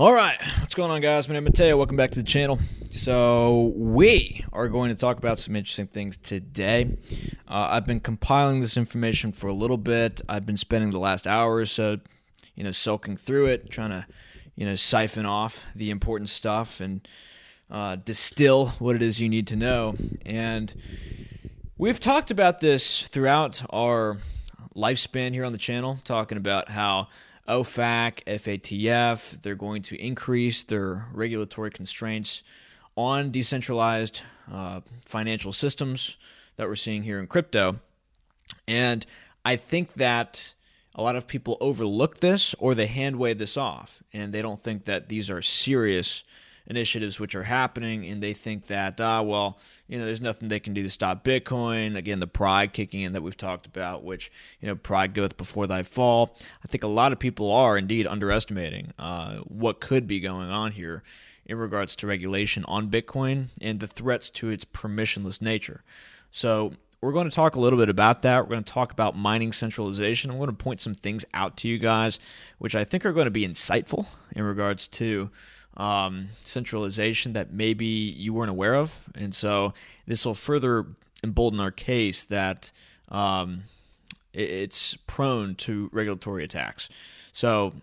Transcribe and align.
All 0.00 0.14
right, 0.14 0.40
what's 0.60 0.74
going 0.74 0.90
on, 0.90 1.02
guys? 1.02 1.28
My 1.28 1.34
name 1.34 1.46
is 1.46 1.52
Matteo. 1.52 1.76
Welcome 1.76 1.98
back 1.98 2.10
to 2.12 2.22
the 2.22 2.26
channel. 2.26 2.58
So, 2.90 3.74
we 3.76 4.42
are 4.50 4.66
going 4.68 4.88
to 4.88 4.94
talk 4.94 5.18
about 5.18 5.38
some 5.38 5.54
interesting 5.54 5.88
things 5.88 6.16
today. 6.16 6.96
Uh, 7.46 7.68
I've 7.72 7.84
been 7.84 8.00
compiling 8.00 8.60
this 8.60 8.78
information 8.78 9.30
for 9.30 9.48
a 9.48 9.52
little 9.52 9.76
bit. 9.76 10.22
I've 10.26 10.46
been 10.46 10.56
spending 10.56 10.88
the 10.88 10.98
last 10.98 11.26
hour 11.26 11.56
or 11.56 11.66
so, 11.66 11.98
you 12.54 12.64
know, 12.64 12.70
soaking 12.70 13.18
through 13.18 13.48
it, 13.48 13.68
trying 13.68 13.90
to, 13.90 14.06
you 14.56 14.64
know, 14.64 14.74
siphon 14.74 15.26
off 15.26 15.66
the 15.74 15.90
important 15.90 16.30
stuff 16.30 16.80
and 16.80 17.06
uh, 17.70 17.96
distill 17.96 18.68
what 18.78 18.96
it 18.96 19.02
is 19.02 19.20
you 19.20 19.28
need 19.28 19.46
to 19.48 19.56
know. 19.56 19.96
And 20.24 20.72
we've 21.76 22.00
talked 22.00 22.30
about 22.30 22.60
this 22.60 23.06
throughout 23.06 23.62
our 23.68 24.16
lifespan 24.74 25.34
here 25.34 25.44
on 25.44 25.52
the 25.52 25.58
channel, 25.58 25.98
talking 26.04 26.38
about 26.38 26.70
how 26.70 27.08
OFAC, 27.50 28.22
FATF, 28.26 29.42
they're 29.42 29.56
going 29.56 29.82
to 29.82 29.96
increase 30.00 30.62
their 30.62 31.08
regulatory 31.12 31.70
constraints 31.70 32.44
on 32.96 33.30
decentralized 33.30 34.22
uh, 34.50 34.80
financial 35.04 35.52
systems 35.52 36.16
that 36.56 36.68
we're 36.68 36.76
seeing 36.76 37.02
here 37.02 37.18
in 37.18 37.26
crypto. 37.26 37.80
And 38.68 39.04
I 39.44 39.56
think 39.56 39.94
that 39.94 40.54
a 40.94 41.02
lot 41.02 41.16
of 41.16 41.26
people 41.26 41.56
overlook 41.60 42.20
this 42.20 42.54
or 42.58 42.74
they 42.74 42.86
hand 42.86 43.16
wave 43.16 43.38
this 43.38 43.56
off 43.56 44.02
and 44.12 44.32
they 44.32 44.42
don't 44.42 44.62
think 44.62 44.84
that 44.84 45.08
these 45.08 45.28
are 45.28 45.42
serious 45.42 46.22
initiatives 46.70 47.18
which 47.18 47.34
are 47.34 47.42
happening, 47.42 48.06
and 48.06 48.22
they 48.22 48.32
think 48.32 48.68
that, 48.68 49.00
ah, 49.00 49.20
well, 49.20 49.58
you 49.88 49.98
know, 49.98 50.04
there's 50.04 50.20
nothing 50.20 50.48
they 50.48 50.60
can 50.60 50.72
do 50.72 50.84
to 50.84 50.88
stop 50.88 51.24
Bitcoin. 51.24 51.96
Again, 51.96 52.20
the 52.20 52.28
pride 52.28 52.72
kicking 52.72 53.00
in 53.00 53.12
that 53.12 53.22
we've 53.22 53.36
talked 53.36 53.66
about, 53.66 54.04
which, 54.04 54.30
you 54.60 54.68
know, 54.68 54.76
pride 54.76 55.12
goeth 55.12 55.36
before 55.36 55.66
thy 55.66 55.82
fall. 55.82 56.36
I 56.64 56.68
think 56.68 56.84
a 56.84 56.88
lot 56.88 57.12
of 57.12 57.18
people 57.18 57.50
are 57.50 57.76
indeed 57.76 58.06
underestimating 58.06 58.92
uh, 59.00 59.38
what 59.38 59.80
could 59.80 60.06
be 60.06 60.20
going 60.20 60.48
on 60.48 60.70
here 60.70 61.02
in 61.44 61.58
regards 61.58 61.96
to 61.96 62.06
regulation 62.06 62.64
on 62.66 62.88
Bitcoin 62.88 63.48
and 63.60 63.80
the 63.80 63.88
threats 63.88 64.30
to 64.30 64.50
its 64.50 64.64
permissionless 64.64 65.42
nature. 65.42 65.82
So, 66.30 66.74
we're 67.00 67.12
going 67.12 67.30
to 67.30 67.34
talk 67.34 67.56
a 67.56 67.60
little 67.60 67.78
bit 67.78 67.88
about 67.88 68.20
that. 68.22 68.42
We're 68.42 68.50
going 68.50 68.64
to 68.64 68.72
talk 68.72 68.92
about 68.92 69.16
mining 69.16 69.52
centralization. 69.52 70.30
I'm 70.30 70.36
going 70.36 70.50
to 70.50 70.52
point 70.52 70.82
some 70.82 70.92
things 70.92 71.24
out 71.32 71.56
to 71.56 71.68
you 71.68 71.78
guys, 71.78 72.18
which 72.58 72.74
I 72.74 72.84
think 72.84 73.06
are 73.06 73.12
going 73.14 73.24
to 73.24 73.30
be 73.30 73.48
insightful 73.48 74.04
in 74.36 74.44
regards 74.44 74.86
to 74.88 75.30
um, 75.76 76.28
centralization 76.42 77.32
that 77.32 77.52
maybe 77.52 77.86
you 77.86 78.32
weren't 78.32 78.50
aware 78.50 78.74
of. 78.74 79.00
And 79.14 79.34
so 79.34 79.74
this 80.06 80.24
will 80.24 80.34
further 80.34 80.86
embolden 81.22 81.60
our 81.60 81.70
case 81.70 82.24
that 82.24 82.72
um, 83.08 83.64
it's 84.32 84.96
prone 85.06 85.54
to 85.56 85.88
regulatory 85.92 86.44
attacks. 86.44 86.88
So 87.32 87.74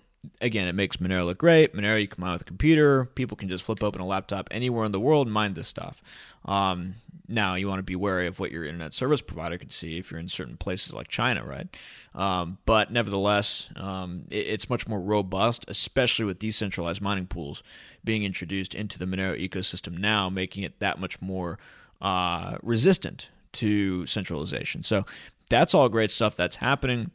again, 0.41 0.67
it 0.67 0.75
makes 0.75 0.97
Monero 0.97 1.25
look 1.25 1.37
great. 1.37 1.73
Monero, 1.73 2.01
you 2.01 2.07
out 2.23 2.33
with 2.33 2.41
a 2.41 2.45
computer. 2.45 3.05
People 3.05 3.37
can 3.37 3.49
just 3.49 3.63
flip 3.63 3.83
open 3.83 4.01
a 4.01 4.05
laptop 4.05 4.47
anywhere 4.51 4.85
in 4.85 4.91
the 4.91 4.99
world 4.99 5.27
and 5.27 5.33
mine 5.33 5.53
this 5.53 5.67
stuff. 5.67 6.01
Um, 6.45 6.95
now, 7.27 7.55
you 7.55 7.67
want 7.67 7.79
to 7.79 7.83
be 7.83 7.95
wary 7.95 8.27
of 8.27 8.39
what 8.39 8.51
your 8.51 8.63
internet 8.63 8.93
service 8.93 9.21
provider 9.21 9.57
could 9.57 9.71
see 9.71 9.97
if 9.97 10.11
you're 10.11 10.19
in 10.19 10.29
certain 10.29 10.55
places 10.57 10.93
like 10.93 11.09
China, 11.09 11.43
right? 11.45 11.67
Um, 12.15 12.57
but 12.65 12.91
nevertheless, 12.91 13.69
um, 13.75 14.23
it, 14.29 14.47
it's 14.47 14.69
much 14.69 14.87
more 14.87 15.01
robust, 15.01 15.65
especially 15.67 16.25
with 16.25 16.39
decentralized 16.39 17.01
mining 17.01 17.27
pools 17.27 17.63
being 18.03 18.23
introduced 18.23 18.73
into 18.73 18.97
the 18.97 19.05
Monero 19.05 19.37
ecosystem 19.37 19.97
now, 19.97 20.29
making 20.29 20.63
it 20.63 20.79
that 20.79 20.99
much 20.99 21.21
more 21.21 21.59
uh, 22.01 22.57
resistant 22.61 23.29
to 23.53 24.05
centralization. 24.05 24.83
So 24.83 25.05
that's 25.49 25.73
all 25.73 25.89
great 25.89 26.11
stuff 26.11 26.35
that's 26.35 26.57
happening. 26.57 27.11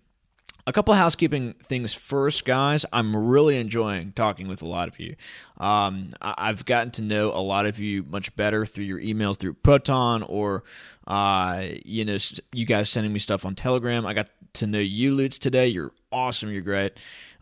A 0.64 0.72
couple 0.72 0.94
housekeeping 0.94 1.54
things 1.64 1.92
first, 1.92 2.44
guys. 2.44 2.86
I'm 2.92 3.16
really 3.16 3.56
enjoying 3.56 4.12
talking 4.12 4.46
with 4.46 4.62
a 4.62 4.66
lot 4.66 4.86
of 4.86 5.00
you. 5.00 5.16
Um, 5.58 6.10
I've 6.20 6.64
gotten 6.64 6.92
to 6.92 7.02
know 7.02 7.32
a 7.32 7.42
lot 7.42 7.66
of 7.66 7.80
you 7.80 8.04
much 8.08 8.34
better 8.36 8.64
through 8.64 8.84
your 8.84 9.00
emails 9.00 9.36
through 9.36 9.54
Proton 9.54 10.22
or, 10.22 10.62
uh, 11.08 11.64
you 11.84 12.04
know, 12.04 12.16
you 12.52 12.64
guys 12.64 12.90
sending 12.90 13.12
me 13.12 13.18
stuff 13.18 13.44
on 13.44 13.56
Telegram. 13.56 14.06
I 14.06 14.14
got 14.14 14.28
to 14.54 14.68
know 14.68 14.78
you, 14.78 15.12
Lutz, 15.12 15.36
today. 15.36 15.66
You're 15.66 15.92
awesome. 16.12 16.52
You're 16.52 16.62
great. 16.62 16.92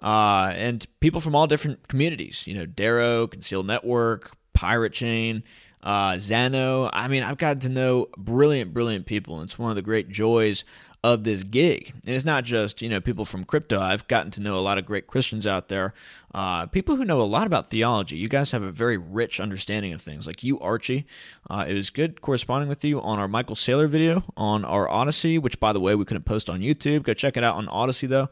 Uh, 0.02 0.52
and 0.54 0.86
people 1.00 1.20
from 1.20 1.34
all 1.34 1.46
different 1.46 1.88
communities, 1.88 2.46
you 2.46 2.54
know, 2.54 2.64
Dero, 2.64 3.30
Concealed 3.30 3.66
Network, 3.66 4.34
Pirate 4.54 4.94
Chain, 4.94 5.42
uh, 5.82 6.12
Zano. 6.12 6.88
I 6.92 7.08
mean, 7.08 7.22
I've 7.22 7.38
gotten 7.38 7.60
to 7.60 7.68
know 7.68 8.08
brilliant, 8.16 8.72
brilliant 8.72 9.04
people. 9.04 9.40
And 9.40 9.44
it's 9.44 9.58
one 9.58 9.70
of 9.70 9.76
the 9.76 9.82
great 9.82 10.08
joys 10.08 10.64
of 11.02 11.24
this 11.24 11.42
gig. 11.42 11.94
And 12.04 12.14
it's 12.14 12.24
not 12.24 12.44
just, 12.44 12.82
you 12.82 12.88
know, 12.88 13.00
people 13.00 13.24
from 13.24 13.44
crypto. 13.44 13.80
I've 13.80 14.06
gotten 14.06 14.30
to 14.32 14.40
know 14.40 14.56
a 14.56 14.60
lot 14.60 14.76
of 14.76 14.84
great 14.84 15.06
Christians 15.06 15.46
out 15.46 15.68
there, 15.68 15.94
uh, 16.34 16.66
people 16.66 16.96
who 16.96 17.04
know 17.04 17.20
a 17.20 17.22
lot 17.22 17.46
about 17.46 17.70
theology. 17.70 18.16
You 18.16 18.28
guys 18.28 18.50
have 18.50 18.62
a 18.62 18.70
very 18.70 18.98
rich 18.98 19.40
understanding 19.40 19.92
of 19.92 20.02
things. 20.02 20.26
Like 20.26 20.44
you, 20.44 20.60
Archie. 20.60 21.06
Uh, 21.48 21.64
it 21.66 21.74
was 21.74 21.90
good 21.90 22.20
corresponding 22.20 22.68
with 22.68 22.84
you 22.84 23.00
on 23.00 23.18
our 23.18 23.28
Michael 23.28 23.56
Saylor 23.56 23.88
video 23.88 24.24
on 24.36 24.64
our 24.64 24.88
Odysee, 24.88 25.38
which, 25.38 25.58
by 25.58 25.72
the 25.72 25.80
way, 25.80 25.94
we 25.94 26.04
couldn't 26.04 26.24
post 26.24 26.50
on 26.50 26.60
YouTube. 26.60 27.02
Go 27.02 27.14
check 27.14 27.36
it 27.36 27.44
out 27.44 27.56
on 27.56 27.66
Odysee, 27.68 28.06
though. 28.06 28.28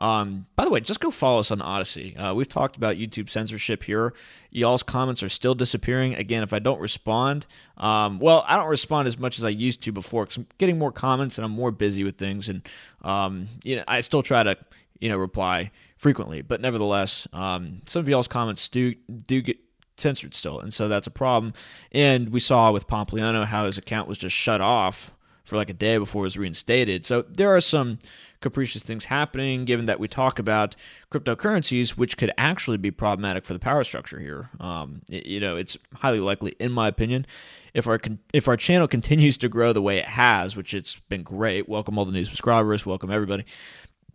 Um, 0.00 0.46
by 0.56 0.64
the 0.64 0.70
way, 0.70 0.80
just 0.80 1.00
go 1.00 1.10
follow 1.10 1.40
us 1.40 1.50
on 1.50 1.60
Odysee. 1.60 2.16
Uh, 2.16 2.34
we've 2.34 2.48
talked 2.48 2.76
about 2.76 2.96
YouTube 2.96 3.28
censorship 3.28 3.82
here. 3.82 4.14
Y'all's 4.50 4.82
comments 4.82 5.22
are 5.22 5.28
still 5.28 5.54
disappearing. 5.54 6.14
Again, 6.14 6.42
if 6.42 6.52
I 6.52 6.58
don't 6.58 6.80
respond, 6.80 7.46
um, 7.76 8.18
well, 8.18 8.44
I 8.46 8.56
don't 8.56 8.68
respond 8.68 9.06
as 9.08 9.18
much 9.18 9.38
as 9.38 9.44
I 9.44 9.50
used 9.50 9.82
to 9.82 9.92
before 9.92 10.24
because 10.24 10.38
I'm 10.38 10.46
getting 10.58 10.78
more 10.78 10.90
comments 10.90 11.36
and 11.36 11.44
I'm 11.44 11.52
more 11.52 11.70
busy 11.70 12.02
with 12.02 12.16
things. 12.16 12.48
And, 12.48 12.66
um, 13.02 13.48
you 13.62 13.76
know, 13.76 13.84
I 13.86 14.00
still 14.00 14.22
try 14.22 14.42
to, 14.42 14.56
you 15.00 15.10
know, 15.10 15.18
reply 15.18 15.70
frequently. 15.98 16.40
But 16.40 16.62
nevertheless, 16.62 17.28
um, 17.32 17.82
some 17.86 18.00
of 18.00 18.08
y'all's 18.08 18.28
comments 18.28 18.68
do, 18.70 18.94
do 19.26 19.42
get 19.42 19.58
censored 19.98 20.34
still. 20.34 20.58
And 20.60 20.72
so 20.72 20.88
that's 20.88 21.06
a 21.06 21.10
problem. 21.10 21.52
And 21.92 22.30
we 22.30 22.40
saw 22.40 22.72
with 22.72 22.86
Pompliano 22.86 23.44
how 23.44 23.66
his 23.66 23.76
account 23.76 24.08
was 24.08 24.16
just 24.16 24.34
shut 24.34 24.62
off 24.62 25.12
for 25.50 25.56
like 25.56 25.68
a 25.68 25.74
day 25.74 25.98
before 25.98 26.22
it 26.22 26.24
was 26.24 26.38
reinstated. 26.38 27.04
So 27.04 27.22
there 27.22 27.54
are 27.54 27.60
some 27.60 27.98
capricious 28.40 28.82
things 28.82 29.06
happening, 29.06 29.64
given 29.66 29.86
that 29.86 30.00
we 30.00 30.08
talk 30.08 30.38
about 30.38 30.76
cryptocurrencies, 31.10 31.90
which 31.90 32.16
could 32.16 32.32
actually 32.38 32.78
be 32.78 32.90
problematic 32.90 33.44
for 33.44 33.52
the 33.52 33.58
power 33.58 33.84
structure 33.84 34.18
here. 34.18 34.48
Um, 34.60 35.02
it, 35.10 35.26
you 35.26 35.40
know, 35.40 35.56
it's 35.56 35.76
highly 35.96 36.20
likely, 36.20 36.54
in 36.58 36.72
my 36.72 36.88
opinion, 36.88 37.26
if 37.74 37.86
our 37.86 38.00
if 38.32 38.48
our 38.48 38.56
channel 38.56 38.88
continues 38.96 39.36
to 39.38 39.48
grow 39.48 39.72
the 39.72 39.82
way 39.82 39.98
it 39.98 40.08
has, 40.08 40.56
which 40.56 40.72
it's 40.72 41.00
been 41.08 41.22
great. 41.22 41.68
Welcome 41.68 41.98
all 41.98 42.04
the 42.04 42.12
new 42.12 42.24
subscribers, 42.24 42.86
welcome 42.86 43.10
everybody. 43.10 43.44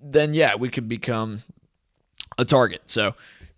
Then 0.01 0.33
yeah, 0.33 0.55
we 0.55 0.69
could 0.69 0.87
become 0.87 1.43
a 2.37 2.45
target. 2.45 2.83
So 2.87 3.13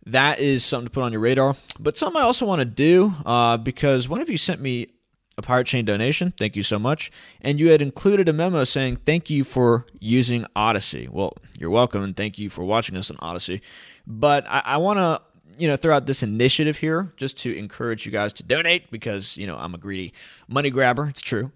that 0.07 0.39
is 0.39 0.65
something 0.65 0.87
to 0.87 0.91
put 0.91 1.03
on 1.03 1.11
your 1.11 1.21
radar. 1.21 1.55
But 1.79 1.97
something 1.97 2.21
I 2.21 2.25
also 2.25 2.45
want 2.45 2.59
to 2.59 2.65
do 2.65 3.13
uh, 3.25 3.57
because 3.57 4.09
one 4.09 4.21
of 4.21 4.29
you 4.29 4.37
sent 4.37 4.61
me 4.61 4.87
a 5.37 5.41
Pirate 5.41 5.67
Chain 5.67 5.85
donation. 5.85 6.33
Thank 6.37 6.55
you 6.55 6.63
so 6.63 6.79
much. 6.79 7.11
And 7.41 7.59
you 7.59 7.69
had 7.69 7.81
included 7.81 8.27
a 8.27 8.33
memo 8.33 8.63
saying, 8.63 8.97
Thank 9.05 9.29
you 9.29 9.43
for 9.43 9.85
using 9.99 10.45
Odysee. 10.55 11.07
Well, 11.09 11.33
you're 11.59 11.69
welcome, 11.69 12.03
and 12.03 12.15
thank 12.15 12.39
you 12.39 12.49
for 12.49 12.63
watching 12.63 12.97
us 12.97 13.11
on 13.11 13.17
Odysee. 13.21 13.61
But 14.05 14.45
I, 14.47 14.61
I 14.65 14.77
want 14.77 14.97
to 14.97 15.21
you 15.57 15.67
know 15.67 15.75
throw 15.75 15.95
out 15.95 16.05
this 16.05 16.23
initiative 16.23 16.77
here 16.77 17.11
just 17.17 17.37
to 17.39 17.57
encourage 17.57 18.05
you 18.05 18.11
guys 18.11 18.31
to 18.33 18.43
donate 18.43 18.91
because 18.91 19.35
you 19.37 19.47
know 19.47 19.55
i'm 19.57 19.73
a 19.73 19.77
greedy 19.77 20.13
money 20.47 20.69
grabber 20.69 21.07
it's 21.07 21.21
true 21.21 21.51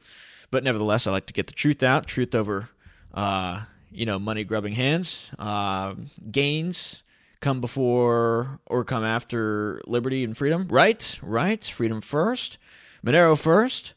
but 0.49 0.63
nevertheless 0.63 1.05
i 1.05 1.11
like 1.11 1.27
to 1.27 1.33
get 1.33 1.45
the 1.45 1.53
truth 1.53 1.83
out 1.83 2.07
truth 2.07 2.33
over 2.33 2.69
uh, 3.13 3.63
you 3.91 4.05
know 4.05 4.17
money 4.17 4.43
grubbing 4.43 4.73
hands 4.73 5.29
uh, 5.37 5.93
gains 6.31 7.03
come 7.41 7.61
before 7.61 8.59
or 8.65 8.83
come 8.83 9.03
after 9.03 9.81
liberty 9.85 10.23
and 10.23 10.35
freedom 10.37 10.67
right 10.69 11.19
right 11.21 11.63
freedom 11.65 12.01
first 12.01 12.57
Monero 13.05 13.39
first. 13.39 13.93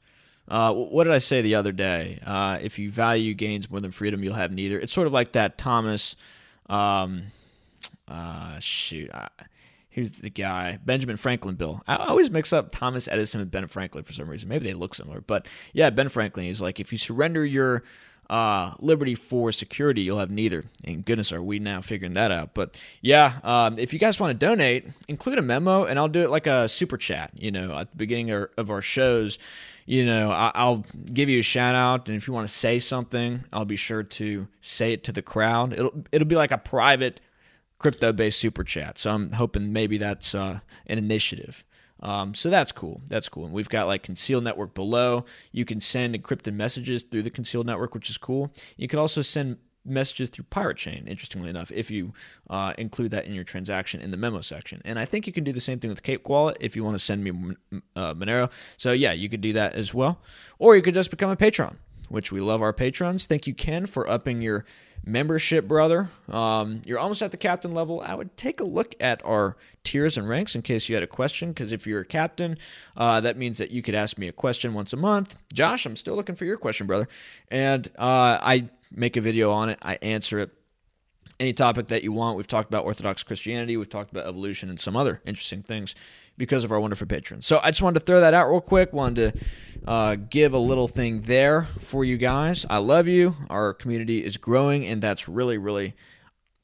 Uh, 0.47 0.73
what 0.75 1.05
did 1.05 1.13
I 1.13 1.19
say 1.19 1.41
the 1.41 1.55
other 1.55 1.73
day? 1.73 2.21
Uh, 2.25 2.59
if 2.61 2.79
you 2.79 2.91
value 2.91 3.33
gains 3.35 3.71
more 3.71 3.81
than 3.81 3.91
freedom, 3.91 4.23
you'll 4.23 4.35
have 4.35 4.53
neither. 4.53 4.79
It's 4.79 4.93
sort 4.93 5.07
of 5.07 5.13
like 5.13 5.33
that 5.33 5.57
Thomas. 5.57 6.17
Um, 6.69 7.25
uh, 8.09 8.59
shoot, 8.59 9.11
I, 9.13 9.29
who's 9.91 10.13
the 10.13 10.31
guy? 10.31 10.79
Benjamin 10.85 11.17
Franklin 11.17 11.55
bill. 11.55 11.83
I 11.87 11.97
always 11.97 12.31
mix 12.31 12.53
up 12.53 12.73
Thomas 12.73 13.09
Edison 13.09 13.41
with 13.41 13.51
Ben 13.51 13.67
Franklin 13.69 14.05
for 14.05 14.13
some 14.13 14.29
reason. 14.29 14.49
Maybe 14.49 14.67
they 14.67 14.75
look 14.75 14.95
similar, 14.95 15.23
but 15.23 15.47
yeah, 15.73 15.89
Ben 15.91 16.09
Franklin. 16.09 16.47
He's 16.47 16.61
like, 16.61 16.79
if 16.79 16.93
you 16.93 16.99
surrender 16.99 17.45
your 17.45 17.83
uh, 18.31 18.75
liberty 18.81 19.15
for 19.15 19.53
security, 19.53 20.03
you'll 20.03 20.19
have 20.19 20.31
neither. 20.31 20.65
And 20.85 21.05
goodness, 21.05 21.33
are 21.33 21.43
we 21.43 21.59
now 21.59 21.81
figuring 21.81 22.15
that 22.15 22.31
out? 22.31 22.55
But 22.55 22.77
yeah, 23.01 23.41
um, 23.43 23.79
if 23.79 23.93
you 23.93 23.99
guys 23.99 24.19
want 24.19 24.39
to 24.39 24.47
donate, 24.47 24.87
include 25.09 25.39
a 25.39 25.43
memo, 25.43 25.85
and 25.85 25.99
I'll 25.99 26.09
do 26.09 26.23
it 26.23 26.31
like 26.31 26.47
a 26.47 26.69
super 26.69 26.97
chat. 26.97 27.31
You 27.35 27.51
know, 27.51 27.79
at 27.79 27.91
the 27.91 27.97
beginning 27.97 28.31
of 28.31 28.71
our 28.71 28.83
shows, 28.83 29.39
you 29.87 30.05
know, 30.07 30.31
I'll 30.31 30.85
give 31.13 31.29
you 31.29 31.41
a 31.41 31.43
shout 31.43 31.75
out, 31.75 32.09
and 32.09 32.17
if 32.17 32.27
you 32.27 32.33
want 32.33 32.49
to 32.49 32.53
say 32.53 32.79
something, 32.79 33.45
I'll 33.53 33.67
be 33.67 33.77
sure 33.77 34.03
to 34.03 34.49
say 34.61 34.93
it 34.93 35.05
to 35.05 35.13
the 35.13 35.23
crowd. 35.23 35.75
It'll 35.75 36.05
it'll 36.11 36.29
be 36.29 36.37
like 36.37 36.53
a 36.53 36.59
private 36.59 37.21
crypto 37.79 38.13
based 38.13 38.39
super 38.39 38.65
chat. 38.65 38.99
So 38.99 39.13
I'm 39.13 39.33
hoping 39.33 39.73
maybe 39.73 39.99
that's 39.99 40.35
uh, 40.35 40.61
an 40.87 40.99
initiative. 40.99 41.65
Um, 42.05 42.35
so 42.35 42.51
that's 42.51 42.71
cool. 42.71 43.01
That's 43.09 43.29
cool. 43.29 43.47
And 43.47 43.55
we've 43.55 43.69
got 43.69 43.87
like 43.87 44.03
concealed 44.03 44.45
network 44.45 44.75
below. 44.75 45.25
You 45.53 45.65
can 45.65 45.81
send 45.81 46.15
encrypted 46.15 46.55
messages 46.55 47.03
through 47.03 47.23
the 47.23 47.31
concealed 47.31 47.67
network, 47.67 47.95
which 47.95 48.11
is 48.11 48.19
cool. 48.19 48.53
You 48.77 48.87
can 48.89 48.99
also 48.99 49.23
send 49.23 49.57
messages 49.87 50.31
through 50.31 50.45
Pirate 50.51 50.77
Chain, 50.77 51.05
interestingly 51.07 51.51
enough, 51.51 51.71
if 51.73 51.91
you 51.91 52.13
uh, 52.49 52.73
include 52.79 53.11
that 53.11 53.27
in 53.27 53.35
your 53.35 53.45
transaction 53.45 54.01
in 54.01 54.11
the 54.11 54.17
memo 54.17 54.41
section. 54.41 54.81
And 54.85 54.99
I 54.99 55.05
think 55.05 55.27
you 55.27 55.33
can 55.33 55.45
do 55.45 55.53
the 55.53 55.61
same 55.61 55.79
thing 55.79 55.91
with 55.91 56.03
Cake 56.03 56.29
Wallet 56.29 56.57
if 56.61 56.77
you 56.77 56.85
want 56.85 56.95
to 56.95 57.03
send 57.03 57.25
me 57.25 57.55
uh, 57.97 58.15
Monero. 58.15 58.51
So, 58.77 58.93
yeah, 58.93 59.13
you 59.13 59.29
could 59.29 59.41
do 59.41 59.53
that 59.55 59.75
as 59.75 59.93
well. 59.93 60.21
Or 60.59 60.77
you 60.77 60.83
could 60.83 60.95
just 60.95 61.11
become 61.11 61.31
a 61.31 61.37
patron, 61.37 61.79
which 62.09 62.33
we 62.33 62.41
love 62.41 62.63
our 62.63 62.73
patrons. 62.73 63.27
Thank 63.27 63.47
you, 63.47 63.55
Ken, 63.55 63.87
for 63.87 64.09
upping 64.09 64.43
your 64.43 64.65
membership, 65.07 65.69
brother. 65.69 66.09
Um, 66.29 66.83
you're 66.85 66.99
almost 66.99 67.23
at 67.23 67.31
the 67.31 67.37
captain 67.37 67.73
level. 67.73 68.01
I 68.01 68.15
would 68.15 68.37
take 68.37 68.61
a 68.61 68.65
look 68.65 68.95
at 69.01 69.25
our 69.25 69.57
tiers 69.83 70.17
and 70.17 70.29
ranks 70.29 70.55
in 70.55 70.63
case 70.63 70.89
you 70.89 70.97
had 70.97 71.03
a 71.03 71.09
question. 71.09 71.51
Because 71.51 71.73
if 71.73 71.87
you're 71.87 72.01
a 72.01 72.07
captain, 72.07 72.59
uh, 72.97 73.21
that 73.21 73.37
means 73.37 73.59
that 73.59 73.71
you 73.71 73.83
could 73.83 73.95
ask 73.95 74.19
me 74.19 74.29
a 74.29 74.33
question 74.33 74.75
once 74.75 74.93
a 74.93 74.97
month. 74.97 75.37
Josh, 75.53 75.87
I'm 75.87 75.97
still 75.97 76.15
looking 76.15 76.35
for 76.35 76.45
your 76.45 76.57
question, 76.57 76.87
brother. 76.87 77.09
And 77.49 77.87
uh, 77.99 78.39
I 78.41 78.69
make 78.91 79.17
a 79.17 79.21
video 79.21 79.51
on 79.51 79.69
it. 79.69 79.79
I 79.83 79.97
answer 79.97 80.39
it. 80.39 80.51
Any 81.41 81.53
topic 81.53 81.89
that 81.89 82.05
you 82.05 82.13
want. 82.13 82.37
We've 82.37 82.47
talked 82.47 82.69
about 82.69 82.85
Orthodox 82.85 83.25
Christianity. 83.25 83.77
We've 83.77 83.89
talked 83.89 84.13
about 84.13 84.27
evolution 84.27 84.71
and 84.71 84.79
some 84.79 84.97
other 84.97 85.21
interesting 85.27 85.63
things 85.63 85.97
because 86.37 86.65
of 86.65 86.73
our 86.73 86.81
wonderful 86.81 87.07
patrons. 87.07 87.47
So 87.47 87.61
I 87.63 87.71
just 87.71 87.83
wanted 87.83 88.01
to 88.01 88.07
throw 88.07 88.21
that 88.21 88.35
out 88.35 88.51
real 88.51 88.61
quick. 88.61 88.93
Wanted 88.93 89.35
to 89.35 89.45
uh, 89.87 90.17
give 90.17 90.55
a 90.55 90.59
little 90.59 90.89
thing 90.89 91.23
there 91.23 91.69
for 91.81 92.05
you 92.05 92.17
guys. 92.17 92.67
I 92.69 92.79
love 92.79 93.07
you. 93.07 93.37
Our 93.51 93.75
community 93.75 94.25
is 94.25 94.37
growing, 94.37 94.87
and 94.87 95.03
that's 95.03 95.29
really, 95.29 95.59
really 95.59 95.95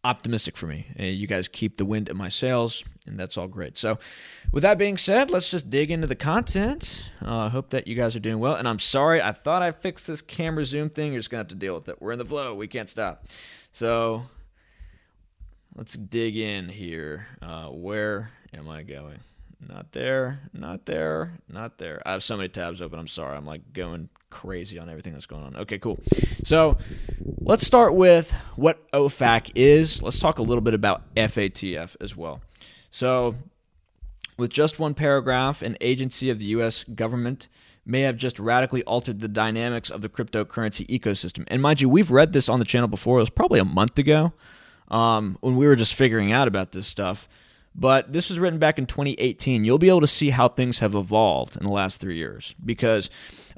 optimistic 0.02 0.56
for 0.56 0.66
me. 0.66 0.86
And 0.96 1.14
you 1.14 1.26
guys 1.26 1.48
keep 1.48 1.76
the 1.76 1.84
wind 1.84 2.08
in 2.08 2.16
my 2.16 2.28
sails, 2.28 2.82
and 3.06 3.18
that's 3.18 3.36
all 3.36 3.48
great. 3.48 3.76
So, 3.76 3.98
with 4.52 4.62
that 4.62 4.78
being 4.78 4.96
said, 4.96 5.30
let's 5.30 5.48
just 5.48 5.70
dig 5.70 5.90
into 5.90 6.06
the 6.06 6.16
content. 6.16 7.10
I 7.20 7.46
uh, 7.46 7.48
hope 7.50 7.70
that 7.70 7.86
you 7.86 7.94
guys 7.94 8.16
are 8.16 8.20
doing 8.20 8.40
well. 8.40 8.54
And 8.54 8.66
I'm 8.66 8.78
sorry, 8.78 9.22
I 9.22 9.32
thought 9.32 9.62
I 9.62 9.72
fixed 9.72 10.06
this 10.06 10.20
camera 10.20 10.64
zoom 10.64 10.90
thing. 10.90 11.12
You're 11.12 11.20
just 11.20 11.30
going 11.30 11.40
to 11.40 11.44
have 11.44 11.48
to 11.48 11.54
deal 11.54 11.74
with 11.74 11.88
it. 11.88 12.00
We're 12.00 12.12
in 12.12 12.18
the 12.18 12.24
flow, 12.24 12.54
we 12.54 12.66
can't 12.66 12.88
stop. 12.88 13.26
So, 13.72 14.24
let's 15.76 15.94
dig 15.94 16.36
in 16.36 16.68
here. 16.68 17.26
Uh, 17.40 17.66
where 17.66 18.30
am 18.54 18.68
I 18.68 18.82
going? 18.82 19.20
Not 19.66 19.92
there, 19.92 20.40
not 20.52 20.86
there, 20.86 21.38
not 21.48 21.78
there. 21.78 22.02
I 22.06 22.12
have 22.12 22.22
so 22.22 22.36
many 22.36 22.48
tabs 22.48 22.80
open. 22.80 22.98
I'm 22.98 23.08
sorry. 23.08 23.36
I'm 23.36 23.44
like 23.44 23.72
going 23.72 24.08
crazy 24.30 24.78
on 24.78 24.88
everything 24.88 25.12
that's 25.12 25.26
going 25.26 25.42
on. 25.42 25.56
Okay, 25.56 25.78
cool. 25.78 25.98
So 26.44 26.78
let's 27.40 27.66
start 27.66 27.94
with 27.94 28.32
what 28.56 28.90
OFAC 28.92 29.52
is. 29.54 30.02
Let's 30.02 30.18
talk 30.18 30.38
a 30.38 30.42
little 30.42 30.62
bit 30.62 30.74
about 30.74 31.14
FATF 31.14 31.96
as 32.00 32.16
well. 32.16 32.40
So, 32.90 33.34
with 34.38 34.50
just 34.50 34.78
one 34.78 34.94
paragraph, 34.94 35.62
an 35.62 35.76
agency 35.80 36.30
of 36.30 36.38
the 36.38 36.46
U.S. 36.46 36.82
government 36.84 37.48
may 37.84 38.02
have 38.02 38.16
just 38.16 38.38
radically 38.38 38.82
altered 38.84 39.20
the 39.20 39.28
dynamics 39.28 39.90
of 39.90 40.00
the 40.00 40.08
cryptocurrency 40.08 40.86
ecosystem. 40.88 41.44
And 41.48 41.60
mind 41.60 41.80
you, 41.80 41.88
we've 41.88 42.10
read 42.10 42.32
this 42.32 42.48
on 42.48 42.58
the 42.58 42.64
channel 42.64 42.88
before. 42.88 43.18
It 43.18 43.22
was 43.22 43.30
probably 43.30 43.60
a 43.60 43.64
month 43.64 43.98
ago 43.98 44.32
um, 44.88 45.38
when 45.40 45.56
we 45.56 45.66
were 45.66 45.76
just 45.76 45.94
figuring 45.94 46.32
out 46.32 46.48
about 46.48 46.72
this 46.72 46.86
stuff. 46.86 47.28
But 47.74 48.12
this 48.12 48.28
was 48.28 48.38
written 48.38 48.58
back 48.58 48.78
in 48.78 48.86
2018. 48.86 49.64
You'll 49.64 49.78
be 49.78 49.88
able 49.88 50.00
to 50.00 50.06
see 50.06 50.30
how 50.30 50.48
things 50.48 50.80
have 50.80 50.94
evolved 50.94 51.56
in 51.56 51.64
the 51.64 51.72
last 51.72 52.00
three 52.00 52.16
years 52.16 52.54
because 52.64 53.08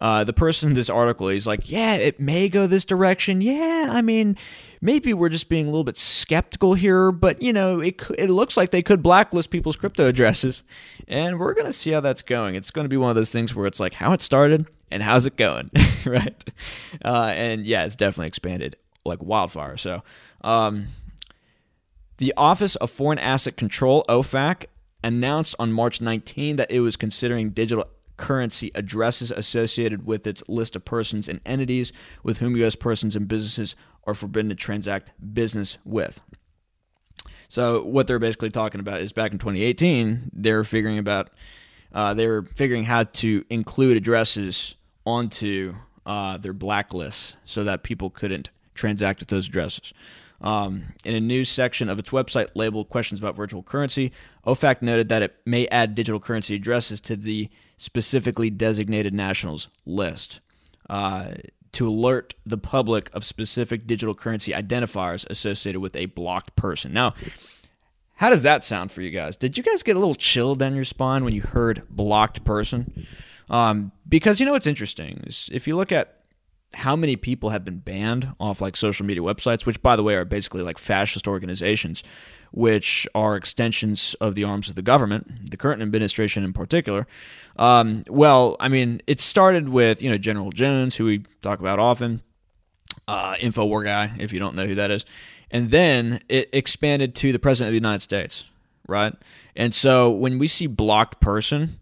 uh, 0.01 0.25
the 0.25 0.33
person 0.33 0.71
in 0.71 0.75
this 0.75 0.91
article, 0.91 1.29
he's 1.29 1.47
like, 1.47 1.71
yeah, 1.71 1.95
it 1.95 2.21
may 2.21 2.49
go 2.49 2.67
this 2.67 2.85
direction. 2.85 3.41
Yeah, 3.41 3.89
I 3.91 4.03
mean, 4.03 4.37
maybe 4.81 5.15
we're 5.15 5.29
just 5.29 5.49
being 5.49 5.65
a 5.65 5.71
little 5.71 5.85
bit 5.85 5.97
skeptical 5.97 6.75
here, 6.75 7.11
but 7.11 7.41
you 7.41 7.53
know, 7.53 7.81
it 7.81 8.03
it 8.19 8.29
looks 8.29 8.57
like 8.57 8.71
they 8.71 8.83
could 8.83 9.03
blacklist 9.03 9.51
people's 9.51 9.77
crypto 9.77 10.09
addresses, 10.09 10.63
and 11.09 11.39
we're 11.39 11.55
gonna 11.55 11.73
see 11.73 11.93
how 11.93 12.01
that's 12.01 12.23
going. 12.23 12.55
It's 12.55 12.71
to 12.71 12.89
be 12.89 12.97
one 12.97 13.11
of 13.11 13.17
those 13.17 13.33
things 13.33 13.55
where 13.55 13.67
it's 13.67 13.81
like 13.81 13.95
how 13.95 14.13
it 14.13 14.21
started 14.21 14.67
and 14.91 15.03
how's 15.03 15.25
it 15.25 15.37
going, 15.37 15.71
right? 16.05 16.45
Uh, 17.05 17.33
and 17.35 17.65
yeah, 17.65 17.85
it's 17.85 17.97
definitely 17.97 18.27
expanded 18.27 18.77
like 19.05 19.23
wildfire. 19.23 19.77
So. 19.77 20.03
Um, 20.45 20.89
the 22.23 22.33
Office 22.37 22.77
of 22.77 22.89
Foreign 22.89 23.19
Asset 23.19 23.57
Control, 23.57 24.05
OFAC, 24.09 24.67
announced 25.03 25.57
on 25.59 25.73
March 25.73 26.01
19 26.01 26.55
that 26.55 26.71
it 26.71 26.79
was 26.79 26.95
considering 26.95 27.51
digital 27.51 27.85
currency 28.17 28.71
addresses 28.77 29.33
associated 29.33 30.07
with 30.07 30.25
its 30.25 30.41
list 30.47 30.77
of 30.77 30.85
persons 30.85 31.29
and 31.29 31.41
entities 31.45 31.93
with 32.23 32.39
whom 32.39 32.57
U.S. 32.59 32.77
persons 32.77 33.17
and 33.17 33.27
businesses 33.27 33.75
are 34.05 34.15
forbidden 34.15 34.51
to 34.51 34.55
transact 34.55 35.11
business 35.35 35.79
with. 35.85 36.21
So 37.49 37.83
what 37.83 38.07
they're 38.07 38.21
basically 38.21 38.51
talking 38.51 38.79
about 38.81 39.01
is 39.01 39.13
back 39.13 39.33
in 39.33 39.39
2018, 39.39 40.31
they're 40.33 40.63
figuring 40.63 40.99
about 40.99 41.31
uh, 41.93 42.15
they're 42.15 42.43
figuring 42.43 42.85
how 42.85 43.03
to 43.03 43.45
include 43.51 43.97
addresses 43.97 44.77
onto 45.05 45.75
uh, 46.07 46.37
their 46.37 46.55
blacklists 46.55 47.35
so 47.45 47.65
that 47.65 47.83
people 47.83 48.11
couldn't 48.11 48.51
transact 48.77 49.19
with 49.19 49.29
those 49.29 49.49
addresses. 49.49 49.93
Um, 50.43 50.95
in 51.05 51.15
a 51.15 51.21
news 51.21 51.49
section 51.49 51.89
of 51.89 51.99
its 51.99 52.11
website 52.11 52.49
labeled 52.55 52.89
Questions 52.89 53.21
about 53.21 53.37
Virtual 53.37 53.63
Currency, 53.63 54.13
OFAC 54.45 54.83
noted 54.83 55.09
that 55.09 55.23
it 55.23 55.37
may 55.47 55.69
add 55.69 55.95
digital 55.95 56.19
currency 56.19 56.57
addresses 56.57 57.01
to 57.03 57.15
the 57.15 57.49
specifically 57.77 58.51
designated 58.51 59.15
nationals 59.15 59.69
list 59.87 60.41
uh, 60.91 61.35
to 61.73 61.89
alert 61.89 62.35
the 62.45 62.59
public 62.59 63.09
of 63.13 63.25
specific 63.25 63.87
digital 63.87 64.15
currency 64.15 64.53
identifiers 64.53 65.29
associated 65.31 65.81
with 65.81 65.95
a 65.95 66.07
blocked 66.07 66.57
person. 66.57 66.93
Now, 66.93 67.15
how 68.17 68.31
does 68.31 68.43
that 68.43 68.65
sound 68.65 68.93
for 68.93 69.01
you 69.01 69.11
guys? 69.11 69.37
Did 69.37 69.57
you 69.57 69.65
guys 69.65 69.83
get 69.83 69.97
a 69.97 69.99
little 69.99 70.15
chill 70.15 70.55
down 70.55 70.75
your 70.75 70.85
spine 70.85 71.25
when 71.25 71.35
you 71.35 71.43
heard 71.43 71.83
blocked 71.89 72.45
person? 72.45 73.07
Um, 73.49 73.93
because 74.09 74.41
you 74.41 74.47
know 74.47 74.53
what's 74.53 74.67
interesting 74.67 75.23
is 75.27 75.49
if 75.53 75.67
you 75.67 75.77
look 75.77 75.93
at 75.93 76.22
how 76.75 76.97
many 76.97 77.17
people 77.17 77.51
have 77.51 77.65
been 77.65 77.79
banned 77.79 78.35
off 78.41 78.61
like 78.61 78.77
social 78.77 79.07
media 79.07 79.23
websites, 79.23 79.67
which 79.67 79.83
by 79.83 79.97
the 79.97 80.03
way 80.03 80.15
are 80.15 80.25
basically 80.25 80.63
like 80.63 80.79
fascist 80.79 81.29
organizations, 81.29 82.03
which 82.53 83.07
are 83.15 83.37
extensions 83.37 84.15
of 84.21 84.35
the 84.35 84.45
arms 84.45 84.69
of 84.69 84.77
the 84.77 84.83
government, 84.83 85.51
the 85.51 85.57
current 85.57 85.83
administration 85.83 86.45
in 86.45 86.53
particular. 86.53 87.07
Um, 87.57 88.05
well, 88.09 88.57
I 88.61 88.69
mean, 88.69 89.03
it 89.07 89.21
started 89.21 89.69
with 89.69 90.03
you 90.03 90.11
know 90.11 90.19
General 90.19 90.51
Jones, 90.51 90.97
who 90.97 91.07
we 91.07 91.25
talk 91.43 91.61
about 91.61 91.79
often, 91.79 92.23
uh, 93.09 93.35
Infowar 93.35 93.85
guy, 93.85 94.13
if 94.19 94.33
you 94.33 94.39
don't 94.39 94.55
know 94.55 94.67
who 94.67 94.75
that 94.75 94.91
is, 94.91 95.05
and 95.51 95.71
then 95.71 96.21
it 96.29 96.49
expanded 96.53 97.15
to 97.17 97.33
the 97.33 97.39
president 97.39 97.69
of 97.69 97.73
the 97.73 97.87
United 97.87 98.03
States, 98.03 98.47
right? 98.87 99.15
And 99.55 99.75
so 99.75 100.11
when 100.11 100.39
we 100.39 100.49
see 100.49 100.67
blocked 100.67 101.21
person, 101.21 101.79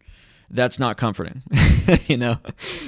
that's 0.50 0.78
not 0.78 0.96
comforting, 0.96 1.42
you 2.06 2.16
know? 2.16 2.38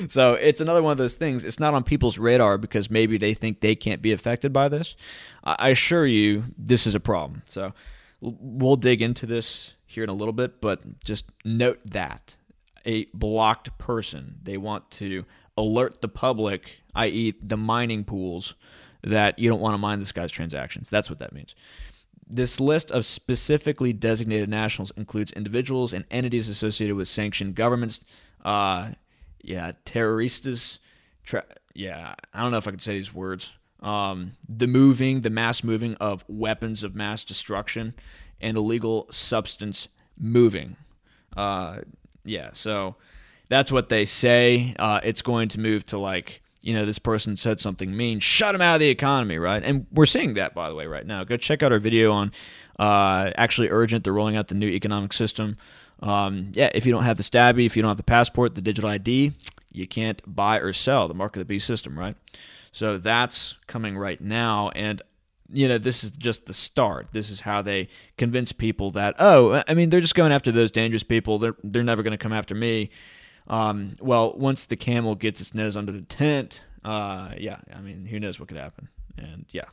So 0.08 0.34
it's 0.34 0.60
another 0.60 0.82
one 0.82 0.92
of 0.92 0.98
those 0.98 1.14
things. 1.14 1.44
It's 1.44 1.60
not 1.60 1.74
on 1.74 1.84
people's 1.84 2.18
radar 2.18 2.58
because 2.58 2.90
maybe 2.90 3.18
they 3.18 3.34
think 3.34 3.60
they 3.60 3.74
can't 3.74 4.02
be 4.02 4.12
affected 4.12 4.52
by 4.52 4.68
this. 4.68 4.96
I 5.44 5.68
assure 5.70 6.06
you, 6.06 6.44
this 6.58 6.86
is 6.86 6.94
a 6.94 7.00
problem. 7.00 7.42
So 7.46 7.72
we'll 8.20 8.76
dig 8.76 9.02
into 9.02 9.26
this 9.26 9.74
here 9.86 10.04
in 10.04 10.10
a 10.10 10.14
little 10.14 10.32
bit, 10.32 10.60
but 10.60 11.00
just 11.04 11.24
note 11.44 11.80
that 11.84 12.36
a 12.84 13.04
blocked 13.14 13.76
person, 13.78 14.36
they 14.42 14.56
want 14.56 14.90
to 14.92 15.24
alert 15.56 16.00
the 16.00 16.08
public, 16.08 16.78
i.e., 16.94 17.34
the 17.42 17.56
mining 17.56 18.04
pools, 18.04 18.54
that 19.02 19.38
you 19.38 19.48
don't 19.48 19.60
want 19.60 19.74
to 19.74 19.78
mine 19.78 19.98
this 19.98 20.12
guy's 20.12 20.30
transactions. 20.30 20.88
That's 20.88 21.10
what 21.10 21.18
that 21.18 21.32
means. 21.32 21.54
This 22.34 22.58
list 22.58 22.90
of 22.90 23.04
specifically 23.04 23.92
designated 23.92 24.48
nationals 24.48 24.90
includes 24.96 25.32
individuals 25.32 25.92
and 25.92 26.06
entities 26.10 26.48
associated 26.48 26.96
with 26.96 27.06
sanctioned 27.06 27.54
governments. 27.54 28.00
Uh, 28.42 28.92
yeah, 29.42 29.72
terroristas. 29.84 30.78
Tra- 31.24 31.44
yeah, 31.74 32.14
I 32.32 32.42
don't 32.42 32.50
know 32.50 32.56
if 32.56 32.66
I 32.66 32.70
can 32.70 32.80
say 32.80 32.94
these 32.94 33.12
words. 33.12 33.52
Um, 33.80 34.32
the 34.48 34.66
moving, 34.66 35.20
the 35.20 35.28
mass 35.28 35.62
moving 35.62 35.94
of 35.96 36.24
weapons 36.26 36.82
of 36.82 36.94
mass 36.94 37.22
destruction 37.22 37.92
and 38.40 38.56
illegal 38.56 39.08
substance 39.10 39.88
moving. 40.18 40.76
Uh, 41.36 41.80
yeah, 42.24 42.48
so 42.54 42.96
that's 43.50 43.70
what 43.70 43.90
they 43.90 44.06
say. 44.06 44.74
Uh, 44.78 45.00
it's 45.04 45.20
going 45.20 45.50
to 45.50 45.60
move 45.60 45.84
to 45.86 45.98
like 45.98 46.40
you 46.62 46.72
know, 46.72 46.86
this 46.86 46.98
person 46.98 47.36
said 47.36 47.60
something 47.60 47.94
mean, 47.94 48.20
shut 48.20 48.54
him 48.54 48.60
out 48.60 48.74
of 48.74 48.80
the 48.80 48.88
economy, 48.88 49.36
right? 49.36 49.62
And 49.62 49.86
we're 49.92 50.06
seeing 50.06 50.34
that, 50.34 50.54
by 50.54 50.68
the 50.68 50.74
way, 50.74 50.86
right 50.86 51.04
now. 51.04 51.24
Go 51.24 51.36
check 51.36 51.62
out 51.62 51.72
our 51.72 51.80
video 51.80 52.12
on 52.12 52.32
uh, 52.78 53.32
actually 53.36 53.68
urgent. 53.68 54.04
They're 54.04 54.12
rolling 54.12 54.36
out 54.36 54.48
the 54.48 54.54
new 54.54 54.68
economic 54.68 55.12
system. 55.12 55.56
Um, 56.00 56.52
yeah, 56.54 56.70
if 56.74 56.86
you 56.86 56.92
don't 56.92 57.02
have 57.02 57.16
the 57.16 57.22
stabby, 57.24 57.66
if 57.66 57.76
you 57.76 57.82
don't 57.82 57.90
have 57.90 57.96
the 57.96 58.04
passport, 58.04 58.54
the 58.54 58.60
digital 58.60 58.90
ID, 58.90 59.32
you 59.72 59.86
can't 59.86 60.22
buy 60.26 60.58
or 60.58 60.72
sell 60.72 61.08
the 61.08 61.14
mark 61.14 61.36
of 61.36 61.40
the 61.40 61.44
beast 61.44 61.66
system, 61.66 61.98
right? 61.98 62.16
So 62.70 62.96
that's 62.96 63.56
coming 63.66 63.98
right 63.98 64.20
now. 64.20 64.70
And 64.70 65.02
you 65.52 65.68
know, 65.68 65.78
this 65.78 66.02
is 66.02 66.10
just 66.12 66.46
the 66.46 66.54
start. 66.54 67.08
This 67.12 67.28
is 67.28 67.40
how 67.42 67.60
they 67.60 67.88
convince 68.16 68.52
people 68.52 68.90
that, 68.92 69.14
oh, 69.18 69.62
I 69.68 69.74
mean, 69.74 69.90
they're 69.90 70.00
just 70.00 70.14
going 70.14 70.32
after 70.32 70.50
those 70.50 70.70
dangerous 70.70 71.02
people. 71.02 71.38
They're 71.38 71.56
they're 71.62 71.82
never 71.82 72.02
going 72.02 72.12
to 72.12 72.18
come 72.18 72.32
after 72.32 72.54
me. 72.54 72.90
Um, 73.48 73.94
well, 74.00 74.32
once 74.36 74.66
the 74.66 74.76
camel 74.76 75.14
gets 75.14 75.40
its 75.40 75.54
nose 75.54 75.76
under 75.76 75.92
the 75.92 76.02
tent, 76.02 76.62
uh, 76.84 77.30
yeah, 77.38 77.58
I 77.74 77.80
mean, 77.80 78.06
who 78.06 78.20
knows 78.20 78.38
what 78.38 78.48
could 78.48 78.56
happen? 78.56 78.88
And 79.16 79.46
yeah. 79.50 79.66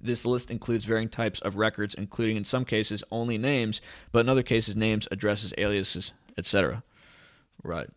This 0.00 0.26
list 0.26 0.50
includes 0.50 0.84
varying 0.84 1.08
types 1.08 1.38
of 1.40 1.56
records, 1.56 1.94
including 1.94 2.36
in 2.36 2.44
some 2.44 2.64
cases 2.64 3.04
only 3.12 3.38
names, 3.38 3.80
but 4.10 4.20
in 4.20 4.28
other 4.28 4.42
cases 4.42 4.74
names, 4.74 5.06
addresses, 5.12 5.54
aliases, 5.56 6.12
etc. 6.36 6.82
Right. 7.62 7.88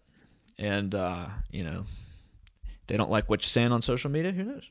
And 0.59 0.93
uh, 0.93 1.25
you 1.49 1.63
know, 1.63 1.85
they 2.87 2.97
don't 2.97 3.09
like 3.09 3.29
what 3.29 3.41
you're 3.41 3.49
saying 3.49 3.71
on 3.71 3.81
social 3.81 4.11
media. 4.11 4.31
Who 4.31 4.43
knows? 4.43 4.69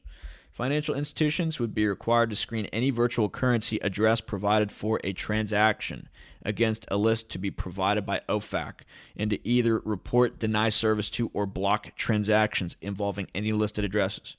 Financial 0.53 0.95
institutions 0.95 1.59
would 1.59 1.75
be 1.75 1.89
required 1.89 2.31
to 2.31 2.37
screen 2.37 2.67
any 2.67 2.91
virtual 2.91 3.29
currency 3.29 3.79
address 3.81 4.21
provided 4.21 4.71
for 4.71 5.01
a 5.03 5.13
transaction 5.13 6.09
against 6.45 6.87
a 6.91 6.97
list 6.97 7.31
to 7.31 7.39
be 7.39 7.51
provided 7.51 8.05
by 8.05 8.21
OFAC 8.29 8.81
and 9.17 9.31
to 9.31 9.49
either 9.49 9.81
report, 9.81 10.39
deny 10.39 10.69
service 10.69 11.11
to, 11.11 11.31
or 11.33 11.47
block 11.47 11.95
transactions 11.97 12.77
involving 12.81 13.29
any 13.35 13.53
listed 13.53 13.85
addresses. 13.85 14.37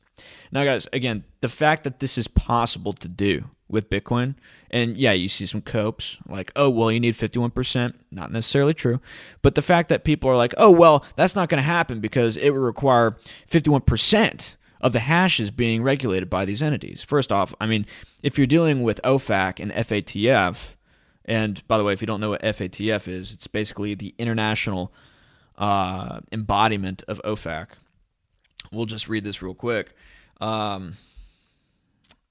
Now, 0.51 0.63
guys, 0.63 0.87
again, 0.93 1.25
the 1.41 1.49
fact 1.49 1.83
that 1.83 1.99
this 1.99 2.17
is 2.17 2.27
possible 2.27 2.93
to 2.93 3.07
do 3.07 3.45
with 3.67 3.89
Bitcoin, 3.89 4.35
and 4.69 4.95
yeah, 4.97 5.11
you 5.11 5.27
see 5.27 5.45
some 5.45 5.61
copes 5.61 6.17
like, 6.27 6.51
oh, 6.55 6.69
well, 6.69 6.91
you 6.91 6.99
need 6.99 7.15
51%. 7.15 7.93
Not 8.11 8.31
necessarily 8.31 8.73
true. 8.73 9.01
But 9.41 9.55
the 9.55 9.61
fact 9.61 9.89
that 9.89 10.03
people 10.03 10.29
are 10.29 10.37
like, 10.37 10.53
oh, 10.57 10.71
well, 10.71 11.03
that's 11.15 11.35
not 11.35 11.49
going 11.49 11.59
to 11.59 11.63
happen 11.63 11.99
because 11.99 12.37
it 12.37 12.51
would 12.51 12.59
require 12.59 13.17
51% 13.49 14.55
of 14.81 14.93
the 14.93 14.99
hashes 14.99 15.51
being 15.51 15.81
regulated 15.81 16.29
by 16.29 16.45
these 16.45 16.61
entities. 16.61 17.03
First 17.03 17.31
off, 17.31 17.53
I 17.59 17.65
mean, 17.65 17.85
if 18.21 18.37
you're 18.37 18.47
dealing 18.47 18.83
with 18.83 19.01
OFAC 19.03 19.59
and 19.59 19.71
FATF, 19.71 20.75
and 21.25 21.67
by 21.67 21.77
the 21.77 21.83
way, 21.83 21.93
if 21.93 22.01
you 22.01 22.07
don't 22.07 22.21
know 22.21 22.29
what 22.29 22.41
FATF 22.41 23.07
is, 23.07 23.33
it's 23.33 23.47
basically 23.47 23.95
the 23.95 24.13
international 24.17 24.93
uh, 25.57 26.19
embodiment 26.31 27.03
of 27.07 27.19
OFAC. 27.25 27.67
We'll 28.71 28.85
just 28.85 29.09
read 29.09 29.23
this 29.23 29.41
real 29.41 29.55
quick. 29.55 29.95
Um, 30.39 30.93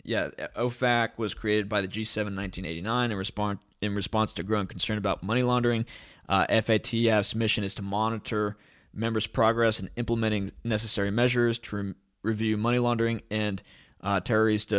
yeah, 0.05 0.29
OFAC 0.57 1.11
was 1.17 1.35
created 1.35 1.69
by 1.69 1.81
the 1.81 1.89
G7 1.89 2.29
in 2.29 2.37
1989 2.37 3.11
in 3.11 3.17
response 3.17 3.61
in 3.81 3.95
response 3.95 4.33
to 4.33 4.43
growing 4.43 4.67
concern 4.67 4.97
about 4.97 5.23
money 5.23 5.43
laundering. 5.43 5.85
Uh, 6.29 6.47
FATF's 6.47 7.35
mission 7.35 7.65
is 7.65 7.75
to 7.75 7.83
monitor 7.83 8.57
members' 8.95 9.27
progress 9.27 9.81
in 9.81 9.91
implementing 9.97 10.53
necessary 10.63 11.11
measures 11.11 11.59
to 11.59 11.77
re- 11.77 11.95
review 12.23 12.57
money 12.57 12.79
laundering 12.79 13.21
and 13.31 13.63
uh, 14.01 14.21
terrorist 14.21 14.73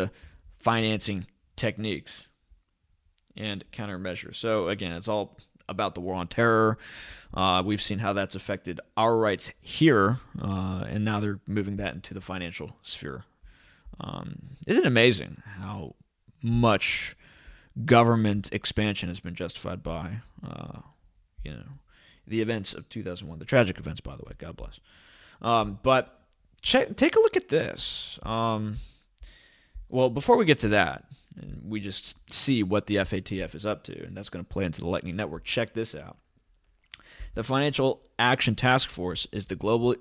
financing 0.59 1.27
techniques 1.55 2.27
and 3.37 3.63
countermeasures. 3.71 4.35
So 4.35 4.67
again, 4.67 4.91
it's 4.93 5.07
all 5.07 5.37
about 5.67 5.95
the 5.95 6.01
war 6.01 6.15
on 6.15 6.27
terror. 6.27 6.77
Uh, 7.33 7.61
we've 7.65 7.81
seen 7.81 7.99
how 7.99 8.13
that's 8.13 8.35
affected 8.35 8.79
our 8.95 9.17
rights 9.17 9.51
here, 9.61 10.19
uh, 10.41 10.85
and 10.87 11.03
now 11.03 11.19
they're 11.19 11.39
moving 11.47 11.77
that 11.77 11.93
into 11.93 12.13
the 12.13 12.21
financial 12.21 12.75
sphere. 12.81 13.25
Um, 13.99 14.57
isn't 14.67 14.83
it 14.83 14.87
amazing 14.87 15.41
how 15.57 15.95
much 16.41 17.15
government 17.83 18.49
expansion 18.51 19.09
has 19.09 19.19
been 19.19 19.35
justified 19.35 19.83
by, 19.83 20.17
uh, 20.45 20.79
you 21.43 21.51
know, 21.51 21.63
the 22.27 22.41
events 22.41 22.73
of 22.73 22.87
2001, 22.89 23.39
the 23.39 23.45
tragic 23.45 23.77
events, 23.77 24.01
by 24.01 24.15
the 24.15 24.23
way. 24.23 24.33
God 24.37 24.55
bless. 24.55 24.79
Um, 25.41 25.79
but 25.83 26.21
check, 26.61 26.95
take 26.95 27.15
a 27.15 27.19
look 27.19 27.35
at 27.35 27.49
this. 27.49 28.19
Um, 28.23 28.77
well, 29.89 30.09
before 30.09 30.37
we 30.37 30.45
get 30.45 30.59
to 30.59 30.69
that, 30.69 31.05
we 31.63 31.79
just 31.79 32.17
see 32.33 32.63
what 32.63 32.87
the 32.87 32.95
FATF 32.95 33.55
is 33.55 33.65
up 33.65 33.83
to, 33.83 34.05
and 34.05 34.15
that's 34.15 34.29
going 34.29 34.43
to 34.43 34.49
play 34.49 34.65
into 34.65 34.81
the 34.81 34.87
Lightning 34.87 35.15
Network. 35.15 35.43
Check 35.43 35.73
this 35.73 35.95
out. 35.95 36.17
The 37.33 37.43
Financial 37.43 38.01
Action 38.17 38.55
Task 38.55 38.89
Force 38.89 39.27
is 39.31 39.47
the 39.47 39.55
global, 39.55 39.95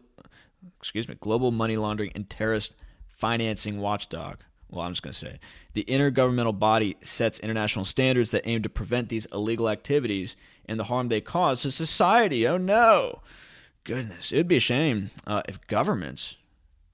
excuse 0.78 1.08
me, 1.08 1.16
global 1.20 1.50
money 1.50 1.76
laundering 1.76 2.12
and 2.14 2.28
terrorist 2.30 2.74
financing 3.08 3.80
watchdog. 3.80 4.38
Well, 4.70 4.84
I'm 4.84 4.92
just 4.92 5.02
going 5.02 5.12
to 5.12 5.18
say 5.18 5.38
the 5.72 5.84
intergovernmental 5.84 6.58
body 6.58 6.96
sets 7.02 7.38
international 7.40 7.84
standards 7.84 8.30
that 8.30 8.46
aim 8.46 8.62
to 8.62 8.68
prevent 8.68 9.08
these 9.08 9.26
illegal 9.26 9.68
activities 9.68 10.36
and 10.66 10.80
the 10.80 10.84
harm 10.84 11.08
they 11.08 11.20
cause 11.20 11.62
to 11.62 11.70
society. 11.70 12.46
Oh 12.46 12.56
no, 12.56 13.20
goodness, 13.84 14.32
it 14.32 14.38
would 14.38 14.48
be 14.48 14.56
a 14.56 14.60
shame 14.60 15.10
uh, 15.26 15.42
if 15.48 15.64
governments 15.66 16.36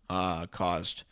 uh, 0.08 0.46
caused 0.46 1.04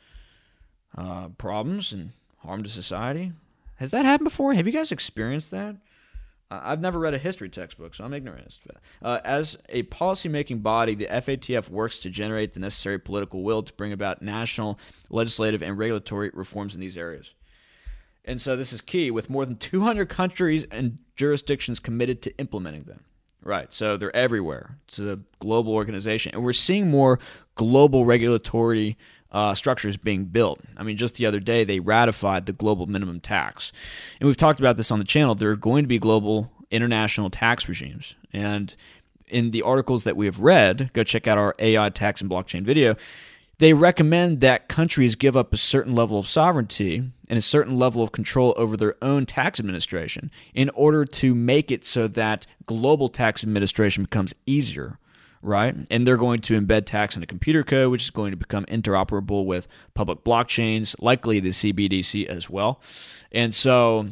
uh, 0.96 1.28
problems 1.38 1.92
and 1.92 2.12
harm 2.38 2.62
to 2.62 2.68
society. 2.68 3.32
Has 3.76 3.90
that 3.90 4.04
happened 4.04 4.24
before? 4.24 4.54
Have 4.54 4.66
you 4.66 4.72
guys 4.72 4.90
experienced 4.90 5.50
that? 5.52 5.76
I've 6.50 6.80
never 6.80 6.98
read 6.98 7.12
a 7.12 7.18
history 7.18 7.50
textbook, 7.50 7.94
so 7.94 8.04
I'm 8.04 8.14
ignorant. 8.14 8.58
Uh, 9.02 9.18
as 9.22 9.58
a 9.68 9.82
policymaking 9.84 10.62
body, 10.62 10.94
the 10.94 11.06
FATF 11.06 11.68
works 11.68 11.98
to 12.00 12.10
generate 12.10 12.54
the 12.54 12.60
necessary 12.60 12.98
political 12.98 13.42
will 13.42 13.62
to 13.62 13.72
bring 13.74 13.92
about 13.92 14.22
national, 14.22 14.78
legislative, 15.10 15.62
and 15.62 15.76
regulatory 15.76 16.30
reforms 16.32 16.74
in 16.74 16.80
these 16.80 16.96
areas. 16.96 17.34
And 18.24 18.40
so 18.40 18.56
this 18.56 18.72
is 18.72 18.80
key, 18.80 19.10
with 19.10 19.28
more 19.28 19.44
than 19.44 19.56
200 19.56 20.08
countries 20.08 20.66
and 20.70 20.98
jurisdictions 21.16 21.78
committed 21.80 22.22
to 22.22 22.38
implementing 22.38 22.84
them. 22.84 23.04
Right, 23.42 23.72
so 23.72 23.96
they're 23.96 24.14
everywhere. 24.16 24.78
It's 24.86 24.98
a 24.98 25.20
global 25.40 25.74
organization, 25.74 26.32
and 26.34 26.42
we're 26.42 26.52
seeing 26.52 26.90
more 26.90 27.18
global 27.54 28.04
regulatory 28.04 28.96
uh, 29.30 29.54
structures 29.54 29.96
being 29.96 30.24
built. 30.24 30.60
I 30.76 30.82
mean, 30.82 30.96
just 30.96 31.16
the 31.16 31.26
other 31.26 31.40
day, 31.40 31.64
they 31.64 31.80
ratified 31.80 32.46
the 32.46 32.52
global 32.52 32.86
minimum 32.86 33.20
tax. 33.20 33.72
And 34.20 34.26
we've 34.26 34.36
talked 34.36 34.60
about 34.60 34.76
this 34.76 34.90
on 34.90 34.98
the 34.98 35.04
channel. 35.04 35.34
There 35.34 35.50
are 35.50 35.56
going 35.56 35.84
to 35.84 35.88
be 35.88 35.98
global 35.98 36.50
international 36.70 37.30
tax 37.30 37.68
regimes. 37.68 38.14
And 38.32 38.74
in 39.26 39.50
the 39.50 39.62
articles 39.62 40.04
that 40.04 40.16
we 40.16 40.26
have 40.26 40.40
read, 40.40 40.90
go 40.94 41.04
check 41.04 41.26
out 41.26 41.38
our 41.38 41.54
AI 41.58 41.90
tax 41.90 42.20
and 42.20 42.30
blockchain 42.30 42.62
video. 42.62 42.96
They 43.58 43.72
recommend 43.72 44.40
that 44.40 44.68
countries 44.68 45.16
give 45.16 45.36
up 45.36 45.52
a 45.52 45.56
certain 45.56 45.92
level 45.92 46.18
of 46.18 46.28
sovereignty 46.28 47.02
and 47.28 47.38
a 47.38 47.42
certain 47.42 47.76
level 47.76 48.02
of 48.02 48.12
control 48.12 48.54
over 48.56 48.76
their 48.76 48.94
own 49.02 49.26
tax 49.26 49.58
administration 49.58 50.30
in 50.54 50.70
order 50.70 51.04
to 51.04 51.34
make 51.34 51.72
it 51.72 51.84
so 51.84 52.06
that 52.08 52.46
global 52.66 53.08
tax 53.08 53.42
administration 53.42 54.04
becomes 54.04 54.32
easier 54.46 54.98
right? 55.42 55.74
And 55.90 56.06
they're 56.06 56.16
going 56.16 56.40
to 56.40 56.60
embed 56.60 56.86
tax 56.86 57.16
in 57.16 57.22
a 57.22 57.26
computer 57.26 57.62
code, 57.62 57.90
which 57.90 58.04
is 58.04 58.10
going 58.10 58.30
to 58.32 58.36
become 58.36 58.64
interoperable 58.66 59.44
with 59.44 59.68
public 59.94 60.24
blockchains, 60.24 60.94
likely 60.98 61.40
the 61.40 61.50
CBDC 61.50 62.26
as 62.26 62.50
well. 62.50 62.80
And 63.32 63.54
so 63.54 64.08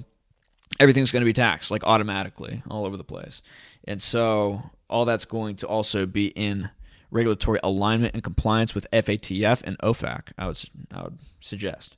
everything's 0.78 1.10
going 1.10 1.22
to 1.22 1.26
be 1.26 1.32
taxed 1.32 1.70
like 1.70 1.84
automatically 1.84 2.62
all 2.70 2.86
over 2.86 2.96
the 2.96 3.04
place. 3.04 3.42
And 3.84 4.02
so 4.02 4.62
all 4.88 5.04
that's 5.04 5.24
going 5.24 5.56
to 5.56 5.66
also 5.66 6.06
be 6.06 6.28
in 6.28 6.70
regulatory 7.10 7.60
alignment 7.62 8.14
and 8.14 8.22
compliance 8.22 8.74
with 8.74 8.86
FATF 8.92 9.62
and 9.64 9.78
OFAC, 9.78 10.32
I 10.36 10.46
would, 10.46 10.60
I 10.92 11.02
would 11.04 11.18
suggest. 11.40 11.96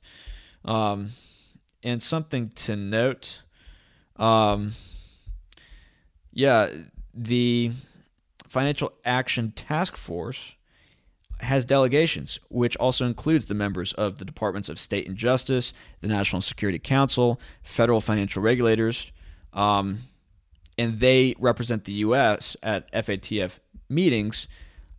Um, 0.65 1.11
and 1.83 2.01
something 2.03 2.49
to 2.49 2.75
note, 2.75 3.41
um, 4.17 4.73
yeah, 6.31 6.69
the 7.13 7.71
Financial 8.49 8.91
Action 9.05 9.51
Task 9.51 9.95
Force 9.95 10.55
has 11.39 11.63
delegations, 11.63 12.39
which 12.49 12.75
also 12.77 13.05
includes 13.05 13.45
the 13.45 13.53
members 13.53 13.93
of 13.93 14.17
the 14.17 14.25
Departments 14.25 14.67
of 14.67 14.77
State 14.79 15.07
and 15.07 15.15
Justice, 15.15 15.71
the 16.01 16.07
National 16.07 16.41
Security 16.41 16.79
Council, 16.79 17.39
federal 17.63 18.01
financial 18.01 18.41
regulators, 18.41 19.11
um, 19.53 19.99
and 20.77 20.99
they 20.99 21.35
represent 21.39 21.85
the 21.85 21.93
U.S. 21.93 22.57
at 22.61 22.91
FATF 22.91 23.59
meetings 23.87 24.47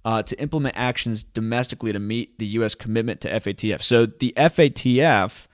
uh, 0.05 0.23
to 0.23 0.41
implement 0.41 0.77
actions 0.77 1.23
domestically 1.23 1.93
to 1.93 1.99
meet 1.99 2.39
the 2.39 2.47
U.S. 2.47 2.75
commitment 2.75 3.21
to 3.21 3.31
FATF. 3.31 3.83
So 3.83 4.07
the 4.07 4.33
FATF 4.37 5.47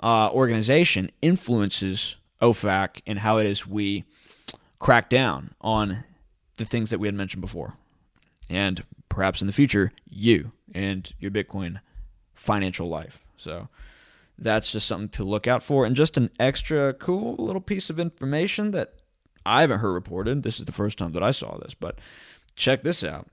uh, 0.00 0.30
organization 0.30 1.10
influences 1.22 2.16
OFAC 2.42 3.00
and 3.06 3.20
how 3.20 3.38
it 3.38 3.46
is 3.46 3.66
we 3.66 4.04
crack 4.78 5.08
down 5.08 5.54
on 5.60 6.04
the 6.58 6.64
things 6.64 6.90
that 6.90 6.98
we 6.98 7.08
had 7.08 7.14
mentioned 7.14 7.40
before. 7.40 7.74
And 8.50 8.84
perhaps 9.08 9.40
in 9.40 9.46
the 9.46 9.52
future, 9.52 9.92
you 10.08 10.52
and 10.74 11.12
your 11.18 11.30
Bitcoin 11.30 11.80
financial 12.34 12.88
life. 12.88 13.20
So 13.36 13.68
that's 14.38 14.70
just 14.70 14.86
something 14.86 15.08
to 15.10 15.24
look 15.24 15.46
out 15.46 15.62
for. 15.62 15.84
And 15.84 15.96
just 15.96 16.16
an 16.16 16.30
extra 16.38 16.92
cool 16.94 17.34
little 17.36 17.60
piece 17.60 17.90
of 17.90 17.98
information 17.98 18.70
that 18.72 18.94
I 19.44 19.62
haven't 19.62 19.80
heard 19.80 19.92
reported. 19.92 20.42
This 20.42 20.60
is 20.60 20.66
the 20.66 20.72
first 20.72 20.98
time 20.98 21.12
that 21.12 21.22
I 21.22 21.30
saw 21.30 21.58
this, 21.58 21.74
but 21.74 21.98
check 22.54 22.82
this 22.82 23.02
out. 23.02 23.28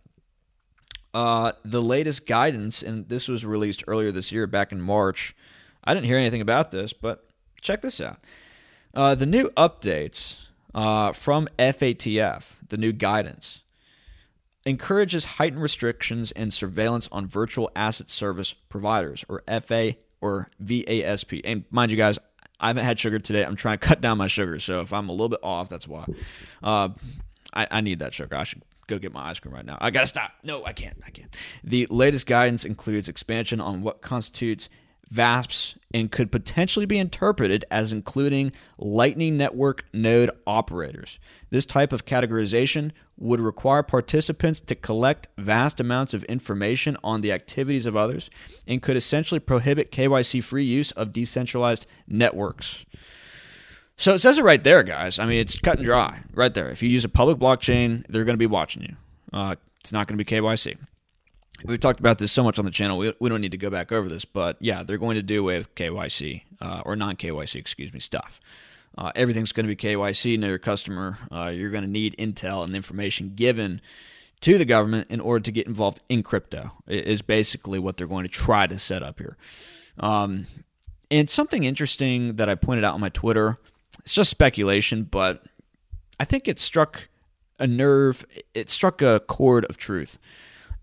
Uh, 1.14 1.54
the 1.64 1.82
latest 1.82 2.28
guidance, 2.28 2.82
and 2.82 3.08
this 3.08 3.28
was 3.28 3.46
released 3.46 3.84
earlier 3.88 4.12
this 4.12 4.32
year, 4.32 4.48
back 4.48 4.72
in 4.72 4.82
March. 4.82 5.36
I 5.84 5.94
didn't 5.94 6.08
hear 6.08 6.18
anything 6.18 6.42
about 6.42 6.72
this, 6.72 6.94
but 6.94 7.30
check 7.62 7.82
this 7.82 8.02
out. 8.02 8.20
Uh, 8.94 9.16
the 9.16 9.26
new 9.26 9.50
updates 9.52 10.45
uh, 10.76 11.14
from 11.14 11.48
FATF, 11.58 12.44
the 12.68 12.78
new 12.78 12.92
guidance, 12.92 13.64
encourages 14.66 15.26
heightened 15.26 15.62
restrictions 15.62 16.32
and 16.34 16.54
surveillance 16.54 17.08
on 17.12 17.26
virtual 17.26 17.72
asset 17.76 18.10
service 18.12 18.54
providers, 18.54 19.24
or 19.30 19.42
FA 19.62 19.96
or 20.20 20.50
VASP. 20.62 21.42
And 21.46 21.64
mind 21.72 21.92
you, 21.92 21.98
guys, 21.98 22.20
I 22.60 22.68
haven't 22.68 22.84
had 22.84 23.00
sugar 23.00 23.20
today. 23.20 23.44
I'm 23.44 23.56
trying 23.56 23.80
to 23.80 23.88
cut 23.88 24.02
down 24.02 24.18
my 24.18 24.28
sugar, 24.28 24.60
so 24.60 24.82
if 24.82 24.92
I'm 24.92 25.08
a 25.08 25.14
little 25.14 25.30
bit 25.30 25.40
off, 25.42 25.70
that's 25.70 25.88
why. 25.88 26.06
Uh, 26.62 26.90
I, 27.54 27.68
I 27.72 27.82
need 27.82 28.00
that 28.00 28.14
sugar. 28.14 28.36
I 28.36 28.44
should 28.44 28.62
go 28.88 29.00
get 29.00 29.14
my 29.14 29.30
ice 29.30 29.40
cream 29.40 29.56
right 29.56 29.66
now. 29.66 29.78
I 29.80 29.92
gotta 29.92 30.08
stop. 30.08 30.32
No, 30.44 30.66
I 30.66 30.74
can't. 30.74 30.98
I 31.06 31.10
can't. 31.10 31.34
The 31.64 31.88
latest 31.90 32.28
guidance 32.28 32.66
includes 32.66 33.08
expansion 33.08 33.62
on 33.62 33.82
what 33.82 34.02
constitutes 34.02 34.68
VASPs 35.14 35.76
and 35.94 36.12
could 36.12 36.32
potentially 36.32 36.86
be 36.86 36.98
interpreted 36.98 37.66
as 37.72 37.94
including 37.94 38.52
Lightning 38.78 39.38
Network 39.38 39.86
node 39.94 40.32
operators. 40.46 41.20
This 41.50 41.66
type 41.66 41.94
of 41.94 42.06
categorization 42.06 42.92
would 43.18 43.40
require 43.40 43.84
participants 43.84 44.60
to 44.60 44.76
collect 44.76 45.28
vast 45.38 45.80
amounts 45.80 46.14
of 46.14 46.24
information 46.26 46.98
on 47.04 47.22
the 47.22 47.32
activities 47.32 47.86
of 47.86 47.96
others 47.96 48.30
and 48.68 48.82
could 48.82 48.98
essentially 48.98 49.40
prohibit 49.40 49.92
KYC 49.92 50.44
free 50.44 50.66
use 50.66 50.92
of 50.92 51.14
decentralized 51.14 51.86
networks. 52.08 52.86
So 53.98 54.14
it 54.14 54.20
says 54.20 54.38
it 54.38 54.44
right 54.44 54.64
there, 54.64 54.84
guys. 54.84 55.20
I 55.20 55.26
mean, 55.26 55.40
it's 55.40 55.58
cut 55.58 55.78
and 55.78 55.86
dry 55.86 56.20
right 56.34 56.54
there. 56.54 56.70
If 56.70 56.84
you 56.84 56.90
use 56.90 57.06
a 57.06 57.10
public 57.10 57.38
blockchain, 57.38 58.06
they're 58.10 58.26
going 58.26 58.34
to 58.34 58.38
be 58.38 58.46
watching 58.46 58.82
you. 58.82 58.96
Uh, 59.32 59.56
it's 59.80 59.94
not 59.94 60.08
going 60.08 60.18
to 60.18 60.24
be 60.24 60.30
KYC. 60.30 60.78
We've 61.66 61.80
talked 61.80 62.00
about 62.00 62.18
this 62.20 62.32
so 62.32 62.44
much 62.44 62.60
on 62.60 62.66
the 62.66 62.72
channel. 62.72 62.98
We, 62.98 63.14
we 63.20 63.30
don't 63.30 63.42
need 63.42 63.52
to 63.52 63.58
go 63.58 63.70
back 63.70 63.92
over 63.92 64.08
this, 64.08 64.26
but 64.26 64.58
yeah, 64.60 64.84
they're 64.84 64.98
going 64.98 65.16
to 65.16 65.24
do 65.24 65.42
away 65.42 65.58
with 65.58 65.74
KYC 65.76 66.44
uh, 66.62 66.82
or 66.86 66.96
non 66.96 67.16
KYC, 67.16 67.56
excuse 67.56 67.94
me, 67.94 68.00
stuff. 68.00 68.40
Uh, 68.98 69.12
everything's 69.16 69.52
going 69.52 69.68
to 69.68 69.76
be 69.76 69.76
KYC, 69.76 70.40
know 70.40 70.48
your 70.48 70.58
customer. 70.58 71.18
Uh, 71.32 71.52
you're 71.54 71.72
going 71.72 71.84
to 71.84 71.90
need 71.90 72.16
intel 72.18 72.64
and 72.64 72.76
information 72.76 73.34
given 73.36 73.82
to 74.42 74.58
the 74.58 74.66
government 74.66 75.10
in 75.10 75.20
order 75.20 75.42
to 75.42 75.52
get 75.52 75.68
involved 75.68 76.02
in 76.08 76.24
crypto, 76.24 76.72
is 76.88 77.22
basically 77.22 77.80
what 77.80 77.98
they're 77.98 78.08
going 78.08 78.24
to 78.24 78.30
try 78.30 78.68
to 78.68 78.78
set 78.78 79.02
up 79.02 79.20
here. 79.20 79.38
Um, 80.00 80.46
and 81.10 81.30
something 81.30 81.64
interesting 81.64 82.36
that 82.36 82.50
I 82.50 82.56
pointed 82.56 82.84
out 82.84 82.94
on 82.94 83.02
my 83.02 83.10
Twitter, 83.10 83.58
it's 84.00 84.14
just 84.14 84.30
speculation, 84.30 85.04
but 85.04 85.44
I 86.20 86.26
think 86.26 86.48
it 86.48 86.60
struck 86.60 87.10
a 87.60 87.68
nerve, 87.68 88.26
it 88.54 88.70
struck 88.70 89.02
a 89.02 89.22
chord 89.22 89.66
of 89.66 89.78
truth. 89.78 90.20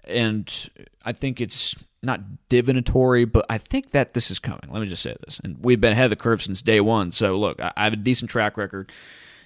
And 0.04 0.70
I 1.04 1.12
think 1.12 1.40
it's 1.40 1.76
not 2.02 2.48
divinatory, 2.48 3.24
but 3.24 3.46
I 3.48 3.58
think 3.58 3.92
that 3.92 4.14
this 4.14 4.30
is 4.30 4.38
coming. 4.38 4.68
Let 4.70 4.80
me 4.80 4.88
just 4.88 5.02
say 5.02 5.16
this. 5.24 5.40
And 5.42 5.56
we've 5.60 5.80
been 5.80 5.92
ahead 5.92 6.04
of 6.04 6.10
the 6.10 6.16
curve 6.16 6.42
since 6.42 6.60
day 6.60 6.80
one. 6.80 7.12
So, 7.12 7.36
look, 7.36 7.60
I 7.60 7.72
have 7.76 7.92
a 7.92 7.96
decent 7.96 8.30
track 8.30 8.56
record, 8.56 8.90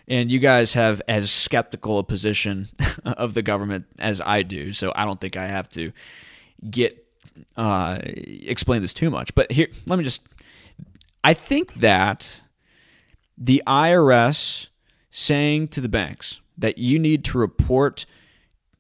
and 0.08 0.32
you 0.32 0.38
guys 0.38 0.72
have 0.72 1.02
as 1.06 1.30
skeptical 1.30 1.98
a 1.98 2.04
position 2.04 2.68
of 3.04 3.34
the 3.34 3.42
government 3.42 3.86
as 3.98 4.20
I 4.20 4.42
do. 4.42 4.72
So, 4.72 4.92
I 4.96 5.04
don't 5.04 5.20
think 5.20 5.36
I 5.36 5.46
have 5.46 5.68
to 5.70 5.92
get 6.70 7.06
uh, 7.56 7.98
explain 8.02 8.80
this 8.80 8.94
too 8.94 9.10
much. 9.10 9.34
But 9.34 9.52
here, 9.52 9.68
let 9.86 9.98
me 9.98 10.04
just. 10.04 10.22
I 11.22 11.34
think 11.34 11.74
that 11.74 12.42
the 13.36 13.62
IRS 13.66 14.68
saying 15.10 15.68
to 15.68 15.80
the 15.80 15.88
banks 15.88 16.40
that 16.56 16.78
you 16.78 16.98
need 16.98 17.24
to 17.24 17.38
report 17.38 18.06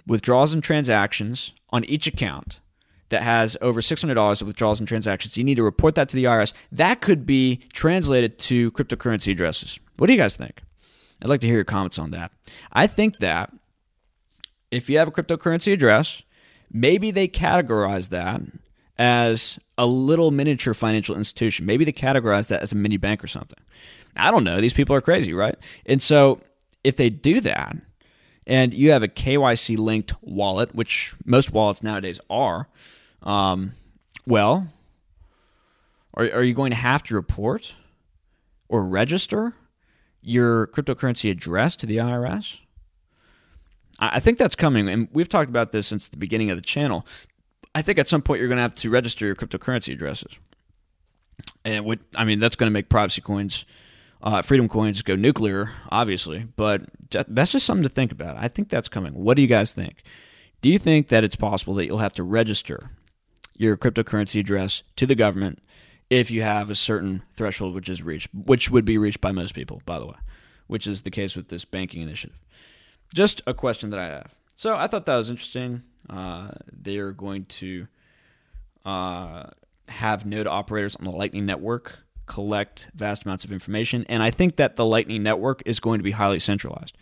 withdrawals 0.06 0.54
and 0.54 0.62
transactions 0.62 1.52
on 1.70 1.84
each 1.84 2.06
account 2.06 2.60
that 3.08 3.22
has 3.22 3.56
over 3.60 3.80
$600 3.80 4.40
of 4.40 4.46
withdrawals 4.46 4.78
and 4.78 4.88
transactions, 4.88 5.36
you 5.36 5.44
need 5.44 5.56
to 5.56 5.62
report 5.62 5.94
that 5.94 6.08
to 6.08 6.16
the 6.16 6.24
IRS. 6.24 6.52
That 6.72 7.00
could 7.00 7.26
be 7.26 7.60
translated 7.72 8.38
to 8.40 8.70
cryptocurrency 8.72 9.32
addresses. 9.32 9.78
What 9.96 10.08
do 10.08 10.12
you 10.12 10.18
guys 10.18 10.36
think? 10.36 10.60
I'd 11.22 11.28
like 11.28 11.40
to 11.40 11.46
hear 11.46 11.56
your 11.56 11.64
comments 11.64 11.98
on 11.98 12.10
that. 12.10 12.32
I 12.72 12.86
think 12.86 13.18
that 13.18 13.52
if 14.70 14.90
you 14.90 14.98
have 14.98 15.08
a 15.08 15.12
cryptocurrency 15.12 15.72
address, 15.72 16.22
maybe 16.70 17.10
they 17.10 17.28
categorize 17.28 18.10
that 18.10 18.42
as 18.98 19.58
a 19.78 19.86
little 19.86 20.30
miniature 20.30 20.74
financial 20.74 21.16
institution. 21.16 21.66
Maybe 21.66 21.84
they 21.84 21.92
categorize 21.92 22.48
that 22.48 22.62
as 22.62 22.72
a 22.72 22.76
mini 22.76 22.96
bank 22.96 23.22
or 23.22 23.26
something. 23.26 23.58
I 24.16 24.30
don't 24.30 24.44
know. 24.44 24.60
These 24.60 24.72
people 24.72 24.96
are 24.96 25.00
crazy, 25.00 25.32
right? 25.32 25.56
And 25.84 26.02
so 26.02 26.40
if 26.82 26.96
they 26.96 27.10
do 27.10 27.40
that, 27.42 27.76
and 28.46 28.72
you 28.72 28.90
have 28.92 29.02
a 29.02 29.08
KYC 29.08 29.76
linked 29.76 30.14
wallet, 30.22 30.74
which 30.74 31.14
most 31.24 31.52
wallets 31.52 31.82
nowadays 31.82 32.20
are, 32.30 32.68
um, 33.22 33.72
well, 34.26 34.68
are, 36.14 36.24
are 36.24 36.42
you 36.42 36.54
going 36.54 36.70
to 36.70 36.76
have 36.76 37.02
to 37.04 37.14
report 37.14 37.74
or 38.68 38.84
register 38.84 39.54
your 40.22 40.68
cryptocurrency 40.68 41.30
address 41.30 41.76
to 41.76 41.86
the 41.86 41.96
IRS? 41.96 42.60
I 43.98 44.20
think 44.20 44.36
that's 44.38 44.54
coming, 44.54 44.88
and 44.88 45.08
we've 45.12 45.28
talked 45.28 45.48
about 45.48 45.72
this 45.72 45.86
since 45.86 46.08
the 46.08 46.18
beginning 46.18 46.50
of 46.50 46.56
the 46.56 46.62
channel. 46.62 47.06
I 47.74 47.80
think 47.80 47.98
at 47.98 48.08
some 48.08 48.20
point 48.20 48.40
you're 48.40 48.48
going 48.48 48.56
to 48.56 48.62
have 48.62 48.74
to 48.76 48.90
register 48.90 49.24
your 49.24 49.34
cryptocurrency 49.34 49.94
addresses, 49.94 50.38
and 51.64 51.84
what 51.84 52.00
I 52.14 52.24
mean 52.24 52.38
that's 52.38 52.56
going 52.56 52.68
to 52.68 52.74
make 52.74 52.90
privacy 52.90 53.22
coins 53.22 53.64
uh, 54.22 54.42
Freedom 54.42 54.68
Coins 54.68 55.02
go 55.02 55.14
nuclear, 55.14 55.72
obviously, 55.90 56.46
but 56.56 56.82
that's 57.10 57.52
just 57.52 57.66
something 57.66 57.82
to 57.82 57.88
think 57.88 58.12
about. 58.12 58.36
I 58.36 58.48
think 58.48 58.68
that's 58.68 58.88
coming. 58.88 59.14
What 59.14 59.36
do 59.36 59.42
you 59.42 59.48
guys 59.48 59.72
think? 59.72 60.02
Do 60.62 60.68
you 60.68 60.78
think 60.78 61.08
that 61.08 61.24
it's 61.24 61.36
possible 61.36 61.74
that 61.74 61.86
you'll 61.86 61.98
have 61.98 62.14
to 62.14 62.22
register 62.22 62.90
your 63.56 63.76
cryptocurrency 63.76 64.40
address 64.40 64.82
to 64.96 65.06
the 65.06 65.14
government 65.14 65.60
if 66.10 66.30
you 66.30 66.42
have 66.42 66.70
a 66.70 66.74
certain 66.74 67.22
threshold 67.34 67.74
which 67.74 67.88
is 67.88 68.02
reached, 68.02 68.28
which 68.32 68.70
would 68.70 68.84
be 68.84 68.98
reached 68.98 69.20
by 69.20 69.32
most 69.32 69.54
people, 69.54 69.82
by 69.86 69.98
the 69.98 70.06
way, 70.06 70.16
which 70.66 70.86
is 70.86 71.02
the 71.02 71.10
case 71.10 71.36
with 71.36 71.48
this 71.48 71.64
banking 71.64 72.02
initiative? 72.02 72.38
Just 73.14 73.42
a 73.46 73.54
question 73.54 73.90
that 73.90 74.00
I 74.00 74.06
have. 74.06 74.34
So 74.54 74.76
I 74.76 74.86
thought 74.86 75.06
that 75.06 75.16
was 75.16 75.30
interesting. 75.30 75.82
Uh, 76.08 76.50
they 76.72 76.96
are 76.96 77.12
going 77.12 77.44
to 77.44 77.86
uh, 78.84 79.44
have 79.88 80.24
node 80.24 80.46
operators 80.46 80.96
on 80.96 81.04
the 81.04 81.10
Lightning 81.10 81.46
Network 81.46 82.05
collect 82.26 82.88
vast 82.94 83.24
amounts 83.24 83.44
of 83.44 83.52
information. 83.52 84.04
And 84.08 84.22
I 84.22 84.30
think 84.30 84.56
that 84.56 84.76
the 84.76 84.84
Lightning 84.84 85.22
Network 85.22 85.62
is 85.64 85.80
going 85.80 85.98
to 85.98 86.04
be 86.04 86.10
highly 86.10 86.38
centralized. 86.38 86.96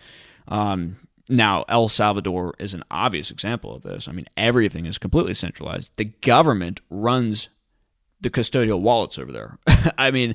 Um, 0.48 0.96
now, 1.28 1.64
El 1.68 1.88
Salvador 1.88 2.54
is 2.58 2.74
an 2.74 2.84
obvious 2.90 3.30
example 3.30 3.74
of 3.74 3.82
this. 3.82 4.08
I 4.08 4.12
mean, 4.12 4.26
everything 4.36 4.84
is 4.84 4.98
completely 4.98 5.34
centralized. 5.34 5.92
The 5.96 6.04
government 6.04 6.80
runs 6.90 7.48
the 8.20 8.30
custodial 8.30 8.80
wallets 8.80 9.18
over 9.18 9.32
there. 9.32 9.58
I 9.98 10.10
mean, 10.10 10.34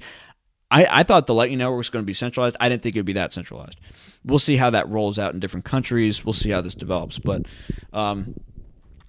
I, 0.71 0.87
I, 0.89 1.03
thought 1.03 1.27
the 1.27 1.33
Lightning 1.33 1.59
Network 1.59 1.77
was 1.77 1.89
going 1.89 2.03
to 2.03 2.07
be 2.07 2.13
centralized. 2.13 2.57
I 2.59 2.69
didn't 2.69 2.83
think 2.83 2.95
it 2.95 2.99
would 2.99 3.05
be 3.05 3.13
that 3.13 3.33
centralized. 3.33 3.79
We'll 4.23 4.39
see 4.39 4.55
how 4.55 4.69
that 4.71 4.89
rolls 4.89 5.17
out 5.17 5.33
in 5.33 5.39
different 5.39 5.65
countries. 5.65 6.25
We'll 6.25 6.33
see 6.33 6.49
how 6.49 6.61
this 6.61 6.75
develops. 6.75 7.19
But 7.19 7.45
um, 7.93 8.35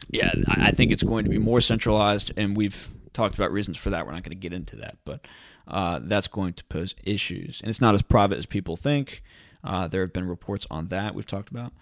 yeah, 0.09 0.33
I 0.49 0.73
think 0.73 0.93
it's 0.93 1.03
going 1.03 1.25
to 1.25 1.31
be 1.31 1.39
more 1.39 1.61
centralized, 1.61 2.33
and 2.37 2.57
we've 2.57 2.89
talked 3.13 3.35
about 3.35 3.53
reasons 3.53 3.77
for 3.77 3.91
that. 3.91 4.07
We're 4.07 4.13
not 4.13 4.23
going 4.23 4.37
to 4.37 4.41
get 4.41 4.53
into 4.53 4.77
that. 4.77 4.99
But 5.05 5.27
uh, 5.71 6.01
that's 6.03 6.29
going 6.29 6.53
to 6.55 6.65
pose 6.65 6.95
issues. 7.05 7.61
And 7.61 7.69
it's 7.69 7.81
not 7.81 7.95
as 7.95 8.03
private 8.03 8.39
as 8.39 8.47
people 8.47 8.77
think. 8.77 9.23
Uh, 9.63 9.89
there 9.89 10.03
have 10.03 10.13
been 10.13 10.27
reports 10.27 10.67
on 10.71 10.89
that 10.89 11.15
we've 11.15 11.27
talked 11.27 11.51
about. 11.51 11.73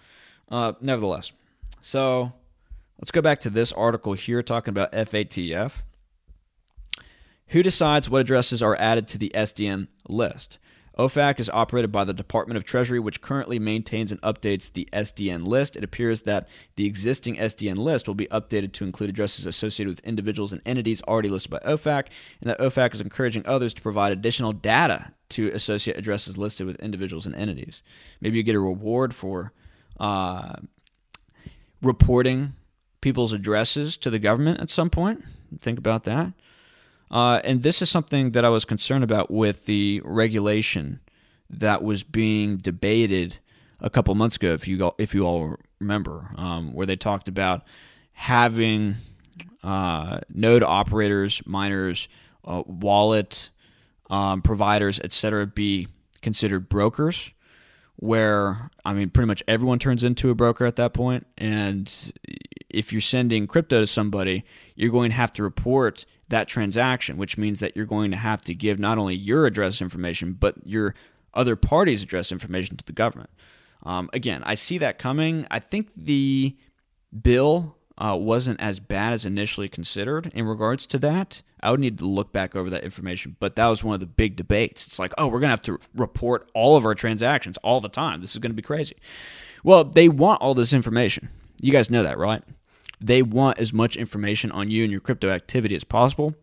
Uh, 0.49 0.73
nevertheless, 0.81 1.31
so 1.81 2.33
let's 2.99 3.11
go 3.11 3.21
back 3.21 3.39
to 3.41 3.49
this 3.49 3.71
article 3.71 4.13
here 4.13 4.41
talking 4.41 4.71
about 4.71 4.91
FATF. 4.91 5.73
Who 7.47 7.63
decides 7.63 8.09
what 8.09 8.21
addresses 8.21 8.61
are 8.61 8.75
added 8.75 9.07
to 9.09 9.17
the 9.17 9.31
SDN 9.33 9.87
list? 10.07 10.59
OFAC 10.99 11.39
is 11.39 11.49
operated 11.51 11.93
by 11.93 12.03
the 12.03 12.13
Department 12.13 12.57
of 12.57 12.65
Treasury, 12.65 12.99
which 12.99 13.21
currently 13.21 13.57
maintains 13.57 14.11
and 14.11 14.21
updates 14.21 14.71
the 14.71 14.89
SDN 14.91 15.47
list. 15.47 15.77
It 15.77 15.83
appears 15.83 16.23
that 16.23 16.49
the 16.75 16.85
existing 16.85 17.37
SDN 17.37 17.77
list 17.77 18.05
will 18.05 18.15
be 18.15 18.27
updated 18.27 18.73
to 18.73 18.83
include 18.83 19.09
addresses 19.09 19.45
associated 19.45 19.89
with 19.89 20.05
individuals 20.05 20.51
and 20.51 20.61
entities 20.65 21.01
already 21.03 21.29
listed 21.29 21.51
by 21.51 21.59
OFAC, 21.59 22.07
and 22.41 22.49
that 22.49 22.59
OFAC 22.59 22.93
is 22.93 22.99
encouraging 22.99 23.45
others 23.45 23.73
to 23.75 23.81
provide 23.81 24.11
additional 24.11 24.51
data 24.51 25.13
to 25.29 25.47
associate 25.51 25.95
addresses 25.95 26.37
listed 26.37 26.67
with 26.67 26.75
individuals 26.81 27.25
and 27.25 27.33
entities. 27.35 27.81
Maybe 28.19 28.35
you 28.35 28.43
get 28.43 28.55
a 28.55 28.59
reward 28.59 29.15
for 29.15 29.53
uh, 30.01 30.57
reporting 31.81 32.55
people's 32.99 33.31
addresses 33.31 33.95
to 33.95 34.09
the 34.09 34.19
government 34.19 34.59
at 34.59 34.69
some 34.69 34.89
point. 34.89 35.23
Think 35.61 35.79
about 35.79 36.03
that. 36.03 36.33
Uh, 37.11 37.41
and 37.43 37.63
this 37.63 37.81
is 37.81 37.89
something 37.89 38.31
that 38.31 38.45
I 38.45 38.49
was 38.49 38.65
concerned 38.65 39.03
about 39.03 39.31
with 39.31 39.65
the 39.65 40.01
regulation 40.03 40.99
that 41.49 41.83
was 41.83 42.03
being 42.03 42.57
debated 42.57 43.37
a 43.81 43.89
couple 43.89 44.13
months 44.15 44.35
ago, 44.35 44.53
if 44.53 44.67
you 44.67 44.91
if 44.97 45.15
you 45.15 45.25
all 45.25 45.55
remember, 45.79 46.31
um, 46.35 46.73
where 46.73 46.85
they 46.85 46.95
talked 46.95 47.27
about 47.27 47.63
having 48.11 48.95
uh, 49.63 50.19
node 50.33 50.63
operators, 50.63 51.41
miners, 51.45 52.07
uh, 52.45 52.63
wallet 52.65 53.49
um, 54.09 54.41
providers, 54.41 54.99
etc., 55.03 55.47
be 55.47 55.87
considered 56.21 56.69
brokers. 56.69 57.31
Where 57.95 58.69
I 58.85 58.93
mean, 58.93 59.09
pretty 59.09 59.27
much 59.27 59.43
everyone 59.47 59.79
turns 59.79 60.03
into 60.03 60.29
a 60.29 60.35
broker 60.35 60.65
at 60.65 60.77
that 60.77 60.93
point, 60.93 61.27
and 61.37 62.13
if 62.69 62.93
you're 62.93 63.01
sending 63.01 63.45
crypto 63.47 63.81
to 63.81 63.87
somebody, 63.87 64.45
you're 64.75 64.91
going 64.91 65.09
to 65.09 65.15
have 65.15 65.33
to 65.33 65.43
report 65.43 66.05
that 66.29 66.47
transaction, 66.47 67.17
which 67.17 67.37
means 67.37 67.59
that 67.59 67.75
you're 67.75 67.85
going 67.85 68.11
to 68.11 68.17
have 68.17 68.41
to 68.43 68.53
give 68.53 68.79
not 68.79 68.97
only 68.97 69.15
your 69.15 69.45
address 69.45 69.81
information, 69.81 70.33
but 70.33 70.55
your 70.65 70.95
other 71.33 71.55
party's 71.55 72.01
address 72.01 72.31
information 72.31 72.77
to 72.77 72.85
the 72.85 72.91
government. 72.93 73.29
Um, 73.83 74.09
again, 74.13 74.43
I 74.45 74.55
see 74.55 74.77
that 74.79 74.99
coming. 74.99 75.47
I 75.49 75.59
think 75.59 75.89
the 75.95 76.55
bill 77.21 77.75
uh, 77.97 78.15
wasn't 78.15 78.59
as 78.61 78.79
bad 78.79 79.13
as 79.13 79.25
initially 79.25 79.67
considered 79.67 80.31
in 80.33 80.45
regards 80.45 80.85
to 80.87 80.97
that. 80.99 81.41
I 81.61 81.71
would 81.71 81.79
need 81.79 81.97
to 81.99 82.05
look 82.05 82.31
back 82.31 82.55
over 82.55 82.69
that 82.69 82.83
information, 82.83 83.35
but 83.39 83.55
that 83.57 83.67
was 83.67 83.83
one 83.83 83.93
of 83.93 83.99
the 83.99 84.05
big 84.05 84.35
debates. 84.35 84.87
It's 84.87 84.99
like, 84.99 85.13
oh, 85.17 85.27
we're 85.27 85.39
going 85.39 85.49
to 85.49 85.49
have 85.49 85.61
to 85.63 85.79
report 85.93 86.49
all 86.53 86.77
of 86.77 86.85
our 86.85 86.95
transactions 86.95 87.57
all 87.57 87.79
the 87.81 87.89
time. 87.89 88.21
This 88.21 88.31
is 88.31 88.37
going 88.37 88.51
to 88.51 88.55
be 88.55 88.61
crazy. 88.61 88.95
Well, 89.63 89.83
they 89.83 90.07
want 90.07 90.41
all 90.41 90.53
this 90.53 90.71
information. 90.71 91.29
You 91.61 91.73
guys 91.73 91.89
know 91.89 92.03
that, 92.03 92.17
right? 92.17 92.43
They 93.01 93.21
want 93.21 93.59
as 93.59 93.71
much 93.71 93.95
information 93.95 94.51
on 94.51 94.69
you 94.69 94.83
and 94.83 94.91
your 94.91 95.01
crypto 95.01 95.29
activity 95.29 95.75
as 95.75 95.83
possible. 95.83 96.35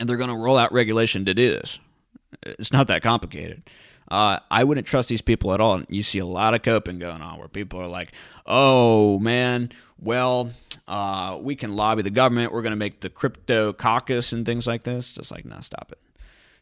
and 0.00 0.08
they're 0.08 0.16
going 0.16 0.30
to 0.30 0.36
roll 0.36 0.56
out 0.56 0.72
regulation 0.72 1.24
to 1.26 1.34
do 1.34 1.50
this. 1.50 1.78
It's 2.42 2.72
not 2.72 2.86
that 2.88 3.02
complicated. 3.02 3.62
Uh, 4.10 4.38
I 4.50 4.64
wouldn't 4.64 4.86
trust 4.86 5.08
these 5.08 5.22
people 5.22 5.52
at 5.54 5.60
all. 5.60 5.82
You 5.88 6.02
see 6.02 6.18
a 6.18 6.26
lot 6.26 6.54
of 6.54 6.62
coping 6.62 6.98
going 6.98 7.22
on 7.22 7.38
where 7.38 7.48
people 7.48 7.80
are 7.80 7.88
like, 7.88 8.12
"Oh 8.46 9.18
man, 9.18 9.72
well, 9.98 10.50
uh, 10.88 11.38
we 11.40 11.56
can 11.56 11.74
lobby 11.76 12.02
the 12.02 12.10
government. 12.10 12.52
We're 12.52 12.62
going 12.62 12.72
to 12.72 12.76
make 12.76 13.00
the 13.00 13.08
crypto 13.08 13.72
caucus 13.72 14.32
and 14.32 14.44
things 14.44 14.66
like 14.66 14.82
this." 14.84 15.10
Just 15.12 15.30
like, 15.30 15.44
no, 15.46 15.58
stop 15.60 15.90
it. 15.92 15.98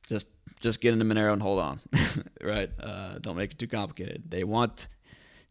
Just 0.08 0.26
just 0.60 0.80
get 0.80 0.92
into 0.92 1.04
Monero 1.04 1.32
and 1.32 1.42
hold 1.42 1.58
on, 1.58 1.80
right? 2.42 2.70
Uh, 2.80 3.18
don't 3.18 3.36
make 3.36 3.52
it 3.52 3.58
too 3.58 3.66
complicated. 3.68 4.24
They 4.28 4.44
want 4.44 4.86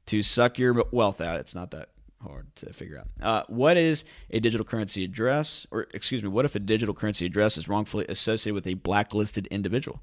to 0.08 0.22
suck 0.24 0.58
your 0.60 0.86
wealth 0.92 1.20
out. 1.20 1.40
It's 1.42 1.56
not 1.56 1.72
that 1.72 1.90
hard 2.24 2.56
to 2.58 2.74
figure 2.74 2.98
out. 2.98 3.08
Uh, 3.22 3.44
what 3.48 3.78
is 3.78 4.04
a 4.30 4.40
digital 4.40 4.66
currency 4.66 5.04
address? 5.04 5.66
Or, 5.72 5.88
excuse 5.94 6.24
me, 6.24 6.30
what 6.30 6.46
if 6.46 6.56
a 6.56 6.60
digital 6.60 6.94
currency 6.94 7.26
address 7.26 7.58
is 7.58 7.68
wrongfully 7.68 8.06
associated 8.10 8.56
with 8.56 8.68
a 8.68 8.76
blacklisted 8.76 9.48
individual? 9.48 10.02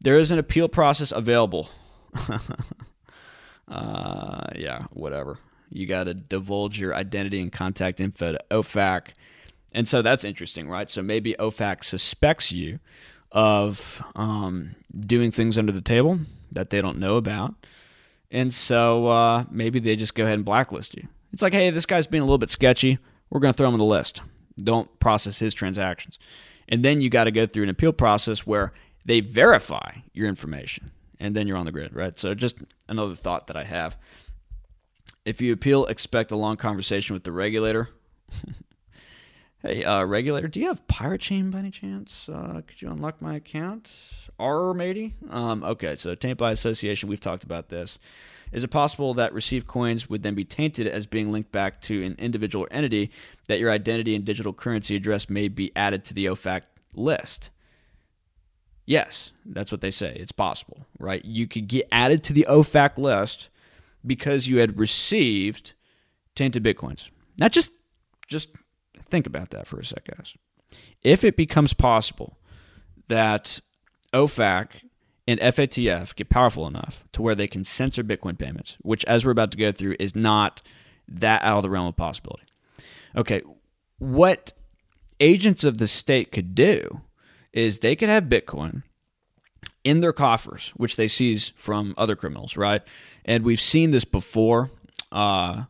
There 0.00 0.18
is 0.18 0.30
an 0.30 0.38
appeal 0.38 0.68
process 0.68 1.12
available. 1.12 1.68
uh, 3.68 4.46
yeah, 4.56 4.84
whatever. 4.90 5.38
You 5.70 5.86
got 5.86 6.04
to 6.04 6.14
divulge 6.14 6.78
your 6.78 6.94
identity 6.94 7.40
and 7.40 7.52
contact 7.52 8.00
info 8.00 8.32
to 8.32 8.40
OFAC. 8.50 9.08
And 9.72 9.88
so 9.88 10.02
that's 10.02 10.24
interesting, 10.24 10.68
right? 10.68 10.88
So 10.88 11.02
maybe 11.02 11.34
OFAC 11.38 11.84
suspects 11.84 12.52
you 12.52 12.78
of 13.32 14.02
um, 14.14 14.76
doing 14.98 15.30
things 15.30 15.58
under 15.58 15.72
the 15.72 15.80
table 15.80 16.20
that 16.52 16.70
they 16.70 16.80
don't 16.80 16.98
know 16.98 17.16
about. 17.16 17.54
And 18.34 18.52
so 18.52 19.06
uh, 19.06 19.44
maybe 19.48 19.78
they 19.78 19.94
just 19.94 20.16
go 20.16 20.24
ahead 20.24 20.34
and 20.34 20.44
blacklist 20.44 20.96
you. 20.96 21.06
It's 21.32 21.40
like, 21.40 21.52
hey, 21.52 21.70
this 21.70 21.86
guy's 21.86 22.08
being 22.08 22.20
a 22.20 22.24
little 22.24 22.38
bit 22.38 22.50
sketchy. 22.50 22.98
We're 23.30 23.38
going 23.38 23.54
to 23.54 23.56
throw 23.56 23.68
him 23.68 23.74
on 23.74 23.78
the 23.78 23.84
list. 23.84 24.22
Don't 24.60 24.98
process 24.98 25.38
his 25.38 25.54
transactions. 25.54 26.18
And 26.68 26.84
then 26.84 27.00
you 27.00 27.10
got 27.10 27.24
to 27.24 27.30
go 27.30 27.46
through 27.46 27.62
an 27.62 27.68
appeal 27.68 27.92
process 27.92 28.44
where 28.44 28.72
they 29.06 29.20
verify 29.20 29.98
your 30.12 30.28
information. 30.28 30.90
And 31.20 31.36
then 31.36 31.46
you're 31.46 31.56
on 31.56 31.64
the 31.64 31.70
grid, 31.70 31.94
right? 31.94 32.18
So 32.18 32.34
just 32.34 32.56
another 32.88 33.14
thought 33.14 33.46
that 33.46 33.56
I 33.56 33.62
have. 33.62 33.96
If 35.24 35.40
you 35.40 35.52
appeal, 35.52 35.86
expect 35.86 36.32
a 36.32 36.36
long 36.36 36.56
conversation 36.56 37.14
with 37.14 37.22
the 37.22 37.32
regulator. 37.32 37.88
hey, 39.64 39.82
uh, 39.82 40.04
regulator, 40.04 40.46
do 40.46 40.60
you 40.60 40.66
have 40.68 40.86
Pirate 40.88 41.22
Chain 41.22 41.50
by 41.50 41.60
any 41.60 41.70
chance? 41.70 42.28
Uh, 42.28 42.60
could 42.66 42.80
you 42.82 42.90
unlock 42.90 43.20
my 43.22 43.36
account? 43.36 44.28
R, 44.38 44.74
maybe? 44.74 45.14
Um, 45.30 45.64
okay, 45.64 45.96
so 45.96 46.14
taint 46.14 46.38
by 46.38 46.52
association, 46.52 47.08
we've 47.08 47.20
talked 47.20 47.44
about 47.44 47.70
this. 47.70 47.98
Is 48.52 48.62
it 48.62 48.68
possible 48.68 49.14
that 49.14 49.32
received 49.32 49.66
coins 49.66 50.08
would 50.08 50.22
then 50.22 50.34
be 50.34 50.44
tainted 50.44 50.86
as 50.86 51.06
being 51.06 51.32
linked 51.32 51.50
back 51.50 51.80
to 51.82 52.04
an 52.04 52.14
individual 52.18 52.68
entity 52.70 53.10
that 53.48 53.58
your 53.58 53.70
identity 53.70 54.14
and 54.14 54.24
digital 54.24 54.52
currency 54.52 54.94
address 54.94 55.28
may 55.28 55.48
be 55.48 55.72
added 55.74 56.04
to 56.04 56.14
the 56.14 56.26
OFAC 56.26 56.62
list? 56.94 57.50
Yes, 58.86 59.32
that's 59.46 59.72
what 59.72 59.80
they 59.80 59.90
say. 59.90 60.14
It's 60.14 60.30
possible, 60.30 60.86
right? 60.98 61.24
You 61.24 61.48
could 61.48 61.68
get 61.68 61.88
added 61.90 62.22
to 62.24 62.32
the 62.34 62.46
OFAC 62.48 62.98
list 62.98 63.48
because 64.06 64.46
you 64.46 64.58
had 64.58 64.78
received 64.78 65.72
tainted 66.34 66.62
bitcoins. 66.62 67.08
Not 67.38 67.50
just 67.50 67.72
just 68.28 68.48
think 69.14 69.26
about 69.28 69.50
that 69.50 69.68
for 69.68 69.78
a 69.78 69.84
sec, 69.84 70.08
guys. 70.16 70.34
If 71.02 71.22
it 71.22 71.36
becomes 71.36 71.72
possible 71.72 72.36
that 73.06 73.60
OFAC 74.12 74.68
and 75.28 75.38
FATF 75.38 76.16
get 76.16 76.28
powerful 76.28 76.66
enough 76.66 77.04
to 77.12 77.22
where 77.22 77.36
they 77.36 77.46
can 77.46 77.62
censor 77.62 78.02
Bitcoin 78.02 78.36
payments, 78.36 78.76
which, 78.82 79.04
as 79.04 79.24
we're 79.24 79.30
about 79.30 79.52
to 79.52 79.56
go 79.56 79.70
through, 79.70 79.94
is 80.00 80.16
not 80.16 80.62
that 81.06 81.42
out 81.42 81.58
of 81.58 81.62
the 81.62 81.70
realm 81.70 81.86
of 81.86 81.96
possibility. 81.96 82.42
Okay, 83.16 83.42
what 83.98 84.52
agents 85.20 85.62
of 85.62 85.78
the 85.78 85.86
state 85.86 86.32
could 86.32 86.56
do 86.56 87.02
is 87.52 87.78
they 87.78 87.94
could 87.94 88.08
have 88.08 88.24
Bitcoin 88.24 88.82
in 89.84 90.00
their 90.00 90.12
coffers, 90.12 90.72
which 90.76 90.96
they 90.96 91.06
seize 91.06 91.52
from 91.54 91.94
other 91.96 92.16
criminals, 92.16 92.56
right? 92.56 92.82
And 93.24 93.44
we've 93.44 93.60
seen 93.60 93.92
this 93.92 94.04
before. 94.04 94.70
Uh, 95.12 95.64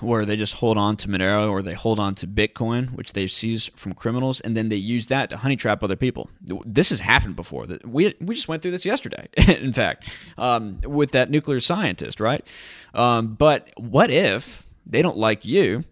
where 0.00 0.24
they 0.24 0.36
just 0.36 0.54
hold 0.54 0.78
on 0.78 0.96
to 0.96 1.08
Monero 1.08 1.50
or 1.50 1.62
they 1.62 1.74
hold 1.74 1.98
on 1.98 2.14
to 2.16 2.26
Bitcoin, 2.26 2.92
which 2.92 3.12
they 3.12 3.26
seize 3.26 3.70
from 3.76 3.94
criminals, 3.94 4.40
and 4.40 4.56
then 4.56 4.68
they 4.68 4.76
use 4.76 5.08
that 5.08 5.30
to 5.30 5.38
honey 5.38 5.56
trap 5.56 5.82
other 5.82 5.96
people. 5.96 6.30
This 6.64 6.90
has 6.90 7.00
happened 7.00 7.36
before. 7.36 7.66
We 7.84 8.14
we 8.20 8.34
just 8.34 8.48
went 8.48 8.62
through 8.62 8.70
this 8.72 8.84
yesterday, 8.84 9.28
in 9.36 9.72
fact, 9.72 10.08
um, 10.38 10.78
with 10.84 11.12
that 11.12 11.30
nuclear 11.30 11.60
scientist, 11.60 12.20
right? 12.20 12.46
Um, 12.94 13.34
but 13.34 13.70
what 13.76 14.10
if 14.10 14.66
they 14.84 15.02
don't 15.02 15.18
like 15.18 15.44
you, 15.44 15.84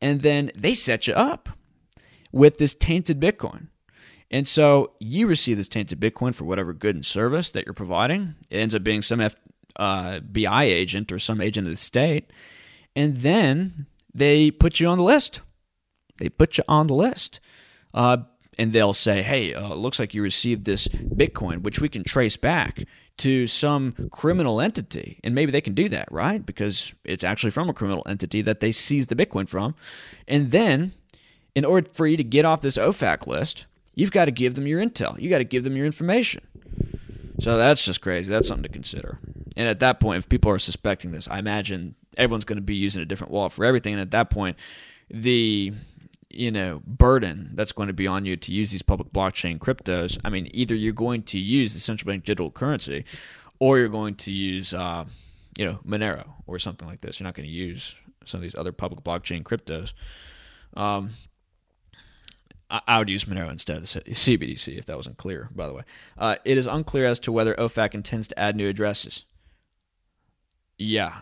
and 0.00 0.22
then 0.22 0.50
they 0.54 0.74
set 0.74 1.06
you 1.06 1.14
up 1.14 1.48
with 2.32 2.56
this 2.58 2.74
tainted 2.74 3.20
Bitcoin? 3.20 3.68
And 4.28 4.48
so 4.48 4.92
you 4.98 5.28
receive 5.28 5.56
this 5.56 5.68
tainted 5.68 6.00
Bitcoin 6.00 6.34
for 6.34 6.44
whatever 6.44 6.72
good 6.72 6.96
and 6.96 7.06
service 7.06 7.50
that 7.52 7.64
you're 7.64 7.74
providing. 7.74 8.34
It 8.50 8.56
ends 8.56 8.74
up 8.74 8.82
being 8.82 9.00
some 9.00 9.20
F, 9.20 9.36
uh, 9.76 10.18
agent 10.34 11.12
or 11.12 11.20
some 11.20 11.40
agent 11.40 11.68
of 11.68 11.72
the 11.72 11.76
state 11.76 12.32
and 12.96 13.18
then 13.18 13.86
they 14.12 14.50
put 14.50 14.80
you 14.80 14.88
on 14.88 14.98
the 14.98 15.04
list. 15.04 15.42
They 16.18 16.30
put 16.30 16.56
you 16.56 16.64
on 16.66 16.86
the 16.86 16.94
list. 16.94 17.38
Uh, 17.92 18.18
and 18.58 18.72
they'll 18.72 18.94
say, 18.94 19.22
hey, 19.22 19.52
uh, 19.52 19.74
looks 19.74 19.98
like 19.98 20.14
you 20.14 20.22
received 20.22 20.64
this 20.64 20.88
Bitcoin, 20.88 21.62
which 21.62 21.78
we 21.78 21.90
can 21.90 22.02
trace 22.02 22.38
back 22.38 22.84
to 23.18 23.46
some 23.46 24.08
criminal 24.10 24.62
entity. 24.62 25.20
And 25.22 25.34
maybe 25.34 25.52
they 25.52 25.60
can 25.60 25.74
do 25.74 25.90
that, 25.90 26.10
right? 26.10 26.44
Because 26.44 26.94
it's 27.04 27.22
actually 27.22 27.50
from 27.50 27.68
a 27.68 27.74
criminal 27.74 28.02
entity 28.06 28.40
that 28.42 28.60
they 28.60 28.72
seized 28.72 29.10
the 29.10 29.16
Bitcoin 29.16 29.46
from. 29.46 29.74
And 30.26 30.50
then, 30.50 30.94
in 31.54 31.66
order 31.66 31.88
for 31.92 32.06
you 32.06 32.16
to 32.16 32.24
get 32.24 32.46
off 32.46 32.62
this 32.62 32.78
OFAC 32.78 33.26
list, 33.26 33.66
you've 33.94 34.10
got 34.10 34.24
to 34.24 34.30
give 34.30 34.54
them 34.54 34.66
your 34.66 34.82
intel. 34.82 35.20
You 35.20 35.28
got 35.28 35.38
to 35.38 35.44
give 35.44 35.64
them 35.64 35.76
your 35.76 35.86
information. 35.86 36.46
So 37.40 37.58
that's 37.58 37.84
just 37.84 38.00
crazy. 38.00 38.30
That's 38.30 38.48
something 38.48 38.62
to 38.62 38.70
consider. 38.70 39.18
And 39.54 39.68
at 39.68 39.80
that 39.80 40.00
point, 40.00 40.18
if 40.18 40.28
people 40.28 40.50
are 40.50 40.58
suspecting 40.58 41.10
this, 41.10 41.28
I 41.28 41.38
imagine 41.38 41.94
everyone's 42.16 42.44
going 42.44 42.56
to 42.56 42.62
be 42.62 42.74
using 42.74 43.02
a 43.02 43.06
different 43.06 43.32
wallet 43.32 43.52
for 43.52 43.64
everything. 43.64 43.94
And 43.94 44.00
at 44.00 44.10
that 44.12 44.30
point, 44.30 44.56
the 45.10 45.72
you 46.28 46.50
know 46.50 46.82
burden 46.86 47.50
that's 47.54 47.72
going 47.72 47.86
to 47.86 47.94
be 47.94 48.06
on 48.06 48.26
you 48.26 48.36
to 48.36 48.52
use 48.52 48.70
these 48.70 48.82
public 48.82 49.12
blockchain 49.12 49.58
cryptos. 49.58 50.18
I 50.24 50.30
mean, 50.30 50.48
either 50.52 50.74
you're 50.74 50.92
going 50.92 51.22
to 51.24 51.38
use 51.38 51.72
the 51.72 51.80
central 51.80 52.10
bank 52.10 52.24
digital 52.24 52.50
currency, 52.50 53.04
or 53.58 53.78
you're 53.78 53.88
going 53.88 54.14
to 54.16 54.32
use 54.32 54.74
uh, 54.74 55.04
you 55.56 55.64
know 55.64 55.78
Monero 55.86 56.28
or 56.46 56.58
something 56.58 56.88
like 56.88 57.00
this. 57.00 57.20
You're 57.20 57.24
not 57.26 57.34
going 57.34 57.48
to 57.48 57.54
use 57.54 57.94
some 58.24 58.38
of 58.38 58.42
these 58.42 58.54
other 58.54 58.72
public 58.72 59.04
blockchain 59.04 59.42
cryptos. 59.42 59.92
Um, 60.76 61.10
I 62.68 62.98
would 62.98 63.08
use 63.08 63.24
Monero 63.26 63.50
instead 63.50 63.76
of 63.76 63.84
CBDC 63.84 64.76
if 64.76 64.86
that 64.86 64.96
wasn't 64.96 65.18
clear, 65.18 65.48
by 65.54 65.68
the 65.68 65.74
way. 65.74 65.82
Uh, 66.18 66.36
it 66.44 66.58
is 66.58 66.66
unclear 66.66 67.06
as 67.06 67.20
to 67.20 67.32
whether 67.32 67.54
OFAC 67.54 67.94
intends 67.94 68.26
to 68.28 68.38
add 68.38 68.56
new 68.56 68.68
addresses. 68.68 69.24
Yeah, 70.76 71.20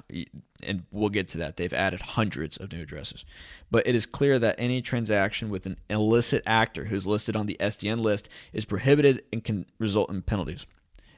and 0.65 0.85
we'll 0.91 1.09
get 1.09 1.29
to 1.29 1.39
that. 1.39 1.57
They've 1.57 1.73
added 1.73 2.01
hundreds 2.01 2.57
of 2.57 2.73
new 2.73 2.83
addresses. 2.83 3.25
But 3.71 3.87
it 3.87 3.95
is 3.95 4.07
clear 4.07 4.39
that 4.39 4.57
any 4.59 4.83
transaction 4.83 5.51
with 5.51 5.67
an 5.67 5.77
illicit 5.89 6.43
actor 6.47 6.85
who's 6.87 7.07
listed 7.07 7.37
on 7.37 7.47
the 7.47 7.57
SDN 7.61 8.01
list 8.01 8.29
is 8.53 8.65
prohibited 8.65 9.23
and 9.33 9.43
can 9.43 9.67
result 9.79 10.11
in 10.11 10.23
penalties. 10.23 10.67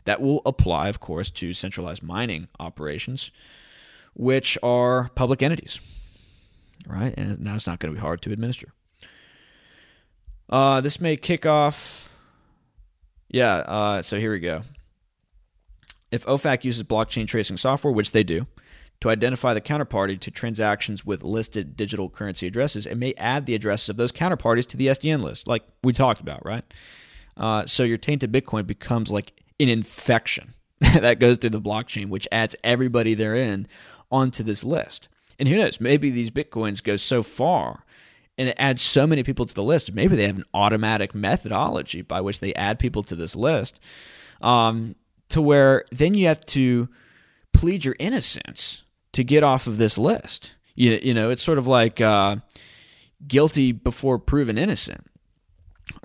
That 0.05 0.21
will 0.21 0.43
apply, 0.47 0.89
of 0.89 1.01
course, 1.01 1.31
to 1.31 1.53
centralized 1.53 2.03
mining 2.03 2.49
operations, 2.61 3.31
which 4.15 4.57
are 4.63 5.11
public 5.15 5.43
entities, 5.43 5.81
right? 6.87 7.13
And 7.17 7.45
that's 7.47 7.67
not 7.67 7.81
going 7.81 7.93
to 7.93 7.99
be 7.99 8.05
hard 8.05 8.23
to 8.23 8.33
administer. 8.33 8.73
Uh, 10.49 10.81
this 10.81 11.01
may 11.01 11.17
kick 11.17 11.45
off. 11.45 12.09
Yeah, 13.29 13.57
uh, 13.57 14.03
so 14.03 14.19
here 14.21 14.31
we 14.31 14.39
go. 14.39 14.63
If 16.13 16.25
OFAC 16.25 16.65
uses 16.65 16.85
blockchain 16.85 17.27
tracing 17.27 17.57
software, 17.57 17.93
which 17.93 18.13
they 18.13 18.23
do, 18.23 18.47
to 19.01 19.11
identify 19.11 19.53
the 19.53 19.61
counterparty 19.61 20.19
to 20.21 20.31
transactions 20.31 21.05
with 21.05 21.23
listed 21.23 21.77
digital 21.77 22.09
currency 22.09 22.47
addresses, 22.47 22.87
it 22.87 22.97
may 22.97 23.15
add 23.15 23.47
the 23.47 23.55
addresses 23.55 23.89
of 23.89 23.97
those 23.97 24.13
counterparties 24.13 24.67
to 24.69 24.77
the 24.77 24.87
SDN 24.89 25.23
list, 25.23 25.47
like 25.47 25.63
we 25.83 25.93
talked 25.93 26.21
about, 26.21 26.45
right? 26.45 26.65
Uh, 27.37 27.67
so 27.67 27.83
your 27.83 27.99
tainted 27.99 28.33
Bitcoin 28.33 28.67
becomes 28.67 29.13
like 29.13 29.33
an 29.61 29.69
infection 29.69 30.55
that 30.81 31.19
goes 31.19 31.39
through 31.39 31.51
the 31.51 31.61
blockchain, 31.61 32.09
which 32.09 32.27
adds 32.33 32.57
everybody 32.65 33.15
therein 33.15 33.69
onto 34.11 34.43
this 34.43 34.65
list. 34.65 35.09
And 35.39 35.49
who 35.49 35.57
knows, 35.57 35.81
maybe 35.81 36.11
these 36.11 36.31
Bitcoins 36.31 36.83
go 36.83 36.97
so 36.97 37.23
far 37.23 37.85
and 38.39 38.49
it 38.49 38.57
adds 38.59 38.83
so 38.83 39.07
many 39.07 39.23
people 39.23 39.47
to 39.47 39.55
the 39.55 39.63
list. 39.63 39.93
Maybe 39.93 40.17
they 40.17 40.27
have 40.27 40.37
an 40.37 40.45
automatic 40.55 41.15
methodology 41.15 42.03
by 42.03 42.21
which 42.21 42.41
they 42.41 42.55
add 42.55 42.79
people 42.79 43.03
to 43.05 43.17
this 43.17 43.35
list 43.37 43.81
um, 44.41 44.95
to 45.31 45.41
where 45.41 45.85
then 45.91 46.15
you 46.15 46.27
have 46.27 46.41
to 46.47 46.89
plead 47.53 47.85
your 47.85 47.97
innocence 47.99 48.83
to 49.17 49.25
get 49.25 49.43
off 49.43 49.67
of 49.67 49.79
this 49.79 49.97
list. 49.97 50.53
You, 50.75 51.01
you 51.03 51.15
know, 51.15 51.31
it's 51.31 51.43
sort 51.43 51.57
of 51.57 51.67
like 51.67 52.03
uh, 52.03 52.37
guilty 53.27 53.73
before 53.73 54.19
proven 54.19 54.59
innocent, 54.59 55.07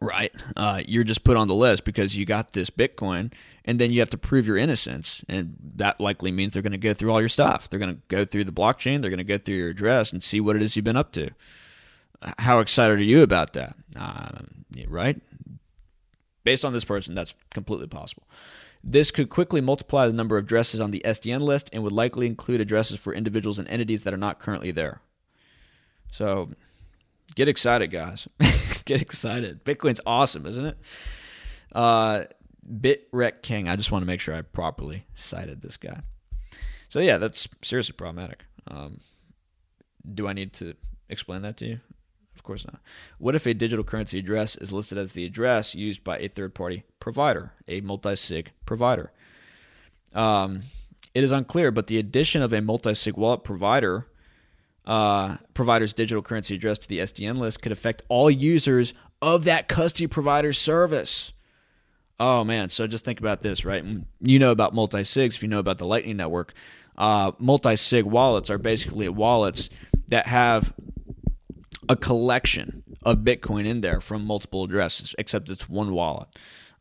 right? 0.01 0.31
Uh, 0.55 0.81
you're 0.87 1.03
just 1.03 1.25
put 1.25 1.35
on 1.35 1.49
the 1.49 1.55
list 1.55 1.83
because 1.83 2.15
you 2.15 2.25
got 2.25 2.51
this 2.51 2.69
Bitcoin, 2.69 3.33
and 3.65 3.79
then 3.79 3.91
you 3.91 3.99
have 3.99 4.09
to 4.11 4.17
prove 4.17 4.47
your 4.47 4.55
innocence. 4.55 5.25
And 5.27 5.57
that 5.75 5.99
likely 5.99 6.31
means 6.31 6.53
they're 6.53 6.61
going 6.61 6.71
to 6.71 6.77
go 6.77 6.93
through 6.93 7.11
all 7.11 7.19
your 7.19 7.27
stuff. 7.27 7.69
They're 7.69 7.81
going 7.81 7.95
to 7.95 8.01
go 8.07 8.23
through 8.23 8.45
the 8.45 8.53
blockchain, 8.53 9.01
they're 9.01 9.11
going 9.11 9.17
to 9.17 9.25
go 9.25 9.37
through 9.37 9.57
your 9.57 9.69
address 9.69 10.13
and 10.13 10.23
see 10.23 10.39
what 10.39 10.55
it 10.55 10.61
is 10.61 10.77
you've 10.77 10.85
been 10.85 10.95
up 10.95 11.11
to. 11.13 11.31
how 12.39 12.59
excited 12.59 12.97
are 12.97 13.03
you 13.03 13.23
about 13.23 13.51
that? 13.53 13.75
Um, 13.97 14.63
right? 14.87 15.19
Based 16.45 16.63
on 16.63 16.71
this 16.71 16.85
person, 16.85 17.13
that's 17.13 17.35
completely 17.53 17.87
possible. 17.87 18.23
This 18.83 19.11
could 19.11 19.29
quickly 19.29 19.61
multiply 19.61 20.07
the 20.07 20.13
number 20.13 20.37
of 20.37 20.45
addresses 20.45 20.79
on 20.79 20.91
the 20.91 21.01
SDN 21.05 21.41
list 21.41 21.69
and 21.71 21.83
would 21.83 21.91
likely 21.91 22.25
include 22.25 22.61
addresses 22.61 22.99
for 22.99 23.13
individuals 23.13 23.59
and 23.59 23.67
entities 23.67 24.03
that 24.03 24.13
are 24.13 24.17
not 24.17 24.39
currently 24.39 24.71
there. 24.71 25.01
So 26.11 26.49
get 27.35 27.47
excited, 27.47 27.91
guys. 27.91 28.27
get 28.85 29.01
excited. 29.01 29.63
Bitcoin's 29.63 30.01
awesome, 30.05 30.45
isn't 30.45 30.65
it? 30.65 30.77
Uh, 31.71 32.23
Bitrec 32.67 33.41
King. 33.43 33.69
I 33.69 33.75
just 33.75 33.91
want 33.91 34.01
to 34.01 34.07
make 34.07 34.19
sure 34.19 34.33
I 34.33 34.41
properly 34.41 35.05
cited 35.13 35.61
this 35.61 35.77
guy. 35.77 36.01
So 36.89 36.99
yeah, 36.99 37.17
that's 37.17 37.47
seriously 37.61 37.93
problematic. 37.93 38.43
Um, 38.67 38.99
do 40.13 40.27
I 40.27 40.33
need 40.33 40.53
to 40.53 40.73
explain 41.07 41.43
that 41.43 41.57
to 41.57 41.67
you? 41.67 41.79
Of 42.41 42.45
course 42.45 42.65
not. 42.65 42.81
What 43.19 43.35
if 43.35 43.45
a 43.45 43.53
digital 43.53 43.85
currency 43.85 44.17
address 44.17 44.55
is 44.55 44.73
listed 44.73 44.97
as 44.97 45.13
the 45.13 45.25
address 45.25 45.75
used 45.75 46.03
by 46.03 46.17
a 46.17 46.27
third 46.27 46.55
party 46.55 46.85
provider, 46.99 47.53
a 47.67 47.81
multi 47.81 48.15
sig 48.15 48.51
provider? 48.65 49.11
Um, 50.15 50.63
it 51.13 51.23
is 51.23 51.31
unclear, 51.31 51.69
but 51.69 51.85
the 51.85 51.99
addition 51.99 52.41
of 52.41 52.51
a 52.51 52.59
multi 52.59 52.95
sig 52.95 53.15
wallet 53.15 53.43
provider 53.43 54.07
uh, 54.87 55.37
provider's 55.53 55.93
digital 55.93 56.23
currency 56.23 56.55
address 56.55 56.79
to 56.79 56.87
the 56.87 56.97
SDN 56.97 57.37
list 57.37 57.61
could 57.61 57.71
affect 57.71 58.01
all 58.09 58.31
users 58.31 58.95
of 59.21 59.43
that 59.43 59.67
custody 59.67 60.07
provider 60.07 60.51
service. 60.51 61.33
Oh 62.19 62.43
man, 62.43 62.69
so 62.69 62.87
just 62.87 63.05
think 63.05 63.19
about 63.19 63.43
this, 63.43 63.63
right? 63.63 63.85
You 64.19 64.39
know 64.39 64.49
about 64.49 64.73
multi 64.73 65.01
sigs 65.01 65.35
if 65.35 65.43
you 65.43 65.47
know 65.47 65.59
about 65.59 65.77
the 65.77 65.85
Lightning 65.85 66.17
Network. 66.17 66.53
Uh, 66.97 67.33
multi 67.37 67.75
sig 67.75 68.03
wallets 68.03 68.49
are 68.49 68.57
basically 68.57 69.07
wallets 69.09 69.69
that 70.07 70.27
have 70.27 70.73
a 71.91 71.95
collection 71.97 72.83
of 73.03 73.17
Bitcoin 73.17 73.67
in 73.67 73.81
there 73.81 73.99
from 73.99 74.25
multiple 74.25 74.63
addresses, 74.63 75.13
except 75.17 75.49
it's 75.49 75.67
one 75.67 75.91
wallet. 75.91 76.29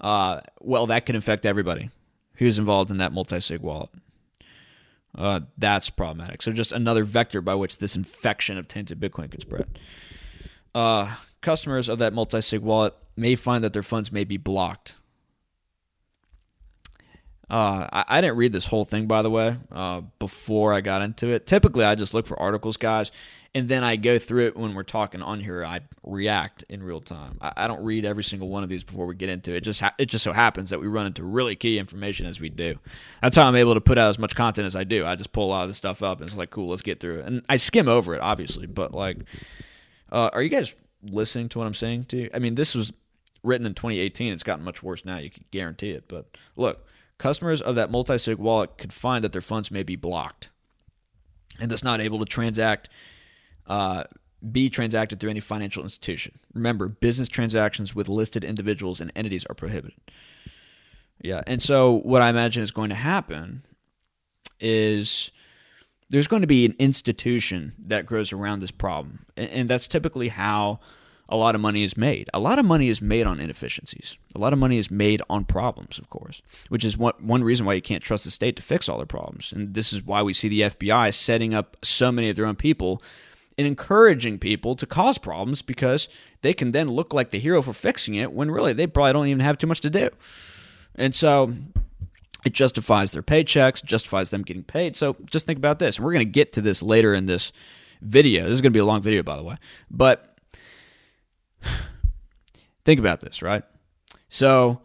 Uh, 0.01 0.41
well, 0.61 0.87
that 0.87 1.05
can 1.05 1.17
affect 1.17 1.45
everybody 1.45 1.91
who's 2.37 2.61
involved 2.61 2.93
in 2.93 2.99
that 2.99 3.13
multi 3.13 3.41
sig 3.41 3.61
wallet. 3.61 3.91
Uh, 5.19 5.41
that's 5.59 5.91
problematic. 5.91 6.43
So, 6.43 6.53
just 6.53 6.71
another 6.71 7.03
vector 7.03 7.41
by 7.41 7.57
which 7.57 7.79
this 7.79 7.97
infection 7.97 8.57
of 8.57 8.69
tainted 8.69 9.01
Bitcoin 9.01 9.33
could 9.33 9.43
spread. 9.43 9.81
Uh, 10.77 11.17
customers 11.41 11.89
of 11.89 11.99
that 11.99 12.13
multi 12.13 12.41
sig 12.41 12.63
wallet 12.63 12.95
may 13.17 13.35
find 13.35 13.65
that 13.65 13.73
their 13.73 13.83
funds 13.83 14.13
may 14.13 14.23
be 14.23 14.37
blocked. 14.37 14.95
Uh, 17.51 17.89
I, 17.93 18.05
I, 18.07 18.21
didn't 18.21 18.37
read 18.37 18.53
this 18.53 18.67
whole 18.67 18.85
thing, 18.85 19.07
by 19.09 19.23
the 19.23 19.31
way, 19.31 19.57
uh, 19.73 20.03
before 20.21 20.73
I 20.73 20.81
got 20.81 21.03
into 21.03 21.31
it. 21.31 21.49
Typically, 21.49 21.85
I 21.85 21.97
just 21.97 22.15
look 22.15 22.25
for 22.29 22.39
articles, 22.39 22.77
guys, 22.77 23.11
and 23.55 23.69
then 23.69 23.83
I 23.83 23.97
go 23.97 24.19
through 24.19 24.47
it 24.47 24.57
when 24.57 24.75
we're 24.75 24.85
talking 24.85 25.23
on 25.23 25.41
here. 25.41 25.65
I 25.65 25.81
react 26.05 26.65
in 26.69 26.83
real 26.83 27.01
time. 27.01 27.39
I, 27.41 27.53
I 27.57 27.69
don't 27.69 27.83
read 27.83 28.05
every 28.05 28.23
single 28.23 28.49
one 28.49 28.63
of 28.63 28.69
these 28.69 28.85
before 28.85 29.07
we 29.07 29.17
get 29.17 29.29
into 29.29 29.53
it. 29.53 29.59
it 29.59 29.65
just 29.65 29.81
ha- 29.81 29.95
it 29.99 30.07
just 30.07 30.23
so 30.23 30.33
happens 30.33 30.71
that 30.71 30.81
we 30.81 30.87
run 30.87 31.07
into 31.07 31.25
really 31.25 31.57
key 31.57 31.79
information 31.79 32.27
as 32.27 32.41
we 32.41 32.49
do. 32.49 32.79
That's 33.23 33.37
how 33.37 33.47
I'm 33.47 33.57
able 33.57 33.75
to 33.75 33.81
put 33.81 33.99
out 33.99 34.09
as 34.09 34.19
much 34.19 34.37
content 34.37 34.67
as 34.67 34.77
I 34.77 34.85
do. 34.85 35.05
I 35.05 35.17
just 35.17 35.33
pull 35.33 35.47
a 35.47 35.51
lot 35.51 35.63
of 35.63 35.69
this 35.69 35.77
stuff 35.77 36.03
up 36.03 36.21
and 36.21 36.29
it's 36.29 36.39
like, 36.39 36.51
cool, 36.51 36.69
let's 36.69 36.83
get 36.83 37.01
through 37.01 37.21
it. 37.21 37.27
And 37.27 37.43
I 37.49 37.57
skim 37.57 37.89
over 37.89 38.15
it, 38.15 38.21
obviously, 38.21 38.67
but 38.67 38.93
like, 38.95 39.19
uh, 40.13 40.31
are 40.33 40.43
you 40.43 40.49
guys 40.49 40.77
listening 41.03 41.49
to 41.51 41.59
what 41.59 41.67
I'm 41.67 41.75
saying? 41.75 42.05
To 42.07 42.17
you? 42.19 42.31
I 42.33 42.39
mean, 42.39 42.55
this 42.55 42.77
was 42.77 42.93
written 43.43 43.67
in 43.67 43.75
2018. 43.75 44.33
It's 44.33 44.43
gotten 44.45 44.65
much 44.65 44.83
worse 44.83 45.05
now. 45.05 45.17
You 45.17 45.31
can 45.31 45.45
guarantee 45.51 45.91
it. 45.91 46.05
But 46.07 46.27
look, 46.55 46.87
customers 47.19 47.61
of 47.61 47.75
that 47.75 47.91
multi-sig 47.91 48.39
wallet 48.39 48.79
could 48.79 48.93
find 48.93 49.25
that 49.25 49.33
their 49.33 49.41
funds 49.41 49.73
may 49.73 49.83
be 49.83 49.97
blocked 49.97 50.51
and 51.59 51.71
thus 51.71 51.83
not 51.83 52.01
able 52.01 52.19
to 52.21 52.25
transact 52.25 52.89
uh, 53.71 54.03
be 54.53 54.69
transacted 54.69 55.21
through 55.21 55.31
any 55.31 55.41
financial 55.41 55.83
institution. 55.83 56.39
Remember, 56.53 56.89
business 56.89 57.29
transactions 57.29 57.95
with 57.95 58.09
listed 58.09 58.45
individuals 58.45 59.01
and 59.01 59.13
entities 59.15 59.47
are 59.49 59.55
prohibited. 59.55 59.99
Yeah, 61.23 61.43
and 61.47 61.63
so 61.63 62.01
what 62.03 62.21
I 62.21 62.31
imagine 62.31 62.63
is 62.63 62.73
going 62.73 62.89
to 62.89 62.97
happen 62.97 63.63
is 64.59 65.31
there's 66.09 66.27
going 66.27 66.41
to 66.41 66.49
be 66.49 66.65
an 66.65 66.75
institution 66.79 67.75
that 67.79 68.07
grows 68.07 68.33
around 68.33 68.61
this 68.61 68.73
problem, 68.73 69.27
and, 69.37 69.69
that's 69.69 69.87
typically 69.87 70.29
how 70.29 70.81
a 71.29 71.37
lot 71.37 71.55
of 71.55 71.61
money 71.61 71.85
is 71.85 71.97
made. 71.97 72.29
A 72.35 72.41
lot 72.41 72.59
of 72.59 72.65
money 72.65 72.89
is 72.89 73.01
made 73.01 73.27
on 73.27 73.39
inefficiencies. 73.39 74.17
A 74.35 74.39
lot 74.39 74.53
of 74.53 74.59
money 74.59 74.79
is 74.79 74.91
made 74.91 75.23
on 75.31 75.45
problems, 75.45 75.99
of 75.99 76.11
course, 76.11 76.43
which 76.71 76.85
is 76.85 76.99
one, 76.99 77.15
one 77.21 77.45
reason 77.45 77.67
why 77.67 77.75
you 77.75 77.83
can't 77.83 78.03
trust 78.03 78.25
the 78.25 78.33
state 78.33 78.57
to 78.57 78.63
fix 78.63 78.89
all 78.89 78.97
their 78.97 79.07
problems. 79.07 79.53
And 79.55 79.75
this 79.75 79.93
is 79.93 80.03
why 80.03 80.23
we 80.23 80.33
see 80.33 80.49
the 80.49 80.63
FBI 80.63 81.15
setting 81.15 81.55
up 81.55 81.77
so 81.83 82.11
many 82.11 82.31
of 82.31 82.35
their 82.35 82.47
own 82.47 82.57
people 82.57 83.01
and 83.61 83.67
encouraging 83.67 84.39
people 84.39 84.75
to 84.75 84.87
cause 84.87 85.19
problems 85.19 85.61
because 85.61 86.09
they 86.41 86.55
can 86.55 86.73
then 86.73 86.89
look 86.89 87.13
like 87.13 87.29
the 87.29 87.39
hero 87.39 87.61
for 87.61 87.75
fixing 87.75 88.15
it 88.15 88.33
when 88.33 88.51
really 88.51 88.73
they 88.73 88.87
probably 88.87 89.13
don't 89.13 89.27
even 89.27 89.41
have 89.41 89.59
too 89.59 89.67
much 89.67 89.83
to 89.83 89.91
do. 89.91 90.09
And 90.95 91.15
so 91.15 91.53
it 92.47 92.55
justifies 92.55 93.11
their 93.11 93.23
paychecks, 93.23 93.85
justifies 93.85 94.31
them 94.31 94.43
getting 94.43 94.63
paid. 94.63 94.97
So 94.97 95.15
just 95.27 95.47
think 95.47 95.59
about 95.59 95.79
this. 95.79 96.01
We're 96.01 96.13
going 96.15 96.27
to 96.27 96.33
get 96.33 96.55
to 96.55 96.63
this 96.63 96.83
later 96.83 97.13
in 97.13 97.27
this 97.27 97.53
video. 98.01 98.45
This 98.45 98.53
is 98.53 98.61
going 98.63 98.73
to 98.73 98.77
be 98.77 98.81
a 98.81 98.87
long 98.87 99.03
video, 99.03 99.23
by 99.23 99.37
the 99.37 99.43
way. 99.43 99.57
But 99.91 100.39
think 102.87 102.99
about 102.99 103.21
this, 103.21 103.43
right? 103.43 103.63
So 104.31 104.81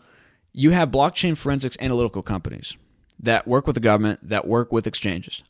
you 0.51 0.71
have 0.71 0.91
blockchain 0.91 1.37
forensics 1.37 1.77
analytical 1.79 2.21
companies 2.21 2.75
that 3.19 3.47
work 3.47 3.67
with 3.67 3.75
the 3.75 3.79
government, 3.79 4.19
that 4.27 4.45
work 4.45 4.73
with 4.73 4.85
exchanges. 4.85 5.43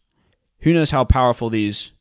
Who 0.59 0.73
knows 0.73 0.91
how 0.91 1.05
powerful 1.05 1.49
these 1.49 1.91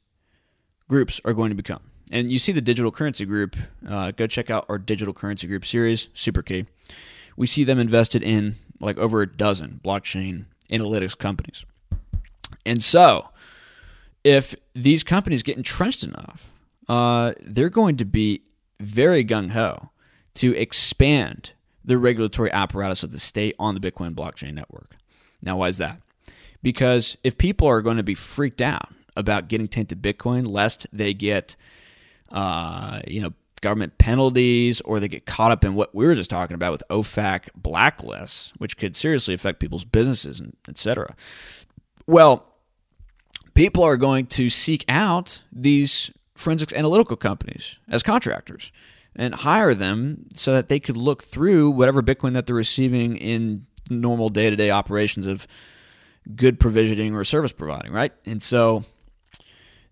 groups 0.88 1.20
are 1.24 1.32
going 1.32 1.50
to 1.50 1.54
become. 1.54 1.80
And 2.10 2.30
you 2.30 2.38
see 2.38 2.52
the 2.52 2.60
digital 2.60 2.90
currency 2.90 3.24
group. 3.24 3.56
Uh, 3.88 4.10
go 4.10 4.26
check 4.26 4.50
out 4.50 4.66
our 4.68 4.78
digital 4.78 5.14
currency 5.14 5.46
group 5.46 5.64
series, 5.64 6.08
super 6.14 6.42
key. 6.42 6.66
We 7.36 7.46
see 7.46 7.64
them 7.64 7.78
invested 7.78 8.22
in 8.22 8.56
like 8.80 8.98
over 8.98 9.22
a 9.22 9.26
dozen 9.26 9.80
blockchain 9.82 10.44
analytics 10.70 11.16
companies. 11.16 11.64
And 12.66 12.82
so, 12.82 13.28
if 14.22 14.54
these 14.74 15.02
companies 15.02 15.42
get 15.42 15.56
entrenched 15.56 16.04
enough, 16.04 16.50
uh, 16.88 17.32
they're 17.42 17.70
going 17.70 17.96
to 17.96 18.04
be 18.04 18.42
very 18.80 19.24
gung 19.24 19.50
ho 19.50 19.90
to 20.34 20.56
expand 20.56 21.52
the 21.84 21.98
regulatory 21.98 22.50
apparatus 22.50 23.02
of 23.02 23.10
the 23.10 23.18
state 23.18 23.54
on 23.58 23.74
the 23.74 23.80
Bitcoin 23.80 24.14
blockchain 24.14 24.54
network. 24.54 24.96
Now, 25.42 25.58
why 25.58 25.68
is 25.68 25.78
that? 25.78 26.00
Because 26.62 27.18
if 27.22 27.36
people 27.36 27.68
are 27.68 27.82
going 27.82 27.98
to 27.98 28.02
be 28.02 28.14
freaked 28.14 28.62
out 28.62 28.88
about 29.16 29.48
getting 29.48 29.68
tainted 29.68 30.02
Bitcoin, 30.02 30.46
lest 30.46 30.86
they 30.92 31.14
get, 31.14 31.56
uh, 32.30 33.00
you 33.06 33.20
know, 33.20 33.32
government 33.60 33.96
penalties 33.96 34.82
or 34.82 35.00
they 35.00 35.08
get 35.08 35.24
caught 35.24 35.50
up 35.50 35.64
in 35.64 35.74
what 35.74 35.94
we 35.94 36.04
were 36.06 36.14
just 36.14 36.28
talking 36.28 36.54
about 36.54 36.70
with 36.70 36.82
OFAC 36.90 37.48
blacklists, 37.58 38.52
which 38.58 38.76
could 38.76 38.94
seriously 38.94 39.32
affect 39.32 39.58
people's 39.58 39.84
businesses 39.84 40.38
and 40.38 40.54
etc. 40.68 41.16
Well, 42.06 42.44
people 43.54 43.82
are 43.82 43.96
going 43.96 44.26
to 44.26 44.50
seek 44.50 44.84
out 44.88 45.42
these 45.50 46.10
forensics 46.36 46.74
analytical 46.74 47.16
companies 47.16 47.76
as 47.88 48.02
contractors 48.02 48.70
and 49.16 49.34
hire 49.34 49.74
them 49.74 50.26
so 50.34 50.52
that 50.52 50.68
they 50.68 50.80
could 50.80 50.96
look 50.96 51.22
through 51.22 51.70
whatever 51.70 52.02
Bitcoin 52.02 52.34
that 52.34 52.46
they're 52.46 52.54
receiving 52.56 53.16
in 53.16 53.66
normal 53.88 54.28
day 54.28 54.50
to 54.50 54.56
day 54.56 54.70
operations 54.70 55.26
of 55.26 55.46
good 56.34 56.58
provisioning 56.58 57.14
or 57.14 57.24
service 57.24 57.52
providing, 57.52 57.92
right? 57.92 58.12
And 58.26 58.42
so 58.42 58.84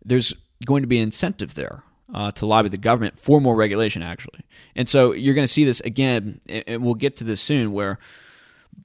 there's 0.04 0.34
going 0.64 0.82
to 0.82 0.86
be 0.86 0.98
an 0.98 1.04
incentive 1.04 1.54
there 1.54 1.82
uh, 2.12 2.30
to 2.32 2.46
lobby 2.46 2.68
the 2.68 2.76
government 2.76 3.18
for 3.18 3.40
more 3.40 3.56
regulation, 3.56 4.02
actually. 4.02 4.40
And 4.76 4.88
so 4.88 5.12
you're 5.12 5.34
going 5.34 5.46
to 5.46 5.52
see 5.52 5.64
this 5.64 5.80
again, 5.80 6.40
and 6.48 6.82
we'll 6.82 6.94
get 6.94 7.16
to 7.18 7.24
this 7.24 7.40
soon, 7.40 7.72
where 7.72 7.98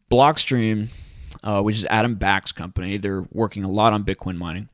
Blockstream, 0.10 0.90
uh, 1.44 1.62
which 1.62 1.78
is 1.78 1.86
Adam 1.86 2.16
Back's 2.16 2.52
company, 2.52 2.98
they're 2.98 3.26
working 3.32 3.64
a 3.64 3.70
lot 3.70 3.94
on 3.94 4.04
Bitcoin 4.04 4.38
mining. 4.38 4.70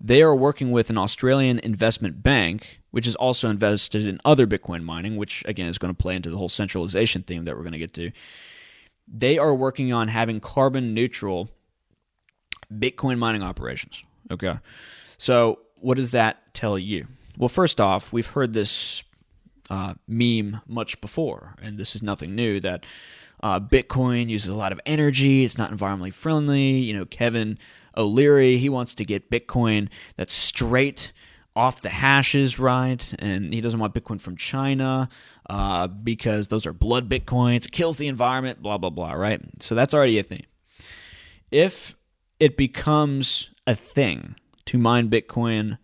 They 0.00 0.22
are 0.22 0.34
working 0.34 0.70
with 0.70 0.90
an 0.90 0.98
Australian 0.98 1.58
investment 1.58 2.22
bank, 2.22 2.80
which 2.92 3.06
is 3.06 3.16
also 3.16 3.50
invested 3.50 4.06
in 4.06 4.20
other 4.24 4.46
Bitcoin 4.46 4.84
mining, 4.84 5.16
which 5.16 5.42
again 5.46 5.68
is 5.68 5.78
going 5.78 5.92
to 5.92 6.00
play 6.00 6.14
into 6.14 6.30
the 6.30 6.36
whole 6.36 6.48
centralization 6.48 7.22
theme 7.22 7.44
that 7.46 7.56
we're 7.56 7.62
going 7.62 7.72
to 7.72 7.78
get 7.78 7.94
to. 7.94 8.12
They 9.08 9.38
are 9.38 9.54
working 9.54 9.92
on 9.92 10.08
having 10.08 10.38
carbon 10.38 10.94
neutral 10.94 11.50
Bitcoin 12.72 13.18
mining 13.18 13.42
operations. 13.42 14.04
Okay. 14.30 14.58
So 15.16 15.60
what 15.80 15.96
does 15.96 16.10
that 16.12 16.54
tell 16.54 16.78
you? 16.78 17.06
Well, 17.36 17.48
first 17.48 17.80
off, 17.80 18.12
we've 18.12 18.26
heard 18.26 18.52
this 18.52 19.02
uh, 19.70 19.94
meme 20.06 20.60
much 20.66 21.00
before, 21.00 21.54
and 21.62 21.78
this 21.78 21.94
is 21.94 22.02
nothing 22.02 22.34
new. 22.34 22.60
That 22.60 22.84
uh, 23.42 23.60
Bitcoin 23.60 24.28
uses 24.28 24.48
a 24.48 24.54
lot 24.54 24.72
of 24.72 24.80
energy; 24.86 25.44
it's 25.44 25.58
not 25.58 25.70
environmentally 25.70 26.12
friendly. 26.12 26.78
You 26.78 26.94
know, 26.94 27.04
Kevin 27.04 27.58
O'Leary 27.96 28.58
he 28.58 28.68
wants 28.68 28.94
to 28.94 29.04
get 29.04 29.30
Bitcoin 29.30 29.88
that's 30.16 30.32
straight 30.32 31.12
off 31.54 31.82
the 31.82 31.88
hashes, 31.88 32.58
right? 32.58 33.14
And 33.18 33.52
he 33.52 33.60
doesn't 33.60 33.80
want 33.80 33.94
Bitcoin 33.94 34.20
from 34.20 34.36
China 34.36 35.08
uh, 35.50 35.88
because 35.88 36.48
those 36.48 36.66
are 36.66 36.72
blood 36.72 37.08
Bitcoins. 37.08 37.66
It 37.66 37.72
kills 37.72 37.96
the 37.96 38.06
environment, 38.06 38.62
blah 38.62 38.78
blah 38.78 38.90
blah, 38.90 39.12
right? 39.12 39.40
So 39.60 39.74
that's 39.74 39.92
already 39.92 40.18
a 40.18 40.22
thing. 40.22 40.46
If 41.50 41.94
it 42.38 42.56
becomes 42.56 43.50
a 43.66 43.74
thing 43.74 44.36
to 44.68 44.76
mine 44.76 45.08
Bitcoin 45.08 45.78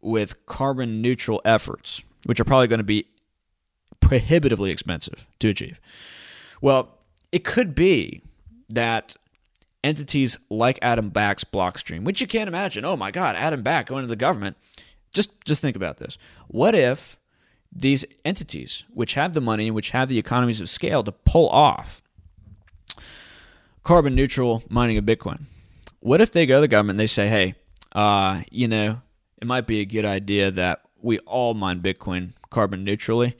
with 0.00 0.46
carbon 0.46 1.02
neutral 1.02 1.42
efforts, 1.44 2.02
which 2.24 2.38
are 2.38 2.44
probably 2.44 2.68
going 2.68 2.78
to 2.78 2.84
be 2.84 3.08
prohibitively 3.98 4.70
expensive 4.70 5.26
to 5.40 5.48
achieve. 5.48 5.80
Well, 6.60 6.98
it 7.32 7.44
could 7.44 7.74
be 7.74 8.22
that 8.68 9.16
entities 9.82 10.38
like 10.50 10.78
Adam 10.82 11.10
Back's 11.10 11.42
Blockstream, 11.42 12.04
which 12.04 12.20
you 12.20 12.28
can't 12.28 12.46
imagine, 12.46 12.84
oh 12.84 12.96
my 12.96 13.10
God, 13.10 13.34
Adam 13.34 13.62
Back 13.62 13.88
going 13.88 14.02
to 14.02 14.08
the 14.08 14.14
government. 14.14 14.56
Just 15.12 15.44
just 15.44 15.60
think 15.60 15.74
about 15.74 15.96
this. 15.96 16.16
What 16.46 16.76
if 16.76 17.18
these 17.72 18.04
entities, 18.24 18.84
which 18.94 19.14
have 19.14 19.34
the 19.34 19.40
money 19.40 19.66
and 19.66 19.74
which 19.74 19.90
have 19.90 20.08
the 20.08 20.18
economies 20.18 20.60
of 20.60 20.68
scale 20.68 21.02
to 21.02 21.10
pull 21.10 21.48
off 21.48 22.02
carbon 23.82 24.14
neutral 24.14 24.62
mining 24.68 24.96
of 24.96 25.04
Bitcoin, 25.04 25.42
what 25.98 26.20
if 26.20 26.30
they 26.30 26.46
go 26.46 26.58
to 26.58 26.60
the 26.60 26.68
government 26.68 26.94
and 26.94 27.00
they 27.00 27.06
say, 27.08 27.26
hey, 27.26 27.56
uh, 27.92 28.42
you 28.50 28.68
know, 28.68 29.00
it 29.40 29.46
might 29.46 29.66
be 29.66 29.80
a 29.80 29.84
good 29.84 30.04
idea 30.04 30.50
that 30.50 30.82
we 31.00 31.18
all 31.20 31.54
mine 31.54 31.80
Bitcoin 31.80 32.32
carbon 32.50 32.84
neutrally, 32.84 33.36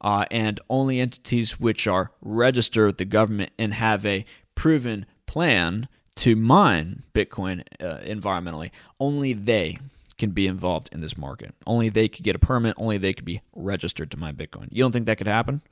uh, 0.00 0.24
and 0.30 0.60
only 0.70 1.00
entities 1.00 1.58
which 1.58 1.86
are 1.86 2.12
registered 2.22 2.86
with 2.86 2.98
the 2.98 3.04
government 3.04 3.52
and 3.58 3.74
have 3.74 4.06
a 4.06 4.24
proven 4.54 5.06
plan 5.26 5.88
to 6.16 6.36
mine 6.36 7.02
Bitcoin 7.14 7.62
uh, 7.80 7.98
environmentally, 7.98 8.70
only 8.98 9.32
they 9.32 9.78
can 10.18 10.30
be 10.30 10.46
involved 10.46 10.88
in 10.92 11.00
this 11.00 11.16
market. 11.16 11.54
Only 11.66 11.88
they 11.88 12.08
could 12.08 12.24
get 12.24 12.36
a 12.36 12.38
permit. 12.38 12.74
Only 12.76 12.98
they 12.98 13.14
could 13.14 13.24
be 13.24 13.40
registered 13.54 14.10
to 14.10 14.18
mine 14.18 14.36
Bitcoin. 14.36 14.68
You 14.70 14.82
don't 14.82 14.92
think 14.92 15.06
that 15.06 15.16
could 15.16 15.26
happen? 15.26 15.62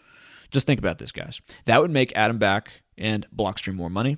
Just 0.50 0.66
think 0.66 0.78
about 0.78 0.98
this, 0.98 1.12
guys. 1.12 1.42
That 1.66 1.82
would 1.82 1.90
make 1.90 2.16
Adam 2.16 2.38
Back 2.38 2.70
and 2.96 3.26
Blockstream 3.34 3.74
more 3.74 3.90
money, 3.90 4.16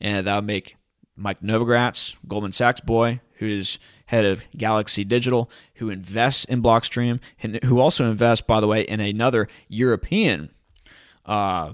and 0.00 0.26
that 0.26 0.34
would 0.34 0.46
make 0.46 0.76
Mike 1.18 1.42
Novogratz, 1.42 2.14
Goldman 2.26 2.52
Sachs 2.52 2.80
boy, 2.80 3.20
who's 3.34 3.78
head 4.06 4.24
of 4.24 4.40
Galaxy 4.56 5.04
Digital, 5.04 5.50
who 5.74 5.90
invests 5.90 6.44
in 6.44 6.62
Blockstream, 6.62 7.20
and 7.42 7.62
who 7.64 7.80
also 7.80 8.08
invests, 8.08 8.44
by 8.46 8.60
the 8.60 8.66
way, 8.66 8.82
in 8.82 9.00
another 9.00 9.48
European 9.68 10.50
uh, 11.26 11.72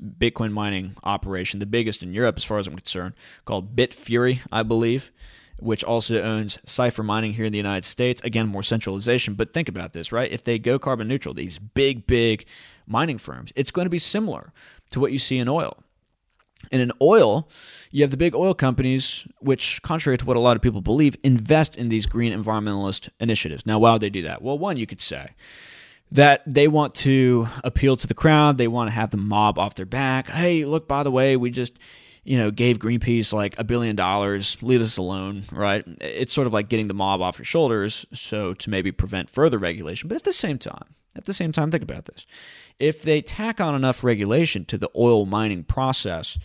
Bitcoin 0.00 0.52
mining 0.52 0.94
operation, 1.02 1.58
the 1.58 1.66
biggest 1.66 2.02
in 2.02 2.12
Europe 2.12 2.36
as 2.36 2.44
far 2.44 2.58
as 2.58 2.66
I'm 2.66 2.76
concerned, 2.76 3.14
called 3.44 3.74
Bitfury, 3.74 4.40
I 4.52 4.62
believe, 4.62 5.10
which 5.58 5.82
also 5.82 6.20
owns 6.20 6.58
Cipher 6.66 7.02
Mining 7.02 7.32
here 7.32 7.46
in 7.46 7.52
the 7.52 7.58
United 7.58 7.84
States. 7.84 8.20
Again, 8.22 8.46
more 8.46 8.62
centralization, 8.62 9.34
but 9.34 9.54
think 9.54 9.68
about 9.68 9.92
this, 9.92 10.12
right? 10.12 10.30
If 10.30 10.44
they 10.44 10.58
go 10.58 10.78
carbon 10.78 11.08
neutral, 11.08 11.34
these 11.34 11.58
big, 11.58 12.06
big 12.06 12.46
mining 12.86 13.18
firms, 13.18 13.52
it's 13.56 13.70
going 13.70 13.86
to 13.86 13.90
be 13.90 13.98
similar 13.98 14.52
to 14.90 15.00
what 15.00 15.12
you 15.12 15.18
see 15.18 15.38
in 15.38 15.48
oil. 15.48 15.78
And 16.70 16.80
in 16.80 16.92
oil, 17.00 17.48
you 17.90 18.02
have 18.02 18.10
the 18.10 18.16
big 18.16 18.34
oil 18.34 18.54
companies, 18.54 19.26
which, 19.40 19.82
contrary 19.82 20.16
to 20.18 20.24
what 20.24 20.36
a 20.36 20.40
lot 20.40 20.56
of 20.56 20.62
people 20.62 20.80
believe, 20.80 21.16
invest 21.22 21.76
in 21.76 21.88
these 21.88 22.06
green 22.06 22.32
environmentalist 22.32 23.08
initiatives. 23.20 23.66
Now, 23.66 23.78
why 23.78 23.92
would 23.92 24.00
they 24.00 24.10
do 24.10 24.22
that? 24.22 24.42
Well, 24.42 24.58
one, 24.58 24.78
you 24.78 24.86
could 24.86 25.00
say 25.00 25.30
that 26.10 26.42
they 26.46 26.68
want 26.68 26.94
to 26.94 27.48
appeal 27.64 27.96
to 27.96 28.06
the 28.06 28.14
crowd. 28.14 28.58
They 28.58 28.68
want 28.68 28.88
to 28.88 28.92
have 28.92 29.10
the 29.10 29.16
mob 29.16 29.58
off 29.58 29.74
their 29.74 29.86
back. 29.86 30.28
Hey, 30.28 30.64
look, 30.64 30.86
by 30.86 31.02
the 31.02 31.10
way, 31.10 31.36
we 31.36 31.50
just, 31.50 31.72
you 32.22 32.38
know, 32.38 32.50
gave 32.50 32.78
Greenpeace 32.78 33.32
like 33.32 33.58
a 33.58 33.64
billion 33.64 33.96
dollars. 33.96 34.56
Leave 34.62 34.80
us 34.80 34.96
alone, 34.96 35.42
right? 35.50 35.84
It's 36.00 36.32
sort 36.32 36.46
of 36.46 36.52
like 36.52 36.68
getting 36.68 36.88
the 36.88 36.94
mob 36.94 37.20
off 37.20 37.38
your 37.38 37.46
shoulders, 37.46 38.06
so 38.12 38.54
to 38.54 38.70
maybe 38.70 38.92
prevent 38.92 39.30
further 39.30 39.58
regulation. 39.58 40.08
But 40.08 40.16
at 40.16 40.24
the 40.24 40.32
same 40.32 40.58
time, 40.58 40.94
at 41.14 41.24
the 41.24 41.32
same 41.32 41.52
time, 41.52 41.70
think 41.70 41.82
about 41.82 42.06
this. 42.06 42.26
If 42.78 43.02
they 43.02 43.20
tack 43.20 43.60
on 43.60 43.74
enough 43.74 44.02
regulation 44.02 44.64
to 44.66 44.78
the 44.78 44.90
oil 44.96 45.26
mining 45.26 45.64
process, 45.64 46.38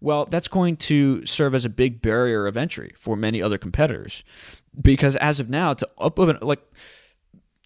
well, 0.00 0.24
that's 0.24 0.48
going 0.48 0.76
to 0.76 1.24
serve 1.26 1.54
as 1.54 1.64
a 1.64 1.70
big 1.70 2.02
barrier 2.02 2.46
of 2.46 2.56
entry 2.56 2.92
for 2.96 3.16
many 3.16 3.40
other 3.40 3.58
competitors. 3.58 4.22
Because 4.80 5.16
as 5.16 5.40
of 5.40 5.48
now, 5.48 5.74
to 5.74 5.88
open, 5.98 6.38
like, 6.42 6.60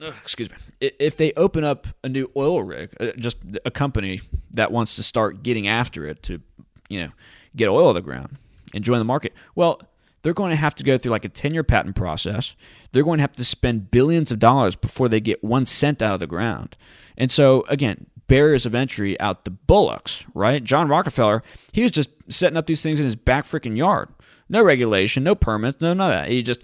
excuse 0.00 0.50
me, 0.50 0.56
if 0.80 1.16
they 1.16 1.32
open 1.32 1.64
up 1.64 1.86
a 2.04 2.08
new 2.08 2.30
oil 2.36 2.62
rig, 2.62 2.94
uh, 3.00 3.12
just 3.16 3.38
a 3.64 3.70
company 3.70 4.20
that 4.50 4.70
wants 4.70 4.94
to 4.96 5.02
start 5.02 5.42
getting 5.42 5.66
after 5.66 6.06
it 6.06 6.22
to, 6.24 6.40
you 6.88 7.00
know, 7.00 7.10
get 7.56 7.68
oil 7.68 7.88
of 7.88 7.94
the 7.94 8.00
ground 8.00 8.36
and 8.74 8.84
join 8.84 8.98
the 8.98 9.04
market, 9.04 9.32
well, 9.54 9.80
they're 10.22 10.34
going 10.34 10.50
to 10.50 10.56
have 10.56 10.74
to 10.76 10.84
go 10.84 10.98
through 10.98 11.12
like 11.12 11.24
a 11.24 11.28
10 11.28 11.54
year 11.54 11.64
patent 11.64 11.96
process. 11.96 12.56
They're 12.92 13.04
going 13.04 13.18
to 13.18 13.22
have 13.22 13.32
to 13.32 13.44
spend 13.44 13.90
billions 13.90 14.32
of 14.32 14.38
dollars 14.38 14.76
before 14.76 15.08
they 15.08 15.20
get 15.20 15.44
one 15.44 15.66
cent 15.66 16.02
out 16.02 16.14
of 16.14 16.20
the 16.20 16.26
ground. 16.26 16.76
And 17.16 17.30
so, 17.30 17.64
again, 17.68 18.06
barriers 18.26 18.66
of 18.66 18.74
entry 18.74 19.18
out 19.20 19.44
the 19.44 19.50
bullocks, 19.50 20.24
right? 20.34 20.62
John 20.62 20.88
Rockefeller, 20.88 21.42
he 21.72 21.82
was 21.82 21.90
just 21.90 22.10
setting 22.28 22.56
up 22.56 22.66
these 22.66 22.82
things 22.82 23.00
in 23.00 23.04
his 23.04 23.16
back 23.16 23.44
freaking 23.44 23.76
yard. 23.76 24.08
No 24.48 24.62
regulation, 24.62 25.24
no 25.24 25.34
permits, 25.34 25.80
no 25.80 25.94
none 25.94 26.10
of 26.10 26.16
that. 26.16 26.28
He 26.30 26.42
just 26.42 26.60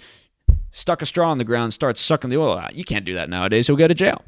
stuck 0.72 1.02
a 1.02 1.06
straw 1.06 1.32
in 1.32 1.38
the 1.38 1.44
ground, 1.44 1.64
and 1.64 1.74
starts 1.74 2.00
sucking 2.00 2.30
the 2.30 2.36
oil 2.36 2.58
out. 2.58 2.74
You 2.74 2.84
can't 2.84 3.04
do 3.04 3.14
that 3.14 3.30
nowadays. 3.30 3.66
He'll 3.66 3.76
go 3.76 3.88
to 3.88 3.94
jail. 3.94 4.22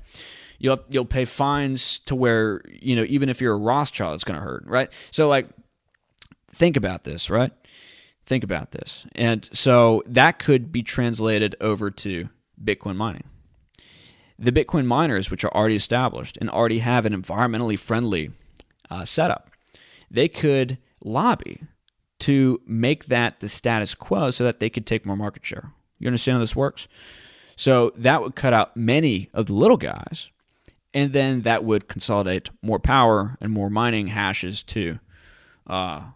You'll 0.59 0.81
you'll 0.89 1.05
pay 1.05 1.25
fines 1.25 1.99
to 2.01 2.15
where 2.15 2.63
you 2.69 2.97
know 2.97 3.05
even 3.09 3.29
if 3.29 3.41
you're 3.41 3.55
a 3.55 3.59
Rothschild, 3.59 4.15
it's 4.15 4.25
going 4.25 4.39
to 4.39 4.45
hurt, 4.45 4.65
right? 4.67 4.91
So 5.11 5.29
like, 5.29 5.49
think 6.53 6.77
about 6.77 7.05
this, 7.05 7.29
right? 7.29 7.53
Think 8.27 8.43
about 8.45 8.73
this, 8.73 9.07
and 9.15 9.49
so 9.53 10.03
that 10.07 10.39
could 10.39 10.73
be 10.73 10.83
translated 10.83 11.55
over 11.61 11.91
to 11.93 12.29
Bitcoin 12.63 12.97
mining 12.97 13.25
the 14.39 14.53
Bitcoin 14.53 14.87
miners, 14.87 15.31
which 15.31 15.45
are 15.45 15.55
already 15.55 15.77
established 15.77 16.37
and 16.41 16.51
already 16.51 16.81
have 16.81 17.07
an 17.07 17.21
environmentally 17.21 17.79
friendly 17.79 18.31
uh, 18.91 19.05
setup, 19.05 19.51
they 20.11 20.29
could 20.29 20.79
lobby 21.03 21.63
to 22.19 22.61
make 22.67 23.07
that 23.07 23.41
the 23.41 23.49
status 23.49 23.95
quo 23.95 24.31
so 24.31 24.45
that 24.45 24.61
they 24.61 24.71
could 24.71 24.87
take 24.87 25.07
more 25.07 25.17
market 25.17 25.45
share. 25.45 25.73
You 25.99 26.09
understand 26.09 26.37
how 26.37 26.41
this 26.41 26.57
works? 26.57 26.87
So 27.57 27.93
that 27.97 28.23
would 28.23 28.37
cut 28.37 28.53
out 28.53 28.77
many 28.77 29.31
of 29.33 29.47
the 29.47 29.55
little 29.55 29.77
guys, 29.79 30.31
and 30.93 31.13
then 31.13 31.43
that 31.43 31.65
would 31.65 31.89
consolidate 31.89 32.51
more 32.63 32.79
power 32.79 33.37
and 33.41 33.53
more 33.53 33.71
mining 33.71 34.09
hashes 34.09 34.63
to, 34.65 34.99
uh, 35.67 36.11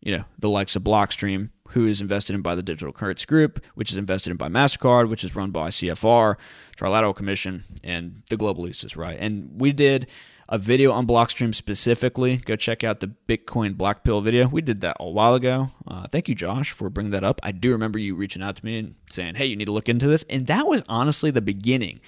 you 0.00 0.16
know, 0.16 0.24
the 0.38 0.48
likes 0.48 0.76
of 0.76 0.82
Blockstream 0.82 1.50
who 1.70 1.86
is 1.86 2.00
invested 2.00 2.34
in 2.34 2.42
by 2.42 2.54
the 2.54 2.62
Digital 2.62 2.92
Currency 2.92 3.26
Group, 3.26 3.64
which 3.74 3.90
is 3.90 3.96
invested 3.96 4.30
in 4.30 4.36
by 4.36 4.48
MasterCard, 4.48 5.08
which 5.08 5.24
is 5.24 5.36
run 5.36 5.50
by 5.50 5.68
CFR, 5.68 6.36
Trilateral 6.76 7.14
Commission, 7.14 7.64
and 7.84 8.22
the 8.28 8.36
Globalistas, 8.36 8.96
right? 8.96 9.16
And 9.18 9.50
we 9.60 9.72
did 9.72 10.08
a 10.48 10.58
video 10.58 10.90
on 10.90 11.06
Blockstream 11.06 11.54
specifically. 11.54 12.38
Go 12.38 12.56
check 12.56 12.82
out 12.82 12.98
the 12.98 13.12
Bitcoin 13.28 13.76
Black 13.76 14.02
Pill 14.02 14.20
video. 14.20 14.48
We 14.48 14.62
did 14.62 14.80
that 14.80 14.96
a 14.98 15.08
while 15.08 15.34
ago. 15.34 15.70
Uh, 15.86 16.08
thank 16.08 16.28
you, 16.28 16.34
Josh, 16.34 16.72
for 16.72 16.90
bringing 16.90 17.12
that 17.12 17.22
up. 17.22 17.40
I 17.44 17.52
do 17.52 17.70
remember 17.70 18.00
you 18.00 18.16
reaching 18.16 18.42
out 18.42 18.56
to 18.56 18.64
me 18.64 18.78
and 18.78 18.94
saying, 19.10 19.36
hey, 19.36 19.46
you 19.46 19.54
need 19.54 19.66
to 19.66 19.72
look 19.72 19.88
into 19.88 20.08
this. 20.08 20.24
And 20.28 20.48
that 20.48 20.66
was 20.66 20.82
honestly 20.88 21.30
the 21.30 21.40
beginning 21.40 22.00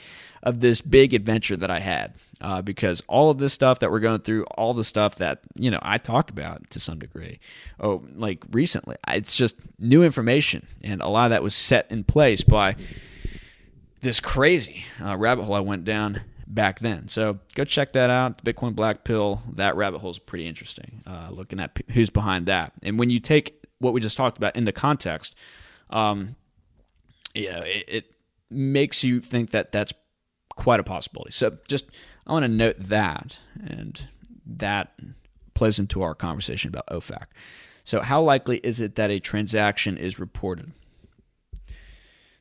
of 0.42 0.61
this 0.61 0.81
big 0.81 1.14
adventure 1.14 1.57
that 1.57 1.70
I 1.70 1.81
had. 1.81 2.14
Uh, 2.40 2.61
because 2.61 3.02
all 3.07 3.31
of 3.31 3.38
this 3.38 3.52
stuff 3.52 3.78
that 3.78 3.90
we're 3.92 4.00
going 4.00 4.18
through, 4.18 4.42
all 4.57 4.74
the 4.74 4.83
stuff 4.83 5.14
that 5.16 5.40
you 5.57 5.70
know 5.70 5.78
I 5.81 5.96
talked 5.98 6.28
about 6.28 6.68
to 6.70 6.81
some 6.81 6.98
degree, 6.98 7.38
oh, 7.78 8.02
like 8.16 8.42
recently, 8.50 8.96
it's 9.07 9.37
just 9.37 9.57
new 9.78 10.02
information, 10.02 10.66
and 10.83 11.00
a 11.00 11.09
lot 11.09 11.26
of 11.26 11.31
that 11.31 11.44
was 11.44 11.55
set 11.55 11.87
in 11.88 12.02
place 12.02 12.42
by 12.42 12.74
this 14.00 14.18
crazy 14.18 14.85
uh, 15.00 15.16
rabbit 15.16 15.44
hole 15.44 15.55
I 15.55 15.61
went 15.61 15.85
down 15.85 16.22
back 16.48 16.81
then. 16.81 17.07
So 17.07 17.38
go 17.55 17.62
check 17.62 17.92
that 17.92 18.11
out. 18.11 18.44
Bitcoin 18.44 18.74
Black 18.74 19.05
Pill. 19.05 19.40
That 19.52 19.76
rabbit 19.76 20.00
hole 20.00 20.11
is 20.11 20.18
pretty 20.18 20.48
interesting. 20.48 21.02
Uh, 21.07 21.28
looking 21.31 21.61
at 21.61 21.74
p- 21.74 21.85
who's 21.92 22.11
behind 22.11 22.46
that, 22.46 22.72
and 22.83 22.98
when 22.98 23.09
you 23.09 23.20
take 23.20 23.64
what 23.78 23.92
we 23.92 24.00
just 24.00 24.16
talked 24.16 24.37
about 24.37 24.57
into 24.57 24.72
context, 24.72 25.37
um, 25.90 26.35
you 27.35 27.50
know, 27.50 27.62
it, 27.64 27.85
it 27.87 28.05
makes 28.50 29.02
you 29.02 29.20
think 29.20 29.50
that 29.50 29.72
that's 29.72 29.92
quite 30.62 30.79
a 30.79 30.85
possibility. 30.85 31.33
So 31.33 31.59
just 31.66 31.87
I 32.25 32.33
want 32.33 32.44
to 32.44 32.48
note 32.48 32.77
that, 32.79 33.40
and 33.61 34.07
that 34.46 34.94
plays 35.55 35.81
into 35.81 36.03
our 36.03 36.14
conversation 36.14 36.68
about 36.68 36.87
OFAC. 36.87 37.27
So 37.83 38.01
how 38.01 38.22
likely 38.22 38.59
is 38.59 38.79
it 38.79 38.94
that 38.94 39.11
a 39.11 39.18
transaction 39.18 39.98
is 39.98 40.20
reported? 40.20 40.70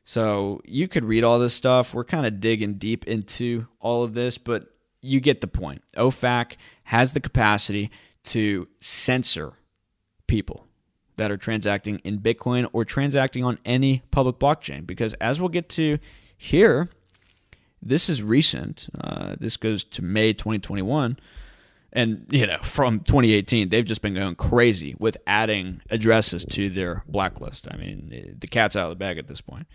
So 0.04 0.60
you 0.64 0.86
could 0.86 1.04
read 1.04 1.24
all 1.24 1.40
this 1.40 1.52
stuff. 1.52 1.94
We're 1.94 2.04
kind 2.04 2.24
of 2.24 2.38
digging 2.38 2.74
deep 2.74 3.08
into 3.08 3.66
all 3.80 4.04
of 4.04 4.14
this, 4.14 4.38
but 4.38 4.68
you 5.00 5.18
get 5.18 5.40
the 5.40 5.48
point. 5.48 5.82
OFAC 5.96 6.52
has 6.84 7.14
the 7.14 7.20
capacity 7.20 7.90
to 8.24 8.68
censor 8.78 9.54
people 10.28 10.68
that 11.16 11.32
are 11.32 11.36
transacting 11.36 11.98
in 12.04 12.20
Bitcoin 12.20 12.68
or 12.72 12.84
transacting 12.84 13.42
on 13.42 13.58
any 13.64 14.02
public 14.12 14.38
blockchain 14.38 14.86
because 14.86 15.12
as 15.14 15.40
we'll 15.40 15.48
get 15.48 15.68
to 15.70 15.98
here 16.38 16.88
this 17.82 18.08
is 18.08 18.22
recent. 18.22 18.88
Uh, 18.98 19.36
this 19.38 19.56
goes 19.56 19.84
to 19.84 20.02
May 20.02 20.32
2021. 20.32 21.18
And, 21.94 22.26
you 22.30 22.46
know, 22.46 22.58
from 22.62 23.00
2018, 23.00 23.68
they've 23.68 23.84
just 23.84 24.00
been 24.00 24.14
going 24.14 24.34
crazy 24.36 24.96
with 24.98 25.18
adding 25.26 25.82
addresses 25.90 26.44
to 26.46 26.70
their 26.70 27.04
blacklist. 27.06 27.68
I 27.70 27.76
mean, 27.76 28.36
the 28.38 28.46
cat's 28.46 28.76
out 28.76 28.84
of 28.84 28.90
the 28.90 28.96
bag 28.96 29.18
at 29.18 29.28
this 29.28 29.42
point. 29.42 29.66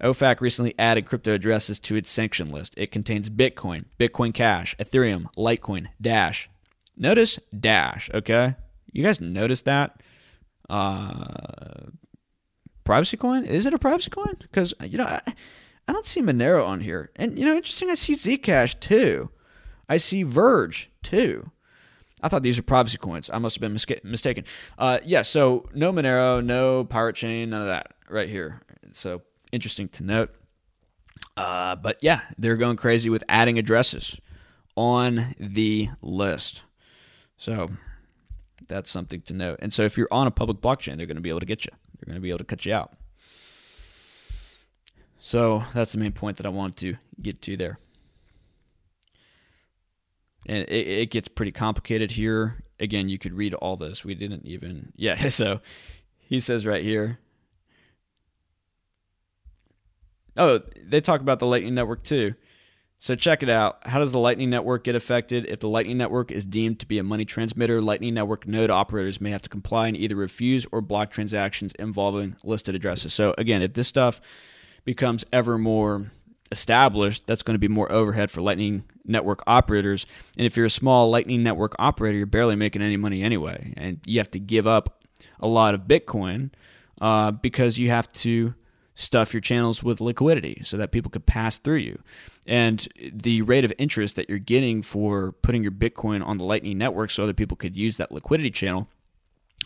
OFAC 0.00 0.40
recently 0.40 0.74
added 0.78 1.06
crypto 1.06 1.32
addresses 1.32 1.78
to 1.80 1.96
its 1.96 2.10
sanction 2.10 2.50
list. 2.50 2.74
It 2.76 2.92
contains 2.92 3.30
Bitcoin, 3.30 3.86
Bitcoin 3.98 4.32
Cash, 4.32 4.76
Ethereum, 4.78 5.26
Litecoin, 5.36 5.88
Dash. 6.00 6.48
Notice 6.96 7.40
Dash, 7.58 8.10
okay? 8.14 8.54
You 8.92 9.02
guys 9.02 9.20
notice 9.20 9.62
that? 9.62 10.02
Uh, 10.68 11.86
privacy 12.84 13.16
coin? 13.16 13.44
Is 13.44 13.66
it 13.66 13.74
a 13.74 13.78
privacy 13.78 14.10
coin? 14.10 14.36
Because, 14.40 14.72
you 14.84 14.98
know, 14.98 15.04
I, 15.04 15.20
I 15.88 15.92
don't 15.92 16.04
see 16.04 16.20
Monero 16.20 16.66
on 16.66 16.80
here. 16.80 17.10
And, 17.16 17.38
you 17.38 17.44
know, 17.44 17.54
interesting, 17.54 17.90
I 17.90 17.94
see 17.94 18.14
Zcash 18.14 18.78
too. 18.80 19.30
I 19.88 19.98
see 19.98 20.22
Verge 20.22 20.90
too. 21.02 21.50
I 22.22 22.28
thought 22.28 22.42
these 22.42 22.56
were 22.56 22.62
privacy 22.62 22.98
coins. 22.98 23.30
I 23.32 23.38
must 23.38 23.56
have 23.56 23.60
been 23.60 23.72
mis- 23.72 23.86
mistaken. 24.02 24.44
Uh, 24.78 24.98
yeah, 25.04 25.22
so 25.22 25.68
no 25.74 25.92
Monero, 25.92 26.44
no 26.44 26.84
Pirate 26.84 27.16
Chain, 27.16 27.50
none 27.50 27.60
of 27.60 27.68
that 27.68 27.94
right 28.08 28.28
here. 28.28 28.62
So 28.92 29.22
interesting 29.52 29.88
to 29.90 30.02
note. 30.02 30.34
Uh, 31.36 31.76
but 31.76 31.98
yeah, 32.00 32.22
they're 32.38 32.56
going 32.56 32.76
crazy 32.76 33.10
with 33.10 33.22
adding 33.28 33.58
addresses 33.58 34.18
on 34.74 35.34
the 35.38 35.90
list. 36.00 36.64
So 37.36 37.70
that's 38.66 38.90
something 38.90 39.20
to 39.22 39.34
note. 39.34 39.58
And 39.60 39.72
so 39.72 39.84
if 39.84 39.96
you're 39.96 40.08
on 40.10 40.26
a 40.26 40.30
public 40.30 40.58
blockchain, 40.58 40.96
they're 40.96 41.06
going 41.06 41.16
to 41.16 41.22
be 41.22 41.28
able 41.28 41.40
to 41.40 41.46
get 41.46 41.64
you. 41.64 41.72
They're 41.98 42.10
going 42.10 42.16
to 42.16 42.22
be 42.22 42.30
able 42.30 42.38
to 42.38 42.44
cut 42.44 42.64
you 42.64 42.72
out. 42.72 42.94
So 45.20 45.64
that's 45.74 45.92
the 45.92 45.98
main 45.98 46.12
point 46.12 46.36
that 46.36 46.46
I 46.46 46.50
wanted 46.50 46.76
to 46.78 46.96
get 47.20 47.42
to 47.42 47.56
there. 47.56 47.78
And 50.46 50.58
it, 50.68 50.86
it 50.86 51.10
gets 51.10 51.28
pretty 51.28 51.52
complicated 51.52 52.12
here. 52.12 52.62
Again, 52.78 53.08
you 53.08 53.18
could 53.18 53.32
read 53.32 53.54
all 53.54 53.76
this. 53.76 54.04
We 54.04 54.14
didn't 54.14 54.46
even, 54.46 54.92
yeah. 54.96 55.28
So 55.28 55.60
he 56.18 56.40
says 56.40 56.66
right 56.66 56.84
here. 56.84 57.18
Oh, 60.36 60.60
they 60.84 61.00
talk 61.00 61.22
about 61.22 61.38
the 61.38 61.46
Lightning 61.46 61.74
Network 61.74 62.04
too. 62.04 62.34
So 62.98 63.14
check 63.14 63.42
it 63.42 63.48
out. 63.48 63.86
How 63.86 63.98
does 63.98 64.12
the 64.12 64.18
Lightning 64.18 64.50
Network 64.50 64.84
get 64.84 64.94
affected? 64.94 65.46
If 65.46 65.60
the 65.60 65.68
Lightning 65.68 65.98
Network 65.98 66.30
is 66.30 66.46
deemed 66.46 66.80
to 66.80 66.86
be 66.86 66.98
a 66.98 67.02
money 67.02 67.24
transmitter, 67.24 67.80
Lightning 67.80 68.14
Network 68.14 68.46
node 68.46 68.70
operators 68.70 69.20
may 69.20 69.30
have 69.30 69.42
to 69.42 69.48
comply 69.48 69.88
and 69.88 69.96
either 69.96 70.16
refuse 70.16 70.66
or 70.72 70.80
block 70.80 71.10
transactions 71.10 71.72
involving 71.78 72.36
listed 72.42 72.74
addresses. 72.74 73.12
So 73.12 73.34
again, 73.36 73.62
if 73.62 73.74
this 73.74 73.88
stuff 73.88 74.20
becomes 74.86 75.26
ever 75.32 75.58
more 75.58 76.10
established, 76.50 77.26
that's 77.26 77.42
going 77.42 77.56
to 77.56 77.58
be 77.58 77.68
more 77.68 77.90
overhead 77.92 78.30
for 78.30 78.40
Lightning 78.40 78.84
Network 79.04 79.42
operators. 79.46 80.06
And 80.38 80.46
if 80.46 80.56
you're 80.56 80.66
a 80.66 80.70
small 80.70 81.10
Lightning 81.10 81.42
Network 81.42 81.74
operator, 81.78 82.16
you're 82.16 82.26
barely 82.26 82.56
making 82.56 82.80
any 82.80 82.96
money 82.96 83.22
anyway, 83.22 83.74
and 83.76 84.00
you 84.06 84.18
have 84.18 84.30
to 84.30 84.38
give 84.38 84.66
up 84.66 85.04
a 85.40 85.48
lot 85.48 85.74
of 85.74 85.82
Bitcoin 85.82 86.50
uh, 87.00 87.32
because 87.32 87.78
you 87.78 87.90
have 87.90 88.10
to 88.14 88.54
stuff 88.94 89.34
your 89.34 89.42
channels 89.42 89.82
with 89.82 90.00
liquidity 90.00 90.62
so 90.64 90.78
that 90.78 90.90
people 90.90 91.10
could 91.10 91.26
pass 91.26 91.58
through 91.58 91.76
you. 91.76 92.00
And 92.46 92.88
the 93.12 93.42
rate 93.42 93.64
of 93.64 93.72
interest 93.76 94.16
that 94.16 94.30
you're 94.30 94.38
getting 94.38 94.80
for 94.80 95.32
putting 95.42 95.62
your 95.62 95.72
Bitcoin 95.72 96.26
on 96.26 96.38
the 96.38 96.44
Lightning 96.44 96.78
Network 96.78 97.10
so 97.10 97.24
other 97.24 97.34
people 97.34 97.58
could 97.58 97.76
use 97.76 97.98
that 97.98 98.10
liquidity 98.10 98.50
channel 98.50 98.88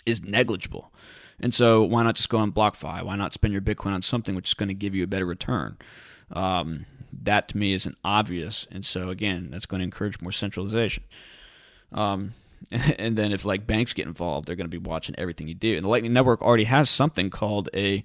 is 0.04 0.24
negligible. 0.24 0.92
And 1.41 1.55
so, 1.55 1.82
why 1.82 2.03
not 2.03 2.16
just 2.16 2.28
go 2.28 2.38
on 2.38 2.53
BlockFi? 2.53 3.03
Why 3.03 3.16
not 3.16 3.32
spend 3.32 3.53
your 3.53 3.62
Bitcoin 3.62 3.93
on 3.93 4.03
something 4.03 4.34
which 4.34 4.49
is 4.49 4.55
going 4.55 4.68
to 4.68 4.74
give 4.74 4.95
you 4.95 5.05
a 5.05 5.07
better 5.07 5.26
return? 5.26 5.78
Um, 6.32 6.86
that 7.22 7.49
to 7.49 7.57
me 7.57 7.72
isn't 7.72 7.97
obvious. 8.05 8.66
And 8.70 8.84
so, 8.84 9.09
again, 9.09 9.49
that's 9.51 9.66
going 9.66 9.80
to 9.80 9.84
encourage 9.84 10.20
more 10.20 10.32
centralization. 10.32 11.05
Um, 11.93 12.34
and 12.70 13.16
then 13.16 13.32
if 13.32 13.45
like 13.45 13.66
banks 13.66 13.93
get 13.93 14.07
involved, 14.07 14.47
they're 14.47 14.57
going 14.57 14.70
to 14.70 14.78
be 14.78 14.78
watching 14.78 15.14
everything 15.18 15.49
you 15.49 15.55
do. 15.55 15.76
And 15.76 15.84
the 15.84 15.88
Lightning 15.88 16.12
Network 16.12 16.43
already 16.43 16.64
has 16.64 16.91
something 16.91 17.30
called 17.30 17.68
a 17.74 18.05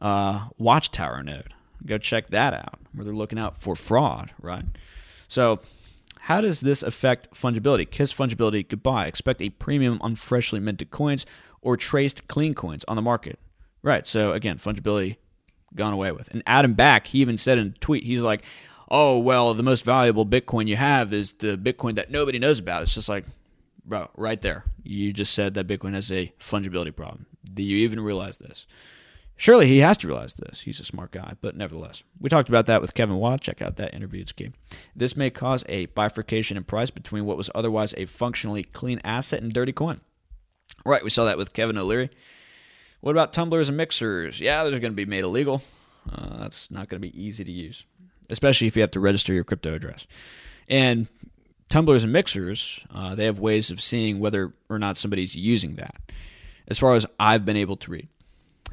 uh, 0.00 0.48
Watchtower 0.58 1.22
node. 1.22 1.54
Go 1.86 1.98
check 1.98 2.28
that 2.28 2.54
out, 2.54 2.78
where 2.92 3.04
they're 3.04 3.14
looking 3.14 3.38
out 3.38 3.60
for 3.60 3.76
fraud, 3.76 4.32
right? 4.40 4.64
So, 5.28 5.60
how 6.20 6.40
does 6.40 6.62
this 6.62 6.82
affect 6.82 7.30
fungibility? 7.34 7.90
Kiss 7.90 8.12
fungibility 8.12 8.66
goodbye. 8.66 9.06
Expect 9.06 9.42
a 9.42 9.50
premium 9.50 9.98
on 10.00 10.16
freshly 10.16 10.58
minted 10.58 10.90
coins 10.90 11.26
or 11.64 11.76
traced 11.76 12.28
clean 12.28 12.54
coins 12.54 12.84
on 12.86 12.96
the 12.96 13.02
market. 13.02 13.38
Right. 13.82 14.06
So 14.06 14.32
again, 14.32 14.58
fungibility 14.58 15.16
gone 15.74 15.92
away 15.92 16.12
with. 16.12 16.30
And 16.30 16.42
Adam 16.46 16.74
Back, 16.74 17.08
he 17.08 17.20
even 17.20 17.36
said 17.36 17.58
in 17.58 17.68
a 17.68 17.78
tweet, 17.78 18.04
he's 18.04 18.22
like, 18.22 18.44
"Oh 18.90 19.18
well, 19.18 19.52
the 19.54 19.62
most 19.62 19.84
valuable 19.84 20.26
Bitcoin 20.26 20.68
you 20.68 20.76
have 20.76 21.12
is 21.12 21.32
the 21.32 21.56
Bitcoin 21.56 21.96
that 21.96 22.10
nobody 22.10 22.38
knows 22.38 22.58
about." 22.58 22.82
It's 22.82 22.94
just 22.94 23.08
like, 23.08 23.24
bro, 23.84 24.10
right 24.16 24.40
there, 24.40 24.64
you 24.82 25.12
just 25.12 25.34
said 25.34 25.54
that 25.54 25.66
Bitcoin 25.66 25.94
has 25.94 26.10
a 26.10 26.32
fungibility 26.38 26.94
problem. 26.94 27.26
Do 27.52 27.62
you 27.62 27.78
even 27.78 28.00
realize 28.00 28.38
this? 28.38 28.66
Surely 29.36 29.66
he 29.66 29.78
has 29.78 29.96
to 29.98 30.06
realize 30.06 30.34
this. 30.34 30.60
He's 30.60 30.78
a 30.78 30.84
smart 30.84 31.10
guy, 31.10 31.34
but 31.40 31.56
nevertheless, 31.56 32.04
we 32.20 32.30
talked 32.30 32.48
about 32.48 32.66
that 32.66 32.80
with 32.80 32.94
Kevin 32.94 33.16
Watt. 33.16 33.40
Check 33.40 33.60
out 33.60 33.76
that 33.76 33.92
interview; 33.92 34.20
it's 34.20 34.32
key. 34.32 34.52
This 34.94 35.16
may 35.16 35.30
cause 35.30 35.64
a 35.68 35.86
bifurcation 35.86 36.56
in 36.56 36.64
price 36.64 36.90
between 36.90 37.26
what 37.26 37.36
was 37.36 37.50
otherwise 37.54 37.94
a 37.96 38.06
functionally 38.06 38.62
clean 38.62 39.00
asset 39.02 39.42
and 39.42 39.52
dirty 39.52 39.72
coin. 39.72 40.00
Right, 40.84 41.02
we 41.02 41.10
saw 41.10 41.24
that 41.24 41.38
with 41.38 41.52
Kevin 41.52 41.78
O'Leary. 41.78 42.10
What 43.00 43.12
about 43.12 43.32
tumblers 43.32 43.68
and 43.68 43.76
mixers? 43.76 44.38
Yeah, 44.38 44.64
those 44.64 44.74
are 44.74 44.80
going 44.80 44.92
to 44.92 44.96
be 44.96 45.06
made 45.06 45.24
illegal. 45.24 45.62
Uh, 46.10 46.38
that's 46.38 46.70
not 46.70 46.88
going 46.88 47.00
to 47.00 47.08
be 47.08 47.22
easy 47.22 47.44
to 47.44 47.50
use, 47.50 47.84
especially 48.28 48.66
if 48.66 48.76
you 48.76 48.82
have 48.82 48.90
to 48.90 49.00
register 49.00 49.32
your 49.32 49.44
crypto 49.44 49.74
address. 49.74 50.06
And 50.68 51.08
tumblers 51.68 52.04
and 52.04 52.12
mixers, 52.12 52.80
uh, 52.94 53.14
they 53.14 53.24
have 53.24 53.38
ways 53.38 53.70
of 53.70 53.80
seeing 53.80 54.20
whether 54.20 54.52
or 54.68 54.78
not 54.78 54.96
somebody's 54.96 55.34
using 55.34 55.76
that. 55.76 55.96
As 56.68 56.78
far 56.78 56.94
as 56.94 57.06
I've 57.18 57.44
been 57.44 57.56
able 57.56 57.76
to 57.76 57.90
read, 57.90 58.08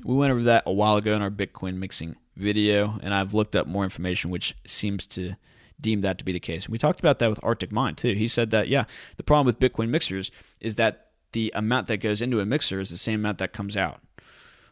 we 0.04 0.16
went 0.16 0.32
over 0.32 0.44
that 0.44 0.64
a 0.66 0.74
while 0.74 0.98
ago 0.98 1.14
in 1.14 1.22
our 1.22 1.32
Bitcoin 1.32 1.76
mixing 1.76 2.16
video, 2.36 3.00
and 3.02 3.14
I've 3.14 3.34
looked 3.34 3.56
up 3.56 3.68
more 3.68 3.84
information 3.84 4.32
which 4.32 4.56
seems 4.66 5.06
to 5.08 5.36
deem 5.80 6.02
that 6.02 6.18
to 6.18 6.26
be 6.26 6.32
the 6.32 6.40
case. 6.40 6.66
And 6.66 6.72
we 6.72 6.78
talked 6.78 7.00
about 7.00 7.20
that 7.20 7.30
with 7.30 7.40
Arctic 7.44 7.72
Mind 7.72 7.98
too. 7.98 8.14
He 8.14 8.28
said 8.28 8.52
that 8.52 8.68
yeah, 8.68 8.86
the 9.18 9.24
problem 9.24 9.46
with 9.46 9.60
Bitcoin 9.60 9.90
mixers 9.90 10.32
is 10.60 10.76
that 10.76 11.11
the 11.34 11.52
amount 11.56 11.88
that 11.88 11.98
goes 11.98 12.22
into 12.22 12.40
a 12.40 12.46
mixer 12.46 12.80
is 12.80 12.90
the 12.90 12.98
same 12.98 13.22
amount 13.22 13.38
that 13.40 13.54
comes 13.54 13.78
out. 13.78 14.02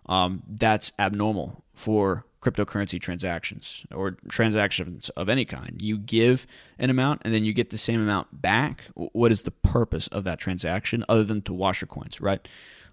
Um, 0.05 0.43
that's 0.47 0.91
abnormal 0.97 1.63
for 1.73 2.25
cryptocurrency 2.41 2.99
transactions 2.99 3.85
or 3.93 4.17
transactions 4.29 5.09
of 5.09 5.29
any 5.29 5.45
kind. 5.45 5.81
You 5.81 5.97
give 5.97 6.47
an 6.79 6.89
amount 6.89 7.21
and 7.25 7.33
then 7.33 7.43
you 7.43 7.53
get 7.53 7.69
the 7.69 7.77
same 7.77 8.01
amount 8.01 8.41
back. 8.41 8.85
What 8.95 9.31
is 9.31 9.43
the 9.43 9.51
purpose 9.51 10.07
of 10.07 10.23
that 10.23 10.39
transaction 10.39 11.05
other 11.09 11.23
than 11.23 11.41
to 11.43 11.53
wash 11.53 11.81
your 11.81 11.87
coins, 11.87 12.19
right? 12.19 12.47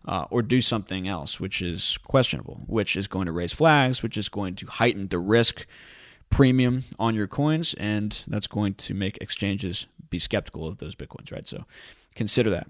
uh, 0.06 0.26
or 0.30 0.42
do 0.42 0.60
something 0.60 1.08
else, 1.08 1.40
which 1.40 1.60
is 1.60 1.98
questionable, 2.04 2.62
which 2.66 2.96
is 2.96 3.06
going 3.06 3.26
to 3.26 3.32
raise 3.32 3.52
flags, 3.52 4.02
which 4.02 4.16
is 4.16 4.28
going 4.28 4.54
to 4.56 4.66
heighten 4.66 5.08
the 5.08 5.18
risk 5.18 5.66
premium 6.30 6.84
on 6.98 7.14
your 7.14 7.26
coins, 7.26 7.74
and 7.74 8.24
that's 8.28 8.46
going 8.46 8.74
to 8.74 8.94
make 8.94 9.18
exchanges 9.20 9.86
be 10.10 10.18
skeptical 10.18 10.66
of 10.66 10.78
those 10.78 10.94
bitcoins, 10.94 11.32
right? 11.32 11.46
So 11.46 11.64
consider 12.14 12.50
that. 12.50 12.68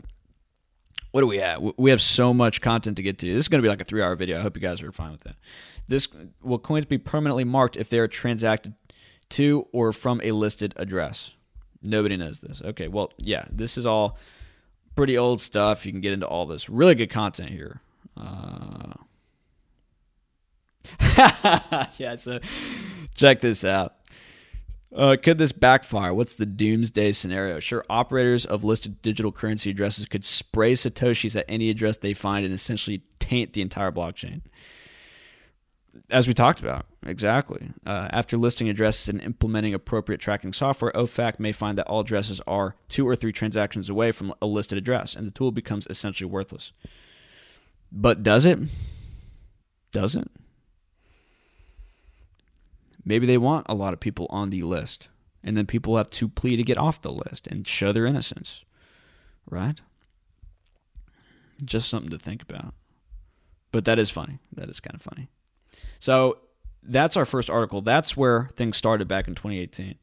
What 1.16 1.22
do 1.22 1.28
we 1.28 1.38
have? 1.38 1.62
We 1.78 1.88
have 1.88 2.02
so 2.02 2.34
much 2.34 2.60
content 2.60 2.98
to 2.98 3.02
get 3.02 3.18
to. 3.20 3.26
This 3.32 3.44
is 3.44 3.48
going 3.48 3.60
to 3.60 3.62
be 3.62 3.70
like 3.70 3.80
a 3.80 3.84
three-hour 3.84 4.16
video. 4.16 4.38
I 4.38 4.42
hope 4.42 4.54
you 4.54 4.60
guys 4.60 4.82
are 4.82 4.92
fine 4.92 5.12
with 5.12 5.22
that. 5.22 5.36
This 5.88 6.08
will 6.42 6.58
coins 6.58 6.84
be 6.84 6.98
permanently 6.98 7.42
marked 7.42 7.78
if 7.78 7.88
they 7.88 7.98
are 7.98 8.06
transacted 8.06 8.74
to 9.30 9.66
or 9.72 9.94
from 9.94 10.20
a 10.22 10.32
listed 10.32 10.74
address. 10.76 11.30
Nobody 11.82 12.18
knows 12.18 12.40
this. 12.40 12.60
Okay, 12.62 12.88
well, 12.88 13.08
yeah, 13.16 13.46
this 13.50 13.78
is 13.78 13.86
all 13.86 14.18
pretty 14.94 15.16
old 15.16 15.40
stuff. 15.40 15.86
You 15.86 15.92
can 15.92 16.02
get 16.02 16.12
into 16.12 16.26
all 16.26 16.44
this. 16.44 16.68
Really 16.68 16.94
good 16.94 17.08
content 17.08 17.48
here. 17.48 17.80
Uh... 18.14 18.92
yeah, 21.96 22.16
so 22.16 22.40
check 23.14 23.40
this 23.40 23.64
out. 23.64 23.94
Uh, 24.94 25.16
could 25.20 25.38
this 25.38 25.52
backfire? 25.52 26.14
What's 26.14 26.36
the 26.36 26.46
doomsday 26.46 27.12
scenario? 27.12 27.58
Sure, 27.58 27.84
operators 27.90 28.44
of 28.44 28.64
listed 28.64 29.02
digital 29.02 29.32
currency 29.32 29.70
addresses 29.70 30.06
could 30.06 30.24
spray 30.24 30.74
Satoshis 30.74 31.36
at 31.36 31.44
any 31.48 31.68
address 31.70 31.98
they 31.98 32.14
find 32.14 32.44
and 32.44 32.54
essentially 32.54 33.02
taint 33.18 33.52
the 33.52 33.62
entire 33.62 33.92
blockchain 33.92 34.42
as 36.10 36.28
we 36.28 36.34
talked 36.34 36.60
about, 36.60 36.86
exactly. 37.04 37.70
Uh, 37.84 38.08
after 38.10 38.36
listing 38.36 38.68
addresses 38.68 39.08
and 39.08 39.20
implementing 39.20 39.74
appropriate 39.74 40.20
tracking 40.20 40.52
software, 40.52 40.92
OFAC 40.92 41.38
may 41.38 41.52
find 41.52 41.78
that 41.78 41.86
all 41.86 42.00
addresses 42.00 42.40
are 42.46 42.76
two 42.88 43.06
or 43.06 43.16
three 43.16 43.32
transactions 43.32 43.88
away 43.88 44.12
from 44.12 44.34
a 44.40 44.46
listed 44.46 44.78
address, 44.78 45.14
and 45.14 45.26
the 45.26 45.30
tool 45.30 45.52
becomes 45.52 45.86
essentially 45.88 46.28
worthless. 46.28 46.72
But 47.90 48.22
does 48.22 48.44
it? 48.44 48.58
Does 49.92 50.16
it? 50.16 50.28
Maybe 53.06 53.24
they 53.24 53.38
want 53.38 53.66
a 53.68 53.74
lot 53.74 53.92
of 53.94 54.00
people 54.00 54.26
on 54.30 54.50
the 54.50 54.62
list, 54.62 55.08
and 55.44 55.56
then 55.56 55.64
people 55.64 55.96
have 55.96 56.10
to 56.10 56.28
plea 56.28 56.56
to 56.56 56.64
get 56.64 56.76
off 56.76 57.00
the 57.00 57.12
list 57.12 57.46
and 57.46 57.66
show 57.66 57.92
their 57.92 58.04
innocence, 58.04 58.64
right? 59.48 59.80
Just 61.64 61.88
something 61.88 62.10
to 62.10 62.18
think 62.18 62.42
about. 62.42 62.74
But 63.70 63.84
that 63.84 64.00
is 64.00 64.10
funny. 64.10 64.40
That 64.56 64.68
is 64.68 64.80
kind 64.80 64.96
of 64.96 65.02
funny. 65.02 65.28
So 66.00 66.38
that's 66.82 67.16
our 67.16 67.24
first 67.24 67.48
article. 67.48 67.80
That's 67.80 68.16
where 68.16 68.50
things 68.56 68.76
started 68.76 69.06
back 69.06 69.28
in 69.28 69.36
2018. 69.36 69.94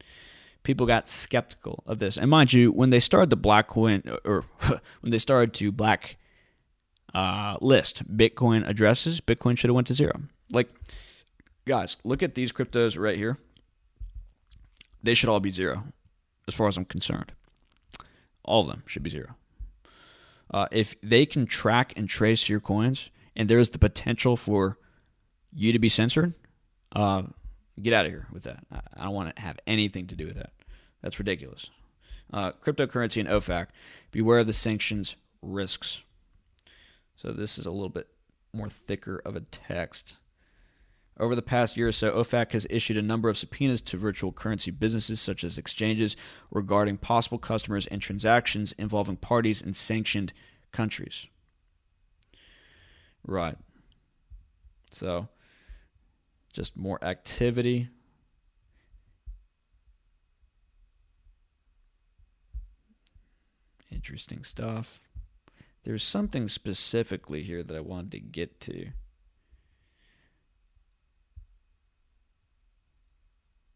People 0.62 0.86
got 0.86 1.06
skeptical 1.06 1.84
of 1.86 1.98
this, 1.98 2.16
and 2.16 2.30
mind 2.30 2.54
you, 2.54 2.72
when 2.72 2.88
they 2.88 3.00
started 3.00 3.28
the 3.28 3.36
black 3.36 3.68
coin, 3.68 4.02
or 4.24 4.44
when 5.00 5.10
they 5.10 5.18
started 5.18 5.52
to 5.54 5.70
black 5.70 6.16
uh, 7.14 7.58
list 7.60 8.02
Bitcoin 8.16 8.66
addresses, 8.66 9.20
Bitcoin 9.20 9.58
should 9.58 9.68
have 9.68 9.74
went 9.74 9.88
to 9.88 9.94
zero. 9.94 10.22
Like, 10.52 10.70
guys, 11.66 11.96
look 12.04 12.22
at 12.22 12.34
these 12.34 12.52
cryptos 12.52 12.98
right 12.98 13.16
here. 13.16 13.38
They 15.02 15.14
should 15.14 15.28
all 15.28 15.40
be 15.40 15.50
zero, 15.50 15.84
as 16.48 16.54
far 16.54 16.68
as 16.68 16.76
I'm 16.76 16.84
concerned. 16.84 17.32
All 18.44 18.62
of 18.62 18.68
them 18.68 18.82
should 18.86 19.02
be 19.02 19.10
zero. 19.10 19.34
Uh, 20.50 20.66
if 20.70 20.94
they 21.02 21.26
can 21.26 21.46
track 21.46 21.92
and 21.96 22.08
trace 22.08 22.48
your 22.48 22.60
coins, 22.60 23.10
and 23.36 23.48
there 23.48 23.58
is 23.58 23.70
the 23.70 23.78
potential 23.78 24.36
for 24.36 24.78
you 25.52 25.72
to 25.72 25.78
be 25.78 25.88
censored, 25.88 26.34
uh, 26.94 27.22
Get 27.82 27.92
out 27.92 28.06
of 28.06 28.12
here 28.12 28.26
with 28.32 28.44
that. 28.44 28.64
I 28.96 29.04
don't 29.04 29.14
want 29.14 29.34
to 29.34 29.42
have 29.42 29.58
anything 29.66 30.06
to 30.08 30.16
do 30.16 30.26
with 30.26 30.36
that. 30.36 30.52
That's 31.02 31.18
ridiculous. 31.18 31.70
Uh, 32.32 32.52
cryptocurrency 32.52 33.18
and 33.18 33.28
OFAC. 33.28 33.66
Beware 34.12 34.40
of 34.40 34.46
the 34.46 34.52
sanctions 34.52 35.16
risks. 35.42 36.02
So 37.16 37.32
this 37.32 37.58
is 37.58 37.66
a 37.66 37.72
little 37.72 37.88
bit 37.88 38.08
more 38.52 38.68
thicker 38.68 39.20
of 39.24 39.34
a 39.34 39.40
text. 39.40 40.18
Over 41.18 41.36
the 41.36 41.42
past 41.42 41.76
year 41.76 41.88
or 41.88 41.92
so, 41.92 42.12
OFAC 42.12 42.52
has 42.52 42.66
issued 42.68 42.96
a 42.96 43.02
number 43.02 43.28
of 43.28 43.38
subpoenas 43.38 43.80
to 43.82 43.96
virtual 43.96 44.32
currency 44.32 44.72
businesses 44.72 45.20
such 45.20 45.44
as 45.44 45.58
exchanges 45.58 46.16
regarding 46.50 46.96
possible 46.96 47.38
customers 47.38 47.86
and 47.86 48.02
transactions 48.02 48.72
involving 48.78 49.16
parties 49.16 49.62
in 49.62 49.74
sanctioned 49.74 50.32
countries. 50.72 51.26
Right. 53.24 53.56
So, 54.90 55.28
just 56.52 56.76
more 56.76 57.02
activity. 57.04 57.88
Interesting 63.92 64.42
stuff. 64.42 65.00
There's 65.84 66.02
something 66.02 66.48
specifically 66.48 67.44
here 67.44 67.62
that 67.62 67.76
I 67.76 67.80
wanted 67.80 68.10
to 68.12 68.20
get 68.20 68.60
to. 68.62 68.88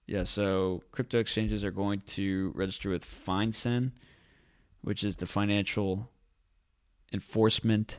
Yeah, 0.09 0.25
so 0.25 0.83
crypto 0.91 1.19
exchanges 1.19 1.63
are 1.63 1.71
going 1.71 2.01
to 2.07 2.51
register 2.55 2.89
with 2.89 3.05
FinCEN, 3.05 3.93
which 4.81 5.05
is 5.05 5.17
the 5.17 5.27
Financial 5.27 6.11
Enforcement 7.13 7.99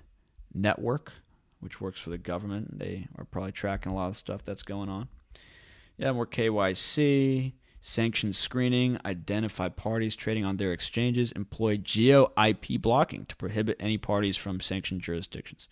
Network, 0.52 1.14
which 1.60 1.80
works 1.80 2.00
for 2.00 2.10
the 2.10 2.18
government. 2.18 2.80
They 2.80 3.08
are 3.16 3.26
probably 3.26 3.52
tracking 3.52 3.92
a 3.92 3.96
lot 3.96 4.08
of 4.08 4.16
stuff 4.16 4.44
that's 4.44 4.64
going 4.64 4.90
on. 4.90 5.08
Yeah, 5.98 6.12
more 6.14 6.26
KYC, 6.26 7.54
sanction 7.84 8.34
screening, 8.34 8.98
identify 9.06 9.70
parties 9.70 10.16
trading 10.16 10.46
on 10.46 10.58
their 10.58 10.74
exchanges, 10.74 11.32
employ 11.34 11.78
geo 11.78 12.32
IP 12.44 12.82
blocking 12.82 13.26
to 13.26 13.36
prohibit 13.36 13.78
any 13.80 14.00
parties 14.00 14.36
from 14.36 14.60
sanctioned 14.60 15.02
jurisdictions. 15.02 15.68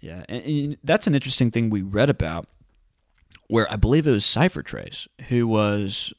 Yeah, 0.00 0.24
and, 0.28 0.44
and 0.44 0.76
that's 0.84 1.08
an 1.08 1.16
interesting 1.16 1.50
thing 1.50 1.68
we 1.68 1.82
read 1.82 2.10
about 2.10 2.46
where 3.54 3.72
I 3.72 3.76
believe 3.76 4.04
it 4.08 4.10
was 4.10 4.24
CipherTrace 4.24 5.06
who 5.28 5.46
was 5.46 6.12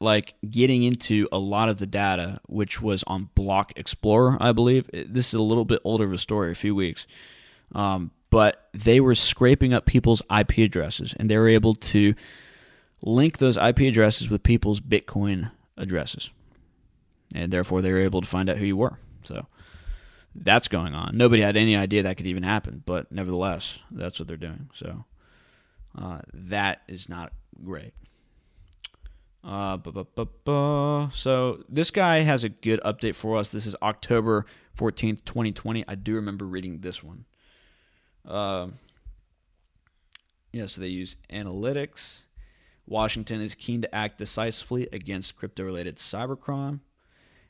like 0.00 0.34
getting 0.50 0.82
into 0.82 1.28
a 1.30 1.38
lot 1.38 1.68
of 1.68 1.78
the 1.78 1.86
data, 1.86 2.40
which 2.48 2.82
was 2.82 3.04
on 3.04 3.28
Block 3.36 3.72
Explorer, 3.76 4.36
I 4.40 4.50
believe. 4.50 4.90
This 4.92 5.28
is 5.28 5.34
a 5.34 5.40
little 5.40 5.64
bit 5.64 5.80
older 5.84 6.04
of 6.04 6.12
a 6.12 6.18
story, 6.18 6.50
a 6.50 6.56
few 6.56 6.74
weeks. 6.74 7.06
Um, 7.76 8.10
but 8.28 8.70
they 8.74 8.98
were 8.98 9.14
scraping 9.14 9.72
up 9.72 9.86
people's 9.86 10.20
IP 10.36 10.58
addresses 10.58 11.14
and 11.16 11.30
they 11.30 11.36
were 11.36 11.46
able 11.46 11.76
to 11.76 12.16
link 13.00 13.38
those 13.38 13.56
IP 13.56 13.82
addresses 13.82 14.28
with 14.28 14.42
people's 14.42 14.80
Bitcoin 14.80 15.52
addresses. 15.76 16.30
And 17.36 17.52
therefore, 17.52 17.82
they 17.82 17.92
were 17.92 17.98
able 17.98 18.20
to 18.20 18.26
find 18.26 18.50
out 18.50 18.56
who 18.56 18.66
you 18.66 18.76
were. 18.76 18.98
So 19.26 19.46
that's 20.34 20.66
going 20.66 20.96
on. 20.96 21.16
Nobody 21.16 21.40
had 21.40 21.56
any 21.56 21.76
idea 21.76 22.02
that 22.02 22.16
could 22.16 22.26
even 22.26 22.42
happen, 22.42 22.82
but 22.84 23.12
nevertheless, 23.12 23.78
that's 23.92 24.18
what 24.18 24.26
they're 24.26 24.36
doing. 24.36 24.68
So 24.74 25.04
uh, 25.96 26.20
that 26.32 26.82
is 26.88 27.08
not 27.08 27.32
great. 27.62 27.92
Uh, 29.44 29.76
so 31.10 31.64
this 31.68 31.90
guy 31.90 32.20
has 32.20 32.44
a 32.44 32.48
good 32.48 32.80
update 32.84 33.14
for 33.14 33.36
us. 33.36 33.48
This 33.48 33.66
is 33.66 33.74
October 33.82 34.46
14th, 34.76 35.24
2020. 35.24 35.84
I 35.88 35.94
do 35.94 36.14
remember 36.14 36.44
reading 36.44 36.80
this 36.80 37.02
one. 37.02 37.24
Uh, 38.26 38.68
yeah, 40.52 40.66
so 40.66 40.80
they 40.80 40.88
use 40.88 41.16
analytics. 41.30 42.20
Washington 42.86 43.40
is 43.40 43.54
keen 43.54 43.80
to 43.82 43.94
act 43.94 44.18
decisively 44.18 44.88
against 44.92 45.36
crypto 45.36 45.64
related 45.64 45.96
cybercrime, 45.96 46.80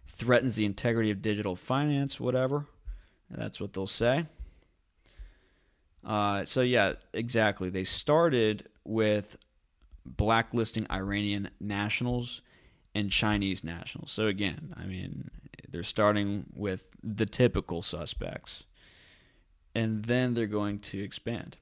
threatens 0.07 0.55
the 0.55 0.65
integrity 0.65 1.11
of 1.11 1.21
digital 1.21 1.57
finance, 1.57 2.21
whatever. 2.21 2.67
That's 3.31 3.61
what 3.61 3.73
they'll 3.73 3.87
say. 3.87 4.27
Uh, 6.05 6.45
so 6.45 6.63
yeah, 6.63 6.95
exactly. 7.13 7.71
They 7.71 7.85
started 7.85 8.69
with 8.85 9.37
blacklisting 10.05 10.87
Iranian 10.91 11.51
nationals 11.61 12.43
and 12.95 13.11
Chinese 13.11 13.65
nationals. 13.65 14.11
So 14.11 14.27
again, 14.27 14.75
I 14.77 14.85
mean, 14.85 15.31
they're 15.71 15.83
starting 15.83 16.47
with 16.55 16.85
the 17.03 17.27
typical 17.27 17.83
suspects, 17.83 18.65
and 19.75 20.05
then 20.05 20.35
they're 20.35 20.47
going 20.47 20.81
to 20.81 21.03
expand. 21.03 21.57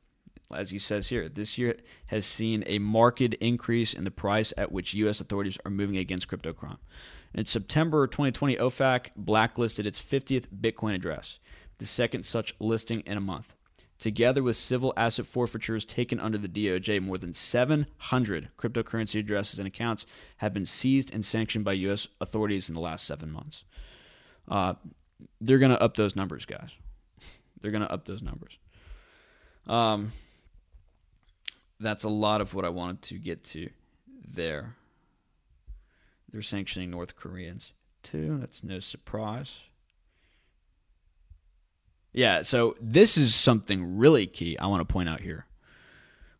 As 0.53 0.70
he 0.70 0.80
says 0.80 1.09
here, 1.09 1.28
this 1.28 1.59
year 1.59 1.76
has 2.07 2.26
seen 2.26 2.64
a 2.66 2.80
marked 2.80 3.20
increase 3.20 3.95
in 3.95 4.03
the 4.03 4.11
price 4.11 4.53
at 4.57 4.72
which 4.72 4.95
U.S. 4.95 5.20
authorities 5.20 5.59
are 5.64 5.70
moving 5.70 5.97
against 5.97 6.26
crypto 6.26 6.53
crime. 6.53 6.78
In 7.32 7.45
September 7.45 8.09
2020, 8.09 8.57
OFAC 8.57 9.11
blacklisted 9.14 9.86
its 9.86 10.01
50th 10.01 10.49
Bitcoin 10.49 10.97
address, 10.97 11.38
the 11.78 11.86
second 11.86 12.26
such 12.26 12.57
listing 12.59 13.01
in 13.07 13.16
a 13.16 13.20
month. 13.20 13.55
Together 14.01 14.42
with 14.42 14.57
civil 14.57 14.94
asset 14.96 15.26
forfeitures 15.26 15.84
taken 15.84 16.18
under 16.18 16.38
the 16.38 16.48
DOJ, 16.48 17.03
more 17.03 17.18
than 17.18 17.34
700 17.34 18.48
cryptocurrency 18.57 19.20
addresses 19.20 19.59
and 19.59 19.68
accounts 19.68 20.07
have 20.38 20.55
been 20.55 20.64
seized 20.64 21.12
and 21.12 21.22
sanctioned 21.22 21.66
by 21.66 21.74
U.S. 21.74 22.09
authorities 22.18 22.70
in 22.70 22.74
the 22.74 22.80
last 22.80 23.07
seven 23.07 23.30
months. 23.30 23.62
Uh, 24.48 24.72
they're 25.38 25.59
going 25.59 25.70
to 25.70 25.82
up 25.82 25.98
those 25.98 26.16
numbers, 26.16 26.46
guys. 26.46 26.70
They're 27.61 27.70
going 27.70 27.82
to 27.82 27.92
up 27.92 28.07
those 28.07 28.22
numbers. 28.22 28.57
Um, 29.66 30.12
that's 31.78 32.05
a 32.05 32.09
lot 32.09 32.40
of 32.40 32.55
what 32.55 32.64
I 32.64 32.70
wanted 32.70 33.03
to 33.03 33.18
get 33.18 33.44
to 33.44 33.68
there. 34.26 34.76
They're 36.32 36.40
sanctioning 36.40 36.90
North 36.90 37.16
Koreans 37.16 37.72
too. 38.03 38.38
That's 38.40 38.64
no 38.64 38.78
surprise. 38.78 39.61
Yeah, 42.12 42.42
so 42.42 42.76
this 42.80 43.16
is 43.16 43.34
something 43.34 43.96
really 43.96 44.26
key 44.26 44.58
I 44.58 44.66
want 44.66 44.86
to 44.86 44.92
point 44.92 45.08
out 45.08 45.20
here. 45.20 45.46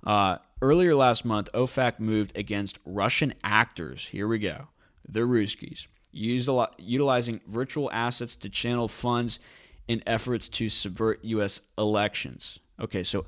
Uh, 0.05 0.39
earlier 0.61 0.95
last 0.95 1.25
month, 1.25 1.49
OFAC 1.55 2.01
moved 2.01 2.37
against 2.37 2.79
Russian 2.85 3.35
actors. 3.45 4.09
Here 4.11 4.27
we 4.27 4.39
go. 4.39 4.68
The 5.09 5.21
Ruskies, 5.21 5.87
utilizing 6.12 7.41
virtual 7.47 7.91
assets 7.93 8.35
to 8.37 8.49
channel 8.49 8.89
funds 8.89 9.39
in 9.89 10.03
efforts 10.07 10.49
to 10.49 10.68
subvert 10.68 11.25
U.S. 11.25 11.61
elections. 11.77 12.59
Okay, 12.81 13.03
so 13.03 13.27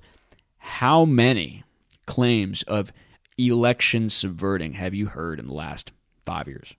how 0.59 1.05
many 1.05 1.65
claims 2.07 2.63
of 2.65 2.93
election 3.37 4.11
subverting 4.11 4.75
have 4.75 4.95
you 4.95 5.07
heard 5.07 5.39
in 5.39 5.47
the 5.47 5.55
last 5.55 5.93
five 6.25 6.49
years? 6.49 6.75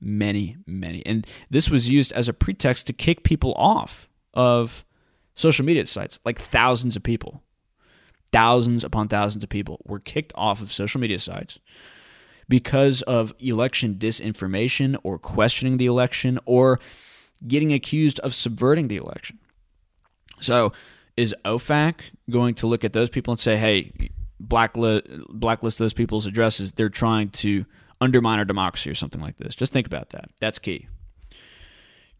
Many, 0.00 0.56
many. 0.66 1.04
And 1.06 1.26
this 1.48 1.70
was 1.70 1.88
used 1.88 2.12
as 2.12 2.28
a 2.28 2.32
pretext 2.32 2.86
to 2.88 2.92
kick 2.92 3.22
people 3.22 3.54
off 3.54 4.08
of 4.36 4.84
social 5.34 5.64
media 5.64 5.86
sites, 5.86 6.20
like 6.24 6.38
thousands 6.38 6.94
of 6.94 7.02
people, 7.02 7.42
thousands 8.32 8.84
upon 8.84 9.08
thousands 9.08 9.42
of 9.42 9.50
people 9.50 9.80
were 9.84 9.98
kicked 9.98 10.32
off 10.36 10.60
of 10.60 10.72
social 10.72 11.00
media 11.00 11.18
sites 11.18 11.58
because 12.48 13.02
of 13.02 13.34
election 13.40 13.96
disinformation 13.96 14.96
or 15.02 15.18
questioning 15.18 15.78
the 15.78 15.86
election 15.86 16.38
or 16.44 16.78
getting 17.48 17.72
accused 17.72 18.20
of 18.20 18.32
subverting 18.32 18.86
the 18.88 18.96
election. 18.96 19.38
So, 20.40 20.72
is 21.16 21.34
OFAC 21.46 21.94
going 22.28 22.54
to 22.56 22.66
look 22.66 22.84
at 22.84 22.92
those 22.92 23.08
people 23.08 23.32
and 23.32 23.40
say, 23.40 23.56
hey, 23.56 23.90
blacklist, 24.38 25.06
blacklist 25.30 25.78
those 25.78 25.94
people's 25.94 26.26
addresses? 26.26 26.72
They're 26.72 26.90
trying 26.90 27.30
to 27.30 27.64
undermine 28.02 28.38
our 28.38 28.44
democracy 28.44 28.90
or 28.90 28.94
something 28.94 29.22
like 29.22 29.38
this. 29.38 29.54
Just 29.54 29.72
think 29.72 29.86
about 29.86 30.10
that. 30.10 30.28
That's 30.40 30.58
key 30.58 30.88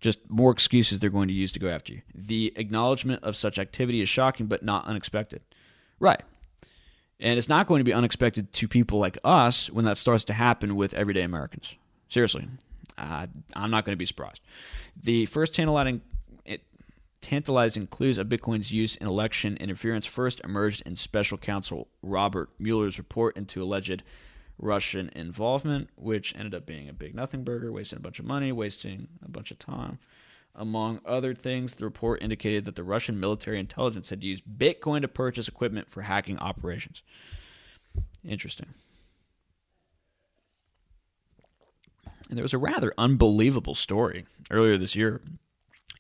just 0.01 0.19
more 0.29 0.51
excuses 0.51 1.01
they're 1.01 1.11
going 1.11 1.29
to 1.29 1.35
use 1.35 1.53
to 1.53 1.59
go 1.59 1.69
after 1.69 1.93
you. 1.93 2.03
The 2.15 2.53
acknowledgement 2.57 3.23
of 3.25 3.37
such 3.37 3.59
activity 3.59 4.01
is 4.01 4.09
shocking, 4.09 4.47
but 4.47 4.63
not 4.63 4.87
unexpected. 4.87 5.43
Right. 5.99 6.23
And 7.19 7.39
it's 7.39 7.49
not 7.49 7.67
going 7.67 7.81
to 7.81 7.85
be 7.85 7.95
unexpected 7.95 8.53
to 8.53 8.69
people 8.69 8.99
like 8.99 9.19
us 9.25 9.71
when 9.71 9.85
that 9.87 9.97
starts 9.97 10.25
to 10.25 10.35
happen 10.35 10.77
with 10.77 10.93
everyday 10.95 11.23
Americans. 11.23 11.75
Seriously, 12.09 12.47
uh, 12.99 13.27
I'm 13.55 13.71
not 13.71 13.85
going 13.85 13.95
to 13.95 13.99
be 13.99 14.07
surprised. 14.07 14.43
The 15.03 15.27
first 15.27 15.55
tantalizing, 15.55 16.03
tantalizing 17.23 17.87
clues 17.87 18.19
of 18.19 18.29
Bitcoin's 18.29 18.71
use 18.71 18.97
in 18.97 19.07
election 19.07 19.57
interference 19.57 20.07
first 20.07 20.41
emerged 20.45 20.83
in 20.87 20.95
special 20.95 21.39
counsel 21.39 21.89
Robert 22.03 22.51
Mueller's 22.59 22.99
report 22.99 23.37
into 23.37 23.63
alleged 23.63 24.03
Russian 24.59 25.11
involvement, 25.15 25.91
which 25.97 26.35
ended 26.37 26.55
up 26.55 26.67
being 26.67 26.89
a 26.89 26.95
big 26.95 27.15
nothing 27.15 27.45
burger, 27.45 27.71
wasting 27.71 27.99
a 27.99 28.03
bunch 28.03 28.19
of 28.19 28.25
money, 28.25 28.53
wasting 28.53 29.09
a 29.25 29.31
bunch 29.31 29.51
of 29.51 29.59
time. 29.59 29.99
Among 30.55 31.01
other 31.05 31.35
things, 31.35 31.75
the 31.75 31.85
report 31.85 32.23
indicated 32.23 32.65
that 32.65 32.77
the 32.77 32.83
Russian 32.83 33.21
military 33.21 33.61
intelligence 33.61 34.09
had 34.09 34.25
used 34.25 34.45
Bitcoin 34.47 35.03
to 35.03 35.09
purchase 35.09 35.49
equipment 35.49 35.91
for 35.91 36.03
hacking 36.03 36.39
operations. 36.39 37.03
Interesting. 38.25 38.69
And 42.29 42.39
there 42.39 42.43
was 42.43 42.55
a 42.55 42.59
rather 42.59 42.95
unbelievable 42.97 43.75
story 43.75 44.27
earlier 44.51 44.79
this 44.79 44.97
year. 44.97 45.21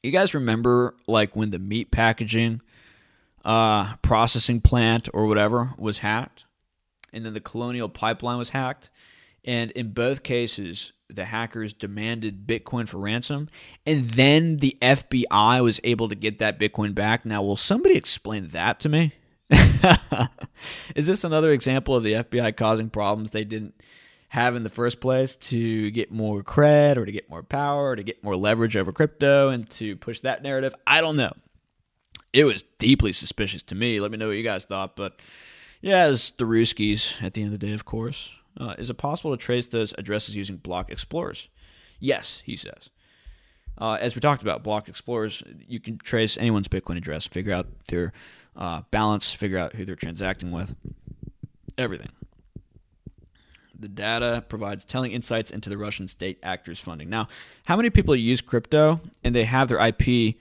You 0.02 0.10
guys 0.10 0.34
remember, 0.34 0.94
like, 1.06 1.36
when 1.36 1.50
the 1.50 1.58
meat 1.58 1.90
packaging 1.90 2.62
uh, 3.44 3.96
processing 3.96 4.60
plant 4.60 5.08
or 5.12 5.26
whatever 5.26 5.74
was 5.76 5.98
hacked, 5.98 6.46
and 7.16 7.24
then 7.24 7.34
the 7.34 7.40
Colonial 7.40 7.88
Pipeline 7.88 8.38
was 8.38 8.50
hacked. 8.50 8.90
And 9.44 9.70
in 9.72 9.92
both 9.92 10.22
cases, 10.22 10.92
the 11.08 11.24
hackers 11.24 11.72
demanded 11.72 12.46
Bitcoin 12.46 12.88
for 12.88 12.98
ransom, 12.98 13.48
and 13.86 14.10
then 14.10 14.56
the 14.56 14.76
FBI 14.82 15.62
was 15.62 15.80
able 15.84 16.08
to 16.08 16.16
get 16.16 16.40
that 16.40 16.58
Bitcoin 16.58 16.94
back. 16.94 17.24
Now, 17.24 17.42
will 17.42 17.56
somebody 17.56 17.96
explain 17.96 18.48
that 18.48 18.80
to 18.80 18.88
me? 18.88 19.12
Is 20.96 21.06
this 21.06 21.22
another 21.22 21.52
example 21.52 21.94
of 21.94 22.02
the 22.02 22.14
FBI 22.14 22.56
causing 22.56 22.90
problems 22.90 23.30
they 23.30 23.44
didn't 23.44 23.80
have 24.30 24.56
in 24.56 24.64
the 24.64 24.68
first 24.68 25.00
place 25.00 25.36
to 25.36 25.92
get 25.92 26.10
more 26.10 26.42
cred 26.42 26.96
or 26.96 27.06
to 27.06 27.12
get 27.12 27.30
more 27.30 27.44
power 27.44 27.90
or 27.90 27.96
to 27.96 28.02
get 28.02 28.24
more 28.24 28.34
leverage 28.34 28.76
over 28.76 28.90
crypto 28.90 29.48
and 29.50 29.70
to 29.70 29.94
push 29.96 30.20
that 30.20 30.42
narrative? 30.42 30.74
I 30.86 31.00
don't 31.00 31.16
know. 31.16 31.32
It 32.32 32.44
was 32.44 32.62
deeply 32.78 33.12
suspicious 33.12 33.62
to 33.64 33.76
me. 33.76 34.00
Let 34.00 34.10
me 34.10 34.16
know 34.16 34.26
what 34.26 34.36
you 34.36 34.42
guys 34.42 34.64
thought, 34.64 34.96
but 34.96 35.20
yeah, 35.80 36.08
it's 36.08 36.30
the 36.30 36.44
Ruskies 36.44 37.22
at 37.22 37.34
the 37.34 37.42
end 37.42 37.52
of 37.52 37.58
the 37.58 37.66
day, 37.66 37.72
of 37.72 37.84
course. 37.84 38.30
Uh, 38.58 38.74
is 38.78 38.90
it 38.90 38.94
possible 38.94 39.36
to 39.36 39.36
trace 39.36 39.66
those 39.66 39.92
addresses 39.98 40.34
using 40.34 40.56
block 40.56 40.90
explorers? 40.90 41.48
Yes, 42.00 42.42
he 42.44 42.56
says. 42.56 42.90
Uh, 43.78 43.98
as 44.00 44.14
we 44.14 44.20
talked 44.20 44.42
about, 44.42 44.62
block 44.62 44.88
explorers, 44.88 45.42
you 45.68 45.80
can 45.80 45.98
trace 45.98 46.38
anyone's 46.38 46.68
Bitcoin 46.68 46.96
address, 46.96 47.26
figure 47.26 47.52
out 47.52 47.66
their 47.88 48.12
uh, 48.56 48.82
balance, 48.90 49.32
figure 49.32 49.58
out 49.58 49.74
who 49.74 49.84
they're 49.84 49.96
transacting 49.96 50.50
with, 50.50 50.74
everything. 51.76 52.08
The 53.78 53.88
data 53.88 54.42
provides 54.48 54.86
telling 54.86 55.12
insights 55.12 55.50
into 55.50 55.68
the 55.68 55.76
Russian 55.76 56.08
state 56.08 56.38
actors' 56.42 56.80
funding. 56.80 57.10
Now, 57.10 57.28
how 57.64 57.76
many 57.76 57.90
people 57.90 58.16
use 58.16 58.40
crypto 58.40 59.00
and 59.22 59.36
they 59.36 59.44
have 59.44 59.68
their 59.68 59.86
IP 59.86 60.36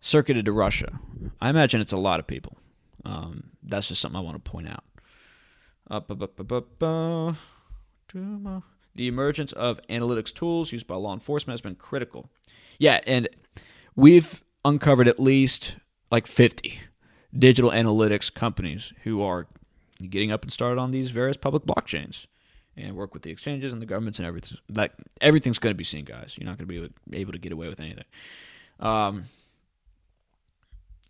circuited 0.00 0.44
to 0.44 0.52
Russia? 0.52 1.00
I 1.40 1.48
imagine 1.48 1.80
it's 1.80 1.92
a 1.92 1.96
lot 1.96 2.20
of 2.20 2.26
people. 2.26 2.58
Um, 3.04 3.50
that's 3.62 3.88
just 3.88 4.00
something 4.00 4.18
I 4.18 4.22
want 4.22 4.42
to 4.42 4.50
point 4.50 4.68
out. 4.68 4.84
The 8.94 9.08
emergence 9.08 9.52
of 9.52 9.80
analytics 9.88 10.32
tools 10.32 10.72
used 10.72 10.86
by 10.86 10.96
law 10.96 11.14
enforcement 11.14 11.54
has 11.54 11.60
been 11.60 11.74
critical. 11.74 12.30
Yeah, 12.78 13.00
and 13.06 13.28
we've 13.96 14.42
uncovered 14.64 15.08
at 15.08 15.18
least 15.18 15.76
like 16.10 16.26
50 16.26 16.80
digital 17.36 17.70
analytics 17.70 18.32
companies 18.32 18.92
who 19.04 19.22
are 19.22 19.46
getting 20.08 20.30
up 20.30 20.42
and 20.42 20.52
started 20.52 20.78
on 20.80 20.90
these 20.90 21.10
various 21.10 21.36
public 21.36 21.64
blockchains 21.64 22.26
and 22.76 22.96
work 22.96 23.14
with 23.14 23.22
the 23.22 23.30
exchanges 23.30 23.72
and 23.72 23.80
the 23.80 23.86
governments 23.86 24.18
and 24.18 24.26
everything. 24.26 24.58
Like 24.68 24.92
everything's 25.20 25.58
going 25.58 25.74
to 25.74 25.78
be 25.78 25.84
seen, 25.84 26.04
guys. 26.04 26.34
You're 26.36 26.46
not 26.46 26.58
going 26.58 26.68
to 26.68 26.90
be 27.08 27.18
able 27.18 27.32
to 27.32 27.38
get 27.38 27.52
away 27.52 27.68
with 27.68 27.80
anything. 27.80 28.04
Um, 28.80 29.24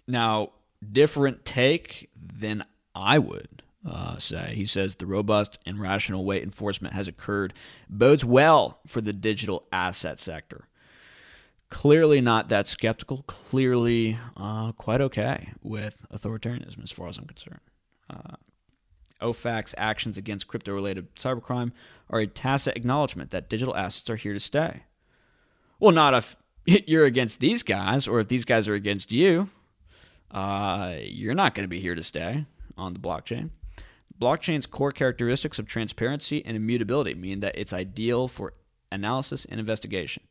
now, 0.06 0.50
different 0.90 1.44
take 1.44 2.10
than 2.16 2.64
I 2.94 3.18
would 3.18 3.62
uh, 3.88 4.18
say. 4.18 4.54
He 4.54 4.66
says 4.66 4.96
the 4.96 5.06
robust 5.06 5.58
and 5.66 5.80
rational 5.80 6.24
way 6.24 6.42
enforcement 6.42 6.94
has 6.94 7.08
occurred 7.08 7.54
bodes 7.88 8.24
well 8.24 8.80
for 8.86 9.00
the 9.00 9.12
digital 9.12 9.66
asset 9.72 10.18
sector. 10.18 10.68
Clearly 11.70 12.20
not 12.20 12.50
that 12.50 12.68
skeptical. 12.68 13.22
Clearly 13.26 14.18
uh, 14.36 14.72
quite 14.72 15.00
okay 15.00 15.52
with 15.62 16.06
authoritarianism, 16.12 16.82
as 16.82 16.92
far 16.92 17.08
as 17.08 17.16
I'm 17.16 17.24
concerned. 17.24 17.60
Uh, 18.10 18.36
OFAC's 19.22 19.74
actions 19.78 20.18
against 20.18 20.48
crypto 20.48 20.74
related 20.74 21.14
cybercrime 21.14 21.72
are 22.10 22.20
a 22.20 22.26
tacit 22.26 22.76
acknowledgement 22.76 23.30
that 23.30 23.48
digital 23.48 23.74
assets 23.74 24.10
are 24.10 24.16
here 24.16 24.34
to 24.34 24.40
stay. 24.40 24.82
Well, 25.80 25.92
not 25.92 26.14
if 26.14 26.36
you're 26.86 27.06
against 27.06 27.40
these 27.40 27.62
guys 27.62 28.06
or 28.06 28.20
if 28.20 28.28
these 28.28 28.44
guys 28.44 28.68
are 28.68 28.74
against 28.74 29.12
you. 29.12 29.48
Uh, 30.32 30.96
you're 31.02 31.34
not 31.34 31.54
going 31.54 31.64
to 31.64 31.68
be 31.68 31.80
here 31.80 31.94
to 31.94 32.02
stay 32.02 32.46
on 32.76 32.94
the 32.94 32.98
blockchain. 32.98 33.50
Blockchain's 34.20 34.66
core 34.66 34.92
characteristics 34.92 35.58
of 35.58 35.66
transparency 35.66 36.44
and 36.44 36.56
immutability 36.56 37.14
mean 37.14 37.40
that 37.40 37.58
it's 37.58 37.72
ideal 37.72 38.28
for 38.28 38.54
analysis 38.90 39.44
and 39.44 39.60
investigation. 39.60 40.22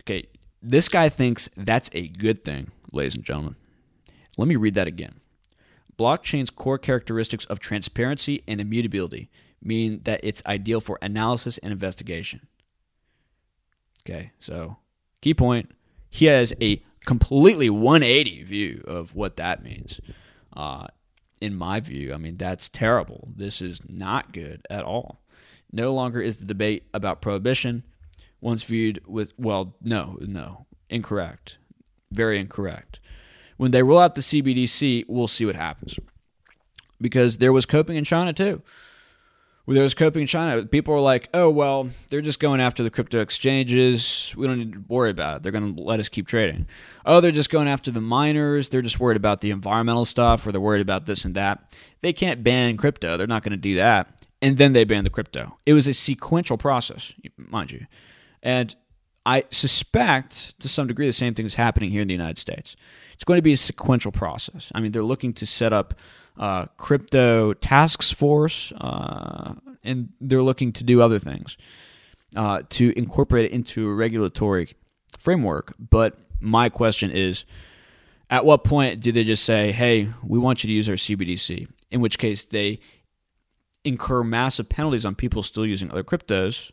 Okay, 0.00 0.28
this 0.62 0.88
guy 0.88 1.08
thinks 1.08 1.48
that's 1.56 1.90
a 1.92 2.08
good 2.08 2.44
thing, 2.44 2.70
ladies 2.92 3.14
and 3.14 3.24
gentlemen. 3.24 3.56
Let 4.36 4.48
me 4.48 4.56
read 4.56 4.74
that 4.74 4.86
again. 4.86 5.20
Blockchain's 5.98 6.50
core 6.50 6.78
characteristics 6.78 7.46
of 7.46 7.58
transparency 7.58 8.42
and 8.46 8.60
immutability 8.60 9.30
mean 9.62 10.00
that 10.04 10.20
it's 10.22 10.42
ideal 10.46 10.80
for 10.80 10.98
analysis 11.00 11.58
and 11.58 11.72
investigation. 11.72 12.46
Okay, 14.04 14.32
so 14.38 14.76
key 15.22 15.34
point 15.34 15.70
he 16.10 16.26
has 16.26 16.52
a 16.60 16.82
completely 17.06 17.70
180 17.70 18.42
view 18.42 18.84
of 18.86 19.14
what 19.14 19.36
that 19.36 19.62
means. 19.62 20.00
Uh, 20.54 20.88
in 21.40 21.54
my 21.54 21.80
view, 21.80 22.12
I 22.12 22.18
mean, 22.18 22.36
that's 22.36 22.68
terrible. 22.68 23.28
This 23.34 23.62
is 23.62 23.80
not 23.88 24.32
good 24.32 24.66
at 24.68 24.84
all. 24.84 25.22
No 25.72 25.94
longer 25.94 26.20
is 26.20 26.38
the 26.38 26.46
debate 26.46 26.84
about 26.92 27.22
prohibition 27.22 27.84
once 28.40 28.62
viewed 28.62 29.02
with, 29.06 29.32
well, 29.38 29.76
no, 29.82 30.18
no, 30.20 30.66
incorrect. 30.90 31.58
Very 32.10 32.38
incorrect. 32.38 33.00
When 33.56 33.70
they 33.70 33.82
roll 33.82 33.98
out 33.98 34.14
the 34.14 34.20
CBDC, 34.20 35.04
we'll 35.08 35.28
see 35.28 35.46
what 35.46 35.54
happens. 35.54 35.98
Because 37.00 37.38
there 37.38 37.52
was 37.52 37.66
coping 37.66 37.96
in 37.96 38.04
China 38.04 38.32
too 38.32 38.62
there 39.74 39.82
was 39.82 39.94
coping 39.94 40.22
in 40.22 40.28
China, 40.28 40.64
people 40.64 40.94
were 40.94 41.00
like, 41.00 41.28
"Oh 41.34 41.50
well, 41.50 41.90
they're 42.08 42.20
just 42.20 42.38
going 42.38 42.60
after 42.60 42.82
the 42.82 42.90
crypto 42.90 43.20
exchanges. 43.20 44.32
We 44.36 44.46
don't 44.46 44.58
need 44.58 44.72
to 44.74 44.84
worry 44.88 45.10
about 45.10 45.36
it. 45.38 45.42
They're 45.42 45.52
going 45.52 45.74
to 45.74 45.82
let 45.82 45.98
us 45.98 46.08
keep 46.08 46.28
trading." 46.28 46.66
Oh, 47.04 47.20
they're 47.20 47.32
just 47.32 47.50
going 47.50 47.66
after 47.66 47.90
the 47.90 48.00
miners. 48.00 48.68
They're 48.68 48.82
just 48.82 49.00
worried 49.00 49.16
about 49.16 49.40
the 49.40 49.50
environmental 49.50 50.04
stuff, 50.04 50.46
or 50.46 50.52
they're 50.52 50.60
worried 50.60 50.82
about 50.82 51.06
this 51.06 51.24
and 51.24 51.34
that. 51.34 51.72
They 52.02 52.12
can't 52.12 52.44
ban 52.44 52.76
crypto. 52.76 53.16
They're 53.16 53.26
not 53.26 53.42
going 53.42 53.52
to 53.52 53.56
do 53.56 53.74
that. 53.76 54.24
And 54.40 54.58
then 54.58 54.72
they 54.72 54.84
banned 54.84 55.06
the 55.06 55.10
crypto. 55.10 55.58
It 55.66 55.72
was 55.72 55.88
a 55.88 55.94
sequential 55.94 56.58
process, 56.58 57.12
mind 57.36 57.72
you, 57.72 57.86
and 58.42 58.76
I 59.26 59.44
suspect 59.50 60.58
to 60.60 60.68
some 60.68 60.86
degree 60.86 61.06
the 61.06 61.12
same 61.12 61.34
thing 61.34 61.46
is 61.46 61.56
happening 61.56 61.90
here 61.90 62.00
in 62.00 62.06
the 62.06 62.14
United 62.14 62.38
States. 62.38 62.76
It's 63.12 63.24
going 63.24 63.38
to 63.38 63.42
be 63.42 63.52
a 63.52 63.56
sequential 63.56 64.12
process. 64.12 64.70
I 64.72 64.80
mean, 64.80 64.92
they're 64.92 65.02
looking 65.02 65.32
to 65.34 65.46
set 65.46 65.72
up 65.72 65.94
uh, 66.38 66.66
crypto 66.76 67.52
task 67.54 68.02
force, 68.14 68.72
uh, 68.72 69.54
and 69.82 70.10
they're 70.20 70.42
looking 70.42 70.72
to 70.74 70.84
do 70.84 71.00
other 71.00 71.18
things 71.18 71.56
uh, 72.34 72.62
to 72.70 72.96
incorporate 72.98 73.46
it 73.46 73.52
into 73.52 73.88
a 73.88 73.94
regulatory 73.94 74.74
framework. 75.18 75.74
But 75.78 76.18
my 76.40 76.68
question 76.68 77.10
is, 77.10 77.44
at 78.28 78.44
what 78.44 78.64
point 78.64 79.00
do 79.00 79.12
they 79.12 79.24
just 79.24 79.44
say, 79.44 79.72
"Hey, 79.72 80.10
we 80.22 80.38
want 80.38 80.62
you 80.62 80.68
to 80.68 80.74
use 80.74 80.88
our 80.88 80.96
CBDC"? 80.96 81.68
In 81.90 82.00
which 82.00 82.18
case, 82.18 82.44
they 82.44 82.80
incur 83.84 84.24
massive 84.24 84.68
penalties 84.68 85.04
on 85.04 85.14
people 85.14 85.42
still 85.42 85.64
using 85.64 85.90
other 85.90 86.02
cryptos, 86.02 86.72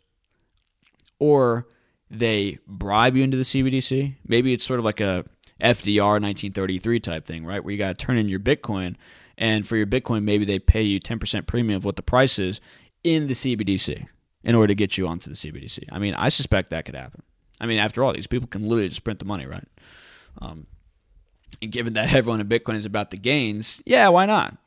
or 1.20 1.68
they 2.10 2.58
bribe 2.68 3.16
you 3.16 3.24
into 3.24 3.38
the 3.38 3.44
CBDC. 3.44 4.16
Maybe 4.28 4.54
it's 4.54 4.66
sort 4.66 4.80
of 4.80 4.86
like 4.86 5.00
a 5.00 5.26
FDR 5.62 6.20
1933 6.20 7.00
type 7.00 7.26
thing, 7.26 7.46
right? 7.46 7.64
Where 7.64 7.72
you 7.72 7.78
got 7.78 7.98
to 7.98 8.06
turn 8.06 8.18
in 8.18 8.28
your 8.28 8.40
Bitcoin 8.40 8.96
and 9.38 9.68
for 9.68 9.78
your 9.78 9.88
Bitcoin, 9.88 10.24
maybe 10.24 10.46
they 10.46 10.60
pay 10.60 10.82
you 10.82 11.00
10% 11.00 11.48
premium 11.48 11.78
of 11.78 11.86
what 11.86 11.96
the 11.96 12.04
price 12.04 12.40
is 12.40 12.62
in 13.04 13.28
the 13.28 13.34
CBDC 13.34 14.08
in 14.44 14.56
order 14.56 14.68
to 14.68 14.76
get 14.76 14.98
you 14.98 15.08
onto 15.08 15.30
the 15.30 15.36
CBDC. 15.36 15.86
I 15.92 16.00
mean, 16.00 16.14
I 16.14 16.30
suspect 16.30 16.70
that 16.70 16.86
could 16.86 16.96
happen. 16.96 17.24
I 17.60 17.66
mean, 17.66 17.80
after 17.80 18.04
all, 18.04 18.14
these 18.14 18.28
people 18.28 18.48
can 18.48 18.64
literally 18.64 18.90
just 18.90 19.04
print 19.04 19.20
the 19.20 19.26
money, 19.26 19.46
right? 19.46 19.68
Um, 20.42 20.68
and 21.62 21.72
given 21.72 21.94
that 21.94 22.14
everyone 22.16 22.42
in 22.42 22.48
Bitcoin 22.48 22.76
is 22.76 22.86
about 22.86 23.12
the 23.12 23.18
gains, 23.18 23.82
yeah, 23.86 24.10
why 24.10 24.26
not? 24.26 24.58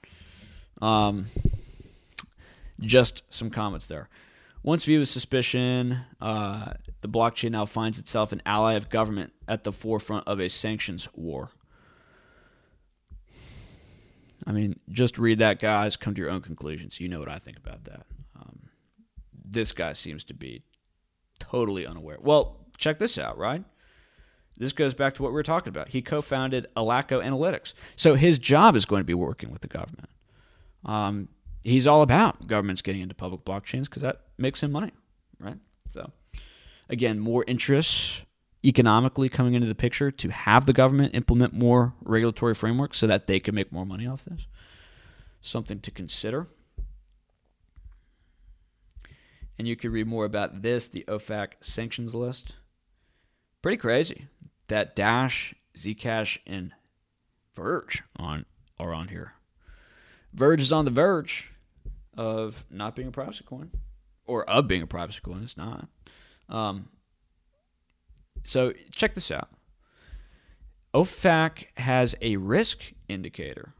Um, 0.81 1.27
just 2.81 3.23
some 3.33 3.51
comments 3.51 3.87
there. 3.87 4.09
Once 4.63 4.85
viewed 4.85 5.01
with 5.01 5.09
suspicion, 5.09 6.01
uh, 6.21 6.73
the 7.01 7.09
blockchain 7.09 7.53
now 7.53 7.65
finds 7.65 7.99
itself 7.99 8.33
an 8.33 8.43
ally 8.45 8.73
of 8.73 8.91
government 8.91 9.33
at 9.47 9.63
the 9.63 9.73
forefront 9.73 10.27
of 10.27 10.41
a 10.41 10.49
sanctions 10.49 11.09
war. 11.15 11.51
I 14.47 14.53
mean, 14.53 14.79
just 14.91 15.19
read 15.19 15.41
that, 15.41 15.59
guys. 15.61 15.97
Come 15.97 16.15
to 16.15 16.21
your 16.21 16.31
own 16.31 16.41
conclusions. 16.41 17.01
You 17.01 17.09
know 17.09 17.19
what 17.19 17.29
I 17.29 17.39
think 17.39 17.57
about 17.57 17.85
that. 17.85 18.07
Um, 18.39 18.61
this 19.45 19.73
guy 19.73 19.93
seems 19.93 20.23
to 20.25 20.35
be 20.35 20.63
totally 21.39 21.87
unaware. 21.87 22.19
Well, 22.21 22.57
check 22.77 22.99
this 22.99 23.19
out, 23.19 23.37
right? 23.39 23.65
This 24.57 24.73
goes 24.73 24.95
back 24.95 25.15
to 25.15 25.23
what 25.23 25.33
we 25.33 25.35
were 25.35 25.43
talking 25.43 25.69
about. 25.69 25.89
He 25.89 26.01
co 26.01 26.21
founded 26.23 26.67
Alaco 26.77 27.23
Analytics. 27.23 27.75
So 27.97 28.15
his 28.15 28.39
job 28.39 28.77
is 28.77 28.87
going 28.87 29.01
to 29.01 29.05
be 29.05 29.15
working 29.15 29.51
with 29.51 29.61
the 29.63 29.69
government. 29.69 30.09
Um, 30.85 31.29
he's 31.63 31.87
all 31.87 32.03
about 32.03 32.47
governments 32.47 32.81
getting 32.83 33.03
into 33.03 33.15
public 33.15 33.45
blockchains 33.45 33.85
because 33.85 34.03
that 34.03 34.21
makes 34.39 34.63
him 34.63 34.73
money, 34.73 34.93
right? 35.41 35.59
So, 35.91 36.11
again, 36.89 37.19
more 37.19 37.45
interests 37.47 38.23
economically 38.67 39.29
coming 39.29 39.55
into 39.55 39.69
the 39.69 39.75
picture 39.75 40.11
to 40.11 40.29
have 40.31 40.67
the 40.67 40.73
government 40.73 41.15
implement 41.15 41.53
more 41.53 41.95
regulatory 42.03 42.55
frameworks 42.55 42.99
so 42.99 43.07
that 43.07 43.27
they 43.27 43.39
can 43.39 43.55
make 43.55 43.71
more 43.71 43.87
money 43.87 44.07
off 44.07 44.25
this. 44.25 44.47
Something 45.41 45.81
to 45.81 45.91
consider. 45.91 46.49
And 49.59 49.67
you 49.67 49.77
can 49.77 49.93
read 49.93 50.07
more 50.07 50.25
about 50.25 50.63
this, 50.63 50.89
the 50.89 51.05
OFAC 51.09 51.53
sanctions 51.61 52.15
list. 52.15 52.57
Pretty 53.63 53.79
crazy 53.79 54.27
that 54.69 54.95
Dash, 54.95 55.55
Zcash, 55.77 56.39
and 56.47 56.73
Verge 57.55 58.03
on 58.17 58.45
are 58.79 58.93
on 58.93 59.09
here. 59.09 59.33
Verge 60.35 60.61
is 60.61 60.73
on 60.73 60.85
the 60.85 60.91
verge 60.91 61.53
of 62.17 62.65
not 62.71 62.95
being 62.95 63.09
a 63.09 63.13
privacy 63.13 63.45
coin, 63.45 63.71
or 64.27 64.49
of 64.49 64.69
being 64.69 64.83
a 64.83 64.87
privacy 64.87 65.21
coin. 65.23 65.43
It's 65.43 65.57
not. 65.57 65.89
Um, 66.49 66.89
so 68.47 68.73
check 68.93 69.15
this 69.15 69.31
out. 69.31 69.49
OFAC 70.95 71.67
has 71.77 72.15
a 72.23 72.37
risk 72.37 72.81
indicator, 73.09 73.75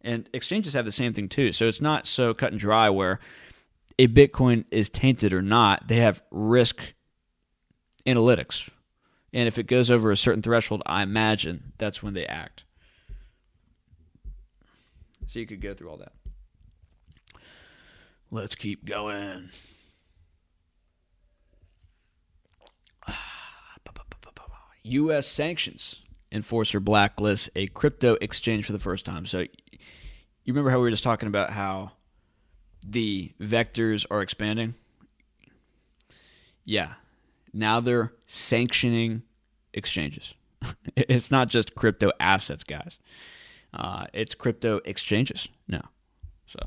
and 0.00 0.28
exchanges 0.32 0.72
have 0.72 0.84
the 0.84 0.92
same 0.92 1.12
thing 1.12 1.28
too. 1.28 1.52
So 1.52 1.66
it's 1.66 1.80
not 1.80 2.06
so 2.06 2.34
cut 2.34 2.50
and 2.50 2.60
dry 2.60 2.90
where 2.90 3.20
a 3.98 4.08
Bitcoin 4.08 4.64
is 4.70 4.90
tainted 4.90 5.32
or 5.32 5.42
not. 5.42 5.88
They 5.88 5.96
have 5.96 6.22
risk 6.30 6.80
analytics, 8.06 8.68
and 9.32 9.46
if 9.46 9.58
it 9.58 9.66
goes 9.66 9.90
over 9.90 10.10
a 10.10 10.16
certain 10.16 10.42
threshold, 10.42 10.82
I 10.86 11.02
imagine 11.02 11.72
that's 11.78 12.02
when 12.02 12.14
they 12.14 12.26
act. 12.26 12.64
So 15.26 15.38
you 15.40 15.46
could 15.46 15.60
go 15.60 15.74
through 15.74 15.90
all 15.90 15.98
that. 15.98 16.12
Let's 18.30 18.54
keep 18.54 18.84
going. 18.84 19.50
U.S. 24.84 25.26
sanctions 25.26 26.00
enforcer 26.30 26.80
blacklists 26.80 27.48
a 27.56 27.66
crypto 27.68 28.16
exchange 28.20 28.66
for 28.66 28.72
the 28.72 28.78
first 28.78 29.04
time. 29.04 29.26
So 29.26 29.40
you 29.40 29.48
remember 30.54 30.70
how 30.70 30.78
we 30.78 30.82
were 30.82 30.90
just 30.90 31.04
talking 31.04 31.28
about 31.28 31.50
how 31.50 31.92
the 32.86 33.32
vectors 33.40 34.06
are 34.10 34.22
expanding? 34.22 34.74
Yeah. 36.64 36.94
Now 37.52 37.80
they're 37.80 38.12
sanctioning 38.26 39.22
exchanges. 39.72 40.34
it's 40.96 41.30
not 41.30 41.48
just 41.48 41.74
crypto 41.74 42.12
assets, 42.20 42.64
guys. 42.64 42.98
Uh, 43.72 44.06
it's 44.12 44.34
crypto 44.34 44.80
exchanges 44.84 45.48
now. 45.66 45.90
So 46.46 46.58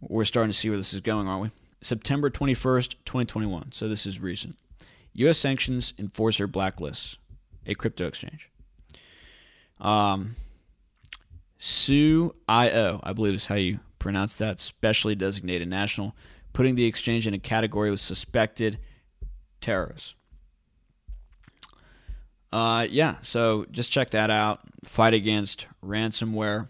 we're 0.00 0.24
starting 0.24 0.50
to 0.50 0.56
see 0.56 0.68
where 0.68 0.78
this 0.78 0.94
is 0.94 1.00
going, 1.00 1.28
aren't 1.28 1.42
we? 1.42 1.50
September 1.80 2.30
21st, 2.30 2.90
2021. 3.04 3.72
So 3.72 3.88
this 3.88 4.06
is 4.06 4.20
recent. 4.20 4.56
U.S. 5.14 5.38
sanctions 5.38 5.94
enforcer 5.98 6.48
blacklists 6.48 7.16
a 7.66 7.74
crypto 7.74 8.06
exchange. 8.06 8.48
Um, 9.80 10.36
Sue.io, 11.58 13.00
I 13.02 13.12
believe 13.12 13.34
is 13.34 13.46
how 13.46 13.54
you 13.54 13.80
pronounce 13.98 14.36
that, 14.38 14.60
specially 14.60 15.14
designated 15.14 15.68
national, 15.68 16.16
putting 16.52 16.74
the 16.74 16.86
exchange 16.86 17.26
in 17.26 17.34
a 17.34 17.38
category 17.38 17.90
with 17.90 18.00
suspected 18.00 18.78
terrorists. 19.60 20.14
Uh, 22.52 22.86
yeah, 22.90 23.16
so 23.22 23.64
just 23.70 23.90
check 23.90 24.10
that 24.10 24.30
out. 24.30 24.60
Fight 24.84 25.14
against 25.14 25.66
ransomware. 25.84 26.68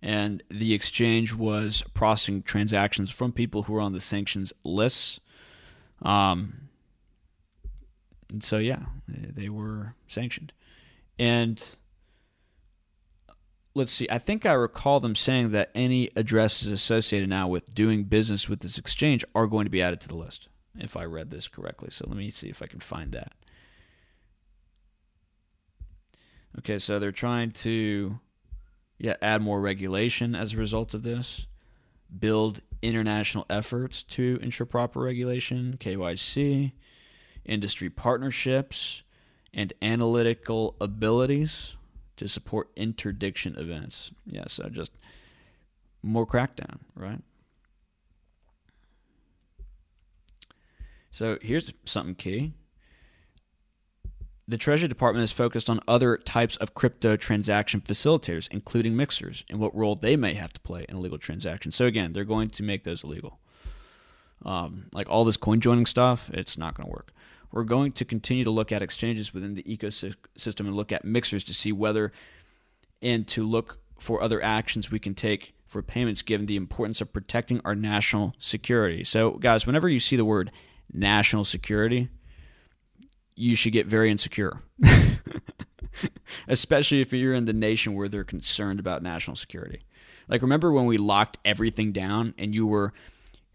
And 0.00 0.42
the 0.50 0.74
exchange 0.74 1.32
was 1.32 1.82
processing 1.94 2.42
transactions 2.42 3.10
from 3.10 3.32
people 3.32 3.62
who 3.62 3.72
were 3.72 3.80
on 3.80 3.94
the 3.94 4.00
sanctions 4.00 4.52
lists. 4.62 5.18
Um, 6.02 6.63
and 8.34 8.42
so, 8.42 8.58
yeah, 8.58 8.86
they 9.06 9.48
were 9.48 9.94
sanctioned. 10.08 10.52
And 11.20 11.64
let's 13.76 13.92
see, 13.92 14.08
I 14.10 14.18
think 14.18 14.44
I 14.44 14.54
recall 14.54 14.98
them 14.98 15.14
saying 15.14 15.52
that 15.52 15.70
any 15.72 16.10
addresses 16.16 16.66
associated 16.66 17.28
now 17.28 17.46
with 17.46 17.72
doing 17.72 18.02
business 18.02 18.48
with 18.48 18.58
this 18.58 18.76
exchange 18.76 19.24
are 19.36 19.46
going 19.46 19.66
to 19.66 19.70
be 19.70 19.80
added 19.80 20.00
to 20.00 20.08
the 20.08 20.16
list, 20.16 20.48
if 20.76 20.96
I 20.96 21.04
read 21.04 21.30
this 21.30 21.46
correctly. 21.46 21.90
So 21.92 22.06
let 22.08 22.16
me 22.16 22.28
see 22.28 22.48
if 22.48 22.60
I 22.60 22.66
can 22.66 22.80
find 22.80 23.12
that. 23.12 23.34
Okay, 26.58 26.80
so 26.80 26.98
they're 26.98 27.12
trying 27.12 27.52
to 27.52 28.18
yeah, 28.98 29.14
add 29.22 29.42
more 29.42 29.60
regulation 29.60 30.34
as 30.34 30.54
a 30.54 30.56
result 30.56 30.92
of 30.92 31.04
this, 31.04 31.46
build 32.18 32.62
international 32.82 33.46
efforts 33.48 34.02
to 34.02 34.40
ensure 34.42 34.66
proper 34.66 34.98
regulation, 34.98 35.76
KYC, 35.78 36.72
industry 37.44 37.90
partnerships, 37.90 39.02
and 39.52 39.72
analytical 39.82 40.76
abilities 40.80 41.74
to 42.16 42.28
support 42.28 42.70
interdiction 42.76 43.56
events. 43.56 44.10
Yeah, 44.26 44.44
so 44.48 44.68
just 44.68 44.92
more 46.02 46.26
crackdown, 46.26 46.78
right? 46.94 47.20
So 51.10 51.38
here's 51.40 51.72
something 51.84 52.16
key. 52.16 52.52
The 54.46 54.58
Treasury 54.58 54.88
Department 54.88 55.22
is 55.22 55.32
focused 55.32 55.70
on 55.70 55.80
other 55.88 56.18
types 56.18 56.56
of 56.56 56.74
crypto 56.74 57.16
transaction 57.16 57.80
facilitators, 57.80 58.48
including 58.50 58.94
mixers, 58.94 59.44
and 59.48 59.58
what 59.58 59.74
role 59.74 59.94
they 59.94 60.16
may 60.16 60.34
have 60.34 60.52
to 60.52 60.60
play 60.60 60.84
in 60.88 60.96
illegal 60.96 61.16
transactions. 61.16 61.76
So 61.76 61.86
again, 61.86 62.12
they're 62.12 62.24
going 62.24 62.50
to 62.50 62.62
make 62.62 62.84
those 62.84 63.04
illegal. 63.04 63.38
Um, 64.44 64.88
like 64.92 65.08
all 65.08 65.24
this 65.24 65.38
coin 65.38 65.60
joining 65.60 65.86
stuff, 65.86 66.28
it's 66.34 66.58
not 66.58 66.74
going 66.74 66.86
to 66.86 66.92
work. 66.92 67.12
We're 67.54 67.62
going 67.62 67.92
to 67.92 68.04
continue 68.04 68.42
to 68.42 68.50
look 68.50 68.72
at 68.72 68.82
exchanges 68.82 69.32
within 69.32 69.54
the 69.54 69.62
ecosystem 69.62 70.60
and 70.60 70.74
look 70.74 70.90
at 70.90 71.04
mixers 71.04 71.44
to 71.44 71.54
see 71.54 71.70
whether 71.70 72.10
and 73.00 73.28
to 73.28 73.46
look 73.46 73.78
for 74.00 74.20
other 74.20 74.42
actions 74.42 74.90
we 74.90 74.98
can 74.98 75.14
take 75.14 75.54
for 75.64 75.80
payments 75.80 76.20
given 76.20 76.46
the 76.46 76.56
importance 76.56 77.00
of 77.00 77.12
protecting 77.12 77.60
our 77.64 77.76
national 77.76 78.34
security. 78.40 79.04
So, 79.04 79.32
guys, 79.34 79.68
whenever 79.68 79.88
you 79.88 80.00
see 80.00 80.16
the 80.16 80.24
word 80.24 80.50
national 80.92 81.44
security, 81.44 82.08
you 83.36 83.54
should 83.54 83.72
get 83.72 83.86
very 83.86 84.10
insecure. 84.10 84.58
Especially 86.48 87.00
if 87.00 87.12
you're 87.12 87.34
in 87.34 87.44
the 87.44 87.52
nation 87.52 87.94
where 87.94 88.08
they're 88.08 88.24
concerned 88.24 88.80
about 88.80 89.00
national 89.00 89.36
security. 89.36 89.84
Like, 90.26 90.42
remember 90.42 90.72
when 90.72 90.86
we 90.86 90.98
locked 90.98 91.38
everything 91.44 91.92
down 91.92 92.34
and 92.36 92.52
you 92.52 92.66
were 92.66 92.92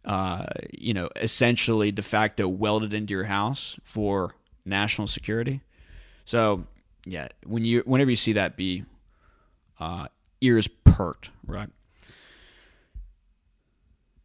uh, 0.05 0.45
you 0.71 0.93
know, 0.93 1.09
essentially 1.15 1.91
de 1.91 2.01
facto 2.01 2.47
welded 2.47 2.93
into 2.93 3.13
your 3.13 3.25
house 3.25 3.79
for 3.83 4.33
national 4.65 5.07
security. 5.07 5.61
So, 6.25 6.65
yeah, 7.05 7.29
when 7.45 7.65
you 7.65 7.81
whenever 7.85 8.09
you 8.09 8.15
see 8.15 8.33
that, 8.33 8.55
be 8.55 8.85
uh, 9.79 10.07
ears 10.41 10.67
perked, 10.67 11.31
right? 11.45 11.69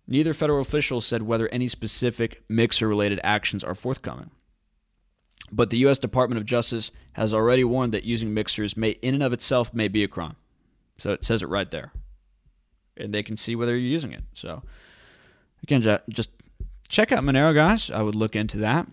Neither 0.06 0.34
federal 0.34 0.60
official 0.60 1.00
said 1.00 1.22
whether 1.22 1.48
any 1.48 1.68
specific 1.68 2.42
mixer 2.48 2.86
related 2.86 3.20
actions 3.24 3.64
are 3.64 3.74
forthcoming. 3.74 4.30
But 5.50 5.70
the 5.70 5.78
U.S. 5.78 5.98
Department 5.98 6.38
of 6.38 6.46
Justice 6.46 6.90
has 7.12 7.32
already 7.32 7.64
warned 7.64 7.94
that 7.94 8.04
using 8.04 8.34
mixers 8.34 8.76
may, 8.76 8.90
in 8.90 9.14
and 9.14 9.22
of 9.22 9.32
itself, 9.32 9.72
may 9.72 9.88
be 9.88 10.04
a 10.04 10.08
crime. 10.08 10.36
So 10.98 11.12
it 11.12 11.24
says 11.24 11.42
it 11.42 11.48
right 11.48 11.70
there. 11.70 11.92
And 12.96 13.14
they 13.14 13.22
can 13.22 13.36
see 13.36 13.56
whether 13.56 13.72
you're 13.72 13.88
using 13.88 14.12
it. 14.12 14.24
So 14.34 14.62
Again, 15.64 15.80
just 16.10 16.28
check 16.88 17.10
out 17.10 17.24
Monero, 17.24 17.54
guys. 17.54 17.90
I 17.90 18.02
would 18.02 18.14
look 18.14 18.36
into 18.36 18.58
that. 18.58 18.86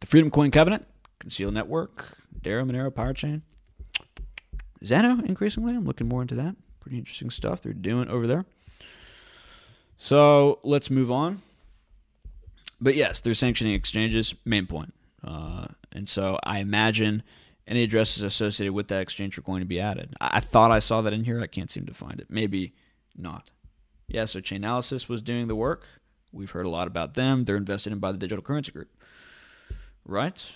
The 0.00 0.06
Freedom 0.06 0.30
Coin 0.30 0.50
Covenant, 0.50 0.86
Conceal 1.20 1.50
Network, 1.50 2.16
Dero, 2.40 2.64
Monero, 2.64 2.92
Pirate 2.92 3.18
Chain, 3.18 3.42
Zano, 4.82 5.22
increasingly. 5.26 5.74
I'm 5.76 5.84
looking 5.84 6.08
more 6.08 6.22
into 6.22 6.34
that. 6.36 6.56
Pretty 6.80 6.96
interesting 6.96 7.28
stuff 7.28 7.60
they're 7.60 7.74
doing 7.74 8.08
over 8.08 8.26
there. 8.26 8.46
So 9.98 10.58
let's 10.62 10.88
move 10.88 11.10
on. 11.10 11.42
But 12.80 12.96
yes, 12.96 13.20
they're 13.20 13.34
sanctioning 13.34 13.74
exchanges, 13.74 14.34
main 14.46 14.66
point. 14.66 14.94
Uh, 15.22 15.66
and 15.92 16.08
so 16.08 16.38
I 16.44 16.60
imagine 16.60 17.22
any 17.68 17.82
addresses 17.82 18.22
associated 18.22 18.72
with 18.72 18.88
that 18.88 19.02
exchange 19.02 19.36
are 19.36 19.42
going 19.42 19.60
to 19.60 19.66
be 19.66 19.78
added. 19.78 20.16
I 20.18 20.40
thought 20.40 20.72
I 20.72 20.78
saw 20.78 21.02
that 21.02 21.12
in 21.12 21.24
here. 21.24 21.42
I 21.42 21.46
can't 21.46 21.70
seem 21.70 21.84
to 21.84 21.94
find 21.94 22.20
it. 22.20 22.28
Maybe 22.30 22.72
not. 23.18 23.50
Yeah, 24.08 24.24
so 24.26 24.40
Chainalysis 24.40 25.08
was 25.08 25.22
doing 25.22 25.48
the 25.48 25.56
work. 25.56 25.84
We've 26.32 26.50
heard 26.50 26.66
a 26.66 26.70
lot 26.70 26.86
about 26.86 27.14
them. 27.14 27.44
They're 27.44 27.56
invested 27.56 27.92
in 27.92 27.98
by 27.98 28.12
the 28.12 28.18
Digital 28.18 28.42
Currency 28.42 28.72
Group. 28.72 28.88
Right? 30.04 30.52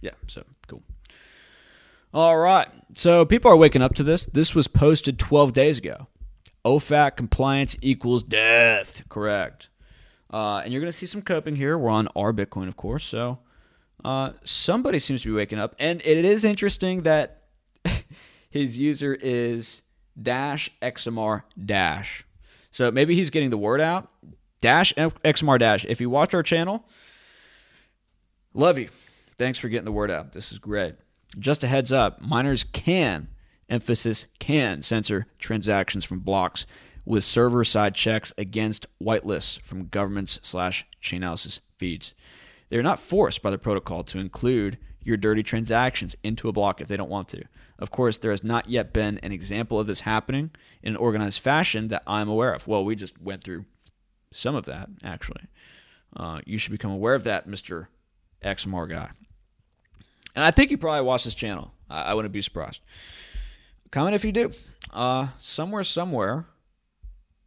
Yeah, 0.00 0.12
so 0.26 0.44
cool. 0.68 0.82
All 2.14 2.38
right. 2.38 2.68
So 2.94 3.24
people 3.24 3.50
are 3.50 3.56
waking 3.56 3.82
up 3.82 3.94
to 3.96 4.02
this. 4.02 4.26
This 4.26 4.54
was 4.54 4.68
posted 4.68 5.18
12 5.18 5.52
days 5.52 5.78
ago. 5.78 6.06
OFAC 6.64 7.16
compliance 7.16 7.76
equals 7.82 8.22
death. 8.22 9.02
Correct. 9.08 9.68
Uh, 10.32 10.58
and 10.58 10.72
you're 10.72 10.80
going 10.80 10.92
to 10.92 10.96
see 10.96 11.06
some 11.06 11.22
coping 11.22 11.56
here. 11.56 11.78
We're 11.78 11.90
on 11.90 12.08
our 12.14 12.32
Bitcoin, 12.32 12.68
of 12.68 12.76
course. 12.76 13.04
So 13.04 13.38
uh, 14.04 14.32
somebody 14.44 14.98
seems 14.98 15.22
to 15.22 15.28
be 15.28 15.34
waking 15.34 15.58
up, 15.58 15.74
and 15.78 16.00
it 16.04 16.24
is 16.24 16.44
interesting 16.44 17.02
that 17.02 17.42
his 18.50 18.78
user 18.78 19.14
is 19.14 19.82
dash 20.20 20.70
xmr 20.82 21.42
dash. 21.64 22.24
So 22.70 22.90
maybe 22.90 23.14
he's 23.14 23.30
getting 23.30 23.50
the 23.50 23.58
word 23.58 23.80
out. 23.80 24.10
Dash 24.60 24.92
xmr 24.94 25.58
dash. 25.58 25.84
If 25.88 26.00
you 26.00 26.10
watch 26.10 26.34
our 26.34 26.42
channel, 26.42 26.84
love 28.54 28.78
you. 28.78 28.88
Thanks 29.38 29.58
for 29.58 29.68
getting 29.68 29.84
the 29.84 29.92
word 29.92 30.10
out. 30.10 30.32
This 30.32 30.50
is 30.52 30.58
great. 30.58 30.96
Just 31.38 31.62
a 31.62 31.68
heads 31.68 31.92
up, 31.92 32.20
miners 32.20 32.64
can 32.64 33.28
emphasis 33.68 34.26
can 34.38 34.82
censor 34.82 35.26
transactions 35.38 36.04
from 36.04 36.20
blocks 36.20 36.66
with 37.04 37.24
server 37.24 37.64
side 37.64 37.94
checks 37.94 38.32
against 38.38 38.86
whitelists 39.00 39.60
from 39.60 39.88
governments 39.88 40.38
slash 40.42 40.86
Chainalysis 41.02 41.60
feeds. 41.76 42.14
They're 42.68 42.82
not 42.82 42.98
forced 42.98 43.42
by 43.42 43.50
the 43.50 43.58
protocol 43.58 44.04
to 44.04 44.18
include 44.18 44.78
your 45.02 45.16
dirty 45.16 45.42
transactions 45.42 46.14
into 46.22 46.48
a 46.48 46.52
block 46.52 46.80
if 46.80 46.88
they 46.88 46.96
don't 46.96 47.08
want 47.08 47.28
to. 47.28 47.42
Of 47.78 47.90
course, 47.90 48.18
there 48.18 48.30
has 48.30 48.44
not 48.44 48.68
yet 48.68 48.92
been 48.92 49.18
an 49.18 49.32
example 49.32 49.78
of 49.78 49.86
this 49.86 50.00
happening 50.00 50.50
in 50.82 50.94
an 50.94 50.96
organized 50.96 51.40
fashion 51.40 51.88
that 51.88 52.02
I'm 52.06 52.28
aware 52.28 52.52
of. 52.52 52.66
Well, 52.66 52.84
we 52.84 52.96
just 52.96 53.20
went 53.20 53.44
through 53.44 53.64
some 54.32 54.54
of 54.54 54.66
that, 54.66 54.88
actually. 55.02 55.42
Uh, 56.16 56.40
you 56.44 56.58
should 56.58 56.72
become 56.72 56.90
aware 56.90 57.14
of 57.14 57.24
that, 57.24 57.48
Mr. 57.48 57.86
XMR 58.42 58.88
guy. 58.88 59.10
And 60.34 60.44
I 60.44 60.50
think 60.50 60.70
you 60.70 60.78
probably 60.78 61.02
watch 61.02 61.24
this 61.24 61.34
channel. 61.34 61.72
I, 61.88 62.02
I 62.02 62.14
wouldn't 62.14 62.32
be 62.32 62.42
surprised. 62.42 62.80
Comment 63.90 64.14
if 64.14 64.24
you 64.24 64.32
do. 64.32 64.52
Uh, 64.92 65.28
somewhere, 65.40 65.84
somewhere, 65.84 66.46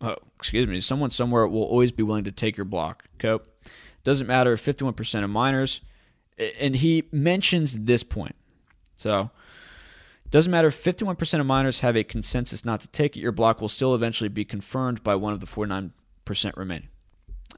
oh, 0.02 0.16
excuse 0.40 0.68
me, 0.68 0.80
someone 0.80 1.12
somewhere 1.12 1.48
will 1.48 1.64
always 1.64 1.92
be 1.92 2.04
willing 2.04 2.24
to 2.24 2.32
take 2.32 2.58
your 2.58 2.66
block. 2.66 3.06
Cope. 3.20 3.51
Doesn't 4.04 4.28
matter 4.28 4.54
if 4.54 4.66
51% 4.66 5.24
of 5.24 5.30
miners, 5.30 5.82
and 6.60 6.76
he 6.76 7.04
mentions 7.12 7.78
this 7.80 8.04
point. 8.04 8.36
So, 8.96 9.32
doesn't 10.30 10.52
matter 10.52 10.70
if 10.70 10.84
51% 10.84 11.40
of 11.40 11.46
miners 11.46 11.82
have 11.82 11.96
a 11.96 12.04
consensus 12.04 12.64
not 12.64 12.82
to 12.82 12.88
take 12.88 13.18
it, 13.18 13.20
your 13.20 13.32
block 13.32 13.60
will 13.62 13.68
still 13.68 13.94
eventually 13.94 14.30
be 14.30 14.46
confirmed 14.46 15.04
by 15.04 15.16
one 15.16 15.34
of 15.34 15.40
the 15.40 15.46
49% 15.46 15.92
remaining. 16.56 16.88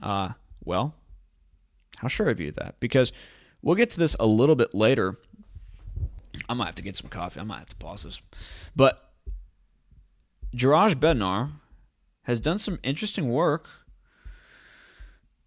Uh, 0.02 0.30
well, 0.66 0.96
how 1.98 2.08
sure 2.08 2.30
of 2.30 2.40
you 2.40 2.52
that? 2.52 2.80
Because 2.80 3.12
we'll 3.62 3.76
get 3.76 3.90
to 3.92 4.00
this 4.00 4.16
a 4.20 4.26
little 4.26 4.56
bit 4.56 4.74
later. 4.74 5.20
I 6.50 6.56
might 6.56 6.66
have 6.66 6.76
to 6.76 6.84
get 6.84 6.98
some 6.98 7.10
coffee. 7.10 7.40
I 7.40 7.44
might 7.44 7.60
have 7.60 7.70
to 7.70 7.76
pause 7.76 8.04
this. 8.04 8.22
But 8.76 9.12
Jiri 10.56 10.96
Bednar 10.96 11.52
has 12.24 12.40
done 12.40 12.58
some 12.58 12.80
interesting 12.84 13.30
work, 13.30 13.70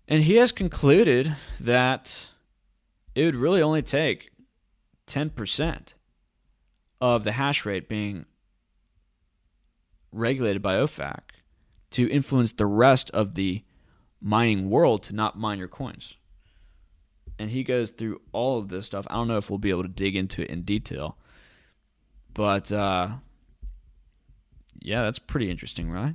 and 0.08 0.22
he 0.22 0.36
has 0.36 0.52
concluded 0.52 1.34
that 1.58 2.28
it 3.14 3.24
would 3.24 3.34
really 3.34 3.62
only 3.62 3.82
take 3.82 4.30
10% 5.06 5.94
of 7.00 7.24
the 7.24 7.32
hash 7.32 7.64
rate 7.64 7.88
being 7.88 8.24
regulated 10.12 10.62
by 10.62 10.76
OFAC 10.76 11.20
to 11.90 12.10
influence 12.10 12.52
the 12.52 12.66
rest 12.66 13.10
of 13.10 13.34
the 13.34 13.64
mining 14.20 14.70
world 14.70 15.02
to 15.04 15.14
not 15.14 15.38
mine 15.38 15.58
your 15.58 15.68
coins. 15.68 16.16
And 17.38 17.50
he 17.50 17.64
goes 17.64 17.90
through 17.90 18.20
all 18.32 18.58
of 18.58 18.68
this 18.68 18.86
stuff. 18.86 19.06
I 19.10 19.14
don't 19.14 19.28
know 19.28 19.36
if 19.36 19.50
we'll 19.50 19.58
be 19.58 19.70
able 19.70 19.82
to 19.82 19.88
dig 19.88 20.16
into 20.16 20.42
it 20.42 20.50
in 20.50 20.62
detail, 20.62 21.18
but 22.32 22.72
uh, 22.72 23.08
yeah, 24.80 25.02
that's 25.02 25.18
pretty 25.18 25.50
interesting, 25.50 25.90
right? 25.90 26.14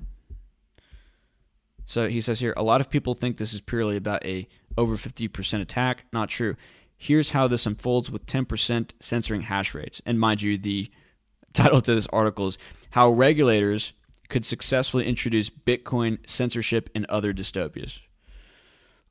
So 1.92 2.08
he 2.08 2.22
says 2.22 2.40
here 2.40 2.54
a 2.56 2.64
lot 2.64 2.80
of 2.80 2.90
people 2.90 3.16
think 3.16 3.36
this 3.36 3.54
is 3.54 3.60
purely 3.60 3.98
about 3.98 4.26
a 4.26 4.48
over 4.78 4.96
50% 4.96 5.62
attack. 5.62 6.06
Not 6.14 6.30
true. 6.30 6.56
Here's 6.98 7.32
how 7.32 7.50
this 7.50 7.66
unfolds 7.66 8.10
with 8.10 8.26
10% 8.26 8.92
censoring 9.02 9.42
hash 9.42 9.74
rates. 9.74 10.02
And 10.06 10.18
mind 10.18 10.42
you, 10.42 10.58
the 10.58 10.90
title 11.54 11.82
to 11.82 11.94
this 11.94 12.08
article 12.08 12.48
is 12.48 12.58
How 12.92 13.10
Regulators 13.10 13.92
Could 14.30 14.46
Successfully 14.46 15.06
Introduce 15.06 15.50
Bitcoin 15.50 16.20
Censorship 16.26 16.90
in 16.96 17.06
Other 17.10 17.34
Dystopias. 17.34 18.00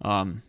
Um, 0.01 0.43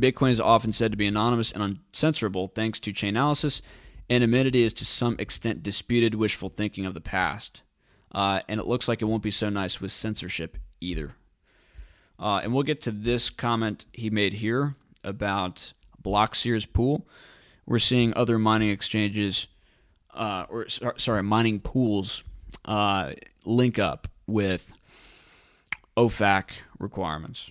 Bitcoin 0.00 0.30
is 0.30 0.40
often 0.40 0.72
said 0.72 0.92
to 0.92 0.96
be 0.96 1.06
anonymous 1.06 1.52
and 1.52 1.62
uncensorable 1.92 2.54
thanks 2.54 2.80
to 2.80 2.92
Chainalysis 2.94 3.60
and 4.08 4.24
Anonymity 4.24 4.62
is 4.62 4.72
to 4.72 4.86
some 4.86 5.16
extent 5.18 5.62
disputed 5.62 6.14
wishful 6.14 6.48
thinking 6.48 6.86
of 6.86 6.94
the 6.94 7.02
past. 7.02 7.60
Uh, 8.12 8.40
and 8.48 8.60
it 8.60 8.66
looks 8.66 8.88
like 8.88 9.02
it 9.02 9.06
won't 9.06 9.22
be 9.22 9.30
so 9.30 9.48
nice 9.48 9.80
with 9.80 9.92
censorship 9.92 10.56
either. 10.80 11.14
Uh, 12.18 12.40
and 12.42 12.52
we'll 12.52 12.62
get 12.62 12.80
to 12.82 12.90
this 12.90 13.30
comment 13.30 13.86
he 13.92 14.10
made 14.10 14.34
here 14.34 14.74
about 15.04 15.72
Blockseer's 16.02 16.66
pool. 16.66 17.06
We're 17.66 17.78
seeing 17.78 18.14
other 18.14 18.38
mining 18.38 18.70
exchanges, 18.70 19.46
uh, 20.14 20.46
or 20.48 20.66
sorry, 20.68 21.22
mining 21.22 21.60
pools 21.60 22.24
uh, 22.64 23.12
link 23.44 23.78
up 23.78 24.08
with 24.26 24.72
OFAC 25.96 26.50
requirements. 26.78 27.50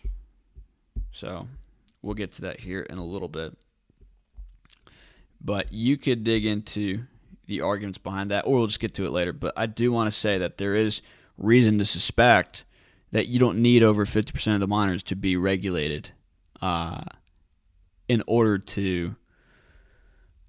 So 1.12 1.48
we'll 2.02 2.16
get 2.16 2.32
to 2.34 2.42
that 2.42 2.62
here 2.62 2.82
in 2.82 2.98
a 2.98 3.06
little 3.06 3.28
bit. 3.28 3.58
But 5.40 5.72
you 5.72 5.98
could 5.98 6.24
dig 6.24 6.46
into 6.46 7.04
the 7.48 7.62
arguments 7.62 7.98
behind 7.98 8.32
that, 8.32 8.46
or 8.46 8.58
we'll 8.58 8.68
just 8.68 8.80
get 8.80 8.94
to 8.96 9.06
it 9.06 9.12
later. 9.12 9.34
But 9.34 9.54
I 9.58 9.66
do 9.66 9.92
want 9.92 10.08
to 10.08 10.12
say 10.12 10.38
that 10.38 10.58
there 10.58 10.76
is 10.76 11.02
reason 11.38 11.78
to 11.78 11.86
suspect 11.86 12.66
that 13.12 13.28
you 13.28 13.40
don't 13.40 13.62
need 13.62 13.84
over 13.84 14.06
50% 14.06 14.54
of 14.54 14.60
the 14.60 14.68
miners 14.68 15.02
to 15.04 15.16
be 15.16 15.38
regulated 15.38 16.12
uh, 16.62 17.04
in 18.08 18.22
order 18.28 18.58
to 18.58 19.16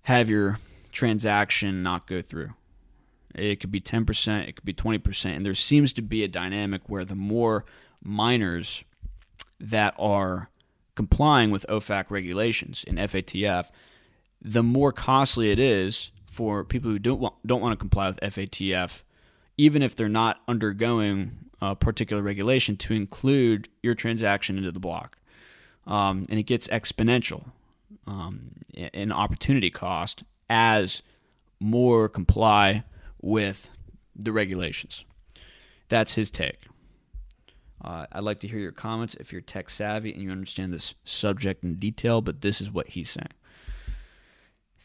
have 0.02 0.28
your 0.28 0.58
transaction 0.90 1.82
not 1.82 2.06
go 2.06 2.20
through. 2.20 2.54
It 3.34 3.60
could 3.60 3.70
be 3.70 3.80
10%, 3.80 4.48
it 4.48 4.56
could 4.56 4.64
be 4.64 4.74
20%. 4.74 5.36
And 5.36 5.46
there 5.46 5.54
seems 5.54 5.92
to 5.92 6.02
be 6.02 6.24
a 6.24 6.28
dynamic 6.28 6.82
where 6.86 7.04
the 7.04 7.14
more 7.14 7.64
miners 8.02 8.82
that 9.60 9.94
are 9.98 10.50
complying 10.96 11.50
with 11.50 11.66
OFAC 11.68 12.10
regulations 12.10 12.84
in 12.86 12.96
FATF, 12.96 13.70
the 14.42 14.62
more 14.62 14.92
costly 14.92 15.50
it 15.50 15.60
is 15.60 16.10
for 16.38 16.62
people 16.62 16.88
who 16.88 17.00
don't 17.00 17.18
want, 17.18 17.34
don't 17.44 17.60
want 17.60 17.72
to 17.72 17.76
comply 17.76 18.06
with 18.06 18.20
FATF, 18.20 19.02
even 19.56 19.82
if 19.82 19.96
they're 19.96 20.08
not 20.08 20.40
undergoing 20.46 21.32
a 21.60 21.74
particular 21.74 22.22
regulation, 22.22 22.76
to 22.76 22.94
include 22.94 23.68
your 23.82 23.96
transaction 23.96 24.56
into 24.56 24.70
the 24.70 24.78
block. 24.78 25.18
Um, 25.84 26.26
and 26.28 26.38
it 26.38 26.44
gets 26.44 26.68
exponential 26.68 27.46
um, 28.06 28.52
in 28.72 29.10
opportunity 29.10 29.68
cost 29.68 30.22
as 30.48 31.02
more 31.58 32.08
comply 32.08 32.84
with 33.20 33.68
the 34.14 34.30
regulations. 34.30 35.04
That's 35.88 36.14
his 36.14 36.30
take. 36.30 36.60
Uh, 37.82 38.06
I'd 38.12 38.22
like 38.22 38.38
to 38.40 38.48
hear 38.48 38.60
your 38.60 38.70
comments 38.70 39.16
if 39.18 39.32
you're 39.32 39.40
tech 39.40 39.70
savvy 39.70 40.12
and 40.12 40.22
you 40.22 40.30
understand 40.30 40.72
this 40.72 40.94
subject 41.02 41.64
in 41.64 41.80
detail, 41.80 42.20
but 42.20 42.42
this 42.42 42.60
is 42.60 42.70
what 42.70 42.90
he's 42.90 43.10
saying. 43.10 43.26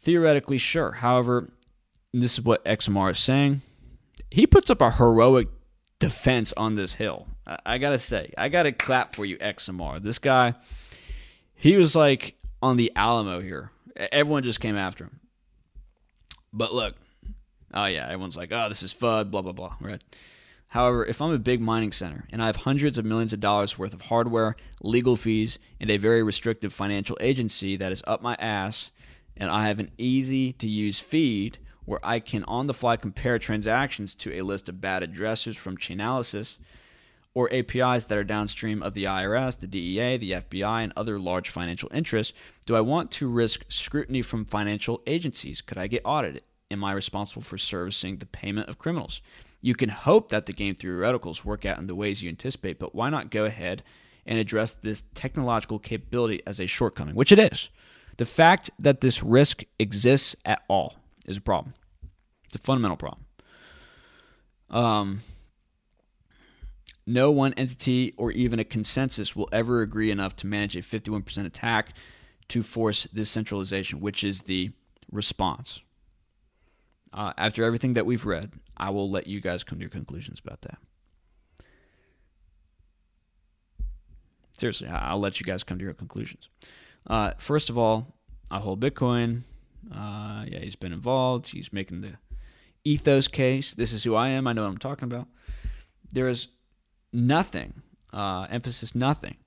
Theoretically, 0.04 0.58
sure. 0.58 0.91
However, 0.91 1.49
this 2.14 2.34
is 2.34 2.41
what 2.41 2.64
XMR 2.66 3.12
is 3.12 3.20
saying. 3.20 3.62
He 4.30 4.45
puts 4.45 4.70
up 4.70 4.82
a 4.82 4.91
heroic 4.91 5.47
defense 5.99 6.54
on 6.54 6.76
this 6.76 6.93
hill. 6.93 7.28
I, 7.47 7.58
I 7.66 7.78
gotta 7.78 7.97
say, 7.97 8.32
I 8.38 8.49
gotta 8.49 8.72
clap 8.72 9.16
for 9.16 9.26
you, 9.26 9.38
XMR. 9.38 10.04
This 10.04 10.20
guy, 10.20 10.56
he 11.56 11.78
was 11.78 11.95
like 11.95 12.36
on 12.62 12.78
the 12.78 12.91
Alamo 12.95 13.39
here. 13.41 13.72
Everyone 13.95 14.43
just 14.43 14.60
came 14.60 14.76
after 14.76 15.06
him. 15.06 15.20
But 16.51 16.74
look, 16.74 16.95
oh 17.74 17.86
yeah, 17.86 18.06
everyone's 18.06 18.38
like, 18.38 18.51
oh, 18.51 18.68
this 18.70 18.84
is 18.84 18.93
FUD, 18.93 19.32
blah, 19.32 19.41
blah, 19.41 19.54
blah, 19.54 19.76
right? 19.80 20.01
However, 20.68 21.06
if 21.06 21.22
I'm 21.22 21.32
a 21.32 21.39
big 21.39 21.62
mining 21.62 21.91
center 21.91 22.26
and 22.32 22.41
I 22.41 22.47
have 22.47 22.56
hundreds 22.56 22.97
of 22.97 23.06
millions 23.06 23.32
of 23.32 23.39
dollars 23.39 23.78
worth 23.78 23.93
of 23.93 24.01
hardware, 24.01 24.56
legal 24.82 25.16
fees, 25.16 25.60
and 25.80 25.89
a 25.91 25.97
very 25.97 26.24
restrictive 26.24 26.74
financial 26.74 27.18
agency 27.22 27.78
that 27.78 27.91
is 27.91 28.04
up 28.08 28.24
my 28.24 28.34
ass 28.36 28.89
and 29.38 29.50
I 29.50 29.68
have 29.68 29.80
an 29.80 29.92
easy 29.98 30.54
to 30.54 30.68
use 30.68 31.00
feed 31.00 31.58
where 31.86 32.00
I 32.04 32.20
can 32.20 32.44
on 32.46 32.68
the 32.68 32.74
fly 32.74 32.96
compare 32.96 33.40
transactions 33.40 34.16
to 34.16 34.34
a 34.34 34.42
list 34.42 34.70
of 34.70 34.82
bad 34.82 35.04
addresses 35.04 35.58
from 35.58 35.78
Chainalysis 35.78 36.58
or 37.34 37.52
APIs 37.52 38.06
that 38.06 38.18
are 38.18 38.24
downstream 38.24 38.84
of 38.84 38.94
the 38.94 39.06
IRS, 39.06 39.60
the 39.60 39.68
DEA, 39.68 40.18
the 40.18 40.32
FBI, 40.32 40.84
and 40.84 40.94
other 40.96 41.18
large 41.20 41.50
financial 41.50 41.90
interests, 41.94 42.34
do 42.66 42.76
I 42.76 42.82
want 42.82 43.12
to 43.12 43.28
risk 43.28 43.66
scrutiny 43.70 44.22
from 44.22 44.46
financial 44.46 45.02
agencies? 45.08 45.62
Could 45.62 45.78
I 45.78 45.88
get 45.88 46.04
audited? 46.06 46.44
Am 46.70 46.84
I 46.84 46.94
responsible 46.94 47.42
for 47.42 47.58
servicing 47.58 48.18
the 48.18 48.26
payment 48.26 48.70
of 48.70 48.78
criminals? 48.78 49.22
You 49.62 49.76
can 49.76 49.90
hope 49.90 50.30
that 50.30 50.46
the 50.46 50.54
game 50.54 50.76
theoreticals 50.76 51.44
work 51.44 51.66
out 51.66 51.80
in 51.80 51.88
the 51.88 51.96
ways 51.96 52.22
you 52.22 52.30
anticipate, 52.30 52.80
but 52.80 52.94
why 52.94 53.10
not 53.10 53.32
go 53.32 53.46
ahead 53.46 53.84
and 54.26 54.38
address 54.38 54.74
this 54.74 55.04
technological 55.16 55.80
capability 55.80 56.42
as 56.46 56.60
a 56.60 56.68
shortcoming, 56.68 57.16
which 57.16 57.32
it 57.32 57.40
is? 57.40 57.70
The 58.18 58.26
fact 58.26 58.70
that 58.80 59.01
this 59.01 59.24
risk 59.24 59.64
exists 59.80 60.36
at 60.45 60.61
all 60.68 60.95
is 61.26 61.38
a 61.38 61.41
problem. 61.41 61.74
It's 62.45 62.55
a 62.55 62.59
fundamental 62.59 62.97
problem. 62.97 63.26
Um, 64.70 65.22
no 67.05 67.32
one 67.32 67.53
entity 67.53 68.14
or 68.18 68.32
even 68.32 68.59
a 68.59 68.64
consensus 68.64 69.36
will 69.36 69.49
ever 69.51 69.82
agree 69.82 70.11
enough 70.11 70.36
to 70.38 70.47
manage 70.47 70.76
a 70.76 70.82
51% 70.82 71.45
attack 71.45 71.93
to 72.49 72.64
force 72.64 73.07
this 73.14 73.30
centralization, 73.30 73.99
which 73.99 74.24
is 74.24 74.43
the 74.43 74.72
response. 75.11 75.82
Uh, 77.11 77.34
after 77.38 77.64
everything 77.64 77.93
that 77.93 78.05
we've 78.05 78.26
read, 78.26 78.51
I 78.78 78.89
will 78.89 79.09
let 79.09 79.28
you 79.28 79.41
guys 79.41 79.64
come 79.64 79.78
to 79.80 79.84
your 79.84 79.89
conclusions 79.89 80.39
about 80.43 80.61
that. 80.61 80.78
Seriously, 84.57 84.88
I'll 84.88 85.20
let 85.20 85.39
you 85.39 85.45
guys 85.45 85.64
come 85.64 85.78
to 85.78 85.84
your 85.84 85.93
conclusions. 85.93 86.47
Uh, 87.08 87.32
first 87.38 87.70
of 87.70 87.78
all, 87.78 88.16
I 88.49 88.60
hold 88.60 88.82
Bitcoin. 88.82 89.43
Uh, 89.93 90.45
yeah, 90.47 90.60
he's 90.60 90.76
been 90.76 90.93
involved. 90.93 91.49
He's 91.49 91.74
making 91.74 92.01
the 92.01 92.14
ethos 92.84 93.28
case. 93.28 93.74
This 93.74 93.93
is 93.93 94.04
who 94.04 94.16
I 94.16 94.30
am. 94.30 94.47
I 94.47 94.54
know 94.54 94.64
what 94.64 94.70
I'm 94.70 94.78
talking 94.78 95.12
about. 95.12 95.28
There 96.12 96.28
is 96.28 96.47
nothing, 97.12 97.82
uh, 98.12 98.47
emphasis 98.49 98.95
nothing, 98.95 99.38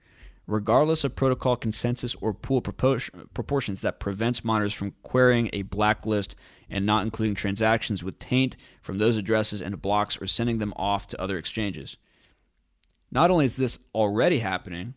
regardless 0.46 1.04
of 1.04 1.14
protocol 1.14 1.56
consensus 1.56 2.14
or 2.16 2.34
pool 2.34 2.60
proportions 2.60 3.80
that 3.80 4.00
prevents 4.00 4.44
miners 4.44 4.72
from 4.72 4.94
querying 5.02 5.50
a 5.52 5.62
blacklist 5.62 6.34
and 6.68 6.84
not 6.84 7.04
including 7.04 7.34
transactions 7.34 8.02
with 8.02 8.18
taint 8.18 8.56
from 8.82 8.98
those 8.98 9.16
addresses 9.16 9.62
and 9.62 9.80
blocks 9.80 10.20
or 10.20 10.26
sending 10.26 10.58
them 10.58 10.72
off 10.76 11.06
to 11.06 11.20
other 11.20 11.38
exchanges. 11.38 11.96
Not 13.10 13.30
only 13.30 13.44
is 13.44 13.56
this 13.56 13.78
already 13.94 14.40
happening 14.40 14.94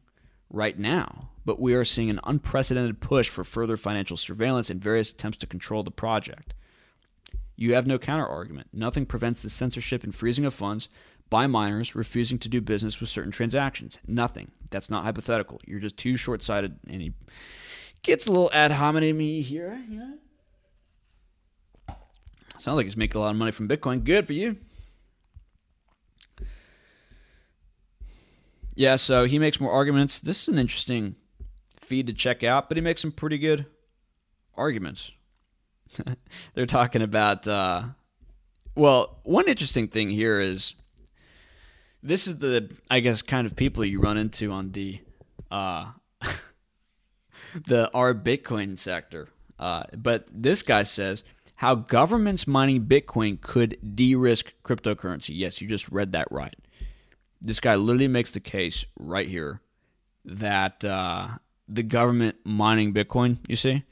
right 0.50 0.78
now, 0.78 1.30
but 1.46 1.60
we 1.60 1.74
are 1.74 1.86
seeing 1.86 2.10
an 2.10 2.20
unprecedented 2.24 3.00
push 3.00 3.30
for 3.30 3.44
further 3.44 3.78
financial 3.78 4.18
surveillance 4.18 4.70
and 4.70 4.82
various 4.82 5.12
attempts 5.12 5.38
to 5.40 5.48
control 5.48 5.84
the 5.84 5.92
project. 5.92 6.54
You 7.56 7.74
have 7.74 7.88
no 7.88 8.00
counter 8.00 8.26
argument. 8.26 8.70
Nothing 8.72 9.06
prevents 9.06 9.44
the 9.44 9.50
censorship 9.50 10.04
and 10.04 10.16
freezing 10.16 10.46
of 10.46 10.54
funds 10.54 10.88
by 11.30 11.46
miners 11.46 11.94
refusing 11.94 12.40
to 12.40 12.50
do 12.50 12.62
business 12.62 13.00
with 13.00 13.10
certain 13.10 13.32
transactions. 13.32 14.00
Nothing. 14.08 14.52
That's 14.72 14.90
not 14.90 15.04
hypothetical. 15.04 15.60
You're 15.66 15.80
just 15.80 15.98
too 15.98 16.18
short 16.18 16.42
sighted. 16.42 16.80
And 16.88 17.02
he 17.02 17.14
gets 18.02 18.28
a 18.28 18.32
little 18.32 18.50
ad 18.54 18.72
hominem 18.72 19.20
here, 19.20 19.84
you 19.90 20.00
know? 20.00 20.18
Sounds 22.58 22.76
like 22.78 22.86
he's 22.86 22.98
making 22.98 23.18
a 23.18 23.24
lot 23.24 23.32
of 23.32 23.38
money 23.38 23.52
from 23.52 23.68
Bitcoin. 23.68 24.04
Good 24.04 24.26
for 24.26 24.34
you. 24.34 24.58
Yeah, 28.76 28.96
so 28.96 29.26
he 29.26 29.40
makes 29.40 29.60
more 29.60 29.72
arguments. 29.72 30.20
This 30.20 30.44
is 30.44 30.50
an 30.50 30.60
interesting 30.60 31.16
feed 31.80 32.08
to 32.08 32.14
check 32.14 32.44
out, 32.44 32.70
but 32.70 32.78
he 32.78 32.82
makes 32.82 33.02
some 33.02 33.12
pretty 33.12 33.38
good 33.38 33.66
arguments. 34.56 35.12
They're 36.54 36.66
talking 36.66 37.02
about, 37.02 37.48
uh, 37.48 37.84
well, 38.76 39.20
one 39.24 39.48
interesting 39.48 39.88
thing 39.88 40.10
here 40.10 40.40
is 40.40 40.76
this 42.04 42.28
is 42.28 42.38
the, 42.38 42.70
I 42.90 43.00
guess, 43.00 43.22
kind 43.22 43.46
of 43.46 43.56
people 43.56 43.84
you 43.84 44.00
run 44.00 44.18
into 44.18 44.52
on 44.52 44.72
the, 44.72 45.00
uh, 45.52 45.92
the 47.68 47.92
our 47.94 48.14
Bitcoin 48.14 48.78
sector. 48.78 49.28
Uh, 49.58 49.84
but 49.98 50.28
this 50.32 50.64
guy 50.64 50.84
says 50.84 51.24
how 51.56 51.76
governments 51.76 52.48
mining 52.48 52.86
Bitcoin 52.86 53.42
could 53.42 53.78
de-risk 53.96 54.54
cryptocurrency. 54.64 55.32
Yes, 55.34 55.60
you 55.60 55.68
just 55.68 55.90
read 55.90 56.14
that 56.14 56.32
right. 56.32 56.56
This 57.42 57.60
guy 57.60 57.76
literally 57.76 58.08
makes 58.08 58.32
the 58.32 58.40
case 58.40 58.86
right 58.98 59.28
here 59.28 59.62
that 60.26 60.84
uh, 60.84 61.30
the 61.68 61.84
government 61.84 62.38
mining 62.44 62.94
Bitcoin, 62.94 63.38
you 63.48 63.56
see, 63.56 63.84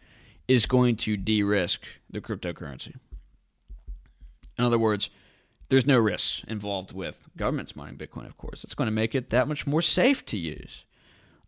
is 0.47 0.65
going 0.65 0.95
to 0.97 1.17
de-risk 1.17 1.81
the 2.09 2.21
cryptocurrency. 2.21 2.95
In 4.57 4.65
other 4.65 4.79
words, 4.79 5.09
there's 5.69 5.85
no 5.85 5.97
risks 5.97 6.43
involved 6.47 6.93
with 6.93 7.27
governments 7.35 7.75
mining 7.75 7.97
Bitcoin. 7.97 8.25
Of 8.25 8.37
course, 8.37 8.63
it's 8.63 8.73
going 8.73 8.87
to 8.87 8.91
make 8.91 9.15
it 9.15 9.29
that 9.29 9.47
much 9.47 9.67
more 9.67 9.81
safe 9.81 10.25
to 10.27 10.37
use. 10.37 10.83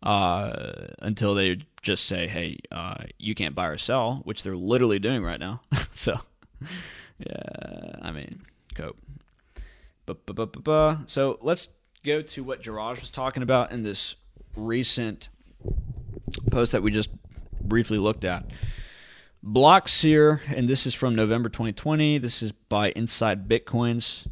Uh, 0.02 0.86
until 1.00 1.34
they 1.34 1.58
just 1.82 2.06
say, 2.06 2.26
"Hey, 2.26 2.58
uh, 2.72 3.04
you 3.18 3.34
can't 3.34 3.54
buy 3.54 3.66
or 3.66 3.76
sell," 3.76 4.22
which 4.24 4.42
they're 4.42 4.56
literally 4.56 4.98
doing 4.98 5.22
right 5.22 5.38
now. 5.38 5.60
so, 5.92 6.18
yeah, 7.18 7.96
I 8.00 8.10
mean, 8.10 8.40
cope. 8.74 8.96
So 11.06 11.38
let's 11.42 11.68
go 12.04 12.22
to 12.22 12.44
what 12.44 12.62
Jiraj 12.62 13.00
was 13.00 13.10
talking 13.10 13.42
about 13.42 13.72
in 13.72 13.82
this 13.82 14.14
recent 14.56 15.28
post 16.50 16.72
that 16.72 16.82
we 16.82 16.90
just 16.90 17.10
briefly 17.60 17.98
looked 17.98 18.24
at. 18.24 18.46
Blockseer, 19.44 20.40
and 20.54 20.68
this 20.68 20.86
is 20.86 20.94
from 20.94 21.14
November 21.14 21.48
2020. 21.48 22.18
This 22.18 22.42
is 22.42 22.52
by 22.52 22.90
Inside 22.90 23.48
Bitcoins. 23.48 24.26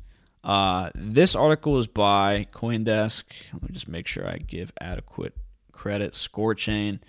Uh, 0.45 0.91
this 0.95 1.35
article 1.35 1.79
is 1.79 1.87
by 1.87 2.47
CoinDesk. 2.53 3.25
Let 3.53 3.63
me 3.63 3.71
just 3.73 3.89
make 3.89 4.07
sure 4.07 4.29
I 4.29 4.37
give 4.37 4.73
adequate 4.81 5.35
credit. 5.73 6.13
Scorechain. 6.13 7.01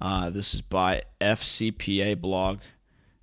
Uh, 0.00 0.30
this 0.30 0.54
is 0.54 0.62
by 0.62 1.02
FCPA 1.20 2.20
blog, 2.20 2.58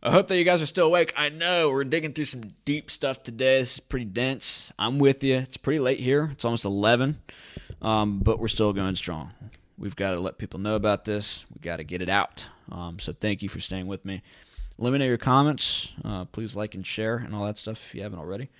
I 0.04 0.10
hope 0.10 0.26
that 0.28 0.36
you 0.36 0.42
guys 0.42 0.60
are 0.60 0.66
still 0.66 0.88
awake. 0.88 1.14
I 1.16 1.28
know 1.28 1.70
we're 1.70 1.84
digging 1.84 2.12
through 2.12 2.24
some 2.24 2.42
deep 2.64 2.90
stuff 2.90 3.22
today. 3.22 3.60
This 3.60 3.74
is 3.74 3.80
pretty 3.80 4.06
dense. 4.06 4.72
I'm 4.76 4.98
with 4.98 5.22
you. 5.22 5.36
It's 5.36 5.56
pretty 5.56 5.78
late 5.78 6.00
here. 6.00 6.30
It's 6.32 6.44
almost 6.44 6.64
11, 6.64 7.20
um, 7.80 8.18
but 8.18 8.40
we're 8.40 8.48
still 8.48 8.72
going 8.72 8.96
strong. 8.96 9.30
We've 9.78 9.94
got 9.94 10.10
to 10.10 10.18
let 10.18 10.38
people 10.38 10.58
know 10.58 10.74
about 10.74 11.04
this. 11.04 11.44
We've 11.54 11.62
got 11.62 11.76
to 11.76 11.84
get 11.84 12.02
it 12.02 12.08
out. 12.08 12.48
Um, 12.72 12.98
so 12.98 13.12
thank 13.12 13.42
you 13.42 13.48
for 13.48 13.60
staying 13.60 13.86
with 13.86 14.04
me. 14.04 14.22
Let 14.76 14.92
me 14.92 14.98
know 14.98 15.04
your 15.04 15.18
comments. 15.18 15.90
Uh, 16.04 16.24
please 16.24 16.56
like 16.56 16.74
and 16.74 16.84
share 16.84 17.18
and 17.18 17.32
all 17.32 17.44
that 17.46 17.56
stuff 17.56 17.80
if 17.86 17.94
you 17.94 18.02
haven't 18.02 18.18
already. 18.18 18.50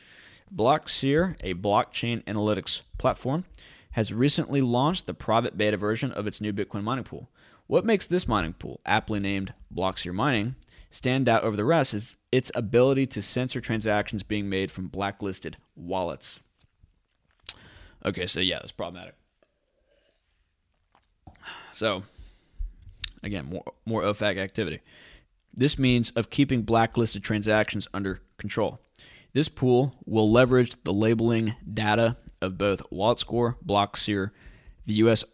Blockseer, 0.55 1.35
a 1.41 1.55
blockchain 1.55 2.23
analytics 2.23 2.83
platform, 2.99 3.47
has 3.93 4.13
recently 4.13 4.61
launched 4.61 5.07
the 5.07 5.15
private 5.15 5.59
beta 5.59 5.77
version 5.77 6.13
of 6.13 6.29
its 6.29 6.41
new 6.41 6.53
Bitcoin 6.53 6.85
mining 6.85 7.03
pool. 7.03 7.29
What 7.67 7.85
makes 7.85 8.07
this 8.07 8.29
mining 8.29 8.53
pool, 8.53 8.81
aptly 8.87 9.19
named 9.19 9.55
Blockseer 9.75 10.15
Mining, 10.15 10.55
stand 10.93 11.29
out 11.29 11.43
over 11.43 11.57
the 11.57 11.65
rest 11.65 11.95
is 11.95 12.17
its 12.31 12.53
ability 12.55 13.07
to 13.07 13.23
censor 13.23 13.61
transactions 13.61 14.23
being 14.23 14.49
made 14.49 14.71
from 14.71 14.87
blacklisted 14.87 15.57
wallets. 15.75 16.39
Okay, 18.05 18.27
so 18.27 18.41
yeah, 18.41 18.59
that's 18.59 18.73
problematic. 18.73 19.15
So, 21.73 22.03
again, 23.23 23.47
more, 23.47 23.65
more 23.87 24.03
OFAC 24.03 24.37
activity. 24.37 24.81
This 25.55 25.79
means 25.79 26.11
of 26.11 26.31
keeping 26.31 26.63
blacklisted 26.63 27.25
transactions 27.25 27.89
under 27.95 28.21
control. 28.37 28.81
This 29.33 29.49
pool 29.49 29.95
will 30.05 30.31
leverage 30.31 30.83
the 30.85 30.93
labeling 30.93 31.55
data 31.73 32.19
of 32.43 32.59
both 32.59 32.83
WalletScore, 32.91 33.57
Blockseer, 33.65 34.31
the 34.85 34.95
U.S. 34.95 35.25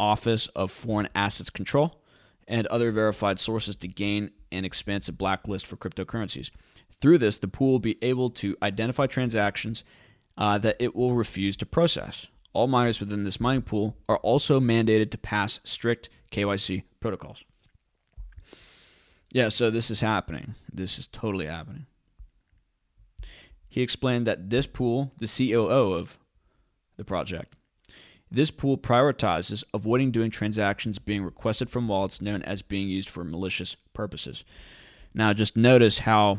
Office 0.00 0.46
of 0.48 0.70
Foreign 0.70 1.08
Assets 1.14 1.50
Control, 1.50 2.00
and 2.48 2.66
other 2.68 2.90
verified 2.92 3.38
sources 3.38 3.76
to 3.76 3.88
gain 3.88 4.30
an 4.52 4.64
expansive 4.64 5.18
blacklist 5.18 5.66
for 5.66 5.76
cryptocurrencies. 5.76 6.50
Through 7.00 7.18
this, 7.18 7.38
the 7.38 7.48
pool 7.48 7.72
will 7.72 7.78
be 7.78 7.98
able 8.02 8.30
to 8.30 8.56
identify 8.62 9.06
transactions 9.06 9.82
uh, 10.38 10.58
that 10.58 10.76
it 10.78 10.94
will 10.94 11.14
refuse 11.14 11.56
to 11.58 11.66
process. 11.66 12.26
All 12.52 12.66
miners 12.66 13.00
within 13.00 13.24
this 13.24 13.40
mining 13.40 13.62
pool 13.62 13.96
are 14.08 14.18
also 14.18 14.60
mandated 14.60 15.10
to 15.10 15.18
pass 15.18 15.60
strict 15.64 16.10
KYC 16.30 16.84
protocols. 17.00 17.44
Yeah, 19.32 19.48
so 19.48 19.70
this 19.70 19.90
is 19.90 20.00
happening. 20.00 20.54
This 20.72 20.98
is 20.98 21.06
totally 21.06 21.46
happening. 21.46 21.86
He 23.68 23.80
explained 23.80 24.26
that 24.26 24.50
this 24.50 24.66
pool, 24.66 25.12
the 25.16 25.26
COO 25.26 25.94
of 25.94 26.18
the 26.98 27.04
project, 27.04 27.56
this 28.32 28.50
pool 28.50 28.78
prioritizes 28.78 29.62
avoiding 29.74 30.10
doing 30.10 30.30
transactions 30.30 30.98
being 30.98 31.22
requested 31.22 31.68
from 31.68 31.86
wallets 31.86 32.22
known 32.22 32.42
as 32.42 32.62
being 32.62 32.88
used 32.88 33.10
for 33.10 33.24
malicious 33.24 33.76
purposes. 33.92 34.42
Now, 35.12 35.34
just 35.34 35.54
notice 35.54 36.00
how 36.00 36.38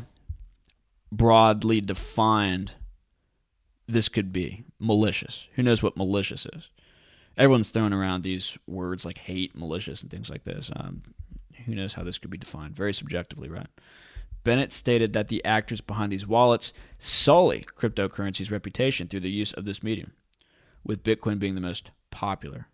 broadly 1.12 1.82
defined 1.82 2.74
this 3.88 4.10
could 4.10 4.34
be 4.34 4.64
malicious. 4.80 5.48
Who 5.54 5.62
knows 5.62 5.84
what 5.84 5.96
malicious 5.96 6.48
is? 6.54 6.70
Everyone's 7.38 7.70
throwing 7.70 7.94
around 7.94 8.24
these 8.24 8.58
words 8.66 9.06
like 9.06 9.20
hate, 9.20 9.56
malicious, 9.56 10.02
and 10.02 10.10
things 10.10 10.32
like 10.32 10.46
this. 10.46 10.72
Um, 10.76 11.04
who 11.66 11.76
knows 11.76 11.94
how 11.94 12.04
this 12.04 12.18
could 12.18 12.32
be 12.32 12.38
defined? 12.38 12.76
Very 12.76 12.94
subjectively, 12.94 13.50
right? 13.50 13.68
Bennett 14.44 14.74
stated 14.74 15.14
that 15.14 15.28
the 15.28 15.46
actors 15.46 15.80
behind 15.80 16.12
these 16.12 16.28
wallets 16.28 16.74
sully 16.98 17.62
cryptocurrency's 17.62 18.52
reputation 18.52 19.08
through 19.08 19.22
the 19.22 19.30
use 19.30 19.54
of 19.54 19.66
this 19.66 19.84
medium 19.84 20.12
with 20.86 21.04
Bitcoin 21.04 21.40
being 21.40 21.56
the 21.56 21.62
most 21.62 21.92
popular. 22.12 22.68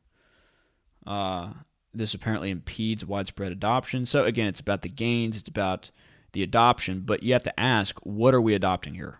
Uh, 1.05 1.51
this 1.93 2.13
apparently 2.13 2.49
impedes 2.49 3.05
widespread 3.05 3.51
adoption. 3.51 4.05
So, 4.05 4.23
again, 4.23 4.47
it's 4.47 4.59
about 4.59 4.81
the 4.81 4.89
gains, 4.89 5.37
it's 5.37 5.49
about 5.49 5.91
the 6.33 6.43
adoption, 6.43 7.01
but 7.01 7.23
you 7.23 7.33
have 7.33 7.43
to 7.43 7.59
ask 7.59 7.97
what 8.03 8.33
are 8.33 8.41
we 8.41 8.53
adopting 8.53 8.93
here? 8.93 9.19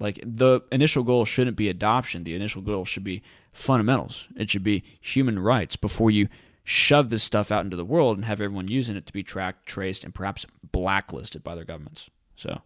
Like, 0.00 0.20
the 0.24 0.60
initial 0.70 1.02
goal 1.02 1.24
shouldn't 1.24 1.56
be 1.56 1.68
adoption, 1.68 2.24
the 2.24 2.34
initial 2.34 2.62
goal 2.62 2.84
should 2.84 3.04
be 3.04 3.22
fundamentals. 3.52 4.28
It 4.36 4.50
should 4.50 4.62
be 4.62 4.84
human 5.00 5.38
rights 5.38 5.76
before 5.76 6.10
you 6.10 6.28
shove 6.64 7.10
this 7.10 7.22
stuff 7.22 7.52
out 7.52 7.64
into 7.64 7.76
the 7.76 7.84
world 7.84 8.16
and 8.16 8.24
have 8.24 8.40
everyone 8.40 8.68
using 8.68 8.96
it 8.96 9.06
to 9.06 9.12
be 9.12 9.22
tracked, 9.22 9.66
traced, 9.66 10.04
and 10.04 10.14
perhaps 10.14 10.44
blacklisted 10.72 11.44
by 11.44 11.54
their 11.54 11.64
governments. 11.64 12.10
So, 12.36 12.62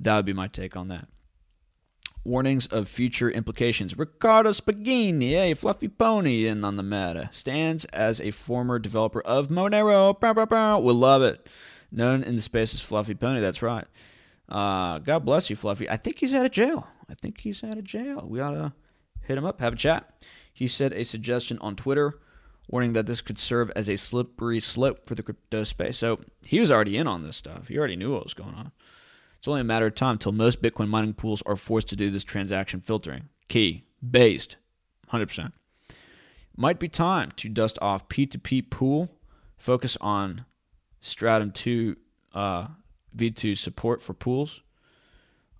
that 0.00 0.16
would 0.16 0.26
be 0.26 0.32
my 0.32 0.48
take 0.48 0.76
on 0.76 0.88
that 0.88 1.08
warnings 2.24 2.66
of 2.66 2.88
future 2.88 3.30
implications. 3.30 3.96
Riccardo 3.96 4.50
Spagni, 4.50 5.34
a 5.34 5.54
fluffy 5.54 5.88
pony 5.88 6.46
in 6.46 6.64
on 6.64 6.76
the 6.76 6.82
meta, 6.82 7.28
stands 7.32 7.84
as 7.86 8.20
a 8.20 8.30
former 8.30 8.78
developer 8.78 9.20
of 9.22 9.48
Monero. 9.48 10.18
Bow, 10.18 10.32
bow, 10.32 10.46
bow. 10.46 10.78
We'll 10.80 10.94
love 10.94 11.22
it. 11.22 11.48
Known 11.90 12.22
in 12.22 12.36
the 12.36 12.42
space 12.42 12.74
as 12.74 12.82
Fluffy 12.82 13.14
Pony, 13.14 13.40
that's 13.40 13.62
right. 13.62 13.86
Uh, 14.48 14.98
God 14.98 15.24
bless 15.24 15.48
you, 15.48 15.56
Fluffy. 15.56 15.88
I 15.88 15.96
think 15.96 16.18
he's 16.18 16.34
out 16.34 16.44
of 16.44 16.52
jail. 16.52 16.86
I 17.08 17.14
think 17.14 17.40
he's 17.40 17.64
out 17.64 17.78
of 17.78 17.84
jail. 17.84 18.26
We 18.28 18.40
ought 18.40 18.52
to 18.52 18.72
hit 19.22 19.38
him 19.38 19.46
up, 19.46 19.60
have 19.60 19.72
a 19.72 19.76
chat. 19.76 20.22
He 20.52 20.68
said 20.68 20.92
a 20.92 21.04
suggestion 21.04 21.58
on 21.60 21.76
Twitter 21.76 22.18
warning 22.68 22.92
that 22.92 23.06
this 23.06 23.20
could 23.20 23.38
serve 23.38 23.70
as 23.74 23.88
a 23.88 23.96
slippery 23.96 24.60
slope 24.60 25.06
for 25.06 25.14
the 25.14 25.22
crypto 25.22 25.64
space. 25.64 25.96
So 25.96 26.20
he 26.44 26.60
was 26.60 26.70
already 26.70 26.96
in 26.96 27.06
on 27.06 27.22
this 27.22 27.36
stuff. 27.36 27.68
He 27.68 27.78
already 27.78 27.96
knew 27.96 28.12
what 28.12 28.24
was 28.24 28.34
going 28.34 28.54
on. 28.54 28.72
It's 29.38 29.48
only 29.48 29.60
a 29.60 29.64
matter 29.64 29.86
of 29.86 29.94
time 29.94 30.12
until 30.12 30.32
most 30.32 30.62
Bitcoin 30.62 30.88
mining 30.88 31.14
pools 31.14 31.42
are 31.46 31.56
forced 31.56 31.88
to 31.88 31.96
do 31.96 32.10
this 32.10 32.24
transaction 32.24 32.80
filtering. 32.80 33.28
Key, 33.48 33.84
based, 34.08 34.56
100%. 35.12 35.52
Might 36.56 36.80
be 36.80 36.88
time 36.88 37.32
to 37.36 37.48
dust 37.48 37.78
off 37.80 38.08
P2P 38.08 38.68
pool, 38.68 39.08
focus 39.56 39.96
on 40.00 40.44
Stratum 41.00 41.52
2 41.52 41.96
uh, 42.34 42.66
V2 43.16 43.56
support 43.56 44.02
for 44.02 44.12
pools. 44.12 44.62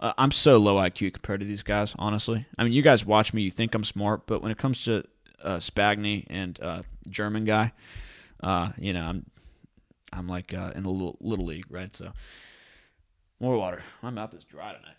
Uh, 0.01 0.12
I'm 0.18 0.33
so 0.33 0.59
low 0.59 0.76
IQ 0.76 1.14
compared 1.14 1.41
to 1.41 1.47
these 1.47 1.62
guys, 1.62 1.95
honestly. 1.99 2.47
I 2.57 2.64
mean, 2.64 2.72
you 2.72 2.83
guys 2.83 3.05
watch 3.07 3.33
me, 3.33 3.43
you 3.43 3.51
think 3.51 3.74
I'm 3.74 3.85
smart, 3.85 4.26
but 4.26 4.43
when 4.43 4.51
it 4.51 4.59
comes 4.59 4.85
to 4.85 5.05
uh, 5.43 5.57
Spagni 5.57 6.26
and 6.29 6.61
uh, 6.61 6.83
German 7.09 7.45
guy, 7.45 7.72
uh, 8.43 8.70
you 8.76 8.93
know, 8.93 9.03
I'm 9.03 9.26
I'm 10.12 10.26
like 10.26 10.55
uh, 10.55 10.72
in 10.74 10.85
the 10.85 10.91
little, 10.91 11.18
little 11.20 11.45
league, 11.45 11.66
right? 11.68 11.95
So 11.95 12.12
more 13.41 13.57
water. 13.57 13.82
My 14.03 14.11
mouth 14.11 14.34
is 14.34 14.45
dry 14.45 14.72
tonight. 14.72 14.95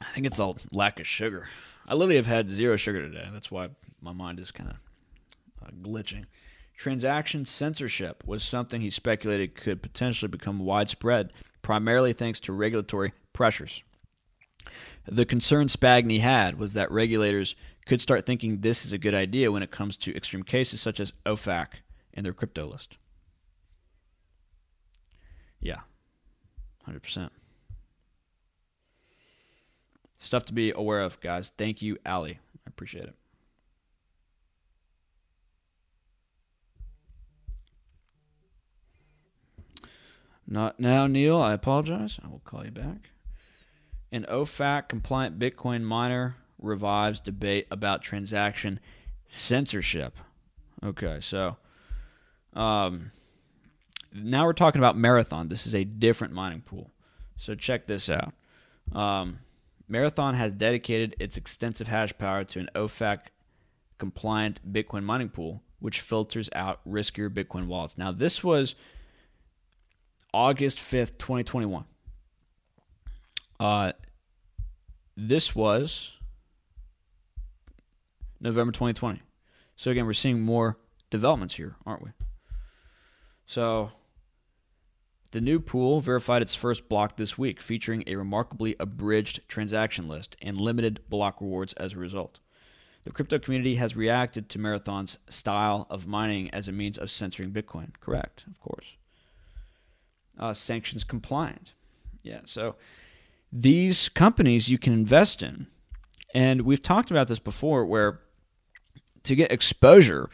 I 0.00 0.12
think 0.14 0.26
it's 0.26 0.38
a 0.38 0.54
lack 0.72 1.00
of 1.00 1.06
sugar. 1.06 1.48
I 1.86 1.94
literally 1.94 2.16
have 2.16 2.26
had 2.26 2.50
zero 2.50 2.76
sugar 2.76 3.02
today. 3.02 3.28
That's 3.32 3.50
why 3.50 3.70
my 4.00 4.12
mind 4.12 4.38
is 4.38 4.50
kind 4.50 4.70
of 4.70 4.76
uh, 5.62 5.70
glitching. 5.82 6.24
Transaction 6.76 7.44
censorship 7.44 8.22
was 8.26 8.42
something 8.42 8.80
he 8.80 8.90
speculated 8.90 9.54
could 9.54 9.82
potentially 9.82 10.28
become 10.28 10.58
widespread, 10.58 11.32
primarily 11.62 12.12
thanks 12.12 12.40
to 12.40 12.52
regulatory 12.52 13.12
pressures. 13.32 13.82
The 15.06 15.24
concern 15.24 15.68
Spagni 15.68 16.20
had 16.20 16.58
was 16.58 16.72
that 16.74 16.90
regulators 16.90 17.54
could 17.86 18.00
start 18.00 18.26
thinking 18.26 18.60
this 18.60 18.84
is 18.84 18.92
a 18.92 18.98
good 18.98 19.14
idea 19.14 19.52
when 19.52 19.62
it 19.62 19.70
comes 19.70 19.96
to 19.98 20.16
extreme 20.16 20.42
cases 20.42 20.80
such 20.80 21.00
as 21.00 21.12
OFAC 21.26 21.68
and 22.14 22.24
their 22.24 22.32
crypto 22.32 22.66
list. 22.66 22.96
Yeah, 25.60 25.80
100%. 26.88 27.30
Stuff 30.18 30.46
to 30.46 30.52
be 30.52 30.72
aware 30.72 31.00
of, 31.00 31.20
guys. 31.20 31.52
Thank 31.56 31.82
you, 31.82 31.98
Ali. 32.06 32.38
I 32.66 32.68
appreciate 32.68 33.04
it. 33.04 33.14
Not 40.46 40.78
now, 40.78 41.06
Neil. 41.06 41.40
I 41.40 41.52
apologize. 41.52 42.20
I 42.22 42.28
will 42.28 42.42
call 42.44 42.64
you 42.64 42.70
back. 42.70 43.10
An 44.12 44.26
OFAC 44.28 44.88
compliant 44.88 45.38
Bitcoin 45.38 45.82
miner 45.82 46.36
revives 46.58 47.20
debate 47.20 47.66
about 47.70 48.02
transaction 48.02 48.78
censorship. 49.26 50.14
Okay, 50.82 51.18
so 51.20 51.56
um, 52.52 53.10
now 54.14 54.46
we're 54.46 54.52
talking 54.52 54.80
about 54.80 54.96
Marathon. 54.96 55.48
This 55.48 55.66
is 55.66 55.74
a 55.74 55.84
different 55.84 56.32
mining 56.32 56.62
pool. 56.62 56.92
So 57.36 57.54
check 57.54 57.86
this 57.86 58.08
out. 58.08 58.32
Um, 58.92 59.40
Marathon 59.88 60.34
has 60.34 60.52
dedicated 60.52 61.16
its 61.18 61.36
extensive 61.36 61.88
hash 61.88 62.16
power 62.16 62.44
to 62.44 62.60
an 62.60 62.70
OFAC 62.74 63.18
compliant 63.98 64.60
Bitcoin 64.72 65.02
mining 65.02 65.28
pool, 65.28 65.62
which 65.80 66.00
filters 66.00 66.48
out 66.54 66.80
riskier 66.88 67.28
Bitcoin 67.28 67.66
wallets. 67.66 67.98
Now, 67.98 68.12
this 68.12 68.44
was 68.44 68.76
August 70.32 70.78
5th, 70.78 71.18
2021. 71.18 71.84
Uh, 73.58 73.92
this 75.16 75.54
was 75.54 76.12
November 78.40 78.72
2020. 78.72 79.20
So, 79.76 79.90
again, 79.90 80.06
we're 80.06 80.12
seeing 80.12 80.40
more 80.40 80.78
developments 81.10 81.54
here, 81.54 81.76
aren't 81.84 82.02
we? 82.02 82.10
So, 83.46 83.90
the 85.34 85.40
new 85.42 85.60
pool 85.60 86.00
verified 86.00 86.40
its 86.40 86.54
first 86.54 86.88
block 86.88 87.16
this 87.16 87.36
week, 87.36 87.60
featuring 87.60 88.02
a 88.06 88.16
remarkably 88.16 88.74
abridged 88.80 89.46
transaction 89.46 90.08
list 90.08 90.36
and 90.40 90.56
limited 90.56 91.00
block 91.10 91.42
rewards 91.42 91.74
as 91.74 91.92
a 91.92 91.98
result. 91.98 92.40
The 93.04 93.12
crypto 93.12 93.38
community 93.38 93.74
has 93.74 93.94
reacted 93.94 94.48
to 94.48 94.58
Marathon's 94.58 95.18
style 95.28 95.86
of 95.90 96.06
mining 96.06 96.50
as 96.52 96.68
a 96.68 96.72
means 96.72 96.96
of 96.96 97.10
censoring 97.10 97.50
Bitcoin. 97.50 97.90
Correct, 98.00 98.44
of 98.50 98.58
course 98.60 98.96
uh, 100.38 100.52
sanctions 100.52 101.04
compliant. 101.04 101.74
Yeah, 102.22 102.40
so 102.44 102.76
these 103.52 104.08
companies 104.08 104.68
you 104.68 104.78
can 104.78 104.92
invest 104.92 105.42
in. 105.42 105.66
And 106.34 106.62
we've 106.62 106.82
talked 106.82 107.10
about 107.10 107.28
this 107.28 107.38
before 107.38 107.84
where 107.86 108.20
to 109.22 109.36
get 109.36 109.52
exposure 109.52 110.28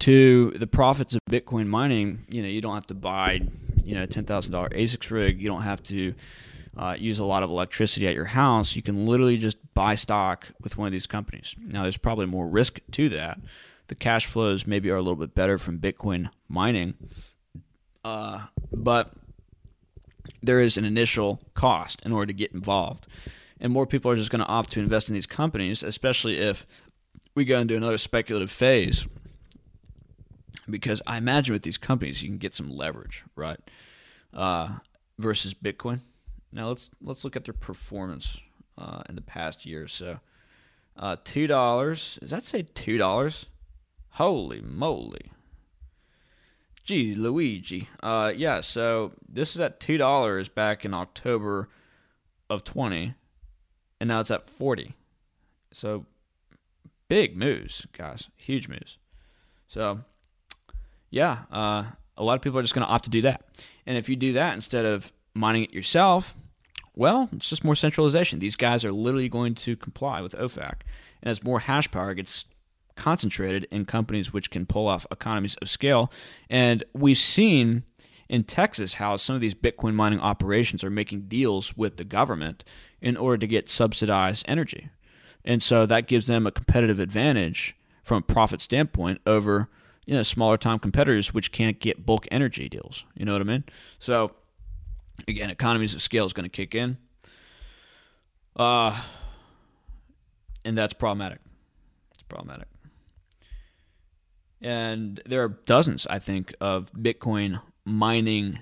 to 0.00 0.52
the 0.52 0.66
profits 0.66 1.14
of 1.14 1.20
Bitcoin 1.30 1.66
mining, 1.66 2.24
you 2.30 2.42
know, 2.42 2.48
you 2.48 2.60
don't 2.60 2.74
have 2.74 2.86
to 2.86 2.94
buy, 2.94 3.40
you 3.88 3.94
know, 3.94 4.02
a 4.02 4.06
$10,000 4.06 4.26
ASICs 4.26 5.10
rig. 5.10 5.40
You 5.40 5.48
don't 5.48 5.62
have 5.62 5.82
to 5.84 6.14
uh, 6.76 6.94
use 6.98 7.18
a 7.18 7.24
lot 7.24 7.42
of 7.42 7.48
electricity 7.48 8.06
at 8.06 8.14
your 8.14 8.26
house. 8.26 8.76
You 8.76 8.82
can 8.82 9.06
literally 9.06 9.38
just 9.38 9.56
buy 9.72 9.94
stock 9.94 10.46
with 10.60 10.76
one 10.76 10.86
of 10.86 10.92
these 10.92 11.06
companies. 11.06 11.54
Now, 11.58 11.84
there's 11.84 11.96
probably 11.96 12.26
more 12.26 12.46
risk 12.46 12.80
to 12.92 13.08
that. 13.08 13.40
The 13.86 13.94
cash 13.94 14.26
flows 14.26 14.66
maybe 14.66 14.90
are 14.90 14.96
a 14.96 15.00
little 15.00 15.16
bit 15.16 15.34
better 15.34 15.56
from 15.56 15.78
Bitcoin 15.78 16.28
mining, 16.50 16.94
uh, 18.04 18.48
but 18.70 19.14
there 20.42 20.60
is 20.60 20.76
an 20.76 20.84
initial 20.84 21.40
cost 21.54 22.02
in 22.04 22.12
order 22.12 22.26
to 22.26 22.34
get 22.34 22.52
involved. 22.52 23.06
And 23.58 23.72
more 23.72 23.86
people 23.86 24.10
are 24.10 24.16
just 24.16 24.30
going 24.30 24.44
to 24.44 24.46
opt 24.46 24.72
to 24.72 24.80
invest 24.80 25.08
in 25.08 25.14
these 25.14 25.26
companies, 25.26 25.82
especially 25.82 26.36
if 26.36 26.66
we 27.34 27.46
go 27.46 27.58
into 27.58 27.74
another 27.74 27.96
speculative 27.96 28.50
phase. 28.50 29.06
Because 30.70 31.00
I 31.06 31.16
imagine 31.16 31.52
with 31.52 31.62
these 31.62 31.78
companies, 31.78 32.22
you 32.22 32.28
can 32.28 32.38
get 32.38 32.54
some 32.54 32.70
leverage, 32.70 33.24
right? 33.34 33.58
Uh, 34.32 34.76
versus 35.18 35.54
Bitcoin. 35.54 36.00
Now 36.52 36.68
let's 36.68 36.90
let's 37.02 37.24
look 37.24 37.36
at 37.36 37.44
their 37.44 37.54
performance 37.54 38.38
uh, 38.76 39.02
in 39.08 39.14
the 39.14 39.20
past 39.22 39.66
year. 39.66 39.88
So, 39.88 40.20
uh, 40.96 41.16
two 41.24 41.46
dollars. 41.46 42.18
Does 42.20 42.30
that 42.30 42.44
say 42.44 42.62
two 42.62 42.98
dollars? 42.98 43.46
Holy 44.12 44.60
moly! 44.60 45.32
Gee, 46.84 47.14
Luigi. 47.14 47.88
Uh, 48.02 48.32
yeah, 48.34 48.60
so 48.60 49.12
this 49.28 49.54
is 49.54 49.60
at 49.60 49.80
two 49.80 49.98
dollars 49.98 50.48
back 50.48 50.84
in 50.84 50.94
October 50.94 51.68
of 52.48 52.64
twenty, 52.64 53.14
and 54.00 54.08
now 54.08 54.20
it's 54.20 54.30
at 54.30 54.48
forty. 54.48 54.94
So 55.70 56.06
big 57.08 57.36
moves, 57.36 57.86
guys. 57.92 58.30
Huge 58.36 58.68
moves. 58.68 58.96
So 59.68 60.00
yeah, 61.10 61.44
uh, 61.50 61.84
a 62.16 62.24
lot 62.24 62.34
of 62.34 62.42
people 62.42 62.58
are 62.58 62.62
just 62.62 62.74
going 62.74 62.86
to 62.86 62.92
opt 62.92 63.04
to 63.04 63.10
do 63.10 63.22
that. 63.22 63.44
And 63.86 63.96
if 63.96 64.08
you 64.08 64.16
do 64.16 64.34
that 64.34 64.54
instead 64.54 64.84
of 64.84 65.12
mining 65.34 65.64
it 65.64 65.72
yourself, 65.72 66.36
well, 66.94 67.28
it's 67.32 67.48
just 67.48 67.64
more 67.64 67.76
centralization. 67.76 68.40
These 68.40 68.56
guys 68.56 68.84
are 68.84 68.92
literally 68.92 69.28
going 69.28 69.54
to 69.56 69.76
comply 69.76 70.20
with 70.20 70.32
OFAC. 70.32 70.80
And 71.22 71.30
as 71.30 71.44
more 71.44 71.60
hash 71.60 71.90
power 71.90 72.12
gets 72.14 72.44
concentrated 72.96 73.66
in 73.70 73.84
companies 73.84 74.32
which 74.32 74.50
can 74.50 74.66
pull 74.66 74.88
off 74.88 75.06
economies 75.10 75.54
of 75.56 75.70
scale. 75.70 76.12
And 76.50 76.82
we've 76.92 77.18
seen 77.18 77.84
in 78.28 78.44
Texas 78.44 78.94
how 78.94 79.16
some 79.16 79.36
of 79.36 79.40
these 79.40 79.54
Bitcoin 79.54 79.94
mining 79.94 80.20
operations 80.20 80.84
are 80.84 80.90
making 80.90 81.22
deals 81.28 81.76
with 81.76 81.96
the 81.96 82.04
government 82.04 82.64
in 83.00 83.16
order 83.16 83.38
to 83.38 83.46
get 83.46 83.70
subsidized 83.70 84.44
energy. 84.48 84.90
And 85.44 85.62
so 85.62 85.86
that 85.86 86.08
gives 86.08 86.26
them 86.26 86.46
a 86.46 86.52
competitive 86.52 86.98
advantage 86.98 87.76
from 88.02 88.18
a 88.18 88.22
profit 88.22 88.60
standpoint 88.60 89.20
over 89.24 89.68
you 90.08 90.14
know 90.14 90.22
smaller 90.22 90.56
time 90.56 90.78
competitors 90.78 91.34
which 91.34 91.52
can't 91.52 91.80
get 91.80 92.06
bulk 92.06 92.26
energy 92.30 92.66
deals. 92.66 93.04
You 93.14 93.26
know 93.26 93.34
what 93.34 93.42
I 93.42 93.44
mean? 93.44 93.64
So 93.98 94.32
again, 95.28 95.50
economies 95.50 95.94
of 95.94 96.00
scale 96.00 96.24
is 96.24 96.32
going 96.32 96.44
to 96.44 96.48
kick 96.48 96.74
in. 96.74 96.96
Uh, 98.56 98.98
and 100.64 100.78
that's 100.78 100.94
problematic. 100.94 101.40
It's 102.12 102.22
problematic. 102.22 102.68
And 104.62 105.20
there 105.26 105.44
are 105.44 105.50
dozens, 105.66 106.06
I 106.06 106.18
think, 106.18 106.54
of 106.58 106.90
Bitcoin 106.92 107.60
mining 107.84 108.60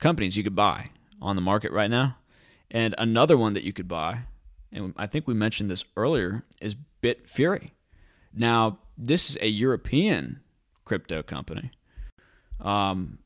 companies 0.00 0.36
you 0.36 0.42
could 0.42 0.56
buy 0.56 0.90
on 1.22 1.36
the 1.36 1.42
market 1.42 1.70
right 1.70 1.90
now. 1.90 2.16
And 2.68 2.96
another 2.98 3.36
one 3.38 3.54
that 3.54 3.62
you 3.62 3.72
could 3.72 3.88
buy, 3.88 4.22
and 4.72 4.92
I 4.96 5.06
think 5.06 5.28
we 5.28 5.34
mentioned 5.34 5.70
this 5.70 5.84
earlier, 5.96 6.42
is 6.60 6.74
Bitfury. 7.00 7.70
Now, 8.34 8.80
this 8.98 9.30
is 9.30 9.38
a 9.40 9.48
European 9.48 10.40
crypto 10.90 11.22
company, 11.22 11.70
um, 12.58 13.20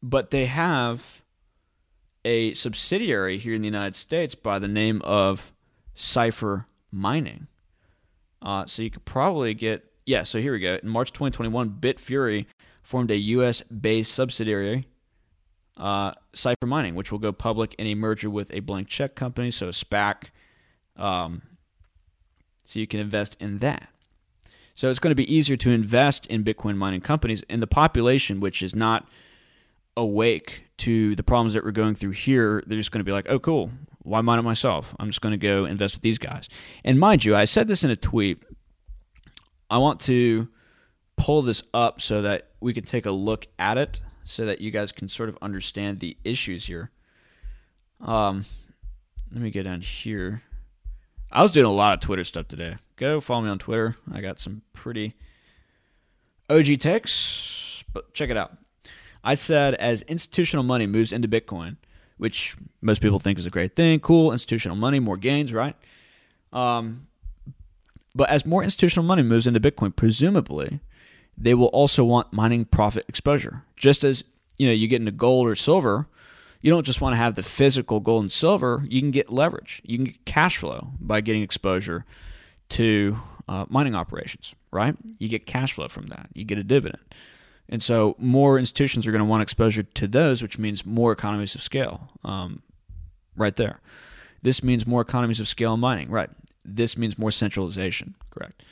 but 0.00 0.30
they 0.30 0.46
have 0.46 1.22
a 2.24 2.54
subsidiary 2.54 3.36
here 3.36 3.52
in 3.52 3.62
the 3.62 3.66
United 3.66 3.96
States 3.96 4.36
by 4.36 4.60
the 4.60 4.68
name 4.68 5.02
of 5.02 5.50
Cipher 5.94 6.66
Mining. 6.92 7.48
Uh, 8.40 8.64
so 8.66 8.82
you 8.82 8.90
could 8.90 9.04
probably 9.04 9.54
get 9.54 9.90
yeah, 10.06 10.22
so 10.22 10.40
here 10.40 10.52
we 10.52 10.60
go. 10.60 10.78
In 10.80 10.88
March 10.88 11.10
2021, 11.10 11.78
Bitfury 11.80 12.46
formed 12.84 13.10
a 13.10 13.16
U.S. 13.16 13.60
based 13.62 14.14
subsidiary, 14.14 14.86
uh, 15.76 16.12
Cipher 16.32 16.66
Mining, 16.66 16.94
which 16.94 17.10
will 17.10 17.18
go 17.18 17.32
public 17.32 17.74
in 17.74 17.88
a 17.88 17.96
merger 17.96 18.30
with 18.30 18.52
a 18.54 18.60
blank 18.60 18.86
check 18.86 19.16
company, 19.16 19.50
so 19.50 19.66
a 19.66 19.72
SPAC. 19.72 20.30
Um, 20.96 21.42
so 22.62 22.78
you 22.78 22.86
can 22.86 23.00
invest 23.00 23.36
in 23.40 23.58
that. 23.58 23.88
So 24.78 24.90
it's 24.90 25.00
going 25.00 25.10
to 25.10 25.16
be 25.16 25.34
easier 25.34 25.56
to 25.56 25.72
invest 25.72 26.26
in 26.26 26.44
Bitcoin 26.44 26.76
mining 26.76 27.00
companies 27.00 27.42
And 27.50 27.60
the 27.60 27.66
population, 27.66 28.38
which 28.38 28.62
is 28.62 28.76
not 28.76 29.08
awake 29.96 30.66
to 30.76 31.16
the 31.16 31.24
problems 31.24 31.54
that 31.54 31.64
we're 31.64 31.72
going 31.72 31.96
through 31.96 32.12
here, 32.12 32.62
they're 32.64 32.78
just 32.78 32.92
going 32.92 33.00
to 33.00 33.04
be 33.04 33.10
like, 33.10 33.26
oh, 33.28 33.40
cool. 33.40 33.72
Why 34.04 34.20
mine 34.20 34.38
it 34.38 34.42
myself? 34.42 34.94
I'm 35.00 35.08
just 35.08 35.20
going 35.20 35.32
to 35.32 35.36
go 35.36 35.64
invest 35.64 35.96
with 35.96 36.02
these 36.02 36.18
guys. 36.18 36.48
And 36.84 37.00
mind 37.00 37.24
you, 37.24 37.34
I 37.34 37.44
said 37.44 37.66
this 37.66 37.82
in 37.82 37.90
a 37.90 37.96
tweet. 37.96 38.40
I 39.68 39.78
want 39.78 39.98
to 40.02 40.46
pull 41.16 41.42
this 41.42 41.60
up 41.74 42.00
so 42.00 42.22
that 42.22 42.50
we 42.60 42.72
can 42.72 42.84
take 42.84 43.04
a 43.04 43.10
look 43.10 43.48
at 43.58 43.78
it 43.78 44.00
so 44.22 44.46
that 44.46 44.60
you 44.60 44.70
guys 44.70 44.92
can 44.92 45.08
sort 45.08 45.28
of 45.28 45.36
understand 45.42 45.98
the 45.98 46.16
issues 46.22 46.66
here. 46.66 46.92
Um, 48.00 48.44
let 49.32 49.42
me 49.42 49.50
get 49.50 49.64
down 49.64 49.80
here. 49.80 50.44
I 51.32 51.42
was 51.42 51.50
doing 51.50 51.66
a 51.66 51.72
lot 51.72 51.94
of 51.94 52.00
Twitter 52.00 52.22
stuff 52.22 52.46
today. 52.46 52.76
Go 52.98 53.20
follow 53.20 53.42
me 53.42 53.48
on 53.48 53.60
Twitter. 53.60 53.96
I 54.12 54.20
got 54.20 54.40
some 54.40 54.62
pretty 54.72 55.14
OG 56.50 56.80
takes, 56.80 57.84
but 57.92 58.12
check 58.12 58.28
it 58.28 58.36
out. 58.36 58.56
I 59.22 59.34
said 59.34 59.74
as 59.74 60.02
institutional 60.02 60.64
money 60.64 60.86
moves 60.86 61.12
into 61.12 61.28
Bitcoin, 61.28 61.76
which 62.16 62.56
most 62.80 63.00
people 63.00 63.20
think 63.20 63.38
is 63.38 63.46
a 63.46 63.50
great 63.50 63.76
thing, 63.76 64.00
cool, 64.00 64.32
institutional 64.32 64.76
money, 64.76 64.98
more 64.98 65.16
gains, 65.16 65.52
right? 65.52 65.76
Um, 66.52 67.06
but 68.16 68.30
as 68.30 68.44
more 68.44 68.64
institutional 68.64 69.06
money 69.06 69.22
moves 69.22 69.46
into 69.46 69.60
Bitcoin, 69.60 69.94
presumably 69.94 70.80
they 71.36 71.54
will 71.54 71.66
also 71.66 72.02
want 72.02 72.32
mining 72.32 72.64
profit 72.64 73.04
exposure. 73.08 73.62
Just 73.76 74.02
as 74.02 74.24
you 74.56 74.66
know, 74.66 74.72
you 74.72 74.88
get 74.88 75.00
into 75.00 75.12
gold 75.12 75.46
or 75.46 75.54
silver, 75.54 76.08
you 76.60 76.72
don't 76.72 76.84
just 76.84 77.00
want 77.00 77.12
to 77.12 77.18
have 77.18 77.36
the 77.36 77.44
physical 77.44 78.00
gold 78.00 78.24
and 78.24 78.32
silver. 78.32 78.84
You 78.88 79.00
can 79.00 79.12
get 79.12 79.32
leverage. 79.32 79.80
You 79.84 79.98
can 79.98 80.04
get 80.06 80.24
cash 80.24 80.56
flow 80.56 80.94
by 81.00 81.20
getting 81.20 81.42
exposure 81.42 82.04
to 82.70 83.18
uh, 83.48 83.66
mining 83.68 83.94
operations. 83.94 84.54
Right? 84.70 84.96
You 85.18 85.28
get 85.28 85.46
cash 85.46 85.72
flow 85.72 85.88
from 85.88 86.06
that. 86.08 86.28
You 86.34 86.44
get 86.44 86.58
a 86.58 86.64
dividend. 86.64 87.02
And 87.70 87.82
so 87.82 88.16
more 88.18 88.58
institutions 88.58 89.06
are 89.06 89.12
going 89.12 89.20
to 89.20 89.28
want 89.28 89.42
exposure 89.42 89.82
to 89.82 90.08
those, 90.08 90.42
which 90.42 90.58
means 90.58 90.86
more 90.86 91.12
economies 91.12 91.54
of 91.54 91.62
scale. 91.62 92.08
Um, 92.24 92.62
right 93.36 93.56
there. 93.56 93.80
This 94.42 94.62
means 94.62 94.86
more 94.86 95.00
economies 95.00 95.40
of 95.40 95.48
scale 95.48 95.74
in 95.74 95.80
mining. 95.80 96.10
Right. 96.10 96.30
This 96.64 96.96
means 96.96 97.18
more 97.18 97.30
centralization. 97.30 98.14
Correct. 98.30 98.62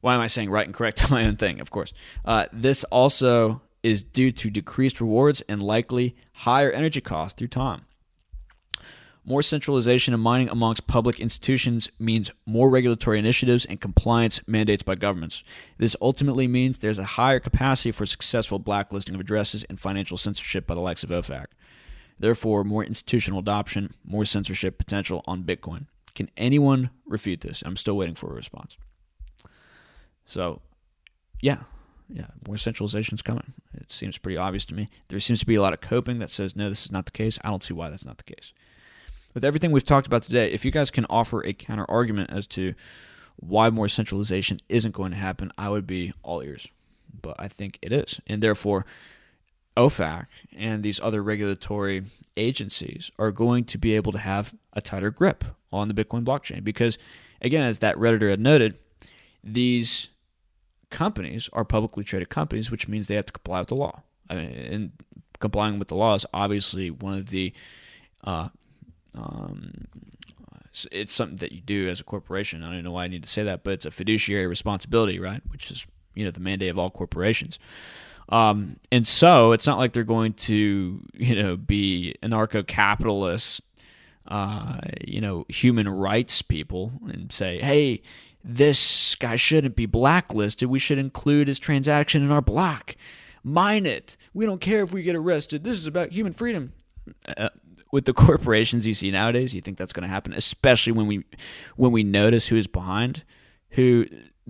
Why 0.00 0.14
am 0.14 0.20
I 0.20 0.26
saying 0.26 0.50
right 0.50 0.66
and 0.66 0.74
correct 0.74 1.10
my 1.10 1.24
own 1.24 1.36
thing? 1.36 1.60
Of 1.60 1.70
course. 1.70 1.92
Uh, 2.24 2.46
this 2.52 2.84
also 2.84 3.62
is 3.82 4.02
due 4.02 4.30
to 4.32 4.50
decreased 4.50 5.00
rewards 5.00 5.40
and 5.48 5.62
likely 5.62 6.14
higher 6.32 6.70
energy 6.70 7.00
costs 7.00 7.38
through 7.38 7.48
time. 7.48 7.84
More 9.24 9.42
centralization 9.42 10.14
of 10.14 10.20
mining 10.20 10.48
amongst 10.48 10.88
public 10.88 11.20
institutions 11.20 11.88
means 12.00 12.32
more 12.44 12.68
regulatory 12.68 13.20
initiatives 13.20 13.64
and 13.64 13.80
compliance 13.80 14.40
mandates 14.48 14.82
by 14.82 14.96
governments. 14.96 15.44
This 15.78 15.94
ultimately 16.00 16.48
means 16.48 16.78
there's 16.78 16.98
a 16.98 17.04
higher 17.04 17.38
capacity 17.38 17.92
for 17.92 18.04
successful 18.04 18.58
blacklisting 18.58 19.14
of 19.14 19.20
addresses 19.20 19.62
and 19.64 19.78
financial 19.78 20.16
censorship 20.16 20.66
by 20.66 20.74
the 20.74 20.80
likes 20.80 21.04
of 21.04 21.10
OFAC. 21.10 21.46
Therefore, 22.18 22.64
more 22.64 22.84
institutional 22.84 23.38
adoption, 23.38 23.94
more 24.04 24.24
censorship 24.24 24.76
potential 24.76 25.22
on 25.24 25.44
Bitcoin. 25.44 25.86
Can 26.16 26.28
anyone 26.36 26.90
refute 27.06 27.42
this? 27.42 27.62
I'm 27.64 27.76
still 27.76 27.96
waiting 27.96 28.16
for 28.16 28.30
a 28.30 28.34
response. 28.34 28.76
So, 30.24 30.62
yeah, 31.40 31.62
yeah, 32.08 32.26
more 32.46 32.56
centralization 32.56 33.14
is 33.14 33.22
coming. 33.22 33.54
It 33.72 33.92
seems 33.92 34.18
pretty 34.18 34.36
obvious 34.36 34.64
to 34.66 34.74
me. 34.74 34.88
There 35.08 35.20
seems 35.20 35.40
to 35.40 35.46
be 35.46 35.54
a 35.54 35.62
lot 35.62 35.72
of 35.72 35.80
coping 35.80 36.18
that 36.18 36.30
says, 36.30 36.56
no, 36.56 36.68
this 36.68 36.84
is 36.84 36.92
not 36.92 37.04
the 37.04 37.12
case. 37.12 37.38
I 37.44 37.50
don't 37.50 37.62
see 37.62 37.72
why 37.72 37.88
that's 37.88 38.04
not 38.04 38.18
the 38.18 38.24
case 38.24 38.52
with 39.34 39.44
everything 39.44 39.70
we've 39.70 39.84
talked 39.84 40.06
about 40.06 40.22
today, 40.22 40.50
if 40.52 40.64
you 40.64 40.70
guys 40.70 40.90
can 40.90 41.06
offer 41.08 41.44
a 41.44 41.52
counter 41.52 41.86
argument 41.88 42.30
as 42.30 42.46
to 42.48 42.74
why 43.36 43.70
more 43.70 43.88
centralization 43.88 44.60
isn't 44.68 44.92
going 44.92 45.12
to 45.12 45.16
happen, 45.16 45.52
I 45.56 45.68
would 45.68 45.86
be 45.86 46.12
all 46.22 46.42
ears. 46.42 46.68
But 47.20 47.36
I 47.38 47.48
think 47.48 47.78
it 47.82 47.92
is. 47.92 48.20
And 48.26 48.42
therefore, 48.42 48.84
OFAC 49.76 50.26
and 50.56 50.82
these 50.82 51.00
other 51.00 51.22
regulatory 51.22 52.04
agencies 52.36 53.10
are 53.18 53.30
going 53.30 53.64
to 53.64 53.78
be 53.78 53.94
able 53.94 54.12
to 54.12 54.18
have 54.18 54.54
a 54.72 54.80
tighter 54.80 55.10
grip 55.10 55.44
on 55.72 55.88
the 55.88 55.94
Bitcoin 55.94 56.24
blockchain. 56.24 56.62
Because, 56.62 56.98
again, 57.40 57.62
as 57.62 57.78
that 57.78 57.96
Redditor 57.96 58.30
had 58.30 58.40
noted, 58.40 58.76
these 59.42 60.08
companies 60.90 61.48
are 61.52 61.64
publicly 61.64 62.04
traded 62.04 62.28
companies, 62.28 62.70
which 62.70 62.86
means 62.86 63.06
they 63.06 63.14
have 63.14 63.26
to 63.26 63.32
comply 63.32 63.60
with 63.60 63.68
the 63.68 63.74
law. 63.74 64.02
I 64.28 64.36
mean, 64.36 64.50
and 64.50 64.92
complying 65.40 65.78
with 65.78 65.88
the 65.88 65.96
law 65.96 66.14
is 66.14 66.26
obviously 66.32 66.90
one 66.90 67.14
of 67.14 67.30
the 67.30 67.52
uh, 68.24 68.48
um, 69.14 69.86
it's 70.90 71.12
something 71.12 71.36
that 71.36 71.52
you 71.52 71.60
do 71.60 71.88
as 71.88 72.00
a 72.00 72.04
corporation. 72.04 72.62
I 72.62 72.72
don't 72.72 72.84
know 72.84 72.92
why 72.92 73.04
I 73.04 73.08
need 73.08 73.22
to 73.22 73.28
say 73.28 73.42
that, 73.42 73.62
but 73.62 73.74
it's 73.74 73.86
a 73.86 73.90
fiduciary 73.90 74.46
responsibility, 74.46 75.18
right? 75.18 75.42
Which 75.48 75.70
is 75.70 75.86
you 76.14 76.24
know 76.24 76.30
the 76.30 76.40
mandate 76.40 76.70
of 76.70 76.78
all 76.78 76.90
corporations. 76.90 77.58
Um, 78.28 78.76
and 78.90 79.06
so 79.06 79.52
it's 79.52 79.66
not 79.66 79.78
like 79.78 79.92
they're 79.92 80.04
going 80.04 80.32
to 80.34 81.00
you 81.14 81.34
know 81.34 81.56
be 81.56 82.14
anarcho-capitalist, 82.22 83.60
uh, 84.28 84.78
you 85.04 85.20
know, 85.20 85.44
human 85.48 85.88
rights 85.88 86.42
people 86.42 86.92
and 87.08 87.32
say, 87.32 87.58
hey, 87.60 88.02
this 88.44 89.14
guy 89.16 89.36
shouldn't 89.36 89.76
be 89.76 89.86
blacklisted. 89.86 90.68
We 90.68 90.78
should 90.78 90.98
include 90.98 91.48
his 91.48 91.58
transaction 91.58 92.22
in 92.22 92.30
our 92.30 92.42
block. 92.42 92.96
Mine 93.44 93.86
it. 93.86 94.16
We 94.32 94.46
don't 94.46 94.60
care 94.60 94.82
if 94.82 94.92
we 94.92 95.02
get 95.02 95.16
arrested. 95.16 95.64
This 95.64 95.78
is 95.78 95.86
about 95.86 96.12
human 96.12 96.32
freedom. 96.32 96.72
Uh, 97.26 97.48
with 97.92 98.06
the 98.06 98.12
corporations 98.26 98.86
you 98.86 98.94
see 98.94 99.12
nowadays, 99.12 99.54
you 99.54 99.60
think 99.60 99.78
that's 99.78 99.92
going 99.92 100.02
to 100.02 100.08
happen, 100.08 100.32
especially 100.32 100.92
when 100.92 101.06
we 101.06 101.24
when 101.76 101.92
we 101.92 102.02
notice 102.02 102.48
who 102.48 102.56
is 102.56 102.66
behind 102.66 103.22
who 103.70 104.06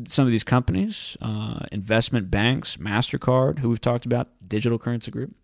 some 0.08 0.24
of 0.24 0.30
these 0.30 0.44
companies, 0.44 1.16
uh, 1.20 1.60
investment 1.70 2.30
banks, 2.30 2.78
Mastercard, 2.78 3.58
who 3.58 3.68
we've 3.68 3.80
talked 3.80 4.06
about, 4.06 4.28
digital 4.46 4.78
currency 4.78 5.10
group. 5.10 5.34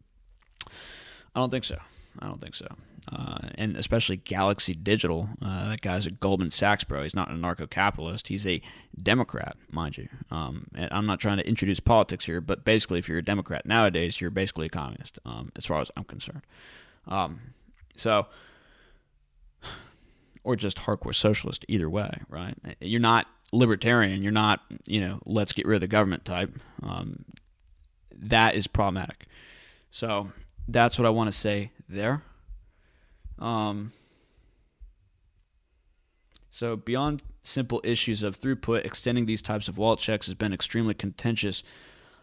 I 0.66 1.40
don't 1.40 1.50
think 1.50 1.64
so. 1.64 1.76
I 2.18 2.26
don't 2.26 2.40
think 2.40 2.54
so. 2.54 2.66
Uh, 3.10 3.48
and 3.54 3.76
especially 3.76 4.16
Galaxy 4.16 4.74
Digital. 4.74 5.28
Uh, 5.40 5.70
that 5.70 5.80
guy's 5.80 6.06
a 6.06 6.10
Goldman 6.10 6.50
Sachs, 6.50 6.84
bro. 6.84 7.02
He's 7.02 7.14
not 7.14 7.30
a 7.30 7.36
narco 7.36 7.66
capitalist. 7.66 8.28
He's 8.28 8.46
a 8.46 8.60
Democrat, 9.00 9.56
mind 9.70 9.96
you. 9.96 10.08
Um, 10.30 10.66
and 10.74 10.88
I'm 10.92 11.06
not 11.06 11.20
trying 11.20 11.38
to 11.38 11.46
introduce 11.46 11.80
politics 11.80 12.24
here, 12.24 12.40
but 12.40 12.64
basically, 12.64 12.98
if 12.98 13.08
you're 13.08 13.18
a 13.18 13.24
Democrat 13.24 13.64
nowadays, 13.66 14.20
you're 14.20 14.30
basically 14.30 14.66
a 14.66 14.70
communist, 14.70 15.18
um, 15.24 15.52
as 15.56 15.64
far 15.64 15.80
as 15.80 15.90
I'm 15.96 16.04
concerned. 16.04 16.42
Um, 17.06 17.40
so, 17.98 18.26
or 20.44 20.56
just 20.56 20.78
hardcore 20.78 21.14
socialist, 21.14 21.64
either 21.68 21.90
way, 21.90 22.20
right? 22.28 22.54
You're 22.80 23.00
not 23.00 23.26
libertarian. 23.52 24.22
You're 24.22 24.32
not, 24.32 24.60
you 24.86 25.00
know, 25.00 25.20
let's 25.26 25.52
get 25.52 25.66
rid 25.66 25.76
of 25.76 25.80
the 25.80 25.88
government 25.88 26.24
type. 26.24 26.50
Um, 26.82 27.24
that 28.12 28.54
is 28.54 28.66
problematic. 28.66 29.26
So 29.90 30.32
that's 30.66 30.98
what 30.98 31.06
I 31.06 31.10
want 31.10 31.30
to 31.30 31.36
say 31.36 31.72
there. 31.88 32.22
Um, 33.38 33.92
so 36.50 36.76
beyond 36.76 37.22
simple 37.42 37.80
issues 37.84 38.22
of 38.22 38.40
throughput, 38.40 38.84
extending 38.84 39.26
these 39.26 39.42
types 39.42 39.68
of 39.68 39.78
wallet 39.78 40.00
checks 40.00 40.26
has 40.26 40.34
been 40.34 40.52
extremely 40.52 40.94
contentious 40.94 41.62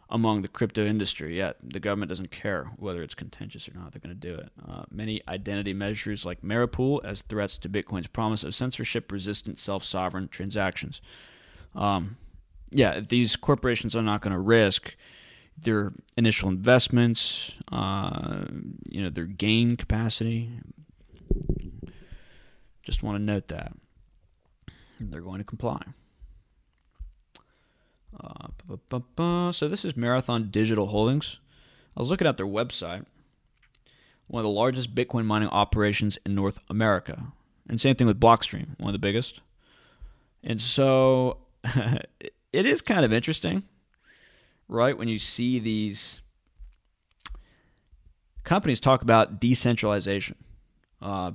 among 0.09 0.41
the 0.41 0.47
crypto 0.47 0.85
industry. 0.85 1.37
Yet 1.37 1.57
the 1.63 1.79
government 1.79 2.09
doesn't 2.09 2.31
care 2.31 2.71
whether 2.77 3.01
it's 3.01 3.15
contentious 3.15 3.67
or 3.67 3.73
not. 3.73 3.91
They're 3.91 4.01
going 4.01 4.19
to 4.19 4.27
do 4.27 4.35
it. 4.35 4.49
Uh, 4.67 4.83
many 4.91 5.21
identity 5.27 5.73
measures 5.73 6.25
like 6.25 6.43
MARA 6.43 6.67
Pool 6.67 7.01
as 7.03 7.23
threats 7.23 7.57
to 7.59 7.69
Bitcoin's 7.69 8.07
promise 8.07 8.43
of 8.43 8.53
censorship-resistant 8.53 9.57
self-sovereign 9.57 10.27
transactions. 10.27 11.01
Um, 11.73 12.17
yeah, 12.71 12.99
these 12.99 13.35
corporations 13.35 13.95
are 13.95 14.03
not 14.03 14.21
going 14.21 14.33
to 14.33 14.39
risk 14.39 14.95
their 15.57 15.93
initial 16.17 16.49
investments, 16.49 17.53
uh, 17.71 18.43
you 18.89 19.01
know, 19.01 19.09
their 19.09 19.25
gain 19.25 19.77
capacity. 19.77 20.51
Just 22.83 23.01
want 23.01 23.17
to 23.17 23.23
note 23.23 23.47
that 23.47 23.71
they're 24.99 25.21
going 25.21 25.39
to 25.39 25.45
comply. 25.45 25.81
Uh, 28.19 29.51
so 29.51 29.67
this 29.67 29.85
is 29.85 29.95
Marathon 29.95 30.49
Digital 30.49 30.87
Holdings. 30.87 31.39
I 31.95 31.99
was 31.99 32.09
looking 32.09 32.27
at 32.27 32.37
their 32.37 32.45
website. 32.45 33.05
One 34.27 34.39
of 34.39 34.43
the 34.43 34.49
largest 34.49 34.95
Bitcoin 34.95 35.25
mining 35.25 35.49
operations 35.49 36.17
in 36.25 36.35
North 36.35 36.59
America. 36.69 37.31
And 37.69 37.79
same 37.79 37.95
thing 37.95 38.07
with 38.07 38.19
Blockstream, 38.19 38.79
one 38.79 38.89
of 38.89 38.93
the 38.93 38.99
biggest. 38.99 39.39
And 40.43 40.61
so 40.61 41.37
it 42.53 42.65
is 42.65 42.81
kind 42.81 43.05
of 43.05 43.13
interesting, 43.13 43.63
right? 44.67 44.97
When 44.97 45.07
you 45.07 45.19
see 45.19 45.59
these 45.59 46.21
companies 48.43 48.79
talk 48.79 49.01
about 49.01 49.39
decentralization, 49.39 50.37
uh, 51.01 51.31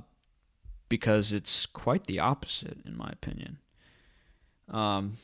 because 0.89 1.31
it's 1.31 1.65
quite 1.65 2.05
the 2.07 2.19
opposite, 2.19 2.79
in 2.85 2.97
my 2.97 3.09
opinion. 3.09 3.59
Um, 4.69 5.17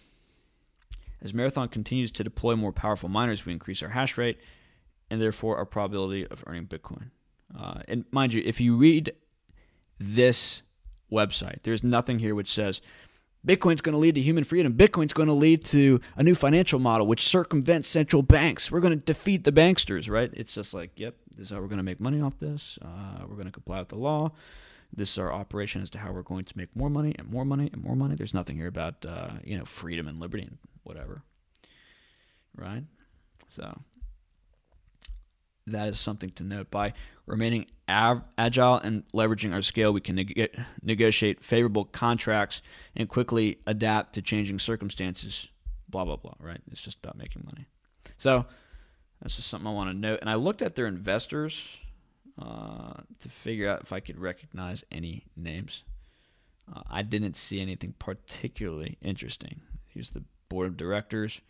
as 1.21 1.33
Marathon 1.33 1.67
continues 1.67 2.11
to 2.11 2.23
deploy 2.23 2.55
more 2.55 2.71
powerful 2.71 3.09
miners, 3.09 3.45
we 3.45 3.53
increase 3.53 3.81
our 3.81 3.89
hash 3.89 4.17
rate 4.17 4.39
and 5.09 5.21
therefore 5.21 5.57
our 5.57 5.65
probability 5.65 6.27
of 6.27 6.43
earning 6.47 6.67
Bitcoin. 6.67 7.09
Uh, 7.57 7.81
and 7.87 8.05
mind 8.11 8.33
you, 8.33 8.41
if 8.45 8.59
you 8.59 8.75
read 8.75 9.13
this 9.99 10.63
website, 11.11 11.63
there's 11.63 11.83
nothing 11.83 12.19
here 12.19 12.35
which 12.35 12.51
says 12.51 12.81
Bitcoin's 13.45 13.81
going 13.81 13.93
to 13.93 13.99
lead 13.99 14.15
to 14.15 14.21
human 14.21 14.43
freedom. 14.43 14.73
Bitcoin's 14.73 15.13
going 15.13 15.27
to 15.27 15.33
lead 15.33 15.63
to 15.65 16.01
a 16.17 16.23
new 16.23 16.35
financial 16.35 16.79
model 16.79 17.07
which 17.07 17.23
circumvents 17.23 17.87
central 17.87 18.21
banks. 18.21 18.69
We're 18.69 18.81
going 18.81 18.97
to 18.99 19.05
defeat 19.05 19.43
the 19.43 19.51
banksters, 19.51 20.09
right? 20.09 20.29
It's 20.33 20.53
just 20.53 20.73
like, 20.73 20.91
yep, 20.97 21.15
this 21.35 21.47
is 21.47 21.55
how 21.55 21.61
we're 21.61 21.67
going 21.67 21.77
to 21.77 21.83
make 21.83 22.01
money 22.01 22.19
off 22.19 22.37
this. 22.37 22.77
Uh, 22.81 23.25
we're 23.27 23.35
going 23.35 23.45
to 23.45 23.51
comply 23.51 23.79
with 23.79 23.89
the 23.89 23.95
law. 23.95 24.31
This 24.93 25.11
is 25.11 25.17
our 25.17 25.31
operation 25.31 25.81
as 25.81 25.89
to 25.91 25.99
how 25.99 26.11
we're 26.11 26.21
going 26.23 26.45
to 26.45 26.57
make 26.57 26.75
more 26.75 26.89
money 26.89 27.13
and 27.17 27.29
more 27.29 27.45
money 27.45 27.69
and 27.71 27.83
more 27.83 27.95
money. 27.95 28.15
There's 28.15 28.33
nothing 28.33 28.57
here 28.57 28.67
about 28.67 29.05
uh, 29.05 29.31
you 29.43 29.57
know 29.57 29.65
freedom 29.65 30.07
and 30.07 30.19
liberty 30.19 30.43
and 30.43 30.57
whatever, 30.87 31.21
right? 32.55 32.83
So 33.47 33.81
that 35.67 35.87
is 35.87 35.99
something 35.99 36.31
to 36.31 36.43
note. 36.43 36.71
By 36.71 36.93
remaining 37.25 37.67
av- 37.89 38.23
agile 38.37 38.75
and 38.75 39.03
leveraging 39.13 39.53
our 39.53 39.61
scale, 39.61 39.91
we 39.91 40.01
can 40.01 40.15
neg- 40.15 40.49
negotiate 40.81 41.43
favorable 41.43 41.85
contracts 41.85 42.61
and 42.95 43.09
quickly 43.09 43.59
adapt 43.67 44.13
to 44.13 44.21
changing 44.21 44.59
circumstances. 44.59 45.49
Blah 45.89 46.05
blah 46.05 46.17
blah. 46.17 46.35
Right? 46.39 46.61
It's 46.71 46.81
just 46.81 46.97
about 47.03 47.17
making 47.17 47.43
money. 47.45 47.67
So 48.17 48.45
that's 49.21 49.35
just 49.35 49.49
something 49.49 49.67
I 49.67 49.73
want 49.73 49.89
to 49.89 49.97
note. 49.97 50.19
And 50.21 50.29
I 50.29 50.35
looked 50.35 50.61
at 50.61 50.75
their 50.75 50.87
investors 50.87 51.61
uh, 52.41 52.93
to 53.19 53.29
figure 53.29 53.69
out 53.69 53.81
if 53.81 53.91
I 53.91 53.99
could 53.99 54.19
recognize 54.19 54.83
any 54.91 55.25
names. 55.35 55.83
Uh, 56.73 56.81
I 56.89 57.01
didn't 57.01 57.37
see 57.37 57.61
anything 57.61 57.93
particularly 57.97 58.97
interesting. 59.01 59.61
Here's 59.87 60.11
the 60.11 60.23
board 60.49 60.67
of 60.67 60.77
directors. 60.77 61.41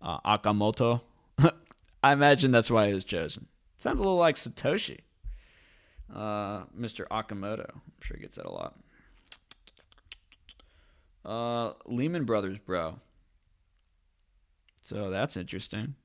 Uh, 0.00 0.20
Akamoto. 0.20 1.00
I 2.02 2.12
imagine 2.12 2.50
that's 2.50 2.70
why 2.70 2.88
he 2.88 2.94
was 2.94 3.04
chosen. 3.04 3.46
Sounds 3.76 3.98
a 3.98 4.02
little 4.02 4.18
like 4.18 4.36
Satoshi. 4.36 5.00
Uh, 6.14 6.64
Mr. 6.78 7.06
Akamoto. 7.08 7.70
I'm 7.70 7.82
sure 8.00 8.16
he 8.16 8.22
gets 8.22 8.36
that 8.36 8.46
a 8.46 8.52
lot. 8.52 8.78
Uh, 11.24 11.72
Lehman 11.86 12.24
Brothers, 12.24 12.58
bro. 12.58 13.00
So 14.82 15.10
that's 15.10 15.36
interesting. 15.36 15.96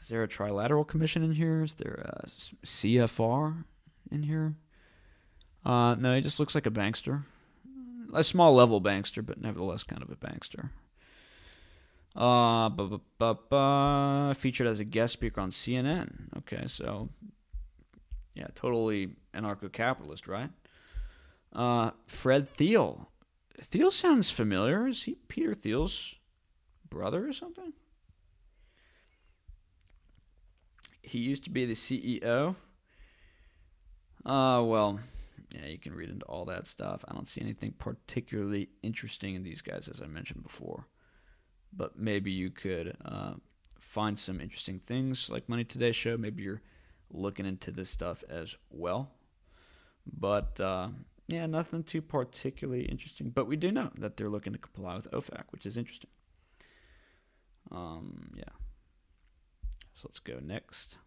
Is 0.00 0.08
there 0.08 0.22
a 0.22 0.28
trilateral 0.28 0.86
commission 0.86 1.22
in 1.22 1.32
here? 1.32 1.62
Is 1.62 1.74
there 1.74 1.94
a 2.04 2.26
CFR 2.66 3.64
in 4.10 4.22
here? 4.24 4.54
Uh, 5.64 5.94
no, 5.94 6.14
he 6.16 6.20
just 6.20 6.40
looks 6.40 6.54
like 6.56 6.66
a 6.66 6.70
bankster. 6.70 7.22
A 8.12 8.22
small 8.22 8.54
level 8.54 8.80
bankster, 8.80 9.24
but 9.24 9.40
nevertheless 9.40 9.82
kind 9.82 10.02
of 10.02 10.10
a 10.10 10.16
bankster. 10.16 10.70
Uh, 12.14 12.68
bu- 12.68 13.00
bu- 13.18 13.34
bu- 13.48 14.34
featured 14.34 14.66
as 14.66 14.80
a 14.80 14.84
guest 14.84 15.14
speaker 15.14 15.40
on 15.40 15.50
CNN. 15.50 16.28
Okay, 16.38 16.64
so 16.66 17.08
yeah, 18.34 18.48
totally 18.54 19.14
anarcho-capitalist, 19.34 20.28
right? 20.28 20.50
Uh, 21.54 21.90
Fred 22.06 22.48
Thiel. 22.48 23.08
Thiel 23.60 23.90
sounds 23.90 24.30
familiar. 24.30 24.86
Is 24.86 25.04
he 25.04 25.16
Peter 25.28 25.54
Thiel's 25.54 26.14
brother 26.88 27.26
or 27.26 27.32
something? 27.32 27.72
He 31.02 31.18
used 31.18 31.44
to 31.44 31.50
be 31.50 31.64
the 31.64 31.74
CEO. 31.74 32.56
Uh, 34.24 34.62
well, 34.64 35.00
yeah, 35.54 35.66
you 35.66 35.78
can 35.78 35.94
read 35.94 36.10
into 36.10 36.24
all 36.26 36.44
that 36.46 36.66
stuff. 36.66 37.04
I 37.06 37.14
don't 37.14 37.28
see 37.28 37.40
anything 37.40 37.74
particularly 37.78 38.68
interesting 38.82 39.34
in 39.34 39.42
these 39.42 39.60
guys, 39.60 39.88
as 39.88 40.00
I 40.00 40.06
mentioned 40.06 40.42
before. 40.42 40.88
But 41.72 41.98
maybe 41.98 42.30
you 42.30 42.50
could 42.50 42.96
uh, 43.04 43.34
find 43.78 44.18
some 44.18 44.40
interesting 44.40 44.80
things 44.86 45.30
like 45.30 45.48
Money 45.48 45.64
Today 45.64 45.92
show. 45.92 46.16
Maybe 46.16 46.42
you're 46.42 46.62
looking 47.10 47.46
into 47.46 47.70
this 47.70 47.90
stuff 47.90 48.24
as 48.28 48.56
well. 48.70 49.10
But 50.06 50.60
uh, 50.60 50.88
yeah, 51.28 51.46
nothing 51.46 51.82
too 51.82 52.02
particularly 52.02 52.84
interesting. 52.84 53.30
But 53.30 53.46
we 53.46 53.56
do 53.56 53.70
know 53.70 53.90
that 53.98 54.16
they're 54.16 54.30
looking 54.30 54.52
to 54.52 54.58
comply 54.58 54.96
with 54.96 55.10
OFAC, 55.10 55.44
which 55.50 55.66
is 55.66 55.76
interesting. 55.76 56.10
Um, 57.70 58.30
yeah. 58.34 58.44
So 59.94 60.08
let's 60.08 60.20
go 60.20 60.38
next. 60.42 60.98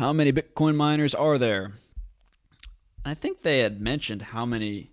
How 0.00 0.14
many 0.14 0.32
Bitcoin 0.32 0.76
miners 0.76 1.14
are 1.14 1.36
there? 1.36 1.72
I 3.04 3.12
think 3.12 3.42
they 3.42 3.58
had 3.58 3.82
mentioned 3.82 4.22
how 4.22 4.46
many 4.46 4.92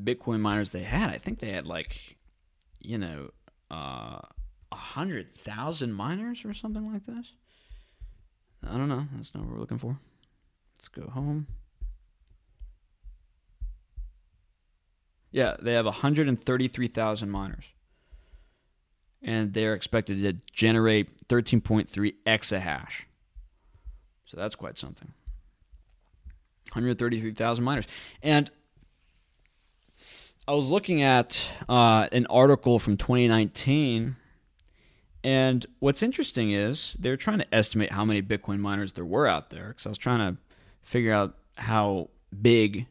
Bitcoin 0.00 0.38
miners 0.38 0.70
they 0.70 0.84
had. 0.84 1.10
I 1.10 1.18
think 1.18 1.40
they 1.40 1.50
had 1.50 1.66
like, 1.66 2.18
you 2.78 2.98
know, 2.98 3.32
uh, 3.68 4.20
a 4.70 4.76
hundred 4.76 5.36
thousand 5.36 5.94
miners 5.94 6.44
or 6.44 6.54
something 6.54 6.92
like 6.92 7.04
this. 7.04 7.32
I 8.62 8.76
don't 8.76 8.88
know. 8.88 9.08
That's 9.16 9.34
not 9.34 9.42
what 9.42 9.54
we're 9.54 9.58
looking 9.58 9.78
for. 9.78 9.98
Let's 10.76 10.86
go 10.86 11.10
home. 11.10 11.48
Yeah, 15.32 15.56
they 15.60 15.72
have 15.72 15.86
133,000 15.86 17.28
miners. 17.28 17.64
And 19.20 19.52
they're 19.52 19.74
expected 19.74 20.22
to 20.22 20.34
generate 20.54 21.26
13.3 21.26 22.14
exahash. 22.24 23.06
So 24.24 24.36
that's 24.36 24.54
quite 24.54 24.78
something. 24.78 25.12
133,000 26.72 27.64
miners. 27.64 27.86
And 28.22 28.50
I 30.48 30.52
was 30.52 30.70
looking 30.70 31.02
at 31.02 31.48
uh, 31.68 32.08
an 32.12 32.26
article 32.26 32.78
from 32.78 32.96
2019. 32.96 34.16
And 35.24 35.66
what's 35.78 36.02
interesting 36.02 36.50
is 36.50 36.96
they're 36.98 37.16
trying 37.16 37.38
to 37.38 37.54
estimate 37.54 37.92
how 37.92 38.04
many 38.04 38.22
Bitcoin 38.22 38.58
miners 38.58 38.94
there 38.94 39.04
were 39.04 39.26
out 39.26 39.50
there. 39.50 39.68
Because 39.68 39.86
I 39.86 39.88
was 39.90 39.98
trying 39.98 40.34
to 40.34 40.40
figure 40.82 41.12
out 41.12 41.36
how 41.56 42.08
big 42.40 42.86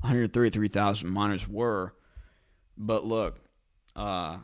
133,000 0.00 1.08
miners 1.08 1.48
were. 1.48 1.94
But 2.76 3.04
look, 3.04 3.38
uh, 3.94 4.38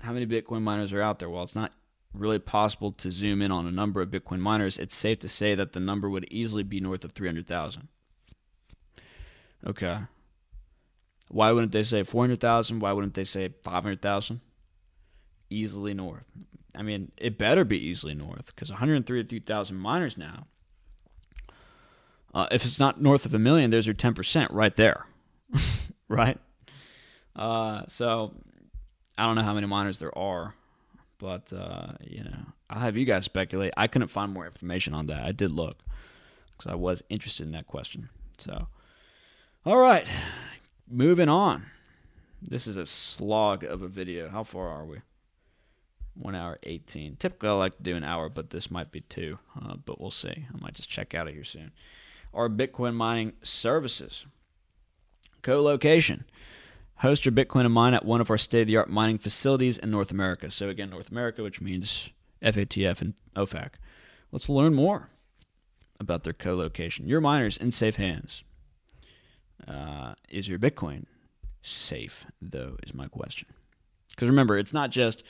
how 0.00 0.12
many 0.12 0.26
Bitcoin 0.26 0.62
miners 0.62 0.92
are 0.92 1.00
out 1.00 1.18
there? 1.18 1.30
Well, 1.30 1.44
it's 1.44 1.56
not 1.56 1.72
really 2.18 2.38
possible 2.38 2.92
to 2.92 3.10
zoom 3.10 3.42
in 3.42 3.50
on 3.50 3.66
a 3.66 3.72
number 3.72 4.00
of 4.00 4.10
Bitcoin 4.10 4.40
miners. 4.40 4.78
It's 4.78 4.96
safe 4.96 5.18
to 5.20 5.28
say 5.28 5.54
that 5.54 5.72
the 5.72 5.80
number 5.80 6.08
would 6.08 6.26
easily 6.30 6.62
be 6.62 6.80
north 6.80 7.04
of 7.04 7.12
300,000. 7.12 7.88
Okay. 9.66 9.98
Why 11.28 11.52
wouldn't 11.52 11.72
they 11.72 11.82
say 11.82 12.02
400,000? 12.02 12.80
Why 12.80 12.92
wouldn't 12.92 13.14
they 13.14 13.24
say 13.24 13.50
500,000? 13.62 14.40
Easily 15.50 15.94
north. 15.94 16.26
I 16.74 16.82
mean, 16.82 17.12
it 17.16 17.38
better 17.38 17.64
be 17.64 17.78
easily 17.78 18.14
north 18.14 18.46
because 18.46 18.70
133,000 18.70 19.76
miners 19.76 20.16
now 20.16 20.46
uh, 22.36 22.46
if 22.50 22.66
it's 22.66 22.78
not 22.78 23.00
north 23.00 23.24
of 23.24 23.32
a 23.32 23.38
million, 23.38 23.70
there's 23.70 23.86
your 23.86 23.94
10% 23.94 24.48
right 24.50 24.76
there. 24.76 25.06
right? 26.08 26.38
Uh, 27.34 27.80
so 27.88 28.34
I 29.16 29.24
don't 29.24 29.36
know 29.36 29.42
how 29.42 29.54
many 29.54 29.66
miners 29.66 29.98
there 29.98 30.16
are, 30.16 30.54
but, 31.18 31.52
uh, 31.52 31.92
you 32.00 32.24
know, 32.24 32.36
I'll 32.68 32.80
have 32.80 32.96
you 32.96 33.04
guys 33.04 33.24
speculate. 33.24 33.72
I 33.76 33.86
couldn't 33.86 34.08
find 34.08 34.32
more 34.32 34.46
information 34.46 34.94
on 34.94 35.06
that. 35.06 35.22
I 35.22 35.32
did 35.32 35.50
look 35.50 35.78
because 36.56 36.70
I 36.70 36.74
was 36.74 37.02
interested 37.08 37.46
in 37.46 37.52
that 37.52 37.66
question. 37.66 38.08
So, 38.38 38.68
all 39.64 39.78
right, 39.78 40.10
moving 40.88 41.28
on. 41.28 41.66
This 42.42 42.66
is 42.66 42.76
a 42.76 42.86
slog 42.86 43.64
of 43.64 43.82
a 43.82 43.88
video. 43.88 44.28
How 44.28 44.44
far 44.44 44.68
are 44.68 44.84
we? 44.84 45.00
One 46.14 46.34
hour 46.34 46.58
18. 46.62 47.16
Typically, 47.16 47.48
I 47.48 47.52
like 47.52 47.76
to 47.76 47.82
do 47.82 47.96
an 47.96 48.04
hour, 48.04 48.28
but 48.28 48.50
this 48.50 48.70
might 48.70 48.92
be 48.92 49.00
two. 49.00 49.38
Uh, 49.60 49.76
but 49.84 50.00
we'll 50.00 50.10
see. 50.10 50.46
I 50.52 50.58
might 50.60 50.74
just 50.74 50.88
check 50.88 51.14
out 51.14 51.28
of 51.28 51.34
here 51.34 51.44
soon 51.44 51.72
are 52.36 52.50
Bitcoin 52.50 52.94
mining 52.94 53.32
services. 53.42 54.26
Co 55.42 55.62
location. 55.62 56.24
Host 56.98 57.24
your 57.24 57.32
Bitcoin 57.32 57.64
and 57.64 57.74
mine 57.74 57.94
at 57.94 58.04
one 58.04 58.20
of 58.20 58.30
our 58.30 58.38
state 58.38 58.62
of 58.62 58.66
the 58.68 58.76
art 58.76 58.88
mining 58.88 59.18
facilities 59.18 59.76
in 59.76 59.90
North 59.90 60.10
America. 60.10 60.50
So, 60.50 60.68
again, 60.68 60.90
North 60.90 61.10
America, 61.10 61.42
which 61.42 61.60
means 61.60 62.10
FATF 62.42 63.00
and 63.02 63.14
OFAC. 63.34 63.72
Let's 64.32 64.48
learn 64.48 64.74
more 64.74 65.10
about 66.00 66.24
their 66.24 66.32
co 66.32 66.54
location. 66.54 67.06
Your 67.06 67.20
miners 67.20 67.56
in 67.56 67.72
safe 67.72 67.96
hands. 67.96 68.44
Uh, 69.66 70.14
is 70.28 70.48
your 70.48 70.58
Bitcoin 70.58 71.06
safe, 71.62 72.26
though, 72.40 72.76
is 72.82 72.94
my 72.94 73.08
question. 73.08 73.48
Because 74.10 74.28
remember, 74.28 74.58
it's 74.58 74.72
not 74.72 74.90
just 74.90 75.22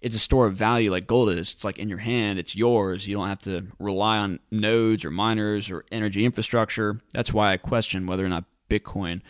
it's 0.00 0.16
a 0.16 0.20
store 0.20 0.46
of 0.46 0.54
value 0.54 0.90
like 0.90 1.06
gold 1.06 1.30
is. 1.30 1.52
It's 1.52 1.64
like 1.64 1.78
in 1.78 1.88
your 1.88 1.98
hand, 1.98 2.38
it's 2.38 2.56
yours. 2.56 3.06
You 3.06 3.16
don't 3.16 3.28
have 3.28 3.40
to 3.40 3.66
rely 3.78 4.18
on 4.18 4.40
nodes 4.50 5.04
or 5.04 5.10
miners 5.10 5.70
or 5.70 5.84
energy 5.92 6.24
infrastructure. 6.24 7.00
That's 7.12 7.32
why 7.32 7.52
I 7.52 7.56
question 7.56 8.06
whether 8.06 8.24
or 8.24 8.28
not 8.28 8.44
Bitcoin 8.70 9.20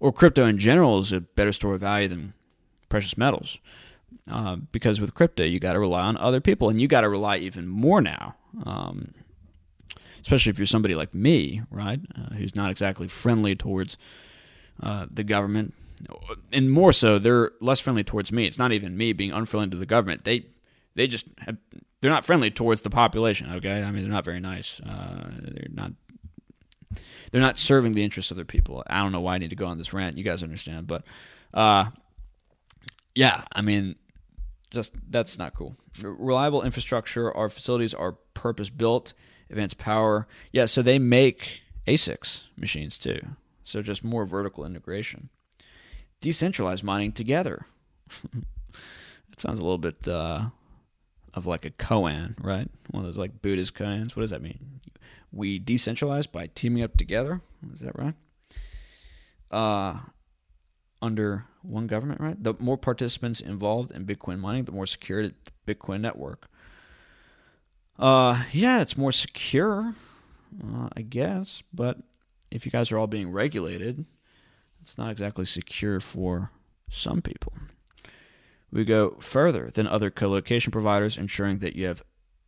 or 0.00 0.12
crypto 0.12 0.46
in 0.46 0.58
general 0.58 0.98
is 0.98 1.12
a 1.12 1.20
better 1.20 1.52
store 1.52 1.74
of 1.74 1.80
value 1.80 2.08
than 2.08 2.34
precious 2.88 3.16
metals. 3.16 3.58
Uh, 4.30 4.56
because 4.72 5.00
with 5.00 5.14
crypto, 5.14 5.44
you 5.44 5.58
got 5.58 5.72
to 5.72 5.80
rely 5.80 6.02
on 6.02 6.16
other 6.16 6.40
people, 6.40 6.68
and 6.68 6.80
you 6.80 6.88
got 6.88 7.02
to 7.02 7.08
rely 7.08 7.38
even 7.38 7.66
more 7.66 8.00
now. 8.00 8.34
Um, 8.64 9.14
especially 10.20 10.50
if 10.50 10.58
you're 10.58 10.66
somebody 10.66 10.94
like 10.94 11.14
me, 11.14 11.62
right, 11.70 12.00
uh, 12.16 12.34
who's 12.34 12.54
not 12.54 12.70
exactly 12.70 13.08
friendly 13.08 13.54
towards 13.54 13.96
uh, 14.82 15.06
the 15.10 15.24
government, 15.24 15.74
and 16.52 16.70
more 16.70 16.92
so, 16.92 17.18
they're 17.18 17.52
less 17.60 17.80
friendly 17.80 18.04
towards 18.04 18.30
me. 18.30 18.46
It's 18.46 18.58
not 18.58 18.72
even 18.72 18.96
me 18.96 19.12
being 19.12 19.32
unfriendly 19.32 19.70
to 19.70 19.76
the 19.76 19.86
government. 19.86 20.24
They 20.24 20.46
they 20.94 21.06
just 21.06 21.26
have, 21.38 21.56
they're 22.00 22.10
not 22.10 22.24
friendly 22.24 22.50
towards 22.50 22.82
the 22.82 22.90
population. 22.90 23.50
Okay, 23.54 23.82
I 23.82 23.90
mean 23.90 24.02
they're 24.02 24.12
not 24.12 24.24
very 24.24 24.40
nice. 24.40 24.80
Uh, 24.80 25.30
they're 25.40 25.68
not 25.72 25.92
they're 27.30 27.40
not 27.40 27.58
serving 27.58 27.92
the 27.92 28.02
interests 28.02 28.30
of 28.30 28.36
their 28.36 28.44
people. 28.44 28.82
I 28.86 29.02
don't 29.02 29.12
know 29.12 29.20
why 29.20 29.34
I 29.34 29.38
need 29.38 29.50
to 29.50 29.56
go 29.56 29.66
on 29.66 29.78
this 29.78 29.92
rant. 29.92 30.18
You 30.18 30.24
guys 30.24 30.42
understand, 30.42 30.86
but 30.86 31.04
uh, 31.54 31.86
yeah, 33.14 33.44
I 33.52 33.62
mean 33.62 33.96
just 34.70 34.92
that's 35.10 35.38
not 35.38 35.54
cool. 35.54 35.76
Reliable 36.02 36.62
infrastructure. 36.62 37.34
Our 37.34 37.48
facilities 37.48 37.94
are 37.94 38.12
purpose 38.34 38.70
built. 38.70 39.12
Advanced 39.50 39.78
power. 39.78 40.26
Yeah, 40.52 40.66
so 40.66 40.82
they 40.82 40.98
make 40.98 41.62
ASICs 41.86 42.42
machines 42.56 42.98
too. 42.98 43.20
So 43.64 43.82
just 43.82 44.04
more 44.04 44.26
vertical 44.26 44.64
integration. 44.64 45.30
Decentralized 46.20 46.84
mining 46.84 47.12
together. 47.12 47.66
that 48.32 49.40
sounds 49.40 49.58
a 49.58 49.62
little 49.62 49.78
bit 49.78 50.06
uh, 50.06 50.48
of 51.34 51.46
like 51.46 51.64
a 51.64 51.70
koan, 51.70 52.34
right? 52.42 52.68
One 52.90 53.04
of 53.04 53.06
those 53.06 53.18
like 53.18 53.42
Buddhist 53.42 53.74
koans. 53.74 54.16
What 54.16 54.20
does 54.20 54.30
that 54.30 54.42
mean? 54.42 54.80
We 55.32 55.60
decentralize 55.60 56.30
by 56.30 56.48
teaming 56.54 56.82
up 56.82 56.96
together. 56.96 57.40
Is 57.72 57.80
that 57.80 57.98
right? 57.98 58.14
Uh, 59.50 59.98
under 61.02 61.44
one 61.62 61.86
government, 61.86 62.20
right? 62.20 62.42
The 62.42 62.54
more 62.58 62.78
participants 62.78 63.40
involved 63.40 63.92
in 63.92 64.06
Bitcoin 64.06 64.38
mining, 64.38 64.64
the 64.64 64.72
more 64.72 64.86
secure 64.86 65.28
the 65.28 65.34
Bitcoin 65.66 66.00
network. 66.00 66.48
Uh, 67.98 68.44
yeah, 68.52 68.80
it's 68.80 68.96
more 68.96 69.12
secure, 69.12 69.94
uh, 70.64 70.88
I 70.96 71.02
guess. 71.02 71.62
But 71.74 71.98
if 72.50 72.64
you 72.64 72.72
guys 72.72 72.90
are 72.90 72.98
all 72.98 73.06
being 73.06 73.30
regulated, 73.30 74.04
it's 74.80 74.96
not 74.96 75.10
exactly 75.10 75.44
secure 75.44 76.00
for 76.00 76.50
some 76.88 77.20
people. 77.20 77.52
We 78.70 78.84
go 78.84 79.16
further 79.20 79.70
than 79.72 79.86
other 79.86 80.10
colocation 80.10 80.70
providers, 80.70 81.16
ensuring 81.16 81.58
that 81.60 81.74
you 81.74 81.86
have 81.86 82.02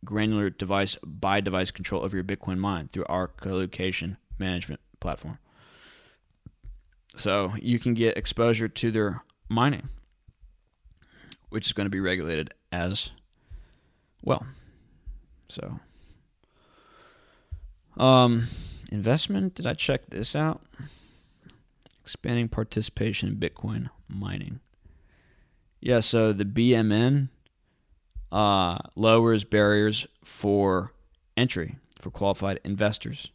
granular 0.05 0.49
device 0.49 0.97
by 1.03 1.41
device 1.41 1.71
control 1.71 2.03
of 2.03 2.13
your 2.13 2.23
Bitcoin 2.23 2.57
mine 2.57 2.89
through 2.91 3.05
our 3.07 3.27
colocation 3.27 4.17
management 4.37 4.81
platform. 4.99 5.39
So 7.15 7.53
you 7.59 7.79
can 7.79 7.93
get 7.93 8.17
exposure 8.17 8.67
to 8.67 8.91
their 8.91 9.23
mining, 9.49 9.89
which 11.49 11.67
is 11.67 11.73
going 11.73 11.85
to 11.85 11.91
be 11.91 11.99
regulated 11.99 12.53
as 12.71 13.09
well. 14.23 14.45
So, 15.49 15.79
um, 17.97 18.47
investment. 18.91 19.55
Did 19.55 19.67
I 19.67 19.73
check 19.73 20.09
this 20.09 20.35
out? 20.35 20.61
Expanding 22.03 22.47
participation 22.47 23.29
in 23.29 23.35
Bitcoin 23.35 23.89
mining. 24.07 24.61
Yeah, 25.81 25.99
so 25.99 26.31
the 26.31 26.45
BMN 26.45 27.29
uh, 28.31 28.77
lowers 28.95 29.43
barriers 29.43 30.07
for 30.23 30.93
entry 31.35 31.77
for 31.99 32.11
qualified 32.11 32.59
investors, 32.63 33.31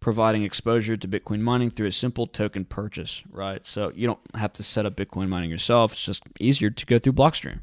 providing 0.00 0.44
exposure 0.44 0.96
to 0.96 1.06
Bitcoin 1.06 1.40
mining 1.40 1.70
through 1.70 1.86
a 1.86 1.92
simple 1.92 2.26
token 2.26 2.64
purchase, 2.64 3.22
right? 3.30 3.66
So 3.66 3.92
you 3.94 4.06
don't 4.06 4.20
have 4.34 4.52
to 4.54 4.62
set 4.62 4.86
up 4.86 4.96
Bitcoin 4.96 5.28
mining 5.28 5.50
yourself. 5.50 5.92
It's 5.92 6.02
just 6.02 6.22
easier 6.38 6.70
to 6.70 6.86
go 6.86 6.98
through 6.98 7.12
Blockstream. 7.12 7.60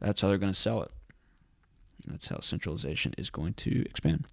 That's 0.00 0.20
how 0.20 0.28
they're 0.28 0.38
going 0.38 0.52
to 0.52 0.58
sell 0.58 0.82
it. 0.82 0.90
That's 2.06 2.28
how 2.28 2.40
centralization 2.40 3.14
is 3.16 3.30
going 3.30 3.54
to 3.54 3.82
expand. 3.82 4.26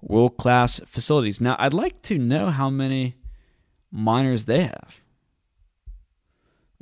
World 0.00 0.36
class 0.36 0.80
facilities. 0.86 1.40
Now, 1.40 1.56
I'd 1.58 1.74
like 1.74 2.02
to 2.02 2.18
know 2.18 2.50
how 2.50 2.70
many 2.70 3.16
miners 3.90 4.46
they 4.46 4.62
have. 4.62 5.01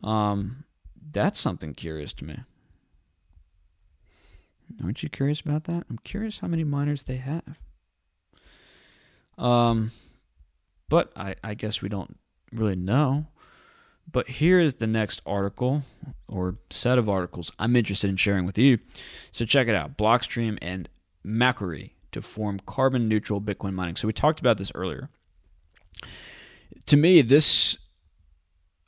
Um, 0.02 0.64
that's 1.12 1.40
something 1.40 1.74
curious 1.74 2.12
to 2.14 2.24
me. 2.24 2.39
Aren't 4.82 5.02
you 5.02 5.09
curious 5.09 5.40
about 5.40 5.64
that? 5.64 5.85
I'm 5.90 5.98
curious 6.05 6.39
how 6.39 6.48
many 6.48 6.64
miners 6.64 7.02
they 7.02 7.16
have. 7.16 7.59
Um, 9.36 9.90
but 10.89 11.12
I, 11.16 11.35
I 11.43 11.55
guess 11.55 11.82
we 11.82 11.89
don't 11.89 12.18
really 12.52 12.77
know. 12.77 13.27
But 14.12 14.28
here 14.28 14.59
is 14.59 14.74
the 14.74 14.86
next 14.86 15.22
article 15.24 15.82
or 16.28 16.56
set 16.70 16.98
of 16.98 17.09
articles 17.09 17.52
I'm 17.59 17.77
interested 17.77 18.10
in 18.10 18.16
sharing 18.16 18.44
with 18.44 18.59
you. 18.59 18.78
So 19.31 19.44
check 19.44 19.68
it 19.68 19.74
out 19.74 19.97
Blockstream 19.97 20.59
and 20.60 20.89
Macquarie 21.22 21.94
to 22.12 22.22
form 22.22 22.60
carbon 22.66 23.09
neutral 23.09 23.40
Bitcoin 23.40 23.74
mining. 23.74 23.97
So 23.97 24.06
we 24.06 24.12
talked 24.12 24.40
about 24.40 24.59
this 24.59 24.72
earlier. 24.74 25.10
To 26.86 26.97
me, 26.97 27.22
this 27.22 27.77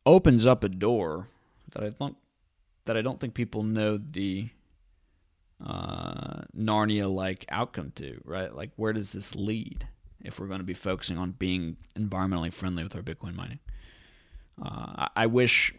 opens 0.05 0.47
up 0.47 0.65
a 0.65 0.69
door 0.69 1.29
that 1.73 1.83
I 1.83 1.91
don't 1.91 2.17
that 2.85 2.97
I 2.97 3.03
don't 3.03 3.21
think 3.21 3.35
people 3.35 3.63
know 3.63 3.99
the 3.99 4.49
uh, 5.65 6.43
Narnia 6.57 7.13
like 7.13 7.45
outcome 7.49 7.93
to, 7.97 8.21
right? 8.25 8.55
Like, 8.55 8.71
where 8.77 8.93
does 8.93 9.13
this 9.13 9.35
lead 9.35 9.87
if 10.21 10.39
we're 10.41 10.49
going 10.49 10.61
to 10.61 10.65
be 10.65 10.75
focusing 10.75 11.19
on 11.19 11.33
being 11.33 11.77
environmentally 11.97 12.53
friendly 12.53 12.83
with 12.83 12.97
our 12.97 13.03
Bitcoin 13.03 13.35
mining? 13.35 13.61
Uh, 14.61 15.09
I 15.15 15.27
wish. 15.27 15.75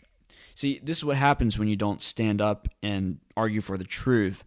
See, 0.56 0.80
this 0.84 0.98
is 0.98 1.06
what 1.06 1.18
happens 1.18 1.58
when 1.58 1.68
you 1.68 1.76
don't 1.76 2.02
stand 2.02 2.42
up 2.42 2.68
and 2.82 3.20
argue 3.36 3.62
for 3.62 3.78
the 3.78 3.84
truth. 3.84 4.44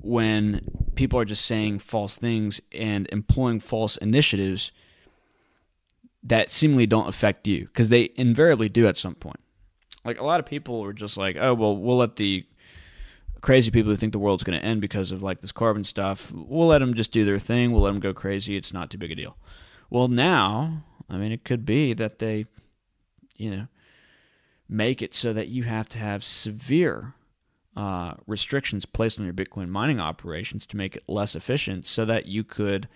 When 0.00 0.64
people 0.94 1.18
are 1.18 1.24
just 1.24 1.44
saying 1.44 1.80
false 1.80 2.16
things 2.16 2.60
and 2.72 3.06
employing 3.12 3.60
false 3.60 3.96
initiatives 3.98 4.72
that 6.22 6.50
seemingly 6.50 6.86
don't 6.86 7.08
affect 7.08 7.48
you, 7.48 7.66
because 7.66 7.88
they 7.88 8.10
invariably 8.16 8.68
do 8.68 8.86
at 8.86 8.98
some 8.98 9.14
point. 9.14 9.40
Like 10.04 10.18
a 10.18 10.24
lot 10.24 10.40
of 10.40 10.46
people 10.46 10.84
are 10.84 10.92
just 10.92 11.16
like, 11.16 11.36
oh 11.40 11.54
well, 11.54 11.76
we'll 11.76 11.96
let 11.96 12.16
the 12.16 12.44
crazy 13.40 13.70
people 13.70 13.90
who 13.90 13.96
think 13.96 14.12
the 14.12 14.18
world's 14.18 14.44
going 14.44 14.58
to 14.58 14.64
end 14.64 14.80
because 14.80 15.10
of 15.10 15.22
like 15.22 15.40
this 15.40 15.52
carbon 15.52 15.84
stuff, 15.84 16.30
we'll 16.32 16.68
let 16.68 16.78
them 16.78 16.94
just 16.94 17.10
do 17.10 17.24
their 17.24 17.40
thing. 17.40 17.72
We'll 17.72 17.82
let 17.82 17.90
them 17.90 18.00
go 18.00 18.14
crazy. 18.14 18.56
It's 18.56 18.72
not 18.72 18.90
too 18.90 18.98
big 18.98 19.10
a 19.10 19.16
deal. 19.16 19.36
Well, 19.90 20.08
now, 20.08 20.84
I 21.10 21.16
mean, 21.16 21.32
it 21.32 21.44
could 21.44 21.66
be 21.66 21.92
that 21.94 22.20
they 22.20 22.46
you 23.42 23.50
know, 23.50 23.66
make 24.68 25.02
it 25.02 25.14
so 25.14 25.32
that 25.32 25.48
you 25.48 25.64
have 25.64 25.88
to 25.90 25.98
have 25.98 26.24
severe 26.24 27.14
uh, 27.76 28.14
restrictions 28.26 28.86
placed 28.86 29.18
on 29.18 29.24
your 29.24 29.34
Bitcoin 29.34 29.68
mining 29.68 29.98
operations 29.98 30.66
to 30.66 30.76
make 30.76 30.96
it 30.96 31.02
less 31.08 31.34
efficient 31.34 31.86
so 31.86 32.04
that 32.04 32.26
you 32.26 32.44
could 32.44 32.88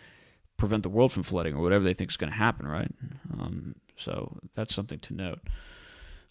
prevent 0.57 0.83
the 0.83 0.89
world 0.89 1.13
from 1.13 1.23
flooding 1.23 1.55
or 1.55 1.63
whatever 1.63 1.85
they 1.85 1.95
think 1.95 2.11
is 2.11 2.17
going 2.17 2.31
to 2.31 2.39
happen, 2.39 2.67
right? 2.67 2.91
Um, 3.33 3.75
so 3.97 4.39
that's 4.55 4.75
something 4.75 4.99
to 5.01 5.15
note. 5.15 5.41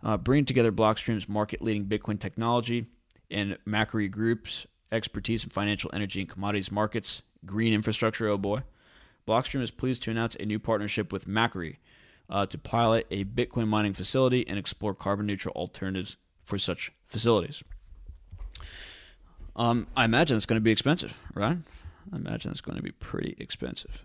Uh, 0.03 0.17
bringing 0.17 0.45
together 0.45 0.71
Blockstream's 0.71 1.27
market 1.27 1.61
leading 1.61 1.85
Bitcoin 1.85 2.19
technology 2.19 2.85
and 3.31 3.57
Macquarie 3.65 4.09
Group's 4.09 4.67
expertise 4.91 5.43
in 5.43 5.49
financial, 5.49 5.89
energy, 5.93 6.21
and 6.21 6.29
commodities 6.29 6.71
markets, 6.71 7.21
green 7.45 7.73
infrastructure, 7.73 8.27
oh 8.27 8.37
boy. 8.37 8.61
Blockstream 9.27 9.61
is 9.61 9.71
pleased 9.71 10.03
to 10.03 10.11
announce 10.11 10.35
a 10.35 10.45
new 10.45 10.59
partnership 10.59 11.11
with 11.11 11.27
Macquarie 11.27 11.79
uh, 12.29 12.45
to 12.45 12.57
pilot 12.57 13.07
a 13.09 13.23
Bitcoin 13.23 13.67
mining 13.67 13.93
facility 13.93 14.47
and 14.47 14.59
explore 14.59 14.93
carbon 14.93 15.25
neutral 15.25 15.53
alternatives 15.55 16.17
for 16.43 16.57
such 16.59 16.91
facilities. 17.07 17.63
Um, 19.55 19.87
I 19.95 20.05
imagine 20.05 20.35
it's 20.37 20.45
going 20.45 20.57
to 20.59 20.63
be 20.63 20.71
expensive, 20.71 21.17
right? 21.33 21.57
I 22.13 22.15
imagine 22.15 22.51
it's 22.51 22.61
going 22.61 22.77
to 22.77 22.83
be 22.83 22.91
pretty 22.91 23.35
expensive. 23.39 24.03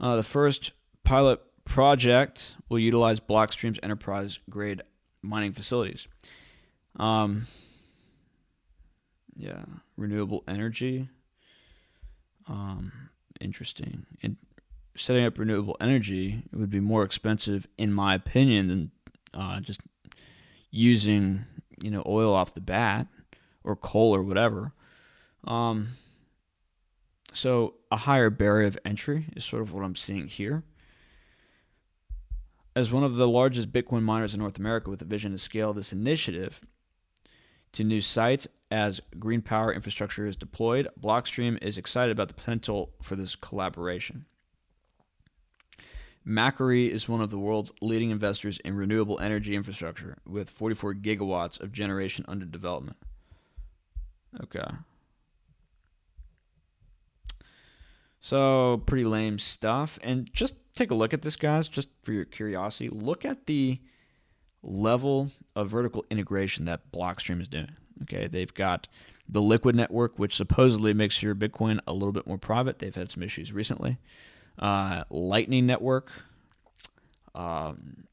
Uh, 0.00 0.16
the 0.16 0.22
first 0.22 0.72
pilot 1.04 1.40
project 1.64 2.56
will 2.68 2.78
utilize 2.78 3.20
Blockstream's 3.20 3.78
enterprise 3.82 4.38
grade 4.48 4.82
mining 5.22 5.52
facilities. 5.52 6.08
Um, 6.96 7.46
yeah, 9.36 9.64
renewable 9.96 10.44
energy. 10.48 11.08
Um, 12.48 12.92
interesting. 13.40 14.06
And 14.22 14.36
setting 14.96 15.24
up 15.24 15.38
renewable 15.38 15.76
energy 15.80 16.42
would 16.52 16.70
be 16.70 16.80
more 16.80 17.04
expensive, 17.04 17.66
in 17.76 17.92
my 17.92 18.14
opinion, 18.14 18.68
than 18.68 18.90
uh, 19.34 19.60
just 19.60 19.80
using 20.70 21.44
you 21.80 21.90
know 21.90 22.02
oil 22.06 22.34
off 22.34 22.54
the 22.54 22.60
bat 22.60 23.06
or 23.64 23.76
coal 23.76 24.14
or 24.14 24.22
whatever. 24.22 24.72
Um, 25.44 25.88
so 27.32 27.74
a 27.90 27.96
higher 27.96 28.30
barrier 28.30 28.66
of 28.66 28.78
entry 28.84 29.26
is 29.36 29.44
sort 29.44 29.62
of 29.62 29.72
what 29.72 29.84
I'm 29.84 29.96
seeing 29.96 30.26
here. 30.26 30.62
As 32.74 32.92
one 32.92 33.04
of 33.04 33.16
the 33.16 33.28
largest 33.28 33.72
Bitcoin 33.72 34.02
miners 34.02 34.34
in 34.34 34.40
North 34.40 34.58
America 34.58 34.90
with 34.90 35.02
a 35.02 35.06
vision 35.06 35.32
to 35.32 35.38
scale 35.38 35.72
this 35.72 35.92
initiative 35.92 36.60
to 37.72 37.84
new 37.84 38.00
sites 38.00 38.46
as 38.70 39.00
green 39.18 39.42
power 39.42 39.72
infrastructure 39.72 40.26
is 40.26 40.36
deployed, 40.36 40.88
Blockstream 41.00 41.62
is 41.62 41.78
excited 41.78 42.12
about 42.12 42.28
the 42.28 42.34
potential 42.34 42.92
for 43.02 43.16
this 43.16 43.34
collaboration. 43.34 44.26
Macquarie 46.24 46.92
is 46.92 47.08
one 47.08 47.22
of 47.22 47.30
the 47.30 47.38
world's 47.38 47.72
leading 47.80 48.10
investors 48.10 48.58
in 48.58 48.76
renewable 48.76 49.18
energy 49.18 49.56
infrastructure 49.56 50.18
with 50.26 50.50
44 50.50 50.94
gigawatts 50.94 51.58
of 51.58 51.72
generation 51.72 52.24
under 52.28 52.44
development. 52.44 52.98
Okay. 54.42 54.68
So, 58.28 58.82
pretty 58.84 59.06
lame 59.06 59.38
stuff. 59.38 59.98
And 60.02 60.30
just 60.34 60.56
take 60.74 60.90
a 60.90 60.94
look 60.94 61.14
at 61.14 61.22
this, 61.22 61.34
guys, 61.34 61.66
just 61.66 61.88
for 62.02 62.12
your 62.12 62.26
curiosity. 62.26 62.90
Look 62.90 63.24
at 63.24 63.46
the 63.46 63.80
level 64.62 65.30
of 65.56 65.70
vertical 65.70 66.04
integration 66.10 66.66
that 66.66 66.92
Blockstream 66.92 67.40
is 67.40 67.48
doing. 67.48 67.70
Okay, 68.02 68.26
they've 68.26 68.52
got 68.52 68.86
the 69.30 69.40
Liquid 69.40 69.74
network, 69.74 70.18
which 70.18 70.36
supposedly 70.36 70.92
makes 70.92 71.22
your 71.22 71.34
Bitcoin 71.34 71.80
a 71.86 71.94
little 71.94 72.12
bit 72.12 72.26
more 72.26 72.36
private. 72.36 72.80
They've 72.80 72.94
had 72.94 73.10
some 73.10 73.22
issues 73.22 73.50
recently 73.50 73.96
uh, 74.58 75.04
Lightning 75.08 75.64
Network, 75.64 76.12
um, 77.34 78.04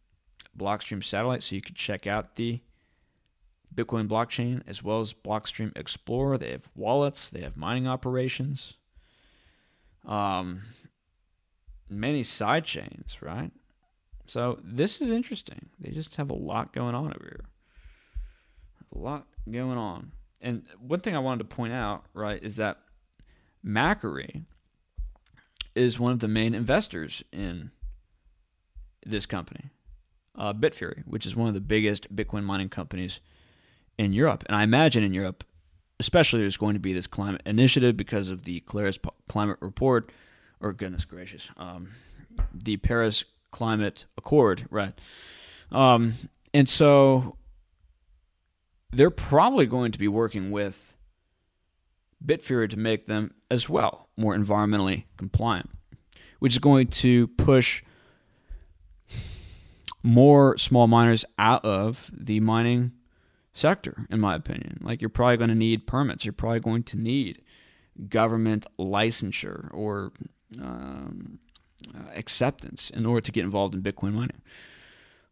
Blockstream 0.57 1.03
Satellite, 1.03 1.43
so 1.43 1.55
you 1.55 1.61
could 1.61 1.75
check 1.75 2.07
out 2.07 2.37
the 2.37 2.61
Bitcoin 3.75 4.07
blockchain 4.07 4.61
as 4.65 4.81
well 4.81 5.01
as 5.01 5.11
Blockstream 5.11 5.77
Explorer. 5.77 6.37
They 6.37 6.51
have 6.51 6.69
wallets, 6.73 7.29
they 7.29 7.41
have 7.41 7.57
mining 7.57 7.85
operations, 7.85 8.75
um, 10.05 10.61
many 11.89 12.23
side 12.23 12.65
chains, 12.65 13.17
right? 13.21 13.51
So 14.27 14.59
this 14.63 15.01
is 15.01 15.11
interesting. 15.11 15.69
They 15.79 15.91
just 15.91 16.15
have 16.15 16.31
a 16.31 16.35
lot 16.35 16.73
going 16.73 16.95
on 16.95 17.07
over 17.07 17.23
here. 17.23 17.45
A 18.93 18.97
lot 18.97 19.27
going 19.49 19.77
on. 19.77 20.11
And 20.41 20.63
one 20.79 20.99
thing 20.99 21.15
I 21.15 21.19
wanted 21.19 21.49
to 21.49 21.55
point 21.55 21.73
out, 21.73 22.05
right, 22.13 22.41
is 22.41 22.55
that 22.57 22.79
Macquarie 23.63 24.45
is 25.75 25.99
one 25.99 26.11
of 26.11 26.19
the 26.19 26.27
main 26.27 26.53
investors 26.53 27.23
in 27.31 27.71
this 29.05 29.25
company, 29.25 29.69
uh, 30.35 30.53
Bitfury, 30.53 31.03
which 31.05 31.25
is 31.25 31.35
one 31.35 31.47
of 31.47 31.53
the 31.53 31.61
biggest 31.61 32.15
Bitcoin 32.15 32.43
mining 32.43 32.69
companies 32.69 33.19
in 33.97 34.13
Europe. 34.13 34.43
And 34.47 34.55
I 34.55 34.63
imagine 34.63 35.03
in 35.03 35.13
Europe, 35.13 35.43
especially, 35.99 36.41
there's 36.41 36.57
going 36.57 36.73
to 36.73 36.79
be 36.79 36.93
this 36.93 37.07
climate 37.07 37.41
initiative 37.45 37.95
because 37.95 38.29
of 38.29 38.43
the 38.43 38.59
Paris 38.61 38.99
Climate 39.27 39.57
Report, 39.61 40.11
or 40.59 40.73
goodness 40.73 41.05
gracious, 41.05 41.49
um, 41.57 41.91
the 42.53 42.77
Paris 42.77 43.23
Climate 43.51 44.05
Accord, 44.17 44.67
right? 44.69 44.93
Um, 45.71 46.13
and 46.53 46.67
so 46.67 47.37
they're 48.91 49.09
probably 49.09 49.65
going 49.65 49.91
to 49.91 49.99
be 49.99 50.07
working 50.07 50.51
with 50.51 50.95
Bitfury 52.25 52.69
to 52.69 52.77
make 52.77 53.05
them 53.05 53.33
as 53.51 53.69
well 53.69 54.09
more 54.17 54.35
environmentally 54.35 55.05
compliant, 55.17 55.69
which 56.39 56.53
is 56.53 56.59
going 56.59 56.87
to 56.87 57.27
push 57.27 57.83
more 60.01 60.57
small 60.57 60.87
miners 60.87 61.25
out 61.37 61.65
of 61.65 62.09
the 62.13 62.39
mining 62.39 62.91
sector, 63.55 64.05
in 64.11 64.19
my 64.19 64.35
opinion. 64.35 64.79
Like, 64.83 65.01
you're 65.01 65.09
probably 65.09 65.37
going 65.37 65.49
to 65.49 65.55
need 65.55 65.87
permits. 65.87 66.25
You're 66.25 66.33
probably 66.33 66.59
going 66.59 66.83
to 66.83 66.97
need 66.97 67.41
government 68.09 68.67
licensure 68.77 69.73
or 69.73 70.11
um, 70.61 71.39
uh, 71.95 72.11
acceptance 72.13 72.91
in 72.91 73.05
order 73.05 73.21
to 73.21 73.31
get 73.31 73.43
involved 73.43 73.73
in 73.73 73.81
Bitcoin 73.81 74.13
mining. 74.13 74.41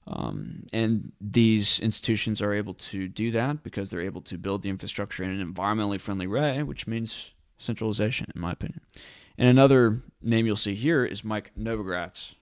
Um, 0.08 0.66
and 0.74 1.12
these 1.22 1.80
institutions 1.80 2.42
are 2.42 2.54
able 2.54 2.74
to 2.74 3.08
do 3.08 3.32
that 3.32 3.64
because 3.64 3.90
they're 3.90 4.02
able 4.02 4.22
to 4.22 4.38
build 4.38 4.64
the 4.64 4.70
infrastructure 4.70 5.24
in 5.24 5.30
an 5.30 5.54
environmentally 5.54 6.00
friendly 6.00 6.28
way, 6.28 6.64
which 6.64 6.88
means 6.88 7.32
centralization, 7.58 8.28
in 8.36 8.42
my 8.42 8.52
opinion. 8.52 8.82
And 9.38 9.48
another 9.48 10.02
name 10.22 10.46
you'll 10.46 10.56
see 10.56 10.76
here 10.76 11.06
is 11.06 11.24
Mike 11.24 11.52
Novogratz 11.58 12.36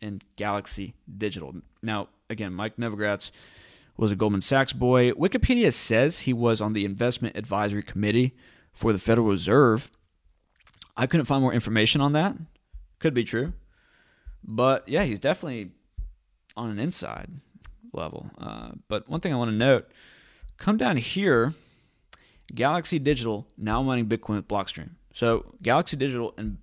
in 0.00 0.20
Galaxy 0.36 0.94
Digital. 1.16 1.54
Now, 1.82 2.08
again, 2.30 2.52
Mike 2.52 2.76
Novogratz 2.76 3.30
was 3.98 4.12
a 4.12 4.16
Goldman 4.16 4.40
Sachs 4.40 4.72
boy. 4.72 5.10
Wikipedia 5.10 5.72
says 5.72 6.20
he 6.20 6.32
was 6.32 6.62
on 6.62 6.72
the 6.72 6.84
investment 6.84 7.36
advisory 7.36 7.82
committee 7.82 8.34
for 8.72 8.92
the 8.92 8.98
Federal 8.98 9.26
Reserve. 9.26 9.90
I 10.96 11.06
couldn't 11.06 11.26
find 11.26 11.42
more 11.42 11.52
information 11.52 12.00
on 12.00 12.12
that. 12.12 12.36
Could 13.00 13.12
be 13.12 13.24
true. 13.24 13.52
But 14.42 14.88
yeah, 14.88 15.02
he's 15.02 15.18
definitely 15.18 15.72
on 16.56 16.70
an 16.70 16.78
inside 16.78 17.28
level. 17.92 18.30
Uh, 18.38 18.70
but 18.86 19.08
one 19.08 19.20
thing 19.20 19.32
I 19.32 19.36
want 19.36 19.50
to 19.50 19.56
note 19.56 19.90
come 20.58 20.76
down 20.76 20.96
here, 20.96 21.54
Galaxy 22.54 22.98
Digital 22.98 23.46
now 23.56 23.82
mining 23.82 24.06
Bitcoin 24.06 24.36
with 24.36 24.48
Blockstream. 24.48 24.90
So 25.12 25.54
Galaxy 25.60 25.96
Digital 25.96 26.34
and 26.38 26.58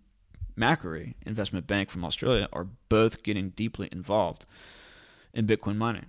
Macquarie 0.56 1.16
Investment 1.26 1.68
Bank 1.68 1.90
from 1.90 2.06
Australia 2.06 2.48
are 2.54 2.68
both 2.88 3.24
getting 3.24 3.50
deeply 3.50 3.90
involved 3.92 4.46
in 5.34 5.46
Bitcoin 5.46 5.76
mining. 5.76 6.06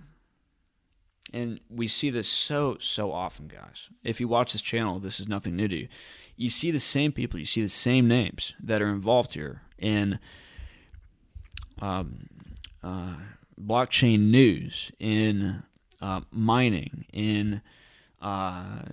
And 1.33 1.59
we 1.69 1.87
see 1.87 2.09
this 2.09 2.29
so, 2.29 2.77
so 2.79 3.11
often, 3.11 3.47
guys. 3.47 3.89
If 4.03 4.19
you 4.21 4.27
watch 4.27 4.53
this 4.53 4.61
channel, 4.61 4.99
this 4.99 5.19
is 5.19 5.27
nothing 5.27 5.55
new 5.55 5.67
to 5.67 5.75
you. 5.75 5.87
You 6.35 6.49
see 6.49 6.71
the 6.71 6.79
same 6.79 7.11
people, 7.11 7.39
you 7.39 7.45
see 7.45 7.61
the 7.61 7.69
same 7.69 8.07
names 8.07 8.53
that 8.63 8.81
are 8.81 8.89
involved 8.89 9.33
here 9.33 9.63
in 9.77 10.19
um, 11.81 12.27
uh, 12.83 13.15
blockchain 13.59 14.29
news, 14.29 14.91
in 14.99 15.63
uh, 16.01 16.21
mining, 16.31 17.05
in, 17.11 17.61
uh, 18.21 18.83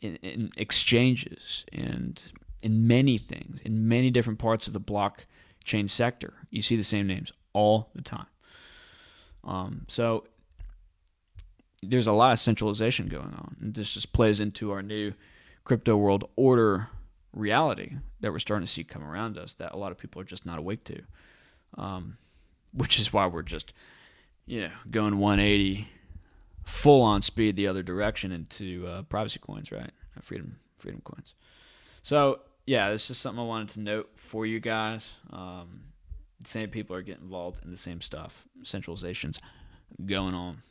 in, 0.00 0.16
in 0.16 0.50
exchanges, 0.56 1.64
and 1.72 2.22
in 2.62 2.86
many 2.86 3.18
things, 3.18 3.60
in 3.64 3.88
many 3.88 4.10
different 4.10 4.38
parts 4.38 4.66
of 4.66 4.72
the 4.72 4.80
blockchain 4.80 5.88
sector. 5.88 6.34
You 6.50 6.62
see 6.62 6.76
the 6.76 6.82
same 6.82 7.06
names 7.06 7.32
all 7.52 7.90
the 7.94 8.02
time. 8.02 8.26
Um, 9.44 9.86
so 9.88 10.24
there's 11.82 12.06
a 12.06 12.12
lot 12.12 12.32
of 12.32 12.38
centralization 12.38 13.08
going 13.08 13.34
on. 13.34 13.56
And 13.60 13.74
this 13.74 13.92
just 13.92 14.12
plays 14.12 14.40
into 14.40 14.70
our 14.70 14.82
new 14.82 15.12
crypto 15.64 15.96
world 15.96 16.28
order 16.36 16.88
reality 17.32 17.96
that 18.20 18.30
we're 18.30 18.38
starting 18.38 18.66
to 18.66 18.72
see 18.72 18.84
come 18.84 19.02
around 19.02 19.38
us 19.38 19.54
that 19.54 19.72
a 19.72 19.76
lot 19.76 19.92
of 19.92 19.98
people 19.98 20.20
are 20.20 20.24
just 20.24 20.46
not 20.46 20.58
awake 20.58 20.84
to. 20.84 21.02
Um, 21.78 22.18
which 22.74 22.98
is 22.98 23.12
why 23.12 23.26
we're 23.26 23.42
just, 23.42 23.72
you 24.46 24.62
know, 24.62 24.70
going 24.90 25.18
180 25.18 25.88
full 26.64 27.02
on 27.02 27.22
speed 27.22 27.56
the 27.56 27.66
other 27.66 27.82
direction 27.82 28.32
into 28.32 28.86
uh, 28.86 29.02
privacy 29.02 29.40
coins, 29.40 29.72
right? 29.72 29.90
Freedom, 30.20 30.56
freedom 30.78 31.00
coins. 31.04 31.34
So 32.02 32.40
yeah, 32.66 32.90
this 32.90 33.10
is 33.10 33.18
something 33.18 33.42
I 33.42 33.46
wanted 33.46 33.70
to 33.70 33.80
note 33.80 34.10
for 34.14 34.46
you 34.46 34.60
guys. 34.60 35.14
Um, 35.30 35.82
the 36.40 36.48
same 36.48 36.70
people 36.70 36.94
are 36.96 37.02
getting 37.02 37.24
involved 37.24 37.64
in 37.64 37.70
the 37.70 37.76
same 37.76 38.00
stuff. 38.00 38.44
Centralizations 38.62 39.38
going 40.06 40.34
on. 40.34 40.62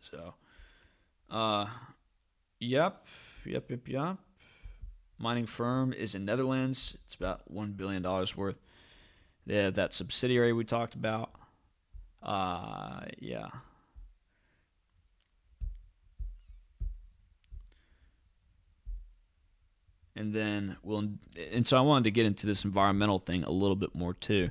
So, 0.00 0.34
uh, 1.30 1.66
yep, 2.60 3.06
yep, 3.44 3.70
yep, 3.70 3.88
yep. 3.88 4.16
Mining 5.18 5.46
firm 5.46 5.92
is 5.92 6.14
in 6.14 6.24
Netherlands. 6.24 6.96
It's 7.04 7.14
about 7.14 7.50
one 7.50 7.72
billion 7.72 8.02
dollars 8.02 8.36
worth. 8.36 8.56
They 9.46 9.56
have 9.56 9.74
that 9.74 9.94
subsidiary 9.94 10.52
we 10.52 10.64
talked 10.64 10.94
about. 10.94 11.30
Uh, 12.22 13.00
yeah. 13.18 13.48
And 20.14 20.34
then 20.34 20.76
we'll, 20.82 21.10
and 21.52 21.66
so 21.66 21.78
I 21.78 21.80
wanted 21.80 22.04
to 22.04 22.10
get 22.10 22.26
into 22.26 22.46
this 22.46 22.64
environmental 22.64 23.20
thing 23.20 23.44
a 23.44 23.50
little 23.50 23.76
bit 23.76 23.94
more 23.94 24.14
too. 24.14 24.50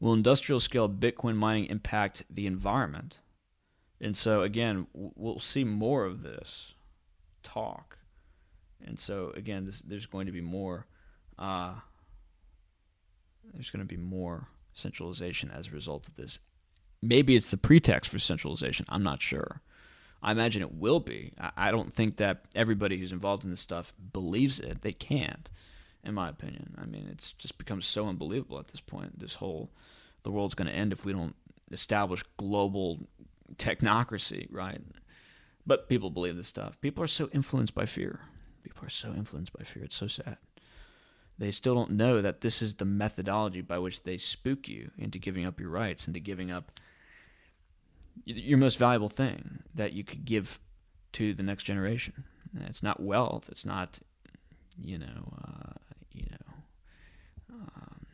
Will 0.00 0.12
industrial 0.12 0.60
scale 0.60 0.88
Bitcoin 0.88 1.34
mining 1.34 1.66
impact 1.66 2.22
the 2.30 2.46
environment? 2.46 3.18
And 4.00 4.16
so 4.16 4.42
again, 4.42 4.86
we'll 4.92 5.40
see 5.40 5.64
more 5.64 6.04
of 6.04 6.22
this 6.22 6.74
talk. 7.42 7.98
And 8.84 8.98
so 8.98 9.32
again, 9.36 9.64
this, 9.64 9.80
there's 9.80 10.06
going 10.06 10.26
to 10.26 10.32
be 10.32 10.40
more. 10.40 10.86
Uh, 11.38 11.74
there's 13.52 13.70
going 13.70 13.86
to 13.86 13.86
be 13.86 14.00
more 14.00 14.48
centralization 14.72 15.50
as 15.50 15.68
a 15.68 15.72
result 15.72 16.06
of 16.06 16.14
this. 16.14 16.38
Maybe 17.02 17.36
it's 17.36 17.50
the 17.50 17.56
pretext 17.56 18.10
for 18.10 18.18
centralization. 18.18 18.86
I'm 18.88 19.02
not 19.02 19.22
sure. 19.22 19.62
I 20.22 20.32
imagine 20.32 20.62
it 20.62 20.74
will 20.74 21.00
be. 21.00 21.32
I 21.56 21.70
don't 21.70 21.94
think 21.94 22.16
that 22.16 22.44
everybody 22.54 22.98
who's 22.98 23.12
involved 23.12 23.44
in 23.44 23.50
this 23.50 23.60
stuff 23.60 23.94
believes 24.12 24.58
it. 24.58 24.82
They 24.82 24.92
can't, 24.92 25.48
in 26.02 26.14
my 26.14 26.28
opinion. 26.28 26.74
I 26.76 26.86
mean, 26.86 27.08
it's 27.10 27.32
just 27.34 27.56
become 27.56 27.80
so 27.80 28.08
unbelievable 28.08 28.58
at 28.58 28.68
this 28.68 28.80
point. 28.80 29.20
This 29.20 29.34
whole 29.34 29.70
the 30.24 30.32
world's 30.32 30.54
going 30.54 30.66
to 30.68 30.74
end 30.74 30.92
if 30.92 31.04
we 31.04 31.12
don't 31.12 31.36
establish 31.70 32.24
global 32.36 32.98
technocracy, 33.56 34.46
right? 34.50 34.80
But 35.66 35.88
people 35.88 36.10
believe 36.10 36.36
this 36.36 36.46
stuff. 36.46 36.80
People 36.80 37.04
are 37.04 37.08
so 37.08 37.28
influenced 37.32 37.74
by 37.74 37.86
fear. 37.86 38.20
People 38.62 38.86
are 38.86 38.90
so 38.90 39.12
influenced 39.14 39.52
by 39.52 39.64
fear. 39.64 39.84
It's 39.84 39.96
so 39.96 40.06
sad. 40.08 40.38
They 41.38 41.50
still 41.52 41.74
don't 41.74 41.92
know 41.92 42.20
that 42.20 42.40
this 42.40 42.60
is 42.60 42.74
the 42.74 42.84
methodology 42.84 43.60
by 43.60 43.78
which 43.78 44.02
they 44.02 44.16
spook 44.16 44.68
you 44.68 44.90
into 44.98 45.18
giving 45.18 45.46
up 45.46 45.60
your 45.60 45.70
rights, 45.70 46.06
into 46.06 46.20
giving 46.20 46.50
up 46.50 46.72
your 48.24 48.58
most 48.58 48.78
valuable 48.78 49.08
thing 49.08 49.60
that 49.74 49.92
you 49.92 50.02
could 50.02 50.24
give 50.24 50.58
to 51.12 51.34
the 51.34 51.42
next 51.42 51.62
generation. 51.62 52.24
It's 52.66 52.82
not 52.82 53.00
wealth. 53.00 53.48
It's 53.50 53.64
not, 53.64 54.00
you 54.80 54.98
know, 54.98 55.34
uh, 55.46 55.72
you 56.12 56.26
know, 56.30 57.54
um, 57.54 58.06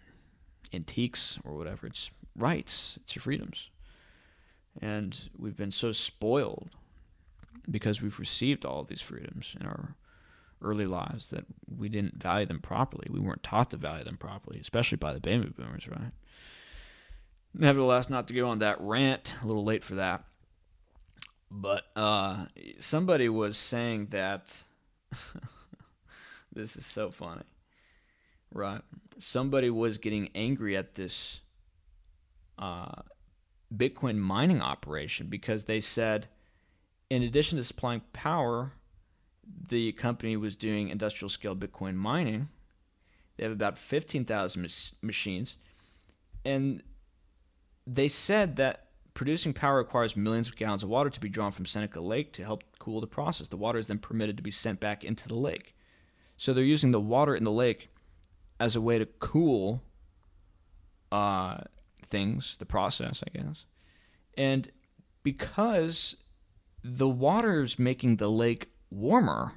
antiques 0.72 1.38
or 1.44 1.54
whatever. 1.56 1.86
It's 1.86 2.10
rights. 2.36 2.98
It's 3.02 3.16
your 3.16 3.22
freedoms. 3.22 3.70
And 4.80 5.18
we've 5.38 5.56
been 5.56 5.70
so 5.70 5.92
spoiled 5.92 6.70
because 7.70 8.02
we've 8.02 8.18
received 8.18 8.64
all 8.64 8.84
these 8.84 9.00
freedoms 9.00 9.54
in 9.58 9.66
our 9.66 9.96
early 10.62 10.86
lives 10.86 11.28
that 11.28 11.44
we 11.76 11.88
didn't 11.88 12.20
value 12.20 12.46
them 12.46 12.60
properly. 12.60 13.06
We 13.10 13.20
weren't 13.20 13.42
taught 13.42 13.70
to 13.70 13.76
value 13.76 14.04
them 14.04 14.16
properly, 14.16 14.58
especially 14.60 14.96
by 14.96 15.12
the 15.12 15.20
baby 15.20 15.52
boomers, 15.56 15.88
right? 15.88 16.12
Nevertheless, 17.54 18.10
not 18.10 18.26
to 18.28 18.34
go 18.34 18.48
on 18.48 18.58
that 18.58 18.80
rant, 18.80 19.34
a 19.42 19.46
little 19.46 19.64
late 19.64 19.84
for 19.84 19.96
that. 19.96 20.24
But 21.50 21.84
uh, 21.94 22.46
somebody 22.80 23.28
was 23.28 23.56
saying 23.56 24.08
that 24.10 24.64
this 26.52 26.76
is 26.76 26.84
so 26.84 27.10
funny, 27.10 27.44
right? 28.52 28.80
Somebody 29.18 29.70
was 29.70 29.98
getting 29.98 30.30
angry 30.34 30.76
at 30.76 30.94
this 30.94 31.42
uh, 32.58 33.02
Bitcoin 33.76 34.16
mining 34.16 34.60
operation 34.60 35.26
because 35.28 35.64
they 35.64 35.80
said 35.80 36.28
in 37.10 37.22
addition 37.22 37.58
to 37.58 37.64
supplying 37.64 38.02
power, 38.12 38.72
the 39.68 39.92
company 39.92 40.36
was 40.36 40.56
doing 40.56 40.88
industrial 40.88 41.28
scale 41.28 41.54
Bitcoin 41.54 41.94
mining. 41.94 42.48
They 43.36 43.44
have 43.44 43.52
about 43.52 43.76
15,000 43.78 44.62
mach- 44.62 45.02
machines. 45.02 45.56
And 46.44 46.82
they 47.86 48.08
said 48.08 48.56
that 48.56 48.86
producing 49.12 49.52
power 49.52 49.76
requires 49.76 50.16
millions 50.16 50.48
of 50.48 50.56
gallons 50.56 50.82
of 50.82 50.88
water 50.88 51.10
to 51.10 51.20
be 51.20 51.28
drawn 51.28 51.52
from 51.52 51.66
Seneca 51.66 52.00
Lake 52.00 52.32
to 52.32 52.44
help 52.44 52.64
cool 52.78 53.00
the 53.00 53.06
process. 53.06 53.48
The 53.48 53.56
water 53.56 53.78
is 53.78 53.86
then 53.86 53.98
permitted 53.98 54.36
to 54.36 54.42
be 54.42 54.50
sent 54.50 54.80
back 54.80 55.04
into 55.04 55.28
the 55.28 55.36
lake. 55.36 55.74
So 56.36 56.52
they're 56.52 56.64
using 56.64 56.90
the 56.90 57.00
water 57.00 57.36
in 57.36 57.44
the 57.44 57.52
lake 57.52 57.88
as 58.58 58.74
a 58.74 58.80
way 58.80 58.98
to 58.98 59.06
cool 59.06 59.82
uh, 61.12 61.58
things, 62.06 62.56
the 62.58 62.66
process, 62.66 63.22
I 63.26 63.38
guess. 63.38 63.64
And 64.36 64.70
because 65.22 66.16
the 66.82 67.08
water's 67.08 67.78
making 67.78 68.16
the 68.16 68.30
lake 68.30 68.68
warmer, 68.90 69.52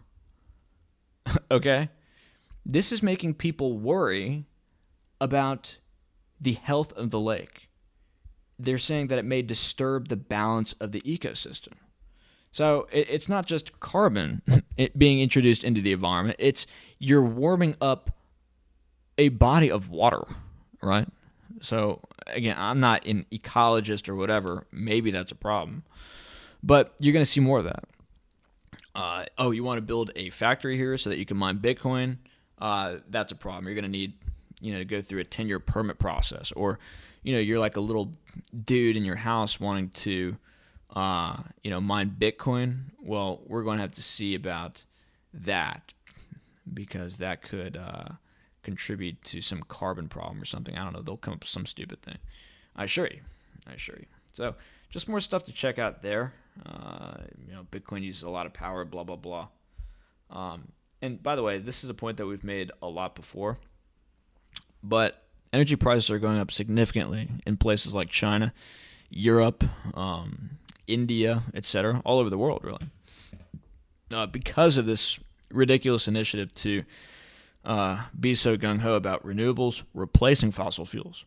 okay, 1.52 1.90
this 2.66 2.92
is 2.92 3.02
making 3.02 3.36
people 3.36 3.78
worry 3.78 4.46
about 5.20 5.78
the 6.40 6.54
health 6.54 6.94
of 6.94 7.12
the 7.12 7.20
lake. 7.20 7.70
They're 8.60 8.78
saying 8.78 9.08
that 9.08 9.20
it 9.20 9.26
may 9.26 9.42
disturb 9.42 10.08
the 10.08 10.16
balance 10.16 10.74
of 10.74 10.92
the 10.92 11.02
ecosystem. 11.02 11.74
So 12.52 12.88
it, 12.92 13.08
it's 13.10 13.30
not 13.30 13.46
just 13.46 13.80
carbon 13.80 14.42
being 14.98 15.20
introduced 15.20 15.64
into 15.64 15.82
the 15.82 15.92
environment, 15.92 16.38
it's 16.40 16.66
you're 17.00 17.24
warming 17.24 17.76
up 17.82 18.12
a 19.18 19.30
body 19.30 19.70
of 19.70 19.90
water, 19.90 20.24
right? 20.82 21.08
So 21.62 22.02
again, 22.30 22.56
I'm 22.58 22.80
not 22.80 23.06
an 23.06 23.26
ecologist 23.32 24.10
or 24.10 24.16
whatever. 24.16 24.68
Maybe 24.72 25.12
that's 25.12 25.32
a 25.32 25.36
problem, 25.36 25.84
but 26.64 26.94
you're 27.00 27.14
going 27.14 27.26
to 27.26 27.30
see 27.30 27.40
more 27.40 27.60
of 27.60 27.66
that. 27.66 27.86
Uh, 28.96 29.26
oh, 29.38 29.52
you 29.52 29.64
want 29.64 29.78
to 29.78 29.82
build 29.82 30.12
a 30.16 30.30
factory 30.32 30.76
here 30.76 30.98
so 30.98 31.10
that 31.10 31.20
you 31.20 31.26
can 31.26 31.38
mine 31.38 31.60
Bitcoin? 31.60 32.18
Uh, 32.60 32.98
that's 33.10 33.32
a 33.32 33.36
problem. 33.36 33.66
You're 33.66 33.76
going 33.76 33.84
to 33.84 33.90
need, 33.90 34.14
you 34.60 34.74
know, 34.74 34.80
to 34.80 34.86
go 34.86 35.02
through 35.02 35.22
a 35.22 35.24
10 35.24 35.48
year 35.48 35.60
permit 35.60 36.00
process, 36.00 36.52
or, 36.54 36.80
you 37.22 37.34
know, 37.34 37.40
you're 37.40 37.60
like 37.60 37.78
a 37.78 37.82
little 37.82 38.12
dude 38.66 38.96
in 38.96 39.06
your 39.06 39.16
house 39.16 39.60
wanting 39.60 39.90
to, 39.90 40.36
uh, 40.96 41.38
you 41.64 41.70
know, 41.70 41.80
mine 41.80 42.16
Bitcoin. 42.18 42.86
Well, 43.00 43.42
we're 43.46 43.64
going 43.64 43.78
to 43.78 43.84
have 43.84 43.94
to 43.94 44.02
see 44.02 44.34
about 44.34 44.86
that 45.32 45.94
because 46.74 47.18
that 47.18 47.44
could 47.44 47.78
uh, 47.78 48.10
contribute 48.68 49.24
to 49.24 49.40
some 49.40 49.64
carbon 49.70 50.10
problem 50.10 50.42
or 50.42 50.46
something. 50.46 50.78
I 50.78 50.84
don't 50.84 50.92
know. 50.92 51.02
They'll 51.02 51.16
come 51.16 51.36
up 51.36 51.40
with 51.40 51.48
some 51.48 51.66
stupid 51.66 52.02
thing. 52.02 52.18
I 52.76 52.84
assure 52.84 53.08
you. 53.08 53.22
I 53.66 53.76
assure 53.76 53.96
you. 53.98 54.08
So 54.34 54.56
just 54.90 55.08
more 55.08 55.22
stuff 55.22 55.46
to 55.46 55.54
check 55.54 55.80
out 55.80 56.02
there. 56.02 56.34
Uh, 56.66 57.14
you 57.48 57.54
know, 57.54 57.66
Bitcoin 57.72 58.04
uses 58.04 58.24
a 58.24 58.30
lot 58.30 58.46
of 58.46 58.52
power. 58.52 58.84
Blah 58.84 59.06
blah 59.06 59.16
blah. 59.16 59.48
Um, 60.30 60.68
and 61.02 61.24
by 61.24 61.38
the 61.38 61.44
way, 61.44 61.60
this 61.60 61.86
is 61.86 61.90
a 61.90 61.94
point 61.94 62.18
that 62.18 62.26
we've 62.26 62.44
made 62.44 62.74
a 62.82 62.90
lot 62.90 63.16
before. 63.16 63.58
But 64.84 65.24
energy 65.54 65.78
prices 65.78 66.12
are 66.12 66.20
going 66.20 66.38
up 66.38 66.52
significantly 66.52 67.30
in 67.46 67.56
places 67.56 67.96
like 67.96 68.10
China, 68.10 68.54
Europe, 69.10 69.64
um, 69.94 70.58
India, 70.88 71.44
etc., 71.54 72.02
all 72.04 72.20
over 72.20 72.30
the 72.30 72.38
world, 72.38 72.66
really, 72.66 72.88
uh, 74.12 74.26
because 74.26 74.78
of 74.78 74.86
this 74.86 75.22
ridiculous 75.52 76.06
initiative 76.10 76.54
to 76.56 76.84
uh, 77.68 78.06
be 78.18 78.34
so 78.34 78.58
gung 78.58 78.80
ho 78.80 78.94
about 78.94 79.24
renewables 79.26 79.84
replacing 79.94 80.52
fossil 80.52 80.86
fuels, 80.86 81.26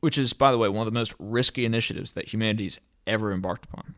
which 0.00 0.18
is, 0.18 0.32
by 0.32 0.50
the 0.50 0.58
way, 0.58 0.68
one 0.68 0.86
of 0.86 0.92
the 0.92 0.98
most 0.98 1.14
risky 1.20 1.64
initiatives 1.64 2.12
that 2.12 2.32
humanity's 2.32 2.78
ever 3.06 3.32
embarked 3.32 3.64
upon. 3.66 3.94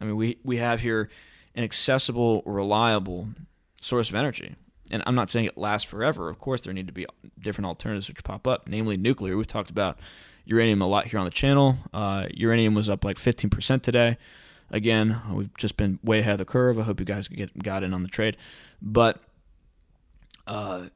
I 0.00 0.04
mean, 0.04 0.16
we, 0.16 0.38
we 0.44 0.58
have 0.58 0.80
here 0.80 1.10
an 1.56 1.64
accessible, 1.64 2.42
reliable 2.46 3.28
source 3.80 4.08
of 4.08 4.14
energy. 4.14 4.54
And 4.92 5.02
I'm 5.06 5.16
not 5.16 5.28
saying 5.28 5.46
it 5.46 5.58
lasts 5.58 5.90
forever. 5.90 6.30
Of 6.30 6.38
course, 6.38 6.60
there 6.60 6.72
need 6.72 6.86
to 6.86 6.92
be 6.92 7.04
different 7.38 7.66
alternatives 7.66 8.08
which 8.08 8.22
pop 8.22 8.46
up, 8.46 8.68
namely 8.68 8.96
nuclear. 8.96 9.36
We've 9.36 9.46
talked 9.46 9.70
about 9.70 9.98
uranium 10.44 10.80
a 10.80 10.86
lot 10.86 11.06
here 11.06 11.18
on 11.18 11.24
the 11.24 11.32
channel. 11.32 11.78
Uh, 11.92 12.26
uranium 12.32 12.74
was 12.74 12.88
up 12.88 13.04
like 13.04 13.16
15% 13.16 13.82
today. 13.82 14.16
Again, 14.70 15.20
we've 15.32 15.54
just 15.56 15.76
been 15.76 15.98
way 16.04 16.20
ahead 16.20 16.32
of 16.32 16.38
the 16.38 16.44
curve. 16.44 16.78
I 16.78 16.82
hope 16.82 17.00
you 17.00 17.06
guys 17.06 17.26
get 17.26 17.56
got 17.60 17.82
in 17.82 17.92
on 17.92 18.02
the 18.02 18.08
trade. 18.08 18.36
But 18.80 19.20
uh, 20.46 20.86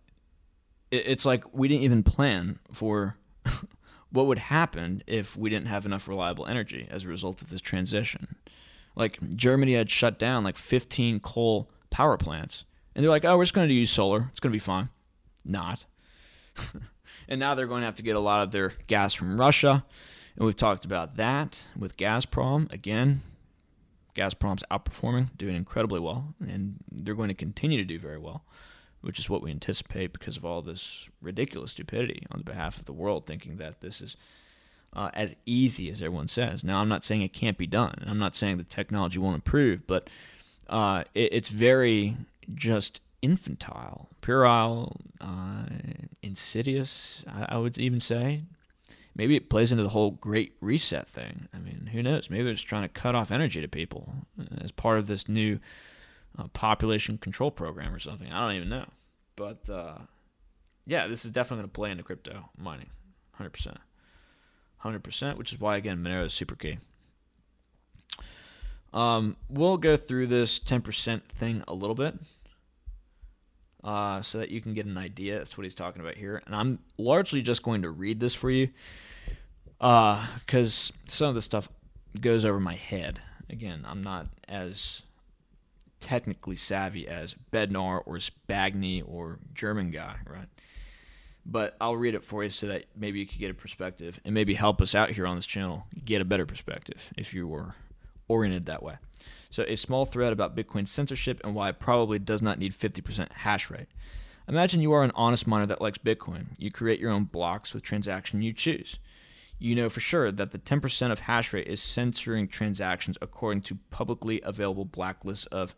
it's 0.93 1.25
like 1.25 1.43
we 1.55 1.69
didn't 1.69 1.83
even 1.85 2.03
plan 2.03 2.59
for 2.71 3.17
what 4.11 4.27
would 4.27 4.39
happen 4.39 5.03
if 5.07 5.37
we 5.37 5.49
didn't 5.49 5.67
have 5.67 5.87
enough 5.87 6.07
reliable 6.07 6.47
energy 6.47 6.87
as 6.91 7.05
a 7.05 7.09
result 7.09 7.41
of 7.41 7.51
this 7.51 7.63
transition. 7.63 8.37
Like 8.95 9.19
Germany 9.35 9.73
had 9.73 9.91
shut 9.91 10.19
down 10.19 10.45
like 10.45 10.59
15 10.59 11.21
coal 11.21 11.71
power 11.91 12.19
plants, 12.19 12.65
and 12.95 13.03
they're 13.03 13.11
like, 13.11 13.25
"Oh, 13.25 13.39
we're 13.39 13.45
just 13.45 13.55
going 13.55 13.69
to 13.69 13.75
use 13.75 13.91
solar. 13.91 14.29
It's 14.31 14.41
going 14.41 14.53
to 14.53 14.57
be 14.57 14.61
fine." 14.61 14.91
Not. 15.45 15.87
and 17.29 17.41
now 17.41 17.55
they're 17.55 17.67
going 17.67 17.81
to 17.81 17.87
have 17.87 17.95
to 17.97 18.03
get 18.03 18.17
a 18.17 18.21
lot 18.21 18.43
of 18.43 18.51
their 18.51 18.75
gas 18.87 19.15
from 19.15 19.41
Russia, 19.41 19.85
and 20.37 20.45
we've 20.45 20.57
talked 20.57 20.85
about 20.85 21.17
that 21.17 21.71
with 21.77 21.97
Gazprom 21.97 22.71
again. 22.71 23.23
Gazprom's 24.15 24.63
outperforming, 24.71 25.35
doing 25.39 25.57
incredibly 25.57 25.99
well, 25.99 26.35
and 26.39 26.77
they're 26.91 27.15
going 27.15 27.29
to 27.29 27.35
continue 27.35 27.79
to 27.79 27.85
do 27.85 27.99
very 27.99 28.19
well 28.19 28.45
which 29.03 29.19
is 29.19 29.29
what 29.29 29.43
we 29.43 29.51
anticipate 29.51 30.13
because 30.13 30.37
of 30.37 30.45
all 30.45 30.63
this 30.63 31.09
ridiculous 31.21 31.73
stupidity 31.73 32.25
on 32.31 32.39
the 32.39 32.45
behalf 32.45 32.79
of 32.79 32.87
the 32.87 32.93
world, 32.93 33.27
thinking 33.27 33.57
that 33.59 33.81
this 33.81 34.01
is 34.01 34.17
uh, 34.95 35.11
as 35.15 35.35
easy 35.47 35.91
as 35.91 36.01
everyone 36.01 36.29
says. 36.29 36.65
Now, 36.65 36.79
I'm 36.79 36.89
not 36.89 37.05
saying 37.05 37.23
it 37.23 37.33
can't 37.33 37.59
be 37.59 37.67
done. 37.67 38.05
I'm 38.07 38.19
not 38.19 38.37
saying 38.37 38.59
the 38.59 38.65
technology 38.65 39.19
won't 39.19 39.35
improve, 39.35 39.87
but 39.87 40.09
uh, 40.69 41.05
it, 41.15 41.33
it's 41.33 41.49
very 41.49 42.17
just 42.55 43.01
infantile, 43.23 44.09
puerile, 44.21 44.97
uh, 45.21 45.65
insidious, 46.23 47.25
I, 47.29 47.57
I 47.57 47.59
would 47.59 47.79
even 47.79 48.01
say. 48.01 48.43
Maybe 49.15 49.37
it 49.37 49.51
plays 49.51 49.73
into 49.73 49.85
the 49.85 49.91
whole 49.91 50.13
great 50.13 50.55
reset 50.61 51.09
thing. 51.09 51.49
I 51.53 51.59
mean, 51.59 51.91
who 51.93 52.03
knows? 52.03 52.31
Maybe 52.31 52.51
just 52.51 52.67
trying 52.67 52.83
to 52.83 52.89
cut 52.89 53.15
off 53.15 53.31
energy 53.31 53.61
to 53.61 53.69
people 53.69 54.13
as 54.63 54.73
part 54.73 54.99
of 54.99 55.07
this 55.07 55.29
new 55.29 55.59
a 56.39 56.49
population 56.49 57.19
control 57.19 57.51
program 57.51 57.95
or 57.95 57.99
something. 57.99 58.33
I 58.33 58.41
don't 58.41 58.57
even 58.57 58.69
know. 58.69 58.87
But 59.37 59.69
uh, 59.71 59.99
yeah, 60.87 61.07
this 61.07 61.25
is 61.25 61.31
definitely 61.31 61.63
going 61.63 61.71
to 61.71 61.75
play 61.75 61.91
into 61.91 62.03
crypto 62.03 62.51
mining, 62.57 62.91
100%. 63.41 63.77
100%, 64.85 65.37
which 65.37 65.53
is 65.53 65.61
why, 65.61 65.77
again, 65.77 65.99
Monero 65.99 66.27
is 66.27 66.33
super 66.33 66.57
key. 66.57 66.79
Um, 68.93 69.37
we'll 69.49 69.79
go 69.79 69.97
through 69.97 70.27
this 70.27 70.59
10% 70.59 71.23
thing 71.39 71.63
a 71.67 71.73
little 71.73 71.95
bit 71.95 72.15
uh, 73.83 74.21
so 74.23 74.39
that 74.39 74.51
you 74.51 74.61
can 74.61 74.75
get 74.75 74.87
an 74.87 74.99
idea 74.99 75.41
as 75.41 75.51
to 75.51 75.57
what 75.57 75.65
he's 75.65 75.75
talking 75.75 76.03
about 76.03 76.17
here. 76.17 76.43
And 76.47 76.55
I'm 76.55 76.81
largely 76.99 77.43
just 77.43 77.63
going 77.63 77.83
to 77.83 77.91
read 77.91 78.21
this 78.21 78.35
for 78.35 78.51
you 78.51 78.69
because 79.79 80.93
uh, 80.93 80.99
some 81.09 81.29
of 81.29 81.35
the 81.35 81.41
stuff 81.41 81.69
goes 82.21 82.45
over 82.45 82.61
my 82.61 82.75
head. 82.75 83.21
Again, 83.49 83.85
I'm 83.87 84.03
not 84.03 84.27
as 84.49 85.03
technically 86.03 86.57
savvy 86.57 87.09
as 87.09 87.35
Bednar 87.53 88.03
or 88.05 88.17
Spagni 88.17 89.03
or 89.07 89.39
German 89.55 89.91
guy, 89.91 90.17
right? 90.27 90.49
But 91.47 91.77
I'll 91.81 91.97
read 91.97 92.15
it 92.15 92.25
for 92.25 92.45
you 92.45 92.51
so 92.51 92.67
that 92.67 92.85
maybe 92.97 93.21
you 93.21 93.27
could 93.27 93.39
get 93.39 93.51
a 93.51 93.55
perspective 93.55 94.21
and 94.25 94.35
maybe 94.35 94.55
help 94.55 94.83
us 94.83 94.95
out 94.95 95.11
here 95.11 95.27
on 95.27 95.37
this 95.37 95.47
channel 95.47 95.87
get 96.05 96.21
a 96.21 96.25
better 96.25 96.47
perspective 96.47 97.11
if 97.17 97.33
you 97.33 97.49
were 97.49 97.75
oriented 98.29 98.67
that 98.67 98.83
way. 98.83 98.97
So, 99.51 99.65
a 99.69 99.77
small 99.77 100.05
thread 100.05 100.33
about 100.33 100.57
Bitcoin 100.57 100.89
censorship 100.89 101.41
and 101.45 101.55
why 101.55 101.69
it 101.69 101.79
probably 101.79 102.19
does 102.19 102.43
not 102.43 102.59
need 102.59 102.75
50% 102.75 103.33
hash 103.33 103.71
rate. 103.71 103.89
Imagine 104.49 104.81
you 104.81 104.93
are 104.93 105.05
an 105.05 105.13
honest 105.15 105.47
miner 105.47 105.67
that 105.67 105.81
likes 105.81 105.99
Bitcoin. 105.99 106.47
You 106.59 106.71
create 106.71 106.99
your 106.99 107.11
own 107.11 107.25
blocks 107.25 107.73
with 107.73 107.83
transaction 107.83 108.43
you 108.43 108.53
choose. 108.53 108.99
You 109.59 109.77
know 109.77 109.89
for 109.89 110.01
sure 110.01 110.33
that 110.33 110.51
the 110.51 110.59
10% 110.59 111.13
of 111.13 111.21
hash 111.21 111.53
rate 111.53 111.69
is 111.69 111.81
censoring 111.81 112.49
transactions 112.49 113.17
according 113.23 113.63
to 113.63 113.79
publicly 113.91 114.41
available 114.43 114.85
blacklists 114.85 115.47
of 115.49 115.77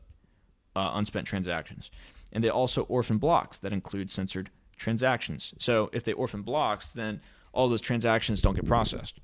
uh, 0.77 0.93
unspent 0.95 1.27
transactions. 1.27 1.91
And 2.33 2.43
they 2.43 2.49
also 2.49 2.83
orphan 2.85 3.19
blocks 3.19 3.59
that 3.61 3.73
include 3.73 4.11
censored 4.11 4.51
transactions. 4.77 5.55
So 5.59 5.91
if 5.93 6.05
they 6.05 6.13
orphan 6.13 6.43
blocks, 6.43 6.93
then 6.93 7.21
all 7.53 7.69
those 7.69 7.81
transactions 7.81 8.43
don't 8.43 8.55
get 8.55 8.67
processed 8.67 9.21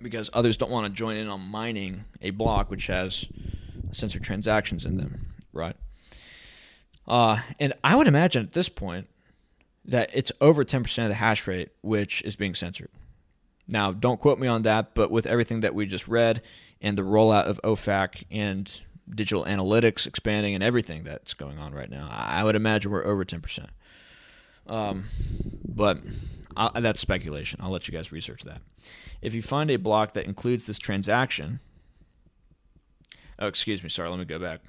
because 0.00 0.30
others 0.32 0.56
don't 0.56 0.70
want 0.70 0.86
to 0.86 0.92
join 0.92 1.16
in 1.16 1.28
on 1.28 1.40
mining 1.40 2.04
a 2.22 2.30
block 2.30 2.70
which 2.70 2.86
has 2.86 3.26
censored 3.92 4.22
transactions 4.22 4.84
in 4.84 4.96
them, 4.96 5.34
right? 5.52 5.76
Uh, 7.06 7.40
and 7.58 7.72
I 7.82 7.96
would 7.96 8.06
imagine 8.06 8.44
at 8.44 8.52
this 8.52 8.68
point 8.68 9.08
that 9.84 10.10
it's 10.12 10.30
over 10.40 10.64
10% 10.64 11.02
of 11.02 11.08
the 11.08 11.14
hash 11.14 11.46
rate 11.46 11.70
which 11.82 12.22
is 12.22 12.36
being 12.36 12.54
censored. 12.54 12.90
Now, 13.66 13.92
don't 13.92 14.20
quote 14.20 14.38
me 14.38 14.46
on 14.46 14.62
that, 14.62 14.94
but 14.94 15.10
with 15.10 15.26
everything 15.26 15.60
that 15.60 15.74
we 15.74 15.86
just 15.86 16.08
read 16.08 16.42
and 16.80 16.96
the 16.96 17.02
rollout 17.02 17.44
of 17.44 17.60
OFAC 17.62 18.24
and 18.30 18.80
digital 19.14 19.44
analytics 19.44 20.06
expanding 20.06 20.54
and 20.54 20.62
everything 20.62 21.04
that's 21.04 21.34
going 21.34 21.58
on 21.58 21.72
right 21.72 21.90
now. 21.90 22.08
I 22.10 22.44
would 22.44 22.56
imagine 22.56 22.90
we're 22.90 23.04
over 23.04 23.24
10%. 23.24 23.66
Um, 24.66 25.04
but 25.66 25.98
I'll, 26.56 26.80
that's 26.80 27.00
speculation. 27.00 27.60
I'll 27.62 27.70
let 27.70 27.88
you 27.88 27.92
guys 27.92 28.12
research 28.12 28.44
that. 28.44 28.60
If 29.22 29.34
you 29.34 29.42
find 29.42 29.70
a 29.70 29.76
block 29.76 30.14
that 30.14 30.26
includes 30.26 30.66
this 30.66 30.78
transaction, 30.78 31.60
Oh, 33.38 33.46
excuse 33.46 33.82
me. 33.82 33.88
Sorry. 33.88 34.08
Let 34.08 34.18
me 34.18 34.24
go 34.24 34.38
back. 34.38 34.60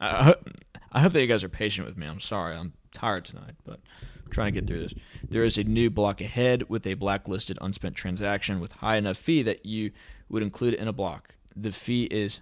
I, 0.00 0.18
I, 0.18 0.22
hope, 0.24 0.50
I 0.92 1.00
hope 1.00 1.12
that 1.12 1.20
you 1.20 1.26
guys 1.26 1.44
are 1.44 1.48
patient 1.48 1.86
with 1.86 1.96
me. 1.96 2.06
I'm 2.06 2.20
sorry. 2.20 2.54
I'm 2.54 2.74
tired 2.92 3.24
tonight, 3.24 3.54
but 3.64 3.80
I'm 4.24 4.30
trying 4.30 4.52
to 4.52 4.60
get 4.60 4.68
through 4.68 4.80
this. 4.80 4.94
There 5.28 5.44
is 5.44 5.56
a 5.56 5.64
new 5.64 5.90
block 5.90 6.20
ahead 6.20 6.68
with 6.68 6.86
a 6.86 6.94
blacklisted 6.94 7.58
unspent 7.60 7.96
transaction 7.96 8.60
with 8.60 8.72
high 8.72 8.96
enough 8.96 9.16
fee 9.16 9.42
that 9.42 9.64
you 9.64 9.92
would 10.28 10.42
include 10.42 10.74
it 10.74 10.80
in 10.80 10.88
a 10.88 10.92
block. 10.92 11.34
The 11.56 11.72
fee 11.72 12.04
is 12.04 12.40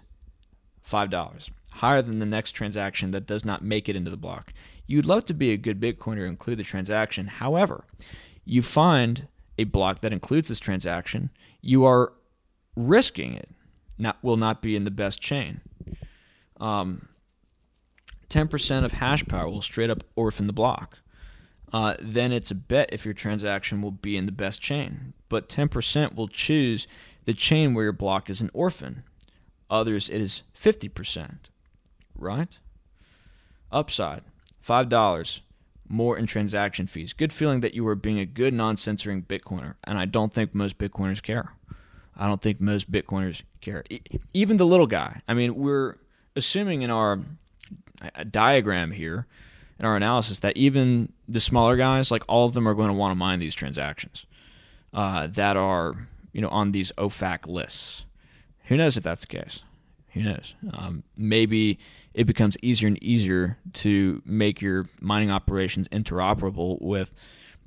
$5, 0.89 1.49
higher 1.71 2.01
than 2.01 2.19
the 2.19 2.25
next 2.25 2.51
transaction 2.51 3.11
that 3.11 3.27
does 3.27 3.45
not 3.45 3.63
make 3.63 3.89
it 3.89 3.95
into 3.95 4.11
the 4.11 4.17
block. 4.17 4.53
You'd 4.85 5.05
love 5.05 5.25
to 5.25 5.33
be 5.33 5.51
a 5.51 5.57
good 5.57 5.79
Bitcoiner 5.79 6.21
and 6.21 6.29
include 6.29 6.59
the 6.59 6.63
transaction. 6.63 7.27
However, 7.27 7.85
you 8.45 8.61
find 8.61 9.27
a 9.57 9.63
block 9.63 10.01
that 10.01 10.13
includes 10.13 10.49
this 10.49 10.59
transaction, 10.59 11.29
you 11.61 11.85
are 11.85 12.13
risking 12.75 13.33
it 13.33 13.49
not 13.97 14.17
will 14.23 14.37
not 14.37 14.61
be 14.61 14.75
in 14.75 14.83
the 14.83 14.91
best 14.91 15.21
chain. 15.21 15.61
Um, 16.59 17.07
10% 18.29 18.83
of 18.83 18.93
hash 18.93 19.25
power 19.25 19.49
will 19.49 19.61
straight 19.61 19.89
up 19.89 20.03
orphan 20.15 20.47
the 20.47 20.53
block. 20.53 20.99
Uh, 21.71 21.95
then 21.99 22.31
it's 22.31 22.51
a 22.51 22.55
bet 22.55 22.89
if 22.91 23.05
your 23.05 23.13
transaction 23.13 23.81
will 23.81 23.91
be 23.91 24.15
in 24.15 24.25
the 24.25 24.31
best 24.31 24.61
chain. 24.61 25.13
But 25.29 25.49
10% 25.49 26.15
will 26.15 26.27
choose 26.27 26.87
the 27.25 27.33
chain 27.33 27.73
where 27.73 27.85
your 27.85 27.93
block 27.93 28.29
is 28.29 28.41
an 28.41 28.51
orphan. 28.53 29.03
Others, 29.73 30.09
it 30.09 30.21
is 30.21 30.43
50%. 30.57 31.37
Right? 32.15 32.59
Upside 33.71 34.21
$5 34.65 35.39
more 35.89 36.17
in 36.17 36.27
transaction 36.27 36.87
fees. 36.87 37.11
Good 37.11 37.33
feeling 37.33 37.59
that 37.61 37.73
you 37.73 37.85
are 37.87 37.95
being 37.95 38.19
a 38.19 38.25
good 38.25 38.53
non 38.53 38.77
censoring 38.77 39.23
Bitcoiner. 39.23 39.75
And 39.83 39.97
I 39.97 40.05
don't 40.05 40.31
think 40.31 40.53
most 40.53 40.77
Bitcoiners 40.77 41.21
care. 41.21 41.53
I 42.15 42.27
don't 42.27 42.41
think 42.41 42.61
most 42.61 42.91
Bitcoiners 42.91 43.41
care. 43.61 43.83
even 44.33 44.57
the 44.57 44.65
little 44.65 44.85
guy. 44.87 45.21
I 45.27 45.33
mean, 45.33 45.55
we're 45.55 45.95
assuming 46.35 46.83
in 46.83 46.91
our 46.91 47.19
diagram 48.29 48.91
here, 48.91 49.25
in 49.79 49.85
our 49.85 49.95
analysis, 49.95 50.39
that 50.39 50.55
even 50.55 51.11
the 51.27 51.39
smaller 51.39 51.75
guys, 51.75 52.11
like 52.11 52.23
all 52.27 52.45
of 52.45 52.53
them, 52.53 52.67
are 52.67 52.75
going 52.75 52.89
to 52.89 52.93
want 52.93 53.11
to 53.11 53.15
mine 53.15 53.39
these 53.39 53.55
transactions 53.55 54.27
uh, 54.93 55.25
that 55.27 55.57
are, 55.57 56.07
you 56.31 56.41
know, 56.41 56.49
on 56.49 56.71
these 56.71 56.91
OFAC 56.97 57.47
lists. 57.47 58.05
Who 58.73 58.77
knows 58.77 58.97
if 58.97 59.03
that's 59.03 59.21
the 59.21 59.27
case? 59.27 59.59
Who 60.13 60.23
knows? 60.23 60.55
Um, 60.73 61.03
maybe 61.15 61.77
it 62.15 62.23
becomes 62.23 62.57
easier 62.63 62.87
and 62.87 63.03
easier 63.03 63.59
to 63.73 64.19
make 64.25 64.63
your 64.63 64.87
mining 64.99 65.29
operations 65.29 65.87
interoperable 65.89 66.81
with 66.81 67.11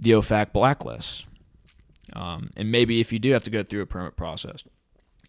the 0.01 0.11
OFAC 0.11 0.53
blacklist. 0.53 1.25
Um, 2.13 2.51
and 2.57 2.73
maybe 2.73 2.99
if 2.99 3.13
you 3.13 3.21
do 3.21 3.31
have 3.31 3.45
to 3.45 3.51
go 3.51 3.63
through 3.63 3.83
a 3.83 3.87
permit 3.87 4.17
process, 4.17 4.65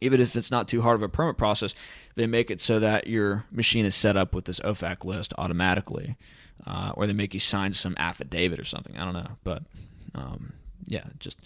even 0.01 0.19
if 0.19 0.35
it's 0.35 0.49
not 0.49 0.67
too 0.67 0.81
hard 0.81 0.95
of 0.95 1.03
a 1.03 1.09
permit 1.09 1.37
process, 1.37 1.75
they 2.15 2.25
make 2.25 2.49
it 2.49 2.59
so 2.59 2.79
that 2.79 3.05
your 3.05 3.45
machine 3.51 3.85
is 3.85 3.93
set 3.93 4.17
up 4.17 4.33
with 4.33 4.45
this 4.45 4.59
OFAC 4.61 5.05
list 5.05 5.31
automatically, 5.37 6.17
uh, 6.65 6.91
or 6.95 7.05
they 7.05 7.13
make 7.13 7.35
you 7.35 7.39
sign 7.39 7.71
some 7.73 7.93
affidavit 7.99 8.59
or 8.59 8.65
something. 8.65 8.97
I 8.97 9.05
don't 9.05 9.13
know, 9.13 9.37
but 9.43 9.61
um, 10.15 10.53
yeah, 10.87 11.03
just 11.19 11.39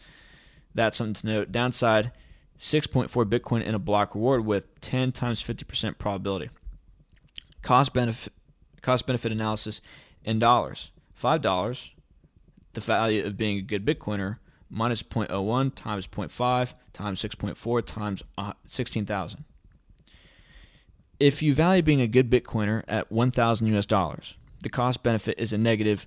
that's 0.74 0.98
something 0.98 1.16
to 1.16 1.28
note. 1.28 1.52
Downside: 1.52 2.14
6.4 2.62 3.10
Bitcoin 3.26 3.64
in 3.64 3.74
a 3.74 3.80
block 3.80 4.14
reward 4.14 4.46
with 4.46 4.80
10 4.82 5.12
times 5.12 5.42
50% 5.42 5.98
probability. 5.98 6.52
Cost 7.64 7.92
benefit 7.92 8.32
cost 8.84 9.08
benefit 9.08 9.32
analysis 9.32 9.82
in 10.24 10.38
dollars: 10.38 10.92
five 11.14 11.42
dollars, 11.42 11.92
the 12.74 12.82
value 12.82 13.26
of 13.26 13.36
being 13.36 13.58
a 13.58 13.62
good 13.62 13.84
Bitcoiner 13.84 14.38
minus 14.70 15.02
0.01 15.02 15.74
times 15.76 16.06
0.5 16.06 16.74
times 16.94 17.22
6.4 17.22 17.86
times 17.86 18.24
uh, 18.38 18.54
16,000. 18.66 19.44
If 21.20 21.42
you 21.42 21.54
value 21.54 21.82
being 21.82 22.02
a 22.02 22.08
good 22.08 22.30
Bitcoiner 22.30 22.84
at 22.88 23.12
1,000 23.12 23.76
US 23.76 23.86
dollars, 23.86 24.36
the 24.62 24.70
cost 24.70 25.04
benefit 25.04 25.40
is 25.40 25.52
a 25.52 25.58
negative 25.58 26.06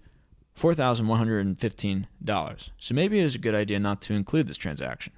$4,115. 0.58 2.70
So 2.78 2.94
maybe 2.94 3.18
it 3.18 3.24
is 3.24 3.34
a 3.34 3.38
good 3.38 3.54
idea 3.54 3.80
not 3.80 4.00
to 4.02 4.14
include 4.14 4.46
this 4.46 4.56
transaction. 4.56 5.12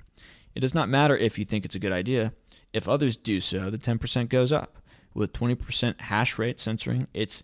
It 0.56 0.60
does 0.60 0.74
not 0.74 0.88
matter 0.88 1.14
if 1.14 1.38
you 1.38 1.44
think 1.44 1.66
it's 1.66 1.74
a 1.74 1.78
good 1.78 1.92
idea. 1.92 2.32
If 2.72 2.88
others 2.88 3.14
do 3.14 3.40
so, 3.40 3.68
the 3.68 3.76
10% 3.76 4.30
goes 4.30 4.52
up. 4.52 4.78
With 5.12 5.34
20% 5.34 6.00
hash 6.00 6.38
rate 6.38 6.58
censoring, 6.58 7.08
it's 7.12 7.42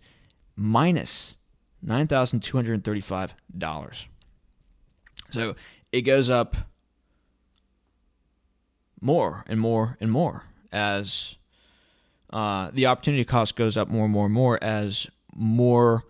minus 0.55 1.37
$9,235. 1.85 4.05
So 5.29 5.55
it 5.91 6.01
goes 6.01 6.31
up 6.31 6.55
more 8.99 9.43
and 9.47 9.59
more 9.59 9.95
and 9.99 10.11
more 10.11 10.45
as 10.71 11.35
uh, 12.31 12.71
the 12.73 12.87
opportunity 12.87 13.25
cost 13.25 13.55
goes 13.55 13.77
up 13.77 13.89
more 13.89 14.05
and 14.05 14.13
more 14.13 14.25
and 14.25 14.33
more 14.33 14.63
as 14.63 15.05
more 15.35 16.03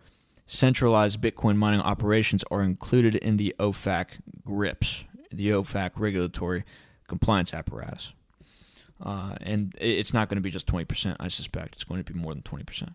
centralized 0.48 1.20
Bitcoin 1.20 1.58
mining 1.58 1.82
operations 1.82 2.46
are 2.50 2.62
included 2.62 3.16
in 3.16 3.36
the 3.36 3.54
OFAC 3.60 4.06
GRIPS, 4.46 5.04
the 5.32 5.50
OFAC 5.50 5.92
regulatory 5.98 6.64
compliance 7.08 7.54
apparatus. 7.54 8.14
Uh, 9.02 9.36
and 9.42 9.76
it's 9.80 10.14
not 10.14 10.30
going 10.30 10.38
to 10.38 10.42
be 10.42 10.52
just 10.52 10.68
20%, 10.68 11.18
I 11.20 11.28
suspect. 11.28 11.76
It's 11.76 11.84
going 11.84 12.04
to 12.04 12.14
be 12.14 12.18
more 12.18 12.34
than 12.34 12.44
20%. 12.44 12.94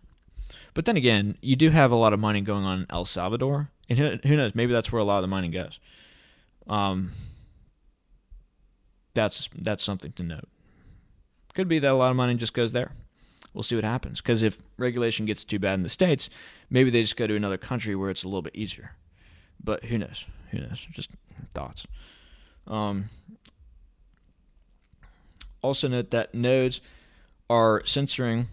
But 0.73 0.85
then 0.85 0.97
again, 0.97 1.37
you 1.41 1.55
do 1.55 1.69
have 1.69 1.91
a 1.91 1.95
lot 1.95 2.13
of 2.13 2.19
mining 2.19 2.43
going 2.43 2.63
on 2.63 2.81
in 2.81 2.85
El 2.89 3.05
Salvador. 3.05 3.69
And 3.87 3.99
who 4.23 4.35
knows, 4.35 4.55
maybe 4.55 4.73
that's 4.73 4.91
where 4.91 4.99
a 4.99 5.03
lot 5.03 5.17
of 5.17 5.23
the 5.23 5.27
mining 5.27 5.51
goes. 5.51 5.79
Um, 6.67 7.11
that's 9.13 9.49
that's 9.55 9.83
something 9.83 10.11
to 10.13 10.23
note. 10.23 10.47
Could 11.55 11.67
be 11.67 11.79
that 11.79 11.91
a 11.91 11.95
lot 11.95 12.11
of 12.11 12.15
money 12.15 12.35
just 12.35 12.53
goes 12.53 12.71
there. 12.71 12.91
We'll 13.53 13.63
see 13.63 13.75
what 13.75 13.83
happens. 13.83 14.21
Because 14.21 14.43
if 14.43 14.59
regulation 14.77 15.25
gets 15.25 15.43
too 15.43 15.57
bad 15.59 15.73
in 15.73 15.83
the 15.83 15.89
states, 15.89 16.29
maybe 16.69 16.91
they 16.91 17.01
just 17.01 17.17
go 17.17 17.25
to 17.25 17.35
another 17.35 17.57
country 17.57 17.95
where 17.95 18.11
it's 18.11 18.23
a 18.23 18.27
little 18.27 18.43
bit 18.43 18.55
easier. 18.55 18.91
But 19.61 19.85
who 19.85 19.97
knows? 19.97 20.25
Who 20.51 20.59
knows? 20.59 20.87
Just 20.91 21.09
thoughts. 21.53 21.85
Um, 22.67 23.09
also 25.61 25.87
note 25.87 26.11
that 26.11 26.33
nodes 26.33 26.81
are 27.49 27.83
censoring. 27.85 28.47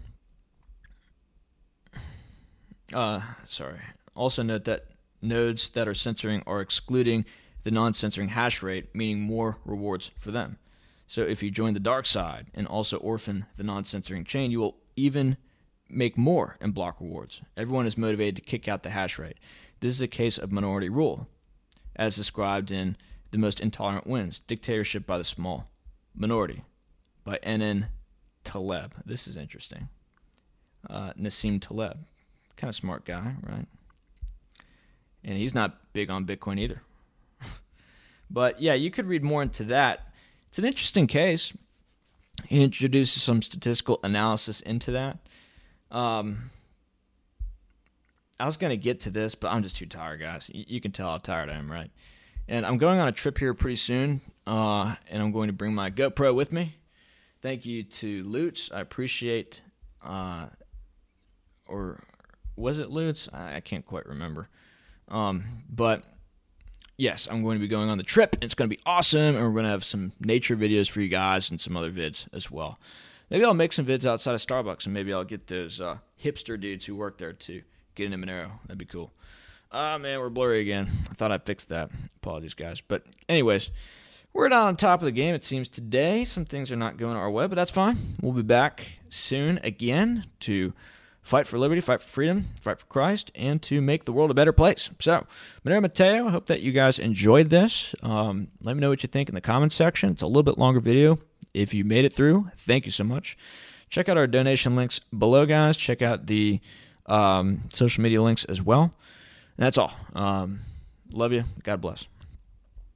Uh, 2.93 3.21
sorry. 3.47 3.79
Also 4.15 4.43
note 4.43 4.65
that 4.65 4.85
nodes 5.21 5.69
that 5.71 5.87
are 5.87 5.93
censoring 5.93 6.43
are 6.47 6.61
excluding 6.61 7.25
the 7.63 7.71
non 7.71 7.93
censoring 7.93 8.29
hash 8.29 8.63
rate, 8.63 8.93
meaning 8.93 9.21
more 9.21 9.57
rewards 9.65 10.11
for 10.17 10.31
them. 10.31 10.57
So 11.07 11.21
if 11.21 11.41
you 11.41 11.51
join 11.51 11.73
the 11.73 11.79
dark 11.79 12.05
side 12.05 12.47
and 12.53 12.67
also 12.67 12.97
orphan 12.97 13.45
the 13.57 13.63
non 13.63 13.85
censoring 13.85 14.25
chain, 14.25 14.51
you 14.51 14.59
will 14.59 14.77
even 14.95 15.37
make 15.89 16.17
more 16.17 16.57
in 16.59 16.71
block 16.71 16.99
rewards. 16.99 17.41
Everyone 17.55 17.85
is 17.85 17.97
motivated 17.97 18.35
to 18.37 18.41
kick 18.41 18.67
out 18.67 18.83
the 18.83 18.89
hash 18.89 19.17
rate. 19.17 19.37
This 19.79 19.93
is 19.93 20.01
a 20.01 20.07
case 20.07 20.37
of 20.37 20.51
minority 20.51 20.89
rule, 20.89 21.27
as 21.95 22.15
described 22.15 22.71
in 22.71 22.97
The 23.31 23.37
Most 23.37 23.61
Intolerant 23.61 24.07
Wins 24.07 24.39
Dictatorship 24.39 25.05
by 25.05 25.17
the 25.17 25.23
Small 25.23 25.69
Minority 26.15 26.63
by 27.27 27.37
N.N. 27.43 27.87
Taleb. 28.45 28.93
This 29.05 29.27
is 29.27 29.35
interesting. 29.35 29.89
Uh, 30.89 31.11
Nassim 31.19 31.59
Taleb. 31.59 32.05
Kind 32.55 32.69
of 32.69 32.75
smart 32.75 33.03
guy, 33.03 33.35
right? 33.43 33.67
And 35.25 35.37
he's 35.37 35.53
not 35.53 35.91
big 35.91 36.09
on 36.09 36.25
Bitcoin 36.25 36.57
either. 36.57 36.81
But 38.29 38.61
yeah, 38.61 38.73
you 38.73 38.91
could 38.91 39.07
read 39.07 39.23
more 39.23 39.41
into 39.41 39.63
that. 39.65 40.11
It's 40.49 40.59
an 40.59 40.65
interesting 40.65 41.07
case. 41.07 41.53
He 42.45 42.61
introduces 42.61 43.23
some 43.23 43.41
statistical 43.41 44.01
analysis 44.03 44.59
into 44.59 44.91
that. 44.91 45.17
Um, 45.91 46.51
I 48.37 48.45
was 48.45 48.57
going 48.57 48.71
to 48.71 48.77
get 48.77 48.99
to 49.01 49.09
this, 49.09 49.33
but 49.33 49.49
I'm 49.49 49.63
just 49.63 49.77
too 49.77 49.85
tired, 49.85 50.19
guys. 50.19 50.49
You, 50.53 50.65
you, 50.67 50.81
can 50.81 50.91
tell 50.91 51.09
how 51.09 51.19
tired 51.19 51.49
I 51.49 51.53
am, 51.53 51.71
right? 51.71 51.89
And 52.49 52.65
I'm 52.65 52.77
going 52.77 52.99
on 52.99 53.07
a 53.07 53.13
trip 53.13 53.37
here 53.37 53.53
pretty 53.53 53.77
soon, 53.77 54.19
uh, 54.45 54.95
and 55.09 55.23
I'm 55.23 55.31
going 55.31 55.47
to 55.47 55.53
bring 55.53 55.73
my 55.73 55.89
GoPro 55.89 56.35
with 56.35 56.51
me. 56.51 56.75
Thank 57.41 57.65
you 57.65 57.83
to 57.83 58.23
Lutz. 58.23 58.71
I 58.71 58.81
appreciate, 58.81 59.61
uh, 60.03 60.47
or 61.67 62.03
was 62.55 62.79
it 62.79 62.89
Lutz? 62.89 63.29
I, 63.31 63.57
I 63.57 63.59
can't 63.59 63.85
quite 63.85 64.05
remember. 64.07 64.49
Um, 65.07 65.63
but 65.69 66.03
yes, 66.97 67.27
I'm 67.29 67.43
going 67.43 67.57
to 67.57 67.61
be 67.61 67.67
going 67.67 67.89
on 67.89 67.97
the 67.97 68.03
trip. 68.03 68.37
It's 68.41 68.53
going 68.53 68.69
to 68.69 68.75
be 68.75 68.81
awesome, 68.85 69.35
and 69.35 69.45
we're 69.45 69.51
going 69.51 69.65
to 69.65 69.69
have 69.69 69.85
some 69.85 70.13
nature 70.19 70.57
videos 70.57 70.89
for 70.89 71.01
you 71.01 71.09
guys 71.09 71.49
and 71.49 71.61
some 71.61 71.77
other 71.77 71.91
vids 71.91 72.27
as 72.33 72.49
well. 72.49 72.79
Maybe 73.29 73.45
I'll 73.45 73.53
make 73.53 73.73
some 73.73 73.85
vids 73.85 74.05
outside 74.05 74.33
of 74.33 74.41
Starbucks, 74.41 74.85
and 74.85 74.93
maybe 74.93 75.13
I'll 75.13 75.23
get 75.23 75.47
those 75.47 75.79
uh, 75.79 75.97
hipster 76.21 76.59
dudes 76.59 76.85
who 76.85 76.95
work 76.95 77.17
there 77.17 77.33
to 77.33 77.61
get 77.95 78.11
in 78.11 78.19
Monero. 78.19 78.51
That'd 78.63 78.77
be 78.77 78.85
cool. 78.85 79.11
Ah, 79.71 79.97
man, 79.97 80.19
we're 80.19 80.29
blurry 80.29 80.61
again. 80.61 80.89
I 81.11 81.13
thought 81.13 81.31
I 81.31 81.37
fixed 81.37 81.69
that. 81.69 81.91
Apologies, 82.17 82.53
guys. 82.53 82.79
But 82.79 83.03
anyways, 83.27 83.69
we're 84.37 84.49
not 84.49 84.67
on 84.67 84.77
top 84.77 85.01
of 85.01 85.05
the 85.05 85.11
game, 85.11 85.33
it 85.33 85.43
seems, 85.43 85.67
today. 85.67 86.23
Some 86.23 86.45
things 86.45 86.71
are 86.71 86.75
not 86.75 86.97
going 86.97 87.17
our 87.17 87.29
way, 87.29 87.47
but 87.47 87.55
that's 87.55 87.71
fine. 87.71 88.15
We'll 88.21 88.33
be 88.33 88.43
back 88.43 88.85
soon 89.09 89.59
again 89.63 90.27
to 90.41 90.73
fight 91.23 91.47
for 91.47 91.57
liberty, 91.57 91.81
fight 91.81 92.01
for 92.01 92.07
freedom, 92.07 92.49
fight 92.61 92.79
for 92.79 92.85
Christ, 92.85 93.31
and 93.33 93.61
to 93.63 93.81
make 93.81 94.05
the 94.05 94.13
world 94.13 94.29
a 94.29 94.35
better 94.35 94.53
place. 94.53 94.91
So, 94.99 95.25
Monero 95.65 95.81
Matteo, 95.81 96.27
I 96.27 96.31
hope 96.31 96.45
that 96.47 96.61
you 96.61 96.71
guys 96.71 96.99
enjoyed 96.99 97.49
this. 97.49 97.95
Um, 98.03 98.49
let 98.63 98.75
me 98.75 98.79
know 98.79 98.89
what 98.89 99.01
you 99.01 99.07
think 99.07 99.27
in 99.27 99.35
the 99.35 99.41
comments 99.41 99.75
section. 99.75 100.11
It's 100.11 100.21
a 100.21 100.27
little 100.27 100.43
bit 100.43 100.59
longer 100.59 100.79
video. 100.79 101.17
If 101.55 101.73
you 101.73 101.83
made 101.83 102.05
it 102.05 102.13
through, 102.13 102.51
thank 102.57 102.85
you 102.85 102.91
so 102.91 103.03
much. 103.03 103.37
check 103.89 104.07
out 104.07 104.17
our 104.17 104.27
donation 104.27 104.75
links 104.75 104.99
below, 105.17 105.47
guys. 105.47 105.75
Check 105.75 106.03
out 106.03 106.27
the 106.27 106.61
um, 107.07 107.63
social 107.73 108.03
media 108.03 108.21
links 108.21 108.45
as 108.45 108.61
well. 108.61 108.83
And 108.83 109.65
that's 109.65 109.79
all. 109.79 109.93
Um, 110.13 110.59
love 111.11 111.33
you. 111.33 111.43
God 111.63 111.81
bless. 111.81 112.05